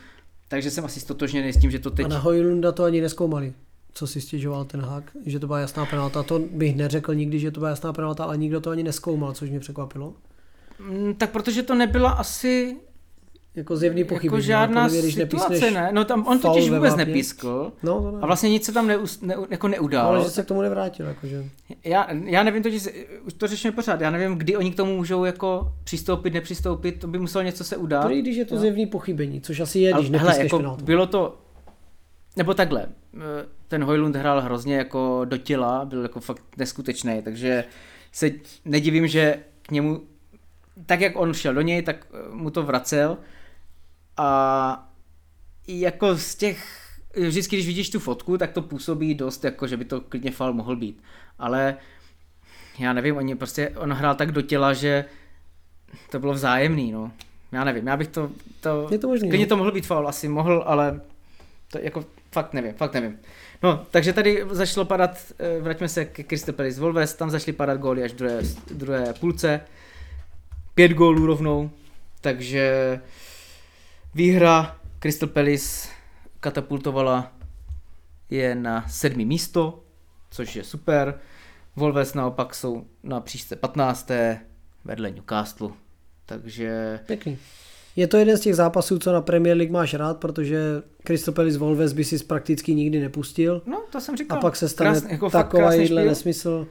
takže 0.55 0.71
jsem 0.71 0.85
asi 0.85 0.99
stotožněný 0.99 1.53
s 1.53 1.57
tím, 1.57 1.71
že 1.71 1.79
to 1.79 1.91
teď 1.91 2.05
A 2.05 2.09
na 2.09 2.17
Hojlunda 2.19 2.71
to 2.71 2.83
ani 2.83 3.01
neskoumali, 3.01 3.53
co 3.93 4.07
si 4.07 4.21
stěžoval 4.21 4.65
ten 4.65 4.81
hák, 4.81 5.11
že 5.25 5.39
to 5.39 5.47
byla 5.47 5.59
jasná 5.59 5.85
penalta. 5.85 6.23
To 6.23 6.39
bych 6.39 6.75
neřekl 6.75 7.15
nikdy, 7.15 7.39
že 7.39 7.51
to 7.51 7.59
byla 7.59 7.69
jasná 7.69 7.93
penalta, 7.93 8.23
ale 8.23 8.37
nikdo 8.37 8.61
to 8.61 8.69
ani 8.69 8.83
neskoumal, 8.83 9.33
což 9.33 9.49
mě 9.49 9.59
překvapilo. 9.59 10.13
Mm, 10.79 11.13
Tak 11.13 11.31
protože 11.31 11.63
to 11.63 11.75
nebyla 11.75 12.09
asi 12.09 12.77
jako 13.55 13.75
zjevný 13.75 14.03
pochybení. 14.03 14.25
Jako 14.25 14.39
žádná 14.39 14.83
jako 14.83 14.95
neví, 14.95 15.11
situace, 15.11 15.71
ne? 15.71 15.89
No 15.93 16.05
tam 16.05 16.27
on 16.27 16.39
totiž 16.39 16.69
vůbec 16.69 16.95
nepískl. 16.95 17.73
No, 17.83 18.01
to 18.01 18.11
ne. 18.11 18.17
A 18.21 18.25
vlastně 18.25 18.49
nic 18.49 18.65
se 18.65 18.71
tam 18.71 18.87
neus, 18.87 19.21
ne, 19.21 19.35
jako 19.49 19.67
neudál. 19.67 20.03
No, 20.03 20.09
ale 20.09 20.23
že 20.23 20.29
se 20.29 20.43
k 20.43 20.45
tomu 20.45 20.61
nevrátil, 20.61 21.05
jakože. 21.05 21.45
Já, 21.83 22.07
já 22.23 22.43
nevím 22.43 22.63
totiž, 22.63 22.87
už 23.25 23.33
to 23.33 23.47
řešíme 23.47 23.71
pořád, 23.71 24.01
já 24.01 24.09
nevím, 24.09 24.35
kdy 24.35 24.57
oni 24.57 24.71
k 24.71 24.75
tomu 24.75 24.95
můžou 24.95 25.25
jako 25.25 25.73
přistoupit, 25.83 26.33
nepřistoupit, 26.33 26.99
to 26.99 27.07
by 27.07 27.19
muselo 27.19 27.41
něco 27.41 27.63
se 27.63 27.77
udát. 27.77 28.01
To 28.01 28.09
když 28.09 28.37
je 28.37 28.45
to 28.45 28.57
zjevný 28.57 28.85
pochybení, 28.85 29.41
což 29.41 29.59
asi 29.59 29.79
je, 29.79 29.93
když 29.93 30.11
hele, 30.11 30.43
jako 30.43 30.57
penaltu. 30.57 30.85
bylo 30.85 31.07
to, 31.07 31.37
nebo 32.37 32.53
takhle, 32.53 32.85
ten 33.67 33.83
Hojlund 33.83 34.15
hrál 34.15 34.41
hrozně 34.41 34.75
jako 34.75 35.21
do 35.25 35.37
těla, 35.37 35.85
byl 35.85 36.01
jako 36.01 36.19
fakt 36.19 36.43
neskutečný, 36.57 37.21
takže 37.23 37.63
se 38.11 38.31
nedivím, 38.65 39.07
že 39.07 39.37
k 39.61 39.71
němu, 39.71 40.01
tak 40.85 41.01
jak 41.01 41.19
on 41.19 41.33
šel 41.33 41.53
do 41.53 41.61
něj, 41.61 41.81
tak 41.81 42.07
mu 42.31 42.49
to 42.49 42.63
vracel 42.63 43.17
a 44.17 44.89
jako 45.67 46.15
z 46.15 46.35
těch, 46.35 46.67
vždycky 47.27 47.55
když 47.55 47.67
vidíš 47.67 47.89
tu 47.89 47.99
fotku, 47.99 48.37
tak 48.37 48.51
to 48.51 48.61
působí 48.61 49.15
dost 49.15 49.43
jako, 49.43 49.67
že 49.67 49.77
by 49.77 49.85
to 49.85 50.01
klidně 50.01 50.31
fal 50.31 50.53
mohl 50.53 50.75
být, 50.75 51.03
ale 51.39 51.77
já 52.79 52.93
nevím, 52.93 53.17
oni 53.17 53.35
prostě, 53.35 53.69
on 53.69 53.93
hrál 53.93 54.15
tak 54.15 54.31
do 54.31 54.41
těla, 54.41 54.73
že 54.73 55.05
to 56.11 56.19
bylo 56.19 56.33
vzájemný, 56.33 56.91
no. 56.91 57.11
Já 57.51 57.63
nevím, 57.63 57.87
já 57.87 57.97
bych 57.97 58.07
to, 58.07 58.31
to, 58.59 58.87
je 58.91 58.97
to 58.97 59.07
možný, 59.07 59.29
klidně 59.29 59.45
no. 59.45 59.49
to 59.49 59.57
mohl 59.57 59.71
být 59.71 59.85
faul, 59.85 60.07
asi 60.07 60.27
mohl, 60.27 60.63
ale 60.65 61.01
to 61.71 61.79
jako 61.79 62.05
fakt 62.31 62.53
nevím, 62.53 62.73
fakt 62.73 62.93
nevím. 62.93 63.19
No, 63.63 63.85
takže 63.91 64.13
tady 64.13 64.45
začalo 64.51 64.85
padat, 64.85 65.17
eh, 65.39 65.61
vraťme 65.61 65.89
se 65.89 66.05
k 66.05 66.51
Palace 66.51 66.79
Wolves, 66.79 67.13
tam 67.13 67.29
začaly 67.29 67.53
padat 67.53 67.77
góly 67.77 68.03
až 68.03 68.11
v 68.11 68.15
druhé, 68.15 68.41
druhé 68.71 69.13
půlce. 69.13 69.61
Pět 70.75 70.91
gólů 70.91 71.25
rovnou, 71.25 71.69
takže 72.21 72.99
výhra 74.15 74.79
Crystal 74.99 75.29
Palace 75.29 75.89
katapultovala 76.39 77.31
je 78.29 78.55
na 78.55 78.85
sedmý 78.87 79.25
místo, 79.25 79.83
což 80.31 80.55
je 80.55 80.63
super. 80.63 81.19
Wolves 81.75 82.13
naopak 82.13 82.55
jsou 82.55 82.85
na 83.03 83.19
příště 83.19 83.55
15. 83.55 84.11
vedle 84.85 85.11
Newcastle. 85.11 85.69
Takže... 86.25 86.99
Pěkný. 87.05 87.37
Je 87.95 88.07
to 88.07 88.17
jeden 88.17 88.37
z 88.37 88.41
těch 88.41 88.55
zápasů, 88.55 88.99
co 88.99 89.13
na 89.13 89.21
Premier 89.21 89.57
League 89.57 89.71
máš 89.71 89.93
rád, 89.93 90.17
protože 90.17 90.83
Crystal 91.03 91.33
Palace 91.33 91.57
Wolves 91.57 91.93
by 91.93 92.03
si 92.03 92.23
prakticky 92.23 92.75
nikdy 92.75 92.99
nepustil. 92.99 93.61
No, 93.65 93.83
to 93.91 94.01
jsem 94.01 94.17
říkal. 94.17 94.37
A 94.37 94.41
pak 94.41 94.55
se 94.55 94.69
stane 94.69 94.91
Krásný, 94.91 95.11
jako 95.11 95.29
taková 95.29 95.73
jídle 95.73 96.05
nesmysl. 96.05 96.67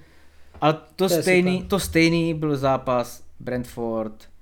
Ale 0.60 0.72
to, 0.72 0.80
to 0.96 1.08
stejný, 1.08 1.62
to 1.62 1.78
stejný 1.78 2.34
byl 2.34 2.56
zápas 2.56 3.24
Brentford 3.40 4.33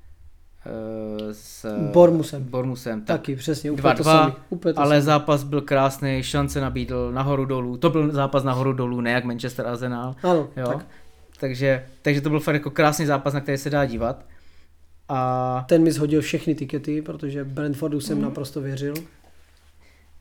s 1.33 1.67
Bormusem. 1.93 2.45
Bormusem. 2.45 3.01
Tak 3.01 3.21
Taky, 3.21 3.37
přesně, 3.37 3.71
úplně 3.71 3.95
2-2, 3.95 3.97
to 3.97 4.05
samý. 4.05 4.33
Úplně 4.51 4.75
to 4.75 4.81
ale 4.81 4.95
samý. 4.97 5.05
zápas 5.05 5.43
byl 5.43 5.61
krásný, 5.61 6.23
šance 6.23 6.61
nabídl 6.61 7.13
nahoru 7.13 7.45
dolů. 7.45 7.77
To 7.77 7.91
byl 7.91 8.13
zápas 8.13 8.45
nahoru 8.45 8.73
dolů, 8.73 9.01
ne 9.01 9.11
jak 9.11 9.25
Manchester 9.25 9.67
Arsenal. 9.67 10.15
Ano, 10.23 10.49
jo? 10.57 10.67
Tak. 10.67 10.87
Takže, 11.41 11.87
takže 12.03 12.21
to 12.21 12.31
byl 12.31 12.41
fakt 12.41 12.55
jako 12.55 12.71
krásný 12.71 13.07
zápas, 13.07 13.35
na 13.35 13.41
který 13.41 13.59
se 13.59 13.71
dá 13.71 13.85
dívat. 13.85 14.27
A... 15.09 15.65
Ten 15.69 15.83
mi 15.83 15.93
shodil 15.93 16.21
všechny 16.21 16.55
tikety, 16.55 17.03
protože 17.03 17.45
Brentfordu 17.45 18.01
jsem 18.01 18.19
mm. 18.19 18.25
naprosto 18.25 18.61
věřil. 18.61 18.95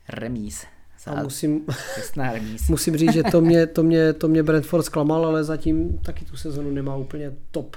Remíz. 0.08 0.64
A 1.06 1.22
musím, 1.22 1.66
remíz. 2.16 2.68
musím 2.68 2.96
říct, 2.96 3.12
že 3.12 3.22
to 3.22 3.40
mě, 3.40 3.66
to, 3.66 3.82
mě, 3.82 4.12
to 4.12 4.28
mě 4.28 4.42
Brentford 4.42 4.84
zklamal, 4.84 5.26
ale 5.26 5.44
zatím 5.44 5.98
taky 5.98 6.24
tu 6.24 6.36
sezonu 6.36 6.70
nemá 6.70 6.96
úplně 6.96 7.32
top. 7.50 7.76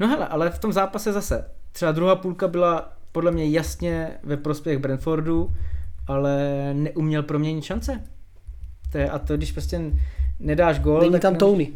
No 0.00 0.08
hele, 0.08 0.28
ale 0.28 0.50
v 0.50 0.58
tom 0.58 0.72
zápase 0.72 1.12
zase. 1.12 1.44
Třeba 1.72 1.92
druhá 1.92 2.16
půlka 2.16 2.48
byla 2.48 2.92
podle 3.12 3.30
mě 3.30 3.50
jasně 3.50 4.10
ve 4.22 4.36
prospěch 4.36 4.78
Brentfordu, 4.78 5.54
ale 6.06 6.38
neuměl 6.74 7.22
proměnit 7.22 7.64
šance. 7.64 8.02
To 8.92 8.98
je, 8.98 9.10
a 9.10 9.18
to 9.18 9.36
když 9.36 9.52
prostě 9.52 9.80
nedáš 10.40 10.80
gol. 10.80 11.00
Není 11.00 11.20
tam 11.20 11.36
Tony. 11.36 11.72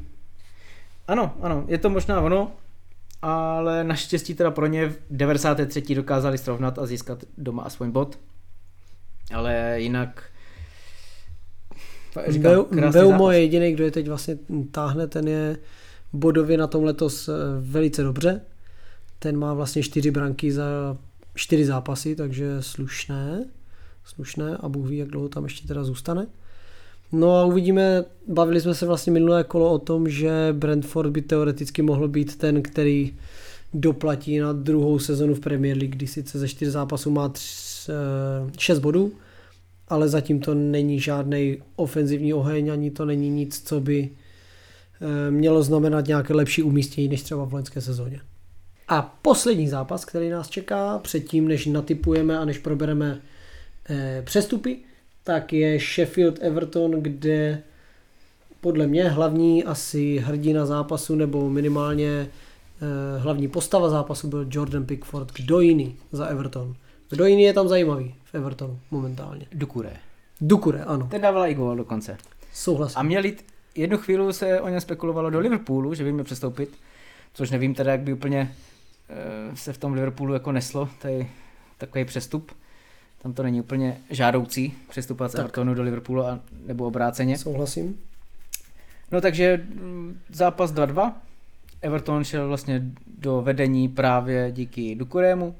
Ano, 1.09 1.34
ano, 1.42 1.64
je 1.68 1.78
to 1.78 1.90
možná 1.90 2.20
ono, 2.20 2.53
ale 3.22 3.84
naštěstí 3.84 4.34
teda 4.34 4.51
pro 4.51 4.66
ně 4.66 4.88
v 4.88 4.99
93. 5.11 5.94
dokázali 5.94 6.38
srovnat 6.38 6.78
a 6.78 6.86
získat 6.86 7.24
doma 7.38 7.62
aspoň 7.62 7.90
bod. 7.90 8.18
Ale 9.34 9.74
jinak 9.80 10.22
Beumo 12.92 13.30
je 13.30 13.40
jediný, 13.40 13.72
kdo 13.72 13.84
je 13.84 13.90
teď 13.90 14.09
vlastně 14.09 14.38
táhne, 14.70 15.07
ten 15.07 15.28
je 15.28 15.57
bodově 16.12 16.59
na 16.59 16.66
tom 16.66 16.84
letos 16.84 17.28
eh, 17.28 17.32
velice 17.61 18.03
dobře. 18.03 18.40
Ten 19.19 19.37
má 19.37 19.55
vlastně 19.55 19.83
čtyři 19.83 20.11
branky 20.11 20.53
za 20.53 20.97
čtyři 21.35 21.64
zápasy, 21.64 22.17
takže 22.17 22.62
slušné. 22.62 23.45
Slušné 24.05 24.57
a 24.57 24.69
Bůh 24.69 24.89
ví, 24.89 24.97
jak 24.97 25.09
dlouho 25.09 25.29
tam 25.29 25.45
ještě 25.45 25.69
teda 25.69 25.85
zůstane. 25.85 26.27
No 27.12 27.37
a 27.37 27.45
uvidíme, 27.45 28.05
bavili 28.29 28.61
jsme 28.61 28.75
se 28.75 28.87
vlastně 28.87 29.12
minulé 29.12 29.45
kolo 29.45 29.73
o 29.73 29.79
tom, 29.79 30.09
že 30.09 30.49
Brentford 30.53 31.11
by 31.11 31.23
teoreticky 31.23 31.83
mohl 31.83 32.09
být 32.09 32.37
ten, 32.37 32.62
který 32.62 33.17
doplatí 33.75 34.39
na 34.39 34.53
druhou 34.53 34.99
sezonu 34.99 35.35
v 35.35 35.41
Premier 35.41 35.77
League, 35.77 35.97
kdy 35.97 36.07
sice 36.07 36.39
ze 36.39 36.49
čtyř 36.49 36.69
zápasů 36.69 37.11
má 37.11 37.29
tři, 37.29 37.93
eh, 37.93 38.53
šest 38.59 38.79
bodů, 38.79 39.12
ale 39.89 40.09
zatím 40.09 40.41
to 40.41 40.55
není 40.55 41.01
žádný 41.01 41.59
ofenzivní 41.77 42.35
oheň, 42.35 42.73
ani 42.73 42.91
to 42.91 43.05
není 43.05 43.31
nic, 43.31 43.62
co 43.69 43.81
by 43.81 44.11
eh, 45.01 45.31
mělo 45.31 45.62
znamenat 45.62 46.07
nějaké 46.07 46.35
lepší 46.35 46.62
umístění 46.62 47.09
než 47.09 47.23
třeba 47.23 47.45
v 47.45 47.53
loňské 47.53 47.81
sezóně. 47.81 48.21
A 48.89 49.03
poslední 49.22 49.68
zápas, 49.68 50.05
který 50.05 50.30
nás 50.30 50.49
čeká 50.49 50.99
předtím, 50.99 51.49
než 51.49 51.66
natypujeme 51.66 52.39
a 52.39 52.45
než 52.45 52.59
probereme 52.59 53.20
eh, 53.91 54.22
přestupy, 54.24 54.76
tak 55.24 55.53
je 55.53 55.78
Sheffield 55.78 56.39
Everton, 56.41 56.91
kde 56.91 57.62
podle 58.61 58.87
mě 58.87 59.09
hlavní 59.09 59.64
asi 59.64 60.18
hrdina 60.18 60.66
zápasu 60.66 61.14
nebo 61.14 61.51
minimálně 61.51 62.09
eh, 62.09 63.18
hlavní 63.18 63.49
postava 63.49 63.89
zápasu 63.89 64.28
byl 64.28 64.47
Jordan 64.51 64.84
Pickford. 64.84 65.32
Kdo 65.32 65.61
jiný 65.61 65.97
za 66.12 66.26
Everton? 66.26 66.74
Kdo 67.11 67.26
jiný 67.26 67.43
je 67.43 67.53
tam 67.53 67.68
zajímavý 67.68 68.14
v 68.24 68.34
Evertonu 68.34 68.78
momentálně? 68.91 69.47
Dukure. 69.53 69.93
Dukure, 70.41 70.84
ano. 70.84 71.09
Ten 71.11 71.20
dával 71.20 71.47
i 71.47 71.55
gól 71.55 71.76
dokonce. 71.76 72.16
Souhlasím. 72.53 72.99
A 72.99 73.03
měli, 73.03 73.37
jednu 73.74 73.99
chvíli 73.99 74.32
se 74.32 74.61
o 74.61 74.68
něm 74.68 74.80
spekulovalo 74.80 75.30
do 75.30 75.41
Liverpoolu, 75.41 75.95
že 75.95 76.05
by 76.05 76.12
měl 76.12 76.24
přestoupit, 76.24 76.70
což 77.34 77.51
nevím 77.51 77.74
teda, 77.74 77.93
jak 77.93 78.01
by 78.01 78.12
úplně 78.12 78.55
se 79.54 79.72
v 79.72 79.78
tom 79.78 79.92
Liverpoolu 79.92 80.34
jako 80.34 80.52
neslo, 80.52 80.88
tady 80.98 81.30
takový 81.78 82.04
přestup. 82.04 82.52
Tam 83.22 83.32
to 83.32 83.42
není 83.42 83.61
úplně 83.61 84.00
žádoucí 84.11 84.74
přestupovat 84.88 85.32
z 85.32 85.34
Evertonu 85.34 85.74
do 85.74 85.82
Liverpoolu 85.82 86.26
a, 86.26 86.40
nebo 86.66 86.86
obráceně. 86.86 87.38
Souhlasím. 87.38 87.98
No 89.12 89.20
takže 89.20 89.64
mm, 89.74 90.20
zápas 90.30 90.72
2-2. 90.72 91.12
Everton 91.82 92.24
šel 92.24 92.48
vlastně 92.48 92.82
do 93.18 93.42
vedení 93.42 93.88
právě 93.88 94.52
díky 94.52 94.94
Dukurému. 94.94 95.54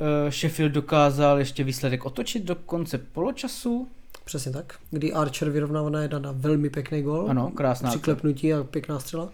Eh, 0.00 0.30
Sheffield 0.30 0.72
dokázal 0.72 1.38
ještě 1.38 1.64
výsledek 1.64 2.06
otočit 2.06 2.44
do 2.44 2.54
konce 2.54 2.98
poločasu. 2.98 3.88
Přesně 4.24 4.52
tak, 4.52 4.78
kdy 4.90 5.12
Archer 5.12 5.50
vyrovnávaná 5.50 6.02
jedna 6.02 6.18
na 6.18 6.32
velmi 6.32 6.70
pěkný 6.70 7.02
gol. 7.02 7.26
Ano, 7.30 7.50
krásná. 7.50 7.90
Přiklepnutí 7.90 8.54
a 8.54 8.64
pěkná 8.64 9.00
střela. 9.00 9.28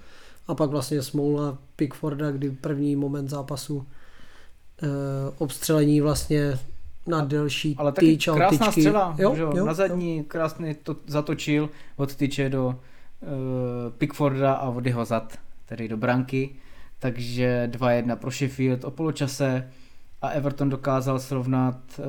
A 0.49 0.55
pak 0.55 0.71
vlastně 0.71 1.03
smoula 1.03 1.59
Pickforda, 1.77 2.31
kdy 2.31 2.51
první 2.51 2.97
moment 2.97 3.29
zápasu 3.29 3.87
e, 4.83 4.87
obstřelení 5.39 6.01
vlastně 6.01 6.59
na 7.07 7.25
delší 7.25 7.75
Ale 7.79 7.93
taky 7.93 8.07
tyč 8.07 8.29
krásná 8.35 8.67
tyčky. 8.67 8.81
střela, 8.81 9.15
jo, 9.19 9.35
jo, 9.37 9.53
jo, 9.57 9.67
na 9.67 9.75
zadní 9.75 10.19
jo. 10.19 10.25
krásně 10.29 10.75
to 10.75 10.97
zatočil 11.07 11.71
od 11.97 12.17
tyče 12.17 12.49
do 12.49 12.67
uh, 12.67 12.75
Pickforda 13.99 14.53
a 14.53 14.69
od 14.69 14.87
jeho 14.87 15.05
zad, 15.05 15.39
tedy 15.67 15.89
do 15.89 15.97
branky. 15.97 16.51
Takže 16.99 17.71
2-1 17.73 18.17
pro 18.17 18.31
Sheffield 18.31 18.85
o 18.85 18.91
poločase 18.91 19.71
a 20.23 20.29
Everton 20.29 20.69
dokázal 20.69 21.19
srovnat 21.19 21.79
uh, 21.99 22.05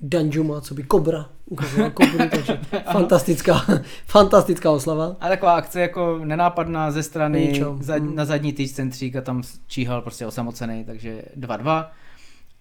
Danjuma, 0.00 0.60
co 0.60 0.74
by 0.74 0.82
Kobra, 0.82 1.26
ukazoval 1.46 1.90
Kobru, 1.90 2.18
takže 2.30 2.60
fantastická, 2.92 3.64
fantastická 4.06 4.70
oslava. 4.70 5.16
A 5.20 5.28
taková 5.28 5.54
akce 5.54 5.80
jako 5.80 6.20
nenápadná 6.24 6.90
ze 6.90 7.02
strany, 7.02 7.62
za, 7.80 7.98
na 7.98 8.24
zadní 8.24 8.52
týč 8.52 8.72
centřík 8.72 9.16
a 9.16 9.20
tam 9.20 9.42
číhal 9.66 10.02
prostě 10.02 10.26
osamocený, 10.26 10.84
takže 10.84 11.22
2-2. 11.40 11.86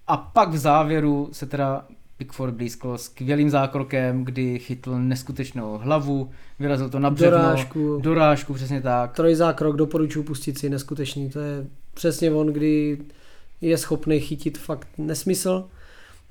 A 0.08 0.18
pak 0.18 0.50
v 0.50 0.58
závěru 0.58 1.30
se 1.32 1.46
teda 1.46 1.86
Pickford 2.18 2.54
blízko 2.54 2.98
skvělým 2.98 3.50
zákrokem, 3.50 4.26
kdy 4.26 4.60
chytl 4.60 5.00
neskutečnou 5.00 5.78
hlavu, 5.78 6.30
vyrazil 6.60 6.90
to 6.90 7.00
na 7.00 7.10
břevno, 7.10 7.38
dorážku, 7.38 8.00
dorážku 8.02 8.54
přesně 8.54 8.82
tak. 8.82 9.16
Trojzákrok 9.16 9.76
doporučuji 9.76 10.24
pustit 10.24 10.58
si, 10.58 10.70
neskutečný, 10.70 11.30
to 11.30 11.40
je 11.40 11.66
přesně 11.94 12.32
on, 12.32 12.48
kdy 12.48 12.98
je 13.62 13.78
schopný 13.78 14.20
chytit 14.20 14.58
fakt 14.58 14.88
nesmysl. 14.98 15.70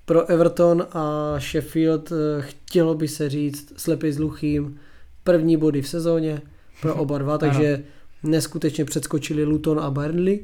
Pro 0.07 0.27
Everton 0.27 0.87
a 0.93 1.35
Sheffield 1.41 2.13
eh, 2.13 2.43
chtělo 2.43 2.95
by 2.95 3.09
se 3.09 3.29
říct 3.29 3.73
slepý 3.77 4.13
s 4.13 4.19
luchým 4.19 4.81
první 5.25 5.57
body 5.57 5.83
v 5.83 5.89
sezóně 5.89 6.43
pro 6.81 6.95
oba 7.03 7.19
dva, 7.19 7.39
takže 7.39 7.85
neskutečně 8.23 8.85
předskočili 8.85 9.45
Luton 9.45 9.81
a 9.81 9.91
Burnley 9.91 10.41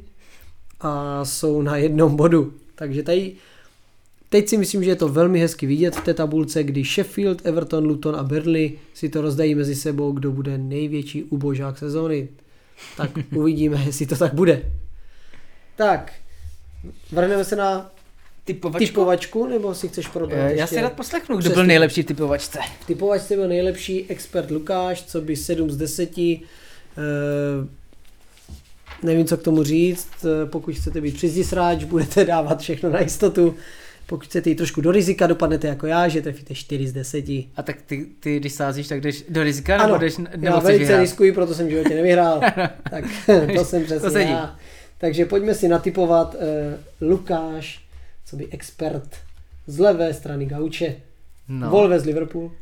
a 0.81 1.25
jsou 1.25 1.63
na 1.63 1.77
jednom 1.77 2.17
bodu. 2.17 2.53
Takže 2.75 3.03
tady 3.03 3.33
teď 4.29 4.49
si 4.49 4.57
myslím, 4.59 4.85
že 4.85 4.91
je 4.91 4.97
to 4.97 5.09
velmi 5.09 5.41
hezky 5.41 5.67
vidět 5.67 5.97
v 5.97 6.05
té 6.05 6.15
tabulce, 6.15 6.63
kdy 6.63 6.85
Sheffield, 6.85 7.47
Everton, 7.47 7.87
Luton 7.87 8.17
a 8.17 8.23
Burnley 8.23 8.79
si 8.95 9.09
to 9.09 9.21
rozdají 9.21 9.55
mezi 9.55 9.75
sebou, 9.75 10.13
kdo 10.13 10.33
bude 10.33 10.59
největší 10.59 11.25
ubožák 11.25 11.79
sezóny. 11.79 12.29
Tak 12.97 13.11
uvidíme, 13.35 13.83
jestli 13.87 14.07
to 14.07 14.17
tak 14.17 14.35
bude. 14.35 14.73
Tak, 15.77 16.13
vrhneme 17.13 17.45
se 17.45 17.57
na 17.57 17.91
Typovačku? 18.44 18.86
typovačku, 18.86 19.47
nebo 19.47 19.74
si 19.74 19.89
chceš 19.89 20.06
probrat 20.09 20.39
Eh, 20.39 20.43
Já 20.43 20.48
ještě? 20.48 20.66
si 20.74 20.81
rád 20.81 20.93
poslechnu, 20.93 21.36
kdo 21.36 21.40
Přesně. 21.40 21.55
byl 21.55 21.66
nejlepší 21.66 22.02
v 22.02 22.06
typovačce. 22.06 22.59
V 22.81 22.86
typovačce 22.86 23.36
byl 23.36 23.48
nejlepší 23.48 24.06
expert 24.10 24.51
Lukáš, 24.51 25.02
co 25.02 25.20
by 25.20 25.36
7 25.36 25.70
z 25.70 25.77
10. 25.77 26.19
E, 26.19 26.40
nevím, 29.02 29.27
co 29.27 29.36
k 29.36 29.43
tomu 29.43 29.62
říct. 29.62 30.09
Eh, 30.24 30.47
Pokud 30.47 30.74
chcete 30.74 31.01
být 31.01 31.14
přizdisráč, 31.14 31.85
budete 31.85 32.24
dávat 32.24 32.60
všechno 32.60 32.90
na 32.90 33.01
jistotu. 33.01 33.55
Pokud 34.06 34.24
chcete 34.24 34.51
jít 34.51 34.55
trošku 34.56 34.81
do 34.81 34.93
rizika, 34.93 35.27
dopadnete 35.27 35.69
jako 35.69 35.86
já, 35.86 36.09
že 36.09 36.23
trefíte 36.23 36.55
4 36.55 36.86
z 36.89 36.93
10. 36.93 37.24
A 37.56 37.62
tak 37.62 37.77
ty, 37.86 38.06
ty 38.20 38.36
když 38.40 38.52
sázíš, 38.52 38.89
tak 38.89 39.01
jdeš 39.01 39.24
do 39.28 39.43
rizika, 39.43 39.73
nebo 39.77 39.85
Ano, 39.85 39.98
jdeš, 39.98 40.16
nebo 40.16 40.47
já 40.47 40.59
velice 40.59 40.78
vyhrát? 40.78 41.01
riskuji, 41.01 41.32
proto 41.32 41.55
jsem 41.55 41.66
v 41.66 41.70
životě 41.70 41.94
nevyhrál. 41.94 42.40
tak 42.90 43.05
to 43.56 43.64
jsem 43.64 43.85
přesně 43.85 44.10
sedí. 44.10 44.31
já. 44.31 44.56
Takže 44.98 45.24
pojďme 45.27 45.55
si 45.55 45.69
natypovat 45.69 46.35
uh, 46.35 46.40
Lukáš, 47.09 47.82
co 48.24 48.36
by 48.36 48.49
expert 48.51 49.16
z 49.66 49.78
levé 49.78 50.15
strany 50.15 50.47
gauče. 50.47 50.94
No. 51.49 51.70
Volve 51.70 52.01
z 52.01 52.05
Liverpool, 52.05 52.53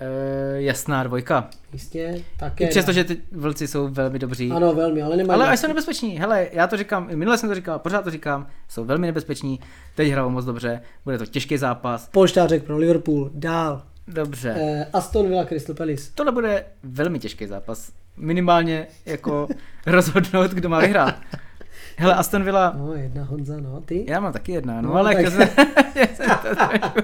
E, 0.00 0.62
jasná 0.62 1.02
dvojka. 1.02 1.50
jistě. 1.72 2.22
Také. 2.36 2.64
I 2.64 2.68
přesto, 2.68 2.92
že 2.92 3.04
ty 3.04 3.16
vlci 3.32 3.68
jsou 3.68 3.88
velmi 3.88 4.18
dobří. 4.18 4.50
Ano, 4.52 4.74
velmi, 4.74 5.02
ale 5.02 5.16
nemají. 5.16 5.40
Ale 5.40 5.50
až 5.50 5.58
jsou 5.60 5.68
nebezpeční. 5.68 6.18
Hele, 6.18 6.48
já 6.52 6.66
to 6.66 6.76
říkám, 6.76 7.10
i 7.10 7.16
minule 7.16 7.38
jsem 7.38 7.48
to 7.48 7.54
říkal, 7.54 7.78
pořád 7.78 8.02
to 8.02 8.10
říkám, 8.10 8.46
jsou 8.68 8.84
velmi 8.84 9.06
nebezpeční, 9.06 9.60
teď 9.94 10.10
hrajou 10.12 10.30
moc 10.30 10.44
dobře, 10.44 10.80
bude 11.04 11.18
to 11.18 11.26
těžký 11.26 11.58
zápas. 11.58 12.08
Polštářek 12.08 12.64
pro 12.64 12.76
Liverpool, 12.78 13.30
dál. 13.34 13.82
Dobře. 14.08 14.54
Eh, 14.58 14.86
Aston 14.92 15.28
Villa 15.28 15.44
Crystal 15.44 15.76
Palace. 15.76 16.10
Tohle 16.14 16.32
bude 16.32 16.64
velmi 16.82 17.18
těžký 17.18 17.46
zápas. 17.46 17.92
Minimálně 18.16 18.86
jako 19.06 19.48
rozhodnout, 19.86 20.50
kdo 20.50 20.68
má 20.68 20.78
vyhrát. 20.80 21.14
Hele, 22.00 22.14
Aston 22.14 22.44
Villa, 22.44 22.74
No, 22.78 22.94
jedna 22.94 23.24
Honza, 23.24 23.56
no, 23.60 23.80
ty. 23.80 24.04
já 24.08 24.20
mám 24.20 24.32
taky 24.32 24.52
jedna, 24.52 24.80
no, 24.80 24.88
No, 24.88 24.94
ale 24.94 25.14
tak- 25.14 25.24
jako 25.24 25.36
se, 25.36 25.50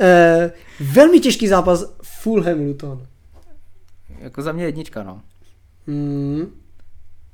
Eh, 0.00 0.52
velmi 0.80 1.20
těžký 1.20 1.48
zápas 1.48 1.96
Fulham 2.02 2.60
Luton. 2.60 3.06
jako 4.18 4.42
za 4.42 4.52
mě 4.52 4.64
jednička, 4.64 5.02
no. 5.02 5.20
Hmm. 5.86 6.46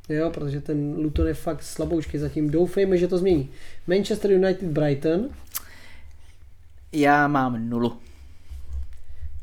Jo, 0.08 0.30
protože 0.30 0.60
ten 0.60 0.94
Luton 0.96 1.26
je 1.26 1.34
fakt 1.34 1.62
slaboučky 1.62 2.18
zatím. 2.18 2.50
Doufejme, 2.50 2.96
že 2.98 3.08
to 3.08 3.18
změní. 3.18 3.50
Manchester 3.86 4.30
United 4.32 4.68
Brighton. 4.68 5.28
Já 6.92 7.28
mám 7.28 7.68
nulu. 7.70 7.96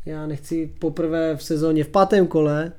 Já 0.05 0.27
nechci 0.27 0.71
poprvé 0.79 1.35
v 1.37 1.43
sezóně 1.43 1.83
v 1.83 1.87
pátém 1.87 2.27
kole 2.27 2.71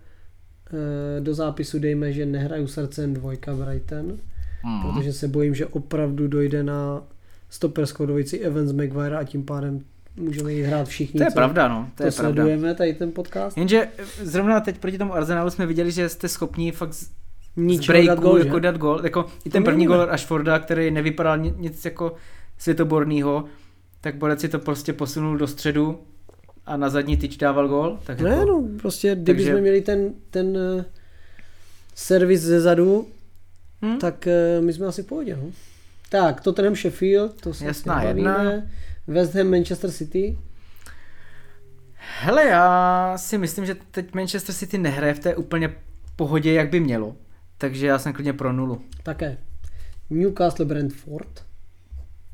do 1.20 1.34
zápisu 1.34 1.78
dejme, 1.78 2.12
že 2.12 2.26
nehraju 2.26 2.66
srdcem 2.66 3.14
dvojka 3.14 3.54
Brighton, 3.54 4.18
Hmm. 4.62 4.82
protože 4.82 5.12
se 5.12 5.28
bojím, 5.28 5.54
že 5.54 5.66
opravdu 5.66 6.28
dojde 6.28 6.62
na 6.62 7.02
stoperskou 7.50 8.06
dvojici 8.06 8.38
Evans 8.38 8.72
Maguire 8.72 9.16
a 9.16 9.24
tím 9.24 9.42
pádem 9.44 9.80
můžeme 10.16 10.52
jít 10.52 10.62
hrát 10.62 10.88
všichni. 10.88 11.18
To 11.18 11.24
je 11.24 11.30
co 11.30 11.34
pravda, 11.34 11.68
no, 11.68 11.88
to, 11.94 11.96
To, 11.96 12.02
je 12.04 12.10
to 12.12 12.16
pravda. 12.16 12.42
sledujeme, 12.42 12.74
tady 12.74 12.94
ten 12.94 13.12
podcast. 13.12 13.56
Jenže 13.58 13.88
zrovna 14.22 14.60
teď 14.60 14.78
proti 14.78 14.98
tomu 14.98 15.14
Arsenalu 15.14 15.50
jsme 15.50 15.66
viděli, 15.66 15.90
že 15.92 16.08
jste 16.08 16.28
schopni 16.28 16.72
fakt 16.72 16.92
z, 16.92 17.10
z 17.76 17.86
breaku 17.86 18.22
dát 18.22 18.38
že? 18.42 18.46
jako 18.46 18.58
dát 18.58 18.76
gol. 18.78 19.00
Jako 19.04 19.26
i 19.44 19.50
ten 19.50 19.62
To 19.62 19.70
první 19.70 19.86
gol 19.86 20.06
Ashforda, 20.10 20.58
který 20.58 20.90
nevypadal 20.90 21.38
ni- 21.38 21.54
nic 21.58 21.84
jako 21.84 22.14
světoborného, 22.58 23.44
tak 24.00 24.16
Borec 24.16 24.40
si 24.40 24.48
to 24.48 24.58
prostě 24.58 24.92
posunul 24.92 25.38
do 25.38 25.46
středu 25.46 25.98
a 26.66 26.76
na 26.76 26.88
zadní 26.90 27.16
tyč 27.16 27.36
dával 27.36 27.68
gol. 27.68 27.98
Tak 28.06 28.20
Ne, 28.20 28.30
jako, 28.30 28.44
no, 28.44 28.68
prostě 28.80 29.14
kdyby 29.14 29.32
Takže- 29.32 29.50
jsme 29.52 29.60
měli 29.60 29.80
ten, 29.80 30.14
ten 30.30 30.56
uh, 30.56 30.84
servis 31.94 32.40
ze 32.40 32.60
zadu, 32.60 33.08
hm? 33.84 33.98
tak 33.98 34.28
uh, 34.58 34.64
my 34.64 34.72
jsme 34.72 34.86
asi 34.86 35.02
v 35.02 35.06
pohodě, 35.06 35.36
no. 35.36 35.50
Tak, 36.08 36.40
Tottenham 36.40 36.76
Sheffield, 36.76 37.40
to 37.40 37.54
se 37.54 37.64
Jasná 37.64 38.02
jedna. 38.02 38.44
West 39.06 39.34
Ham 39.34 39.50
Manchester 39.50 39.90
City. 39.90 40.38
Hele, 42.20 42.44
já 42.44 43.12
si 43.18 43.38
myslím, 43.38 43.66
že 43.66 43.76
teď 43.90 44.14
Manchester 44.14 44.54
City 44.54 44.78
nehraje 44.78 45.14
v 45.14 45.18
té 45.18 45.36
úplně 45.36 45.74
pohodě, 46.16 46.52
jak 46.52 46.70
by 46.70 46.80
mělo. 46.80 47.16
Takže 47.58 47.86
já 47.86 47.98
jsem 47.98 48.12
klidně 48.12 48.32
pro 48.32 48.52
nulu. 48.52 48.80
Také. 49.02 49.38
Newcastle 50.10 50.64
Brentford. 50.64 51.44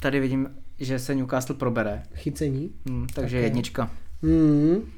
Tady 0.01 0.20
vidím, 0.20 0.48
že 0.78 0.98
se 0.98 1.15
Newcastle 1.15 1.55
probere. 1.57 2.03
Chycení. 2.15 2.70
Hm, 2.90 3.07
takže 3.15 3.36
Také. 3.36 3.47
jednička. 3.47 3.90
Hmm. 4.22 4.93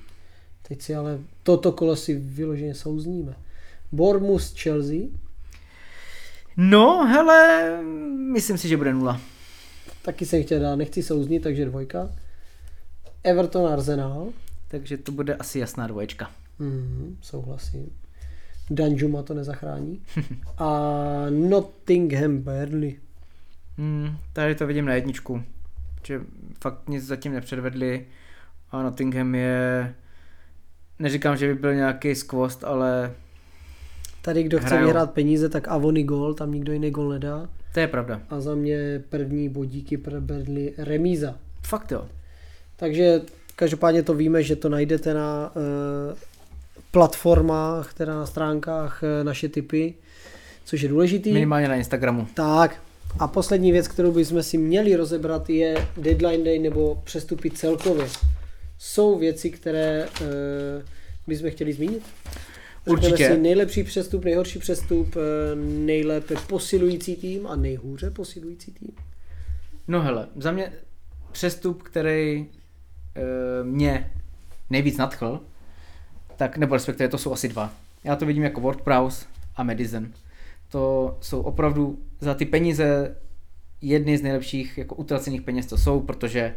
Teď 0.68 0.82
si 0.82 0.94
ale 0.94 1.18
toto 1.42 1.72
kolo 1.72 1.96
si 1.96 2.14
vyloženě 2.14 2.74
souzníme. 2.74 3.36
Bournemouth 3.92 4.58
Chelsea. 4.62 5.00
No, 6.56 7.06
hele, 7.06 7.70
myslím 8.32 8.58
si, 8.58 8.68
že 8.68 8.76
bude 8.76 8.94
nula. 8.94 9.20
Taky 10.02 10.26
jsem 10.26 10.42
chtěl 10.42 10.60
dát, 10.60 10.76
nechci 10.76 11.02
souznit, 11.02 11.42
takže 11.42 11.64
dvojka. 11.64 12.10
Everton 13.24 13.66
Arsenal. 13.66 14.28
Takže 14.68 14.96
to 14.96 15.12
bude 15.12 15.34
asi 15.34 15.58
jasná 15.58 15.86
dvoječka. 15.86 16.30
Hmm, 16.58 17.18
souhlasím. 17.22 17.90
Danjuma 18.70 19.22
to 19.22 19.34
nezachrání. 19.34 20.02
A 20.58 20.70
Nottingham 21.30 22.38
Burnley. 22.38 22.98
Hmm, 23.78 24.16
tady 24.32 24.54
to 24.54 24.66
vidím 24.66 24.84
na 24.84 24.94
jedničku. 24.94 25.42
Že 26.06 26.20
fakt 26.62 26.88
nic 26.88 27.04
zatím 27.04 27.32
nepředvedli 27.32 28.06
a 28.70 28.82
Nottingham 28.82 29.34
je... 29.34 29.94
Neříkám, 30.98 31.36
že 31.36 31.46
by 31.46 31.54
byl 31.54 31.74
nějaký 31.74 32.14
skvost, 32.14 32.64
ale 32.64 33.12
Tady 34.22 34.42
kdo 34.42 34.58
chce 34.58 34.66
Hrajou. 34.66 34.84
vyhrát 34.84 35.10
peníze, 35.10 35.48
tak 35.48 35.68
Avony 35.68 36.02
gol, 36.02 36.34
tam 36.34 36.52
nikdo 36.52 36.72
jiný 36.72 36.90
gol 36.90 37.08
nedá. 37.08 37.48
to 37.74 37.80
je 37.80 37.86
pravda. 37.88 38.20
A 38.30 38.40
za 38.40 38.54
mě 38.54 39.02
první 39.08 39.48
bodíky 39.48 39.96
pro 39.96 40.16
remíza. 40.78 41.34
Fakt 41.62 41.92
jo. 41.92 42.06
Takže 42.76 43.20
každopádně 43.56 44.02
to 44.02 44.14
víme, 44.14 44.42
že 44.42 44.56
to 44.56 44.68
najdete 44.68 45.14
na 45.14 45.52
uh, 45.56 46.18
platformách, 46.90 47.94
teda 47.94 48.14
na 48.14 48.26
stránkách 48.26 49.02
uh, 49.02 49.24
naše 49.26 49.48
typy, 49.48 49.94
což 50.64 50.80
je 50.80 50.88
důležitý. 50.88 51.32
Minimálně 51.32 51.68
na 51.68 51.74
Instagramu. 51.74 52.26
Tak 52.34 52.80
a 53.18 53.28
poslední 53.28 53.72
věc, 53.72 53.88
kterou 53.88 54.12
bychom 54.12 54.42
si 54.42 54.58
měli 54.58 54.96
rozebrat, 54.96 55.50
je 55.50 55.88
deadline 55.96 56.44
day 56.44 56.58
nebo 56.58 57.00
přestupy 57.04 57.50
celkově. 57.50 58.06
Jsou 58.78 59.18
věci, 59.18 59.50
které 59.50 60.08
uh, 60.20 60.26
bychom 61.26 61.50
chtěli 61.50 61.72
zmínit? 61.72 62.02
Řekneme 62.86 63.12
Určitě. 63.12 63.28
si 63.28 63.40
nejlepší 63.40 63.84
přestup, 63.84 64.24
nejhorší 64.24 64.58
přestup, 64.58 65.16
eh, 65.16 65.54
nejlépe 65.56 66.34
posilující 66.46 67.16
tým 67.16 67.46
a 67.46 67.56
nejhůře 67.56 68.10
posilující 68.10 68.72
tým. 68.72 68.90
No 69.88 70.02
hele, 70.02 70.28
za 70.36 70.52
mě 70.52 70.72
přestup, 71.32 71.82
který 71.82 72.46
e, 73.16 73.64
mě 73.64 74.12
nejvíc 74.70 74.96
nadchl, 74.96 75.40
tak 76.36 76.56
nebo 76.56 76.74
respektive 76.74 77.08
to 77.08 77.18
jsou 77.18 77.32
asi 77.32 77.48
dva. 77.48 77.72
Já 78.04 78.16
to 78.16 78.26
vidím 78.26 78.42
jako 78.42 78.60
WordPress 78.60 79.26
a 79.56 79.62
Medicine. 79.62 80.10
To 80.68 81.16
jsou 81.20 81.40
opravdu 81.40 81.98
za 82.20 82.34
ty 82.34 82.46
peníze 82.46 83.16
jedny 83.80 84.18
z 84.18 84.22
nejlepších 84.22 84.78
jako 84.78 84.94
utracených 84.94 85.42
peněz, 85.42 85.66
co 85.66 85.78
jsou, 85.78 86.00
protože 86.00 86.54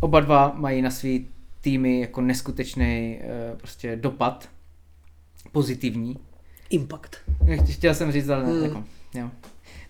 oba 0.00 0.20
dva 0.20 0.52
mají 0.56 0.82
na 0.82 0.90
svý 0.90 1.28
týmy 1.64 2.00
jako 2.00 2.20
neskutečný 2.20 3.20
e, 3.22 3.56
prostě 3.56 3.96
dopad 3.96 4.48
pozitivní. 5.52 6.18
Impact. 6.70 7.16
Chtěl 7.70 7.94
jsem 7.94 8.12
říct, 8.12 8.28
ale 8.28 8.44
Hmm. 8.44 8.54
hmm. 8.54 8.64
jako, 8.64 8.84
jo. 9.14 9.30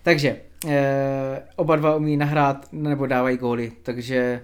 Takže 0.03 0.41
e, 0.67 1.43
oba 1.55 1.75
dva 1.75 1.95
umí 1.95 2.17
nahrát 2.17 2.67
nebo 2.71 3.07
dávají 3.07 3.37
góly, 3.37 3.71
takže 3.83 4.41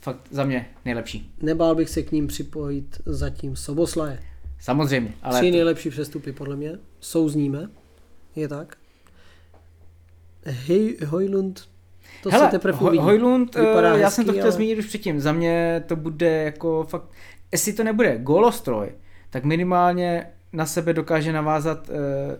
fakt 0.00 0.20
za 0.30 0.44
mě 0.44 0.66
nejlepší. 0.84 1.34
Nebál 1.42 1.74
bych 1.74 1.88
se 1.88 2.02
k 2.02 2.12
ním 2.12 2.26
připojit 2.26 3.00
zatím 3.06 3.56
Soboslaje. 3.56 4.18
Samozřejmě, 4.60 5.12
ale 5.22 5.40
Tři 5.40 5.50
to, 5.50 5.56
nejlepší 5.56 5.90
přestupy 5.90 6.32
podle 6.32 6.56
mě. 6.56 6.72
Souzníme. 7.00 7.68
Je 8.36 8.48
tak. 8.48 8.76
Hej, 10.44 10.96
Hojlund, 11.06 11.68
to 12.24 12.30
Hele, 12.30 12.44
se 12.44 12.50
teprve 12.50 12.78
uvidí. 12.80 12.98
Hojlund, 12.98 13.54
Vypadá 13.54 13.94
eh, 13.96 14.00
já 14.00 14.10
jsem 14.10 14.24
to 14.24 14.28
hezký, 14.30 14.38
chtěl 14.38 14.44
ale- 14.46 14.52
zmínit 14.52 14.78
už 14.78 14.86
předtím, 14.86 15.20
za 15.20 15.32
mě 15.32 15.82
to 15.86 15.96
bude 15.96 16.42
jako 16.42 16.84
fakt, 16.88 17.04
jestli 17.52 17.72
to 17.72 17.84
nebude 17.84 18.18
gólostroj, 18.18 18.88
tak 19.30 19.44
minimálně 19.44 20.26
na 20.52 20.66
sebe 20.66 20.92
dokáže 20.92 21.32
navázat 21.32 21.88
uh, 21.88 21.94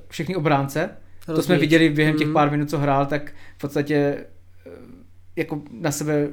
všechny 0.09 0.37
obránce. 0.37 0.91
To 1.27 1.33
jsme 1.33 1.37
Rozumíš. 1.37 1.61
viděli 1.61 1.89
během 1.91 2.17
těch 2.17 2.27
Mhm. 2.27 2.35
pár 2.35 2.51
minut, 2.51 2.71
co 2.71 2.79
hrál, 2.79 3.07
tak 3.07 3.33
v 3.57 3.61
podstatě 3.61 3.95
eh, 4.67 4.71
jako 5.37 5.63
na 5.81 5.91
sebe, 5.91 6.29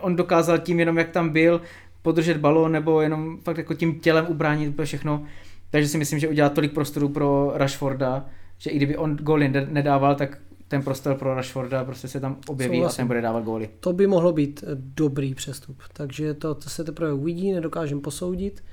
on 0.00 0.16
dokázal 0.16 0.58
tím 0.58 0.78
jenom, 0.80 0.98
jak 0.98 1.08
tam 1.10 1.28
byl, 1.30 1.60
podržet 2.02 2.36
balón 2.36 2.72
nebo 2.72 3.00
jenom 3.00 3.38
fakt 3.44 3.58
jako 3.58 3.74
tím 3.74 4.00
tělem 4.00 4.26
ubránit 4.28 4.68
úplně 4.68 4.86
všechno. 4.86 5.24
Takže 5.70 5.88
si 5.88 5.98
myslím, 5.98 6.18
že 6.18 6.28
udělá 6.28 6.48
tolik 6.48 6.72
prostoru 6.72 7.08
pro 7.08 7.52
Rashforda, 7.54 8.26
že 8.58 8.70
i 8.70 8.76
kdyby 8.76 8.96
on 8.96 9.16
ned- 9.16 9.66
nedával, 9.70 10.14
tak 10.14 10.38
ten 10.72 10.82
prostor 10.82 11.14
pro 11.14 11.34
Rashforda 11.34 11.84
prostě 11.84 12.08
se 12.08 12.20
tam 12.20 12.36
objeví 12.48 12.76
Souhlasím. 12.76 12.94
a 12.94 12.96
ten 12.96 13.06
bude 13.06 13.20
dávat 13.20 13.44
góly. 13.44 13.68
To 13.80 13.92
by 13.92 14.06
mohlo 14.06 14.32
být 14.32 14.64
eh, 14.66 14.70
dobrý 14.74 15.34
přestup. 15.34 15.78
Takže 15.92 16.34
to, 16.34 16.54
to 16.54 16.68
se 16.70 16.84
teprve 16.84 17.12
uvidí, 17.12 17.52
nedokážem 17.52 18.00
posoudit. 18.00 18.64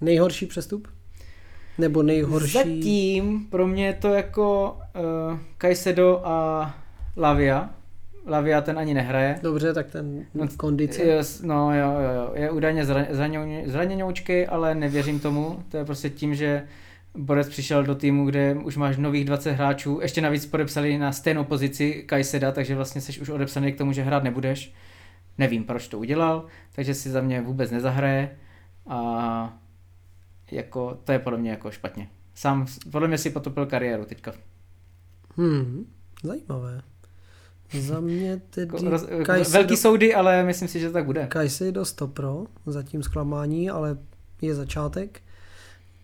Nejhorší 0.00 0.46
přestup? 0.46 0.88
Nebo 1.78 2.02
nejhorší... 2.02 2.52
Zatím 2.52 3.46
pro 3.50 3.66
mě 3.66 3.86
je 3.86 3.92
to 3.92 4.08
jako 4.08 4.76
uh, 5.30 5.38
Kajsedo 5.58 6.20
a 6.24 6.74
Lavia. 7.16 7.70
Lavia 8.26 8.60
ten 8.60 8.78
ani 8.78 8.94
nehraje. 8.94 9.38
Dobře, 9.42 9.74
tak 9.74 9.86
ten 9.90 10.24
No, 10.34 10.46
kondice. 10.56 11.02
Je, 11.02 11.22
no 11.42 11.74
jo, 11.78 11.90
jo, 11.90 12.10
jo. 12.16 12.30
Je 12.34 12.50
údajně 12.50 12.84
zraně- 12.84 13.08
zraněňoučkej, 13.66 14.46
ale 14.50 14.74
nevěřím 14.74 15.20
tomu. 15.20 15.62
To 15.68 15.76
je 15.76 15.84
prostě 15.84 16.10
tím, 16.10 16.34
že 16.34 16.62
Borec 17.16 17.48
přišel 17.48 17.84
do 17.84 17.94
týmu, 17.94 18.26
kde 18.26 18.54
už 18.54 18.76
máš 18.76 18.96
nových 18.96 19.24
20 19.24 19.52
hráčů, 19.52 19.98
ještě 20.02 20.20
navíc 20.20 20.46
podepsali 20.46 20.98
na 20.98 21.12
stejnou 21.12 21.44
pozici 21.44 22.02
Kajseda, 22.06 22.52
takže 22.52 22.74
vlastně 22.74 23.00
jsi 23.00 23.20
už 23.20 23.28
odepsaný 23.28 23.72
k 23.72 23.78
tomu, 23.78 23.92
že 23.92 24.02
hrát 24.02 24.22
nebudeš. 24.24 24.74
Nevím, 25.38 25.64
proč 25.64 25.88
to 25.88 25.98
udělal, 25.98 26.46
takže 26.74 26.94
si 26.94 27.10
za 27.10 27.20
mě 27.20 27.40
vůbec 27.40 27.70
nezahraje 27.70 28.36
a 28.86 29.58
jako, 30.50 30.98
to 31.04 31.12
je 31.12 31.18
podle 31.18 31.38
mě 31.38 31.50
jako 31.50 31.70
špatně. 31.70 32.08
Sám, 32.34 32.66
podle 32.90 33.08
mě 33.08 33.18
si 33.18 33.30
potopil 33.30 33.66
kariéru 33.66 34.04
teďka. 34.04 34.32
Hmm, 35.36 35.86
zajímavé. 36.22 36.82
Za 37.78 38.00
mě 38.00 38.40
tedy 38.50 38.66
Jako 38.74 38.90
roz, 38.90 39.02
Kajsedo- 39.04 39.52
velký 39.52 39.76
soudy, 39.76 40.14
ale 40.14 40.44
myslím 40.44 40.68
si, 40.68 40.80
že 40.80 40.86
to 40.86 40.92
tak 40.92 41.04
bude. 41.04 41.26
Kajsedo 41.26 41.84
100 41.84 42.08
pro, 42.08 42.44
zatím 42.66 43.02
zklamání, 43.02 43.70
ale 43.70 43.98
je 44.42 44.54
začátek. 44.54 45.20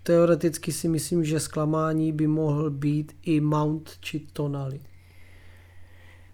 Teoreticky 0.03 0.73
si 0.73 0.89
myslím, 0.89 1.25
že 1.25 1.41
zklamání 1.41 2.13
by 2.13 2.27
mohl 2.27 2.71
být 2.71 3.13
i 3.23 3.41
Mount 3.41 3.91
či 4.01 4.21
Tonali. 4.33 4.81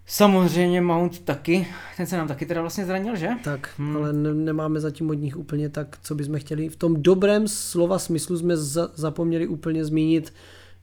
Samozřejmě 0.09 0.81
Mount 0.81 1.21
taky, 1.21 1.67
ten 1.97 2.07
se 2.07 2.17
nám 2.17 2.29
taky 2.29 2.47
teda 2.47 2.61
vlastně 2.61 2.85
zranil, 2.87 3.17
že? 3.17 3.29
Tak, 3.45 3.71
Hmm. 3.79 3.97
ale 3.97 4.13
ne, 4.13 4.35
nemáme 4.35 4.81
zatím 4.81 5.11
od 5.11 5.15
nich 5.15 5.37
úplně 5.37 5.69
tak, 5.69 5.99
co 6.03 6.15
bychom 6.15 6.39
chtěli. 6.39 6.69
V 6.69 6.77
tom 6.77 7.03
dobrém 7.03 7.49
slova 7.49 7.99
smyslu 7.99 8.39
jsme 8.39 8.57
za, 8.57 8.91
zapomněli 8.95 9.47
úplně 9.47 9.85
zmínit 9.85 10.33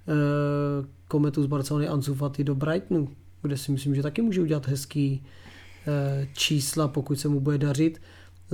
uh, 0.07 0.85
kometu 1.07 1.43
z 1.43 1.47
Barcelony 1.47 1.87
Ansu 1.87 2.15
Fati 2.15 2.43
do 2.43 2.55
Brightonu, 2.55 3.09
kde 3.41 3.57
si 3.57 3.71
myslím, 3.71 3.95
že 3.95 4.01
taky 4.03 4.21
může 4.21 4.41
udělat 4.41 4.67
hezký 4.67 5.23
uh, 5.23 6.27
čísla, 6.33 6.87
pokud 6.87 7.19
se 7.19 7.27
mu 7.27 7.39
bude 7.39 7.57
dařit. 7.57 8.01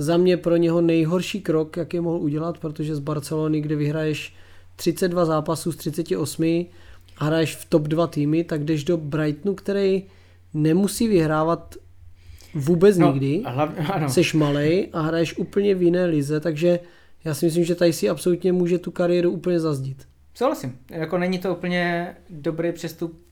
Za 0.00 0.16
mě 0.16 0.36
pro 0.36 0.56
něho 0.56 0.80
nejhorší 0.80 1.40
krok, 1.40 1.76
jak 1.76 1.94
je 1.94 2.00
mohl 2.00 2.18
udělat, 2.18 2.58
protože 2.58 2.96
z 2.96 2.98
Barcelony, 2.98 3.60
kde 3.60 3.76
vyhraješ 3.76 4.34
32 4.76 5.24
zápasů 5.24 5.72
z 5.72 5.76
38 5.76 6.66
a 7.18 7.24
hraješ 7.24 7.56
v 7.56 7.64
top 7.64 7.82
2 7.82 8.06
týmy, 8.06 8.44
tak 8.44 8.64
jdeš 8.64 8.84
do 8.84 8.96
Brightonu, 8.96 9.54
který 9.54 10.02
nemusí 10.54 11.08
vyhrávat 11.08 11.74
vůbec 12.54 12.96
nikdy 12.98 13.42
Hlavně, 13.46 13.86
ano. 13.92 14.08
seš 14.08 14.34
malej 14.34 14.88
a 14.92 15.00
hraješ 15.00 15.38
úplně 15.38 15.74
v 15.74 15.82
jiné 15.82 16.04
lize, 16.04 16.40
takže 16.40 16.80
já 17.24 17.34
si 17.34 17.46
myslím, 17.46 17.64
že 17.64 17.74
tady 17.74 17.92
si 17.92 18.08
absolutně 18.08 18.52
může 18.52 18.78
tu 18.78 18.90
kariéru 18.90 19.30
úplně 19.30 19.60
zazdít. 19.60 20.08
Souhlasím. 20.34 20.78
Jako 20.90 21.18
není 21.18 21.38
to 21.38 21.52
úplně 21.54 22.14
dobrý 22.30 22.72
přestup. 22.72 23.29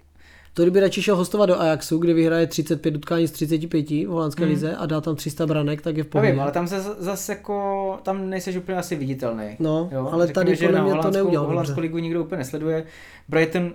To 0.59 0.62
kdyby 0.64 0.80
radši 0.80 1.02
šel 1.02 1.16
hostovat 1.16 1.47
do 1.47 1.60
Ajaxu, 1.60 1.98
kde 1.98 2.14
vyhraje 2.14 2.47
35 2.47 2.97
utkání 2.97 3.28
z 3.28 3.30
35 3.30 3.90
v 3.90 4.06
holandské 4.06 4.43
Hmm. 4.44 4.52
lize 4.52 4.76
a 4.76 4.86
dá 4.86 5.01
tam 5.01 5.16
300 5.16 5.47
branek, 5.47 5.82
tak 5.82 5.97
je 5.97 6.05
v 6.05 6.06
pohodě. 6.06 6.40
ale 6.40 6.52
tam 6.52 6.68
se 6.68 6.82
zase 6.82 7.32
jako, 7.32 7.98
tam 8.02 8.30
nejseš 8.30 8.56
úplně 8.56 8.78
asi 8.78 8.97
viditelný. 8.97 9.56
No, 9.59 9.89
Jo, 9.93 10.09
ale 10.12 10.26
řekněme, 10.26 10.44
tady 10.44 10.56
že 10.56 10.66
podle 10.66 10.78
na 10.78 10.85
mě 10.85 11.02
to 11.02 11.10
neudělal 11.10 11.47
Holandskou 11.47 11.80
ligu 11.80 11.98
nikdo 11.98 12.22
úplně 12.24 12.39
nesleduje. 12.39 12.85
Brighton 13.28 13.72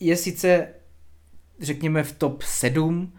je 0.00 0.16
sice, 0.16 0.68
řekněme, 1.60 2.02
v 2.02 2.12
top 2.12 2.42
7, 2.42 3.12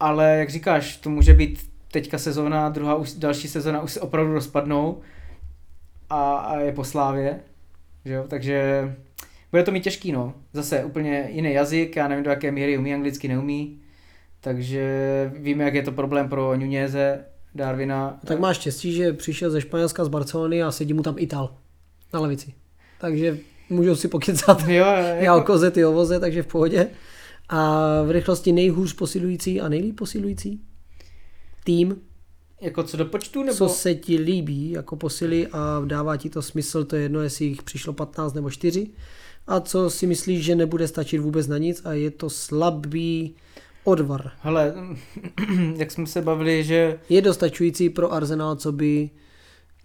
ale 0.00 0.36
jak 0.38 0.50
říkáš, 0.50 0.96
to 0.96 1.10
může 1.10 1.34
být 1.34 1.70
teďka 1.92 2.18
sezóna, 2.18 2.68
druhá 2.68 3.02
další 3.18 3.48
sezóna 3.48 3.82
už 3.82 3.92
se 3.92 4.00
opravdu 4.00 4.32
rozpadnou 4.32 5.00
a, 6.10 6.36
a 6.36 6.56
je 6.56 6.72
po 6.72 6.84
slávě, 6.84 7.40
že 8.04 8.12
jo, 8.14 8.24
takže 8.28 8.84
bude 9.50 9.62
to 9.62 9.70
mít 9.70 9.84
těžký, 9.84 10.12
no. 10.12 10.34
Zase 10.52 10.84
úplně 10.84 11.28
jiný 11.32 11.52
jazyk, 11.52 11.96
já 11.96 12.08
nevím 12.08 12.24
do 12.24 12.30
jaké 12.30 12.52
míry 12.52 12.78
umí 12.78 12.94
anglicky, 12.94 13.28
neumí, 13.28 13.80
takže 14.40 14.84
víme, 15.36 15.64
jak 15.64 15.74
je 15.74 15.82
to 15.82 15.92
problém 15.92 16.28
pro 16.28 16.56
Nuneze, 16.56 17.24
Darwina. 17.54 18.20
Tak 18.26 18.38
máš 18.38 18.56
štěstí, 18.56 18.92
že 18.92 19.12
přišel 19.12 19.50
ze 19.50 19.60
Španělska 19.60 20.04
z 20.04 20.08
Barcelony 20.08 20.62
a 20.62 20.70
sedí 20.70 20.94
mu 20.94 21.02
tam 21.02 21.14
Ital 21.18 21.54
na 22.12 22.20
levici. 22.20 22.54
Takže 23.00 23.38
můžou 23.70 23.96
si 23.96 24.08
pokecat. 24.08 24.64
Jo, 24.68 24.86
Já 25.18 25.36
o 25.36 25.40
koze, 25.40 25.70
ty 25.70 25.84
o 25.84 25.92
voze, 25.92 26.20
takže 26.20 26.42
v 26.42 26.46
pohodě. 26.46 26.88
A 27.48 28.02
v 28.02 28.10
rychlosti 28.10 28.52
nejhůř 28.52 28.92
posilující 28.92 29.60
a 29.60 29.68
nejlíp 29.68 29.96
posilující 29.96 30.60
tým 31.64 31.96
Jako 32.60 32.82
co 32.82 32.96
do 32.96 33.04
počtu, 33.04 33.42
nebo? 33.42 33.56
Co 33.56 33.68
se 33.68 33.94
ti 33.94 34.16
líbí 34.16 34.70
jako 34.70 34.96
posily 34.96 35.46
a 35.46 35.82
dává 35.84 36.16
ti 36.16 36.30
to 36.30 36.42
smysl, 36.42 36.84
to 36.84 36.96
je 36.96 37.02
jedno, 37.02 37.20
jestli 37.20 37.44
jich 37.44 37.62
přišlo 37.62 37.92
15 37.92 38.34
nebo 38.34 38.50
4. 38.50 38.86
A 39.46 39.60
co 39.60 39.90
si 39.90 40.06
myslíš, 40.06 40.44
že 40.44 40.54
nebude 40.54 40.88
stačit 40.88 41.18
vůbec 41.18 41.46
na 41.46 41.58
nic 41.58 41.82
a 41.84 41.92
je 41.92 42.10
to 42.10 42.30
slabý 42.30 43.34
odvar. 43.84 44.30
Hele, 44.40 44.74
jak 45.76 45.90
jsme 45.90 46.06
se 46.06 46.22
bavili, 46.22 46.64
že 46.64 46.98
Je 47.08 47.22
dostačující 47.22 47.90
pro 47.90 48.12
Arsenal, 48.12 48.56
co 48.56 48.72
by 48.72 49.10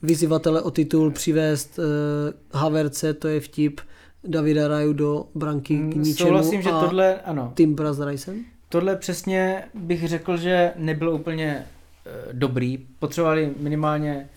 vyzývatele 0.02 0.62
o 0.62 0.72
titul 0.72 1.12
přivést 1.12 1.80
uh, 1.80 2.60
Haverce, 2.62 3.14
to 3.14 3.28
je 3.28 3.40
vtip, 3.40 3.82
Davida 4.24 4.68
Raju 4.68 4.94
do 4.94 5.26
branky 5.36 5.78
k 5.78 5.80
mm, 5.80 6.04
ničemu 6.04 6.28
souhlasím, 6.28 6.62
že 6.62 6.70
tohle, 6.70 7.22
ano, 7.22 7.52
Timbra 7.56 7.94
s 7.94 8.06
Ricem? 8.08 8.46
tohle 8.70 8.96
přesně 8.96 9.64
bych 9.74 10.08
řekl, 10.08 10.38
že 10.38 10.74
nebylo 10.76 11.12
úplně 11.12 11.66
eh, 12.06 12.34
dobrý. 12.34 12.78
Potřebovali 13.00 13.54
minimálně 13.60 14.30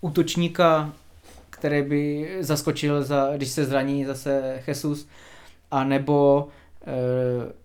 útočníka, 0.00 0.92
který 1.62 1.82
by 1.82 2.28
zaskočil, 2.40 3.02
za, 3.02 3.36
když 3.36 3.48
se 3.48 3.64
zraní 3.64 4.04
zase 4.04 4.62
Jesus, 4.66 5.08
a 5.70 5.84
nebo 5.84 6.48
e, 6.86 6.92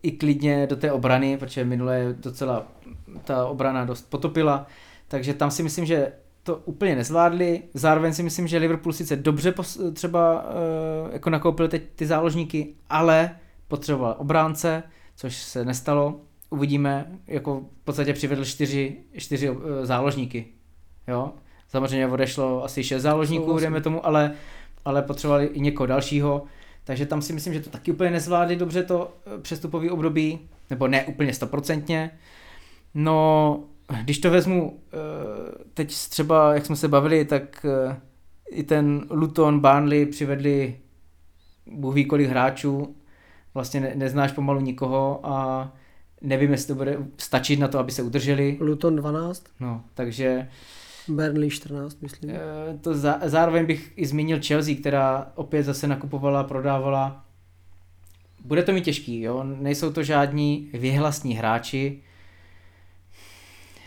i 0.04 0.12
klidně 0.12 0.68
do 0.68 0.76
té 0.76 0.92
obrany, 0.92 1.38
protože 1.38 1.66
minule 1.66 2.16
docela 2.20 2.68
ta 3.24 3.46
obrana 3.46 3.86
dost 3.86 4.10
potopila, 4.10 4.68
takže 5.08 5.34
tam 5.34 5.52
si 5.52 5.64
myslím, 5.64 5.86
že 5.86 6.12
to 6.44 6.56
úplně 6.66 6.96
nezvládli. 6.96 7.64
Zároveň 7.74 8.14
si 8.14 8.24
myslím, 8.24 8.48
že 8.48 8.58
Liverpool 8.58 8.94
sice 8.94 9.16
dobře 9.16 9.52
pos, 9.52 9.80
třeba 9.94 10.46
e, 11.10 11.14
jako 11.14 11.30
nakoupil 11.30 11.68
teď 11.68 11.84
ty 11.96 12.06
záložníky, 12.06 12.76
ale 12.90 13.36
potřeboval 13.68 14.16
obránce, 14.18 14.84
což 15.16 15.36
se 15.36 15.66
nestalo. 15.66 16.22
Uvidíme, 16.50 17.12
jako 17.28 17.60
v 17.82 17.84
podstatě 17.84 18.14
přivedl 18.14 18.46
čtyři, 18.46 18.98
čtyři 19.18 19.50
e, 19.50 19.86
záložníky. 19.86 20.46
Jo? 21.08 21.34
Samozřejmě 21.68 22.08
odešlo 22.08 22.64
asi 22.64 22.84
šest 22.84 23.02
záložníků, 23.02 23.60
dejme 23.60 23.82
tomu, 23.82 24.06
ale, 24.06 24.32
ale 24.86 25.02
potřebovali 25.02 25.46
i 25.46 25.60
někoho 25.60 25.88
dalšího. 25.88 26.44
Takže 26.84 27.06
tam 27.06 27.22
si 27.22 27.34
myslím, 27.34 27.54
že 27.54 27.60
to 27.60 27.70
taky 27.70 27.92
úplně 27.92 28.12
nezvládli 28.12 28.56
dobře 28.56 28.84
to 28.84 29.18
eh, 29.26 29.42
přestupový 29.42 29.90
období, 29.90 30.40
nebo 30.70 30.88
ne 30.88 31.06
úplně 31.06 31.34
stoprocentně. 31.34 32.12
No, 32.94 33.64
když 34.04 34.20
to 34.20 34.32
vezmu 34.32 34.80
eh, 34.94 34.98
teď 35.74 35.94
třeba, 36.10 36.54
jak 36.54 36.66
jsme 36.66 36.76
se 36.76 36.88
bavili, 36.88 37.26
tak 37.26 37.66
eh, 37.66 37.96
i 38.50 38.64
ten 38.64 39.06
Luton, 39.10 39.60
Burnley 39.60 40.06
přivedli 40.06 40.80
Bůh 41.66 41.96
ví 41.96 42.06
kolik 42.06 42.30
hráčů, 42.30 42.96
vlastně 43.54 43.80
ne, 43.80 43.92
neznáš 43.96 44.32
pomalu 44.32 44.60
nikoho 44.60 45.20
a 45.24 45.72
nevím, 46.22 46.52
jestli 46.52 46.68
to 46.68 46.76
bude 46.76 46.98
stačit 47.18 47.60
na 47.60 47.68
to, 47.68 47.80
aby 47.80 47.92
se 47.92 48.04
udrželi. 48.04 48.58
Luton 48.62 48.96
12, 48.96 49.44
No, 49.60 49.84
takže 49.94 50.48
Burnley 51.10 51.50
14, 51.50 52.02
myslím. 52.02 52.32
Eh, 52.32 52.78
to 52.82 52.96
za, 52.96 53.20
zároveň 53.26 53.66
bych 53.66 53.94
i 53.96 54.06
zmínil 54.06 54.40
Chelsea, 54.48 54.76
která 54.80 55.32
opět 55.36 55.64
zase 55.64 55.88
nakupovala, 55.88 56.44
prodávala. 56.44 57.26
Bude 58.46 58.64
to 58.64 58.72
mi 58.72 58.82
těžký, 58.82 59.22
jo? 59.22 59.44
nejsou 59.44 59.92
to 59.92 60.04
žádní 60.04 60.70
vyhlasní 60.74 61.34
hráči. 61.34 62.02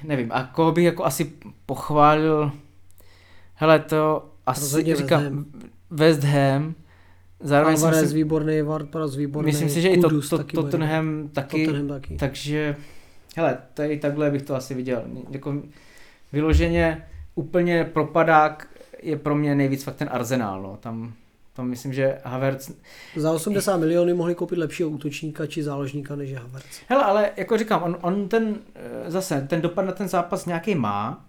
Nevím, 0.05 0.33
a 0.33 0.45
koho 0.45 0.73
bych 0.73 0.85
jako 0.85 1.05
asi 1.05 1.33
pochválil, 1.67 2.53
hele 3.55 3.79
to 3.79 4.31
asi 4.47 4.61
Rozhodně 4.61 4.93
West 4.93 5.03
říkám 5.03 5.23
Ham. 5.23 5.45
West 5.91 6.25
Ham, 6.25 6.75
zároveň 7.41 7.77
si 7.77 7.83
Alvarez 7.83 8.03
myslím, 8.03 8.17
výborný, 8.17 8.63
Ward-Prowse 8.63 9.17
výborný, 9.17 9.47
myslím 9.47 9.69
si, 9.69 9.81
že 9.81 9.89
i 9.89 10.01
to, 10.01 10.21
to, 10.21 10.39
taky. 10.39 10.57
Tottenham 10.57 11.29
taky, 11.29 11.67
Tottenham 11.67 11.89
taky. 11.89 12.17
takže, 12.17 12.77
hele, 13.37 13.59
tady 13.75 13.99
takhle 13.99 14.31
bych 14.31 14.43
to 14.43 14.55
asi 14.55 14.75
viděl. 14.75 15.05
Jako 15.31 15.63
vyloženě 16.33 17.07
úplně 17.35 17.85
propadák 17.85 18.69
je 19.03 19.17
pro 19.17 19.35
mě 19.35 19.55
nejvíc 19.55 19.85
fakt 19.85 19.97
ten 19.97 20.09
Arsenal, 20.13 20.63
no. 20.63 20.77
Tam, 20.77 21.13
tam 21.53 21.69
myslím, 21.69 21.93
že 21.93 22.19
Havertz... 22.25 22.71
Za 23.17 23.33
80 23.33 23.77
milionů 23.77 24.17
mohli 24.17 24.35
koupit 24.35 24.59
lepšího 24.59 24.89
útočníka 24.89 25.47
či 25.47 25.63
záložníka 25.63 26.17
než 26.17 26.31
je 26.31 26.39
Havertz. 26.39 26.81
Hele, 26.89 27.05
ale 27.05 27.31
jako 27.37 27.59
říkám, 27.59 27.83
on, 27.83 27.99
on 28.01 28.29
ten, 28.29 28.57
eh, 28.75 29.11
zase, 29.11 29.47
ten 29.49 29.61
dopad 29.61 29.83
na 29.83 29.93
ten 29.93 30.09
zápas 30.09 30.47
nějaký 30.47 30.75
má, 30.75 31.27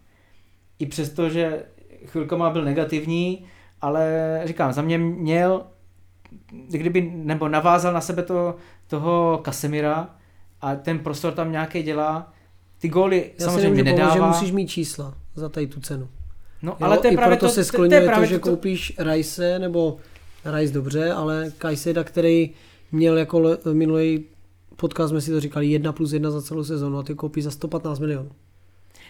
i 0.80 0.86
přesto, 0.86 1.30
že 1.30 1.64
chvilkama 2.06 2.50
byl 2.50 2.64
negativní, 2.64 3.46
ale 3.82 4.42
říkám, 4.46 4.74
za 4.74 4.82
mě 4.82 4.98
měl, 4.98 5.64
kdyby, 6.52 7.02
nebo 7.02 7.48
navázal 7.48 7.94
na 7.94 8.02
sebe 8.02 8.24
to, 8.24 8.56
toho 8.88 9.42
Kasemira 9.44 10.10
a 10.62 10.76
ten 10.76 11.00
prostor 11.00 11.34
tam 11.34 11.52
nějaký 11.52 11.84
dělá. 11.84 12.34
Ty 12.82 12.90
góly 12.90 13.32
Já 13.40 13.46
samozřejmě 13.46 13.84
si 13.84 13.92
nedává. 13.92 14.14
že 14.14 14.22
musíš 14.22 14.52
mít 14.52 14.68
čísla 14.68 15.14
za 15.36 15.50
tady 15.50 15.68
tu 15.68 15.80
cenu. 15.80 16.08
No, 16.62 16.72
Jo, 16.72 16.78
ale 16.86 16.98
to 16.98 17.08
je 17.08 17.14
I 17.14 17.16
právě 17.16 17.38
proto 17.38 17.56
to, 17.56 17.64
se 17.64 17.72
to, 17.72 17.78
to, 17.78 17.84
je 17.94 18.00
to, 18.02 18.06
právě 18.08 18.28
že 18.28 18.40
to, 18.40 18.50
koupíš 18.50 18.94
Rice, 19.12 19.60
nebo 19.60 19.98
Rice 20.58 20.74
dobře, 20.74 21.12
ale 21.12 21.52
Kajseda, 21.58 22.04
který 22.04 22.50
měl 22.92 23.18
jako 23.18 23.40
le- 23.40 23.58
minulý 23.74 24.26
podcast, 24.76 25.10
jsme 25.10 25.22
si 25.22 25.32
to 25.32 25.40
říkali, 25.40 25.68
jedna 25.68 25.92
plus 25.94 26.14
jedna 26.14 26.32
za 26.32 26.42
celou 26.42 26.64
sezonu 26.64 26.98
a 26.98 27.04
ty 27.04 27.16
koupíš 27.16 27.44
za 27.44 27.52
115 27.52 28.00
milionů. 28.00 28.30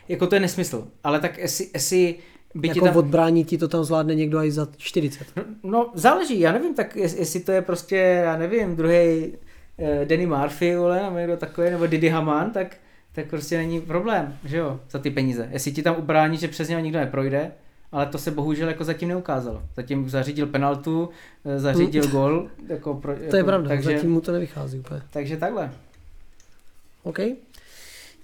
jako 0.07 0.27
to 0.27 0.35
je 0.35 0.41
nesmysl. 0.41 0.87
Ale 1.03 1.19
tak 1.19 1.37
jestli, 1.37 1.67
jestli 1.73 2.15
by 2.55 2.69
ti 2.69 2.79
Jako 2.79 2.85
tam... 2.87 2.97
odbrání 2.97 3.45
ti 3.45 3.57
to 3.57 3.67
tam 3.67 3.83
zvládne 3.83 4.15
někdo 4.15 4.43
i 4.43 4.51
za 4.51 4.67
40. 4.77 5.27
No, 5.35 5.43
no, 5.63 5.91
záleží, 5.93 6.39
já 6.39 6.51
nevím, 6.51 6.73
tak 6.75 6.95
jest- 6.95 7.17
jestli 7.19 7.39
to 7.39 7.51
je 7.51 7.61
prostě, 7.61 7.95
já 7.95 8.37
nevím, 8.37 8.75
druhý 8.75 9.33
eh, 9.77 10.05
Danny 10.05 10.25
Murphy, 10.25 10.75
vole, 10.75 11.03
nebo 11.03 11.17
někdo 11.17 11.37
takový, 11.37 11.69
nebo 11.71 11.87
Didi 11.87 12.09
Haman, 12.09 12.51
tak, 12.51 12.75
tak 13.13 13.27
prostě 13.29 13.57
není 13.57 13.81
problém, 13.81 14.37
že 14.45 14.57
jo, 14.57 14.79
za 14.89 14.99
ty 14.99 15.11
peníze. 15.11 15.49
Jestli 15.51 15.71
ti 15.71 15.83
tam 15.83 15.95
ubrání, 15.97 16.37
že 16.37 16.47
přes 16.47 16.69
něho 16.69 16.81
nikdo 16.81 16.99
neprojde, 16.99 17.51
ale 17.91 18.05
to 18.05 18.17
se 18.17 18.31
bohužel 18.31 18.67
jako 18.67 18.83
zatím 18.83 19.09
neukázalo. 19.09 19.63
Zatím 19.75 20.09
zařídil 20.09 20.47
penaltu, 20.47 21.09
eh, 21.45 21.59
zařídil 21.59 22.07
gol. 22.07 22.47
Jako 22.67 22.93
pro, 22.93 23.11
jako, 23.11 23.29
To 23.29 23.37
je 23.37 23.43
pravda, 23.43 23.69
takže, 23.69 23.95
zatím 23.95 24.11
mu 24.11 24.21
to 24.21 24.31
nevychází 24.31 24.79
úplně. 24.79 25.01
takže 25.13 25.37
takhle. 25.37 25.71
OK. 27.03 27.19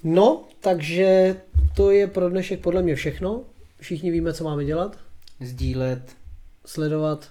No, 0.03 0.43
takže 0.59 1.35
to 1.75 1.91
je 1.91 2.07
pro 2.07 2.29
dnešek 2.29 2.59
podle 2.59 2.81
mě 2.81 2.95
všechno. 2.95 3.41
Všichni 3.79 4.11
víme, 4.11 4.33
co 4.33 4.43
máme 4.43 4.65
dělat. 4.65 4.97
Sdílet, 5.39 6.15
Sledovat, 6.65 7.29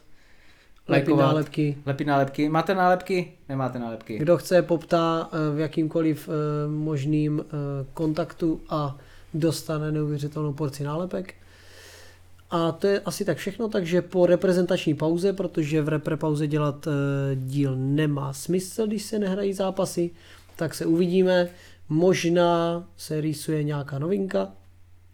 lepit 0.88 1.08
Lajkovat. 1.08 1.26
nálepky. 1.26 1.76
lepit 1.86 2.04
nálepky. 2.04 2.48
Máte 2.48 2.74
nálepky? 2.74 3.32
Nemáte 3.48 3.78
nálepky. 3.78 4.18
Kdo 4.18 4.36
chce, 4.36 4.62
poptá 4.62 5.28
eh, 5.32 5.56
v 5.56 5.58
jakýmkoliv 5.58 6.28
eh, 6.28 6.32
možným 6.68 7.44
eh, 7.44 7.52
kontaktu 7.94 8.60
a 8.68 8.96
dostane 9.34 9.92
neuvěřitelnou 9.92 10.52
porci 10.52 10.84
nálepek. 10.84 11.34
A 12.50 12.72
to 12.72 12.86
je 12.86 13.00
asi 13.00 13.24
tak 13.24 13.36
všechno, 13.36 13.68
takže 13.68 14.02
po 14.02 14.26
reprezentační 14.26 14.94
pauze, 14.94 15.32
protože 15.32 15.82
v 15.82 15.88
repre 15.88 16.16
pauze 16.16 16.46
dělat 16.46 16.88
díl 17.34 17.76
nemá 17.76 18.32
smysl, 18.32 18.86
když 18.86 19.02
se 19.02 19.18
nehrají 19.18 19.52
zápasy, 19.52 20.10
tak 20.56 20.74
se 20.74 20.86
uvidíme. 20.86 21.48
Možná 21.88 22.84
se 22.96 23.20
rýsuje 23.20 23.62
nějaká 23.62 23.98
novinka, 23.98 24.52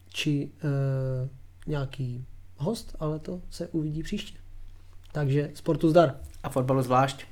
či 0.09 0.51
eh, 0.59 1.29
nějaký 1.67 2.25
host, 2.57 2.97
ale 3.01 3.19
to 3.19 3.41
se 3.51 3.69
uvidí 3.69 4.03
příště. 4.03 4.39
Takže 5.13 5.51
sportu 5.55 5.89
zdar. 5.89 6.21
A 6.43 6.49
fotbalu 6.49 6.83
zvlášť. 6.83 7.32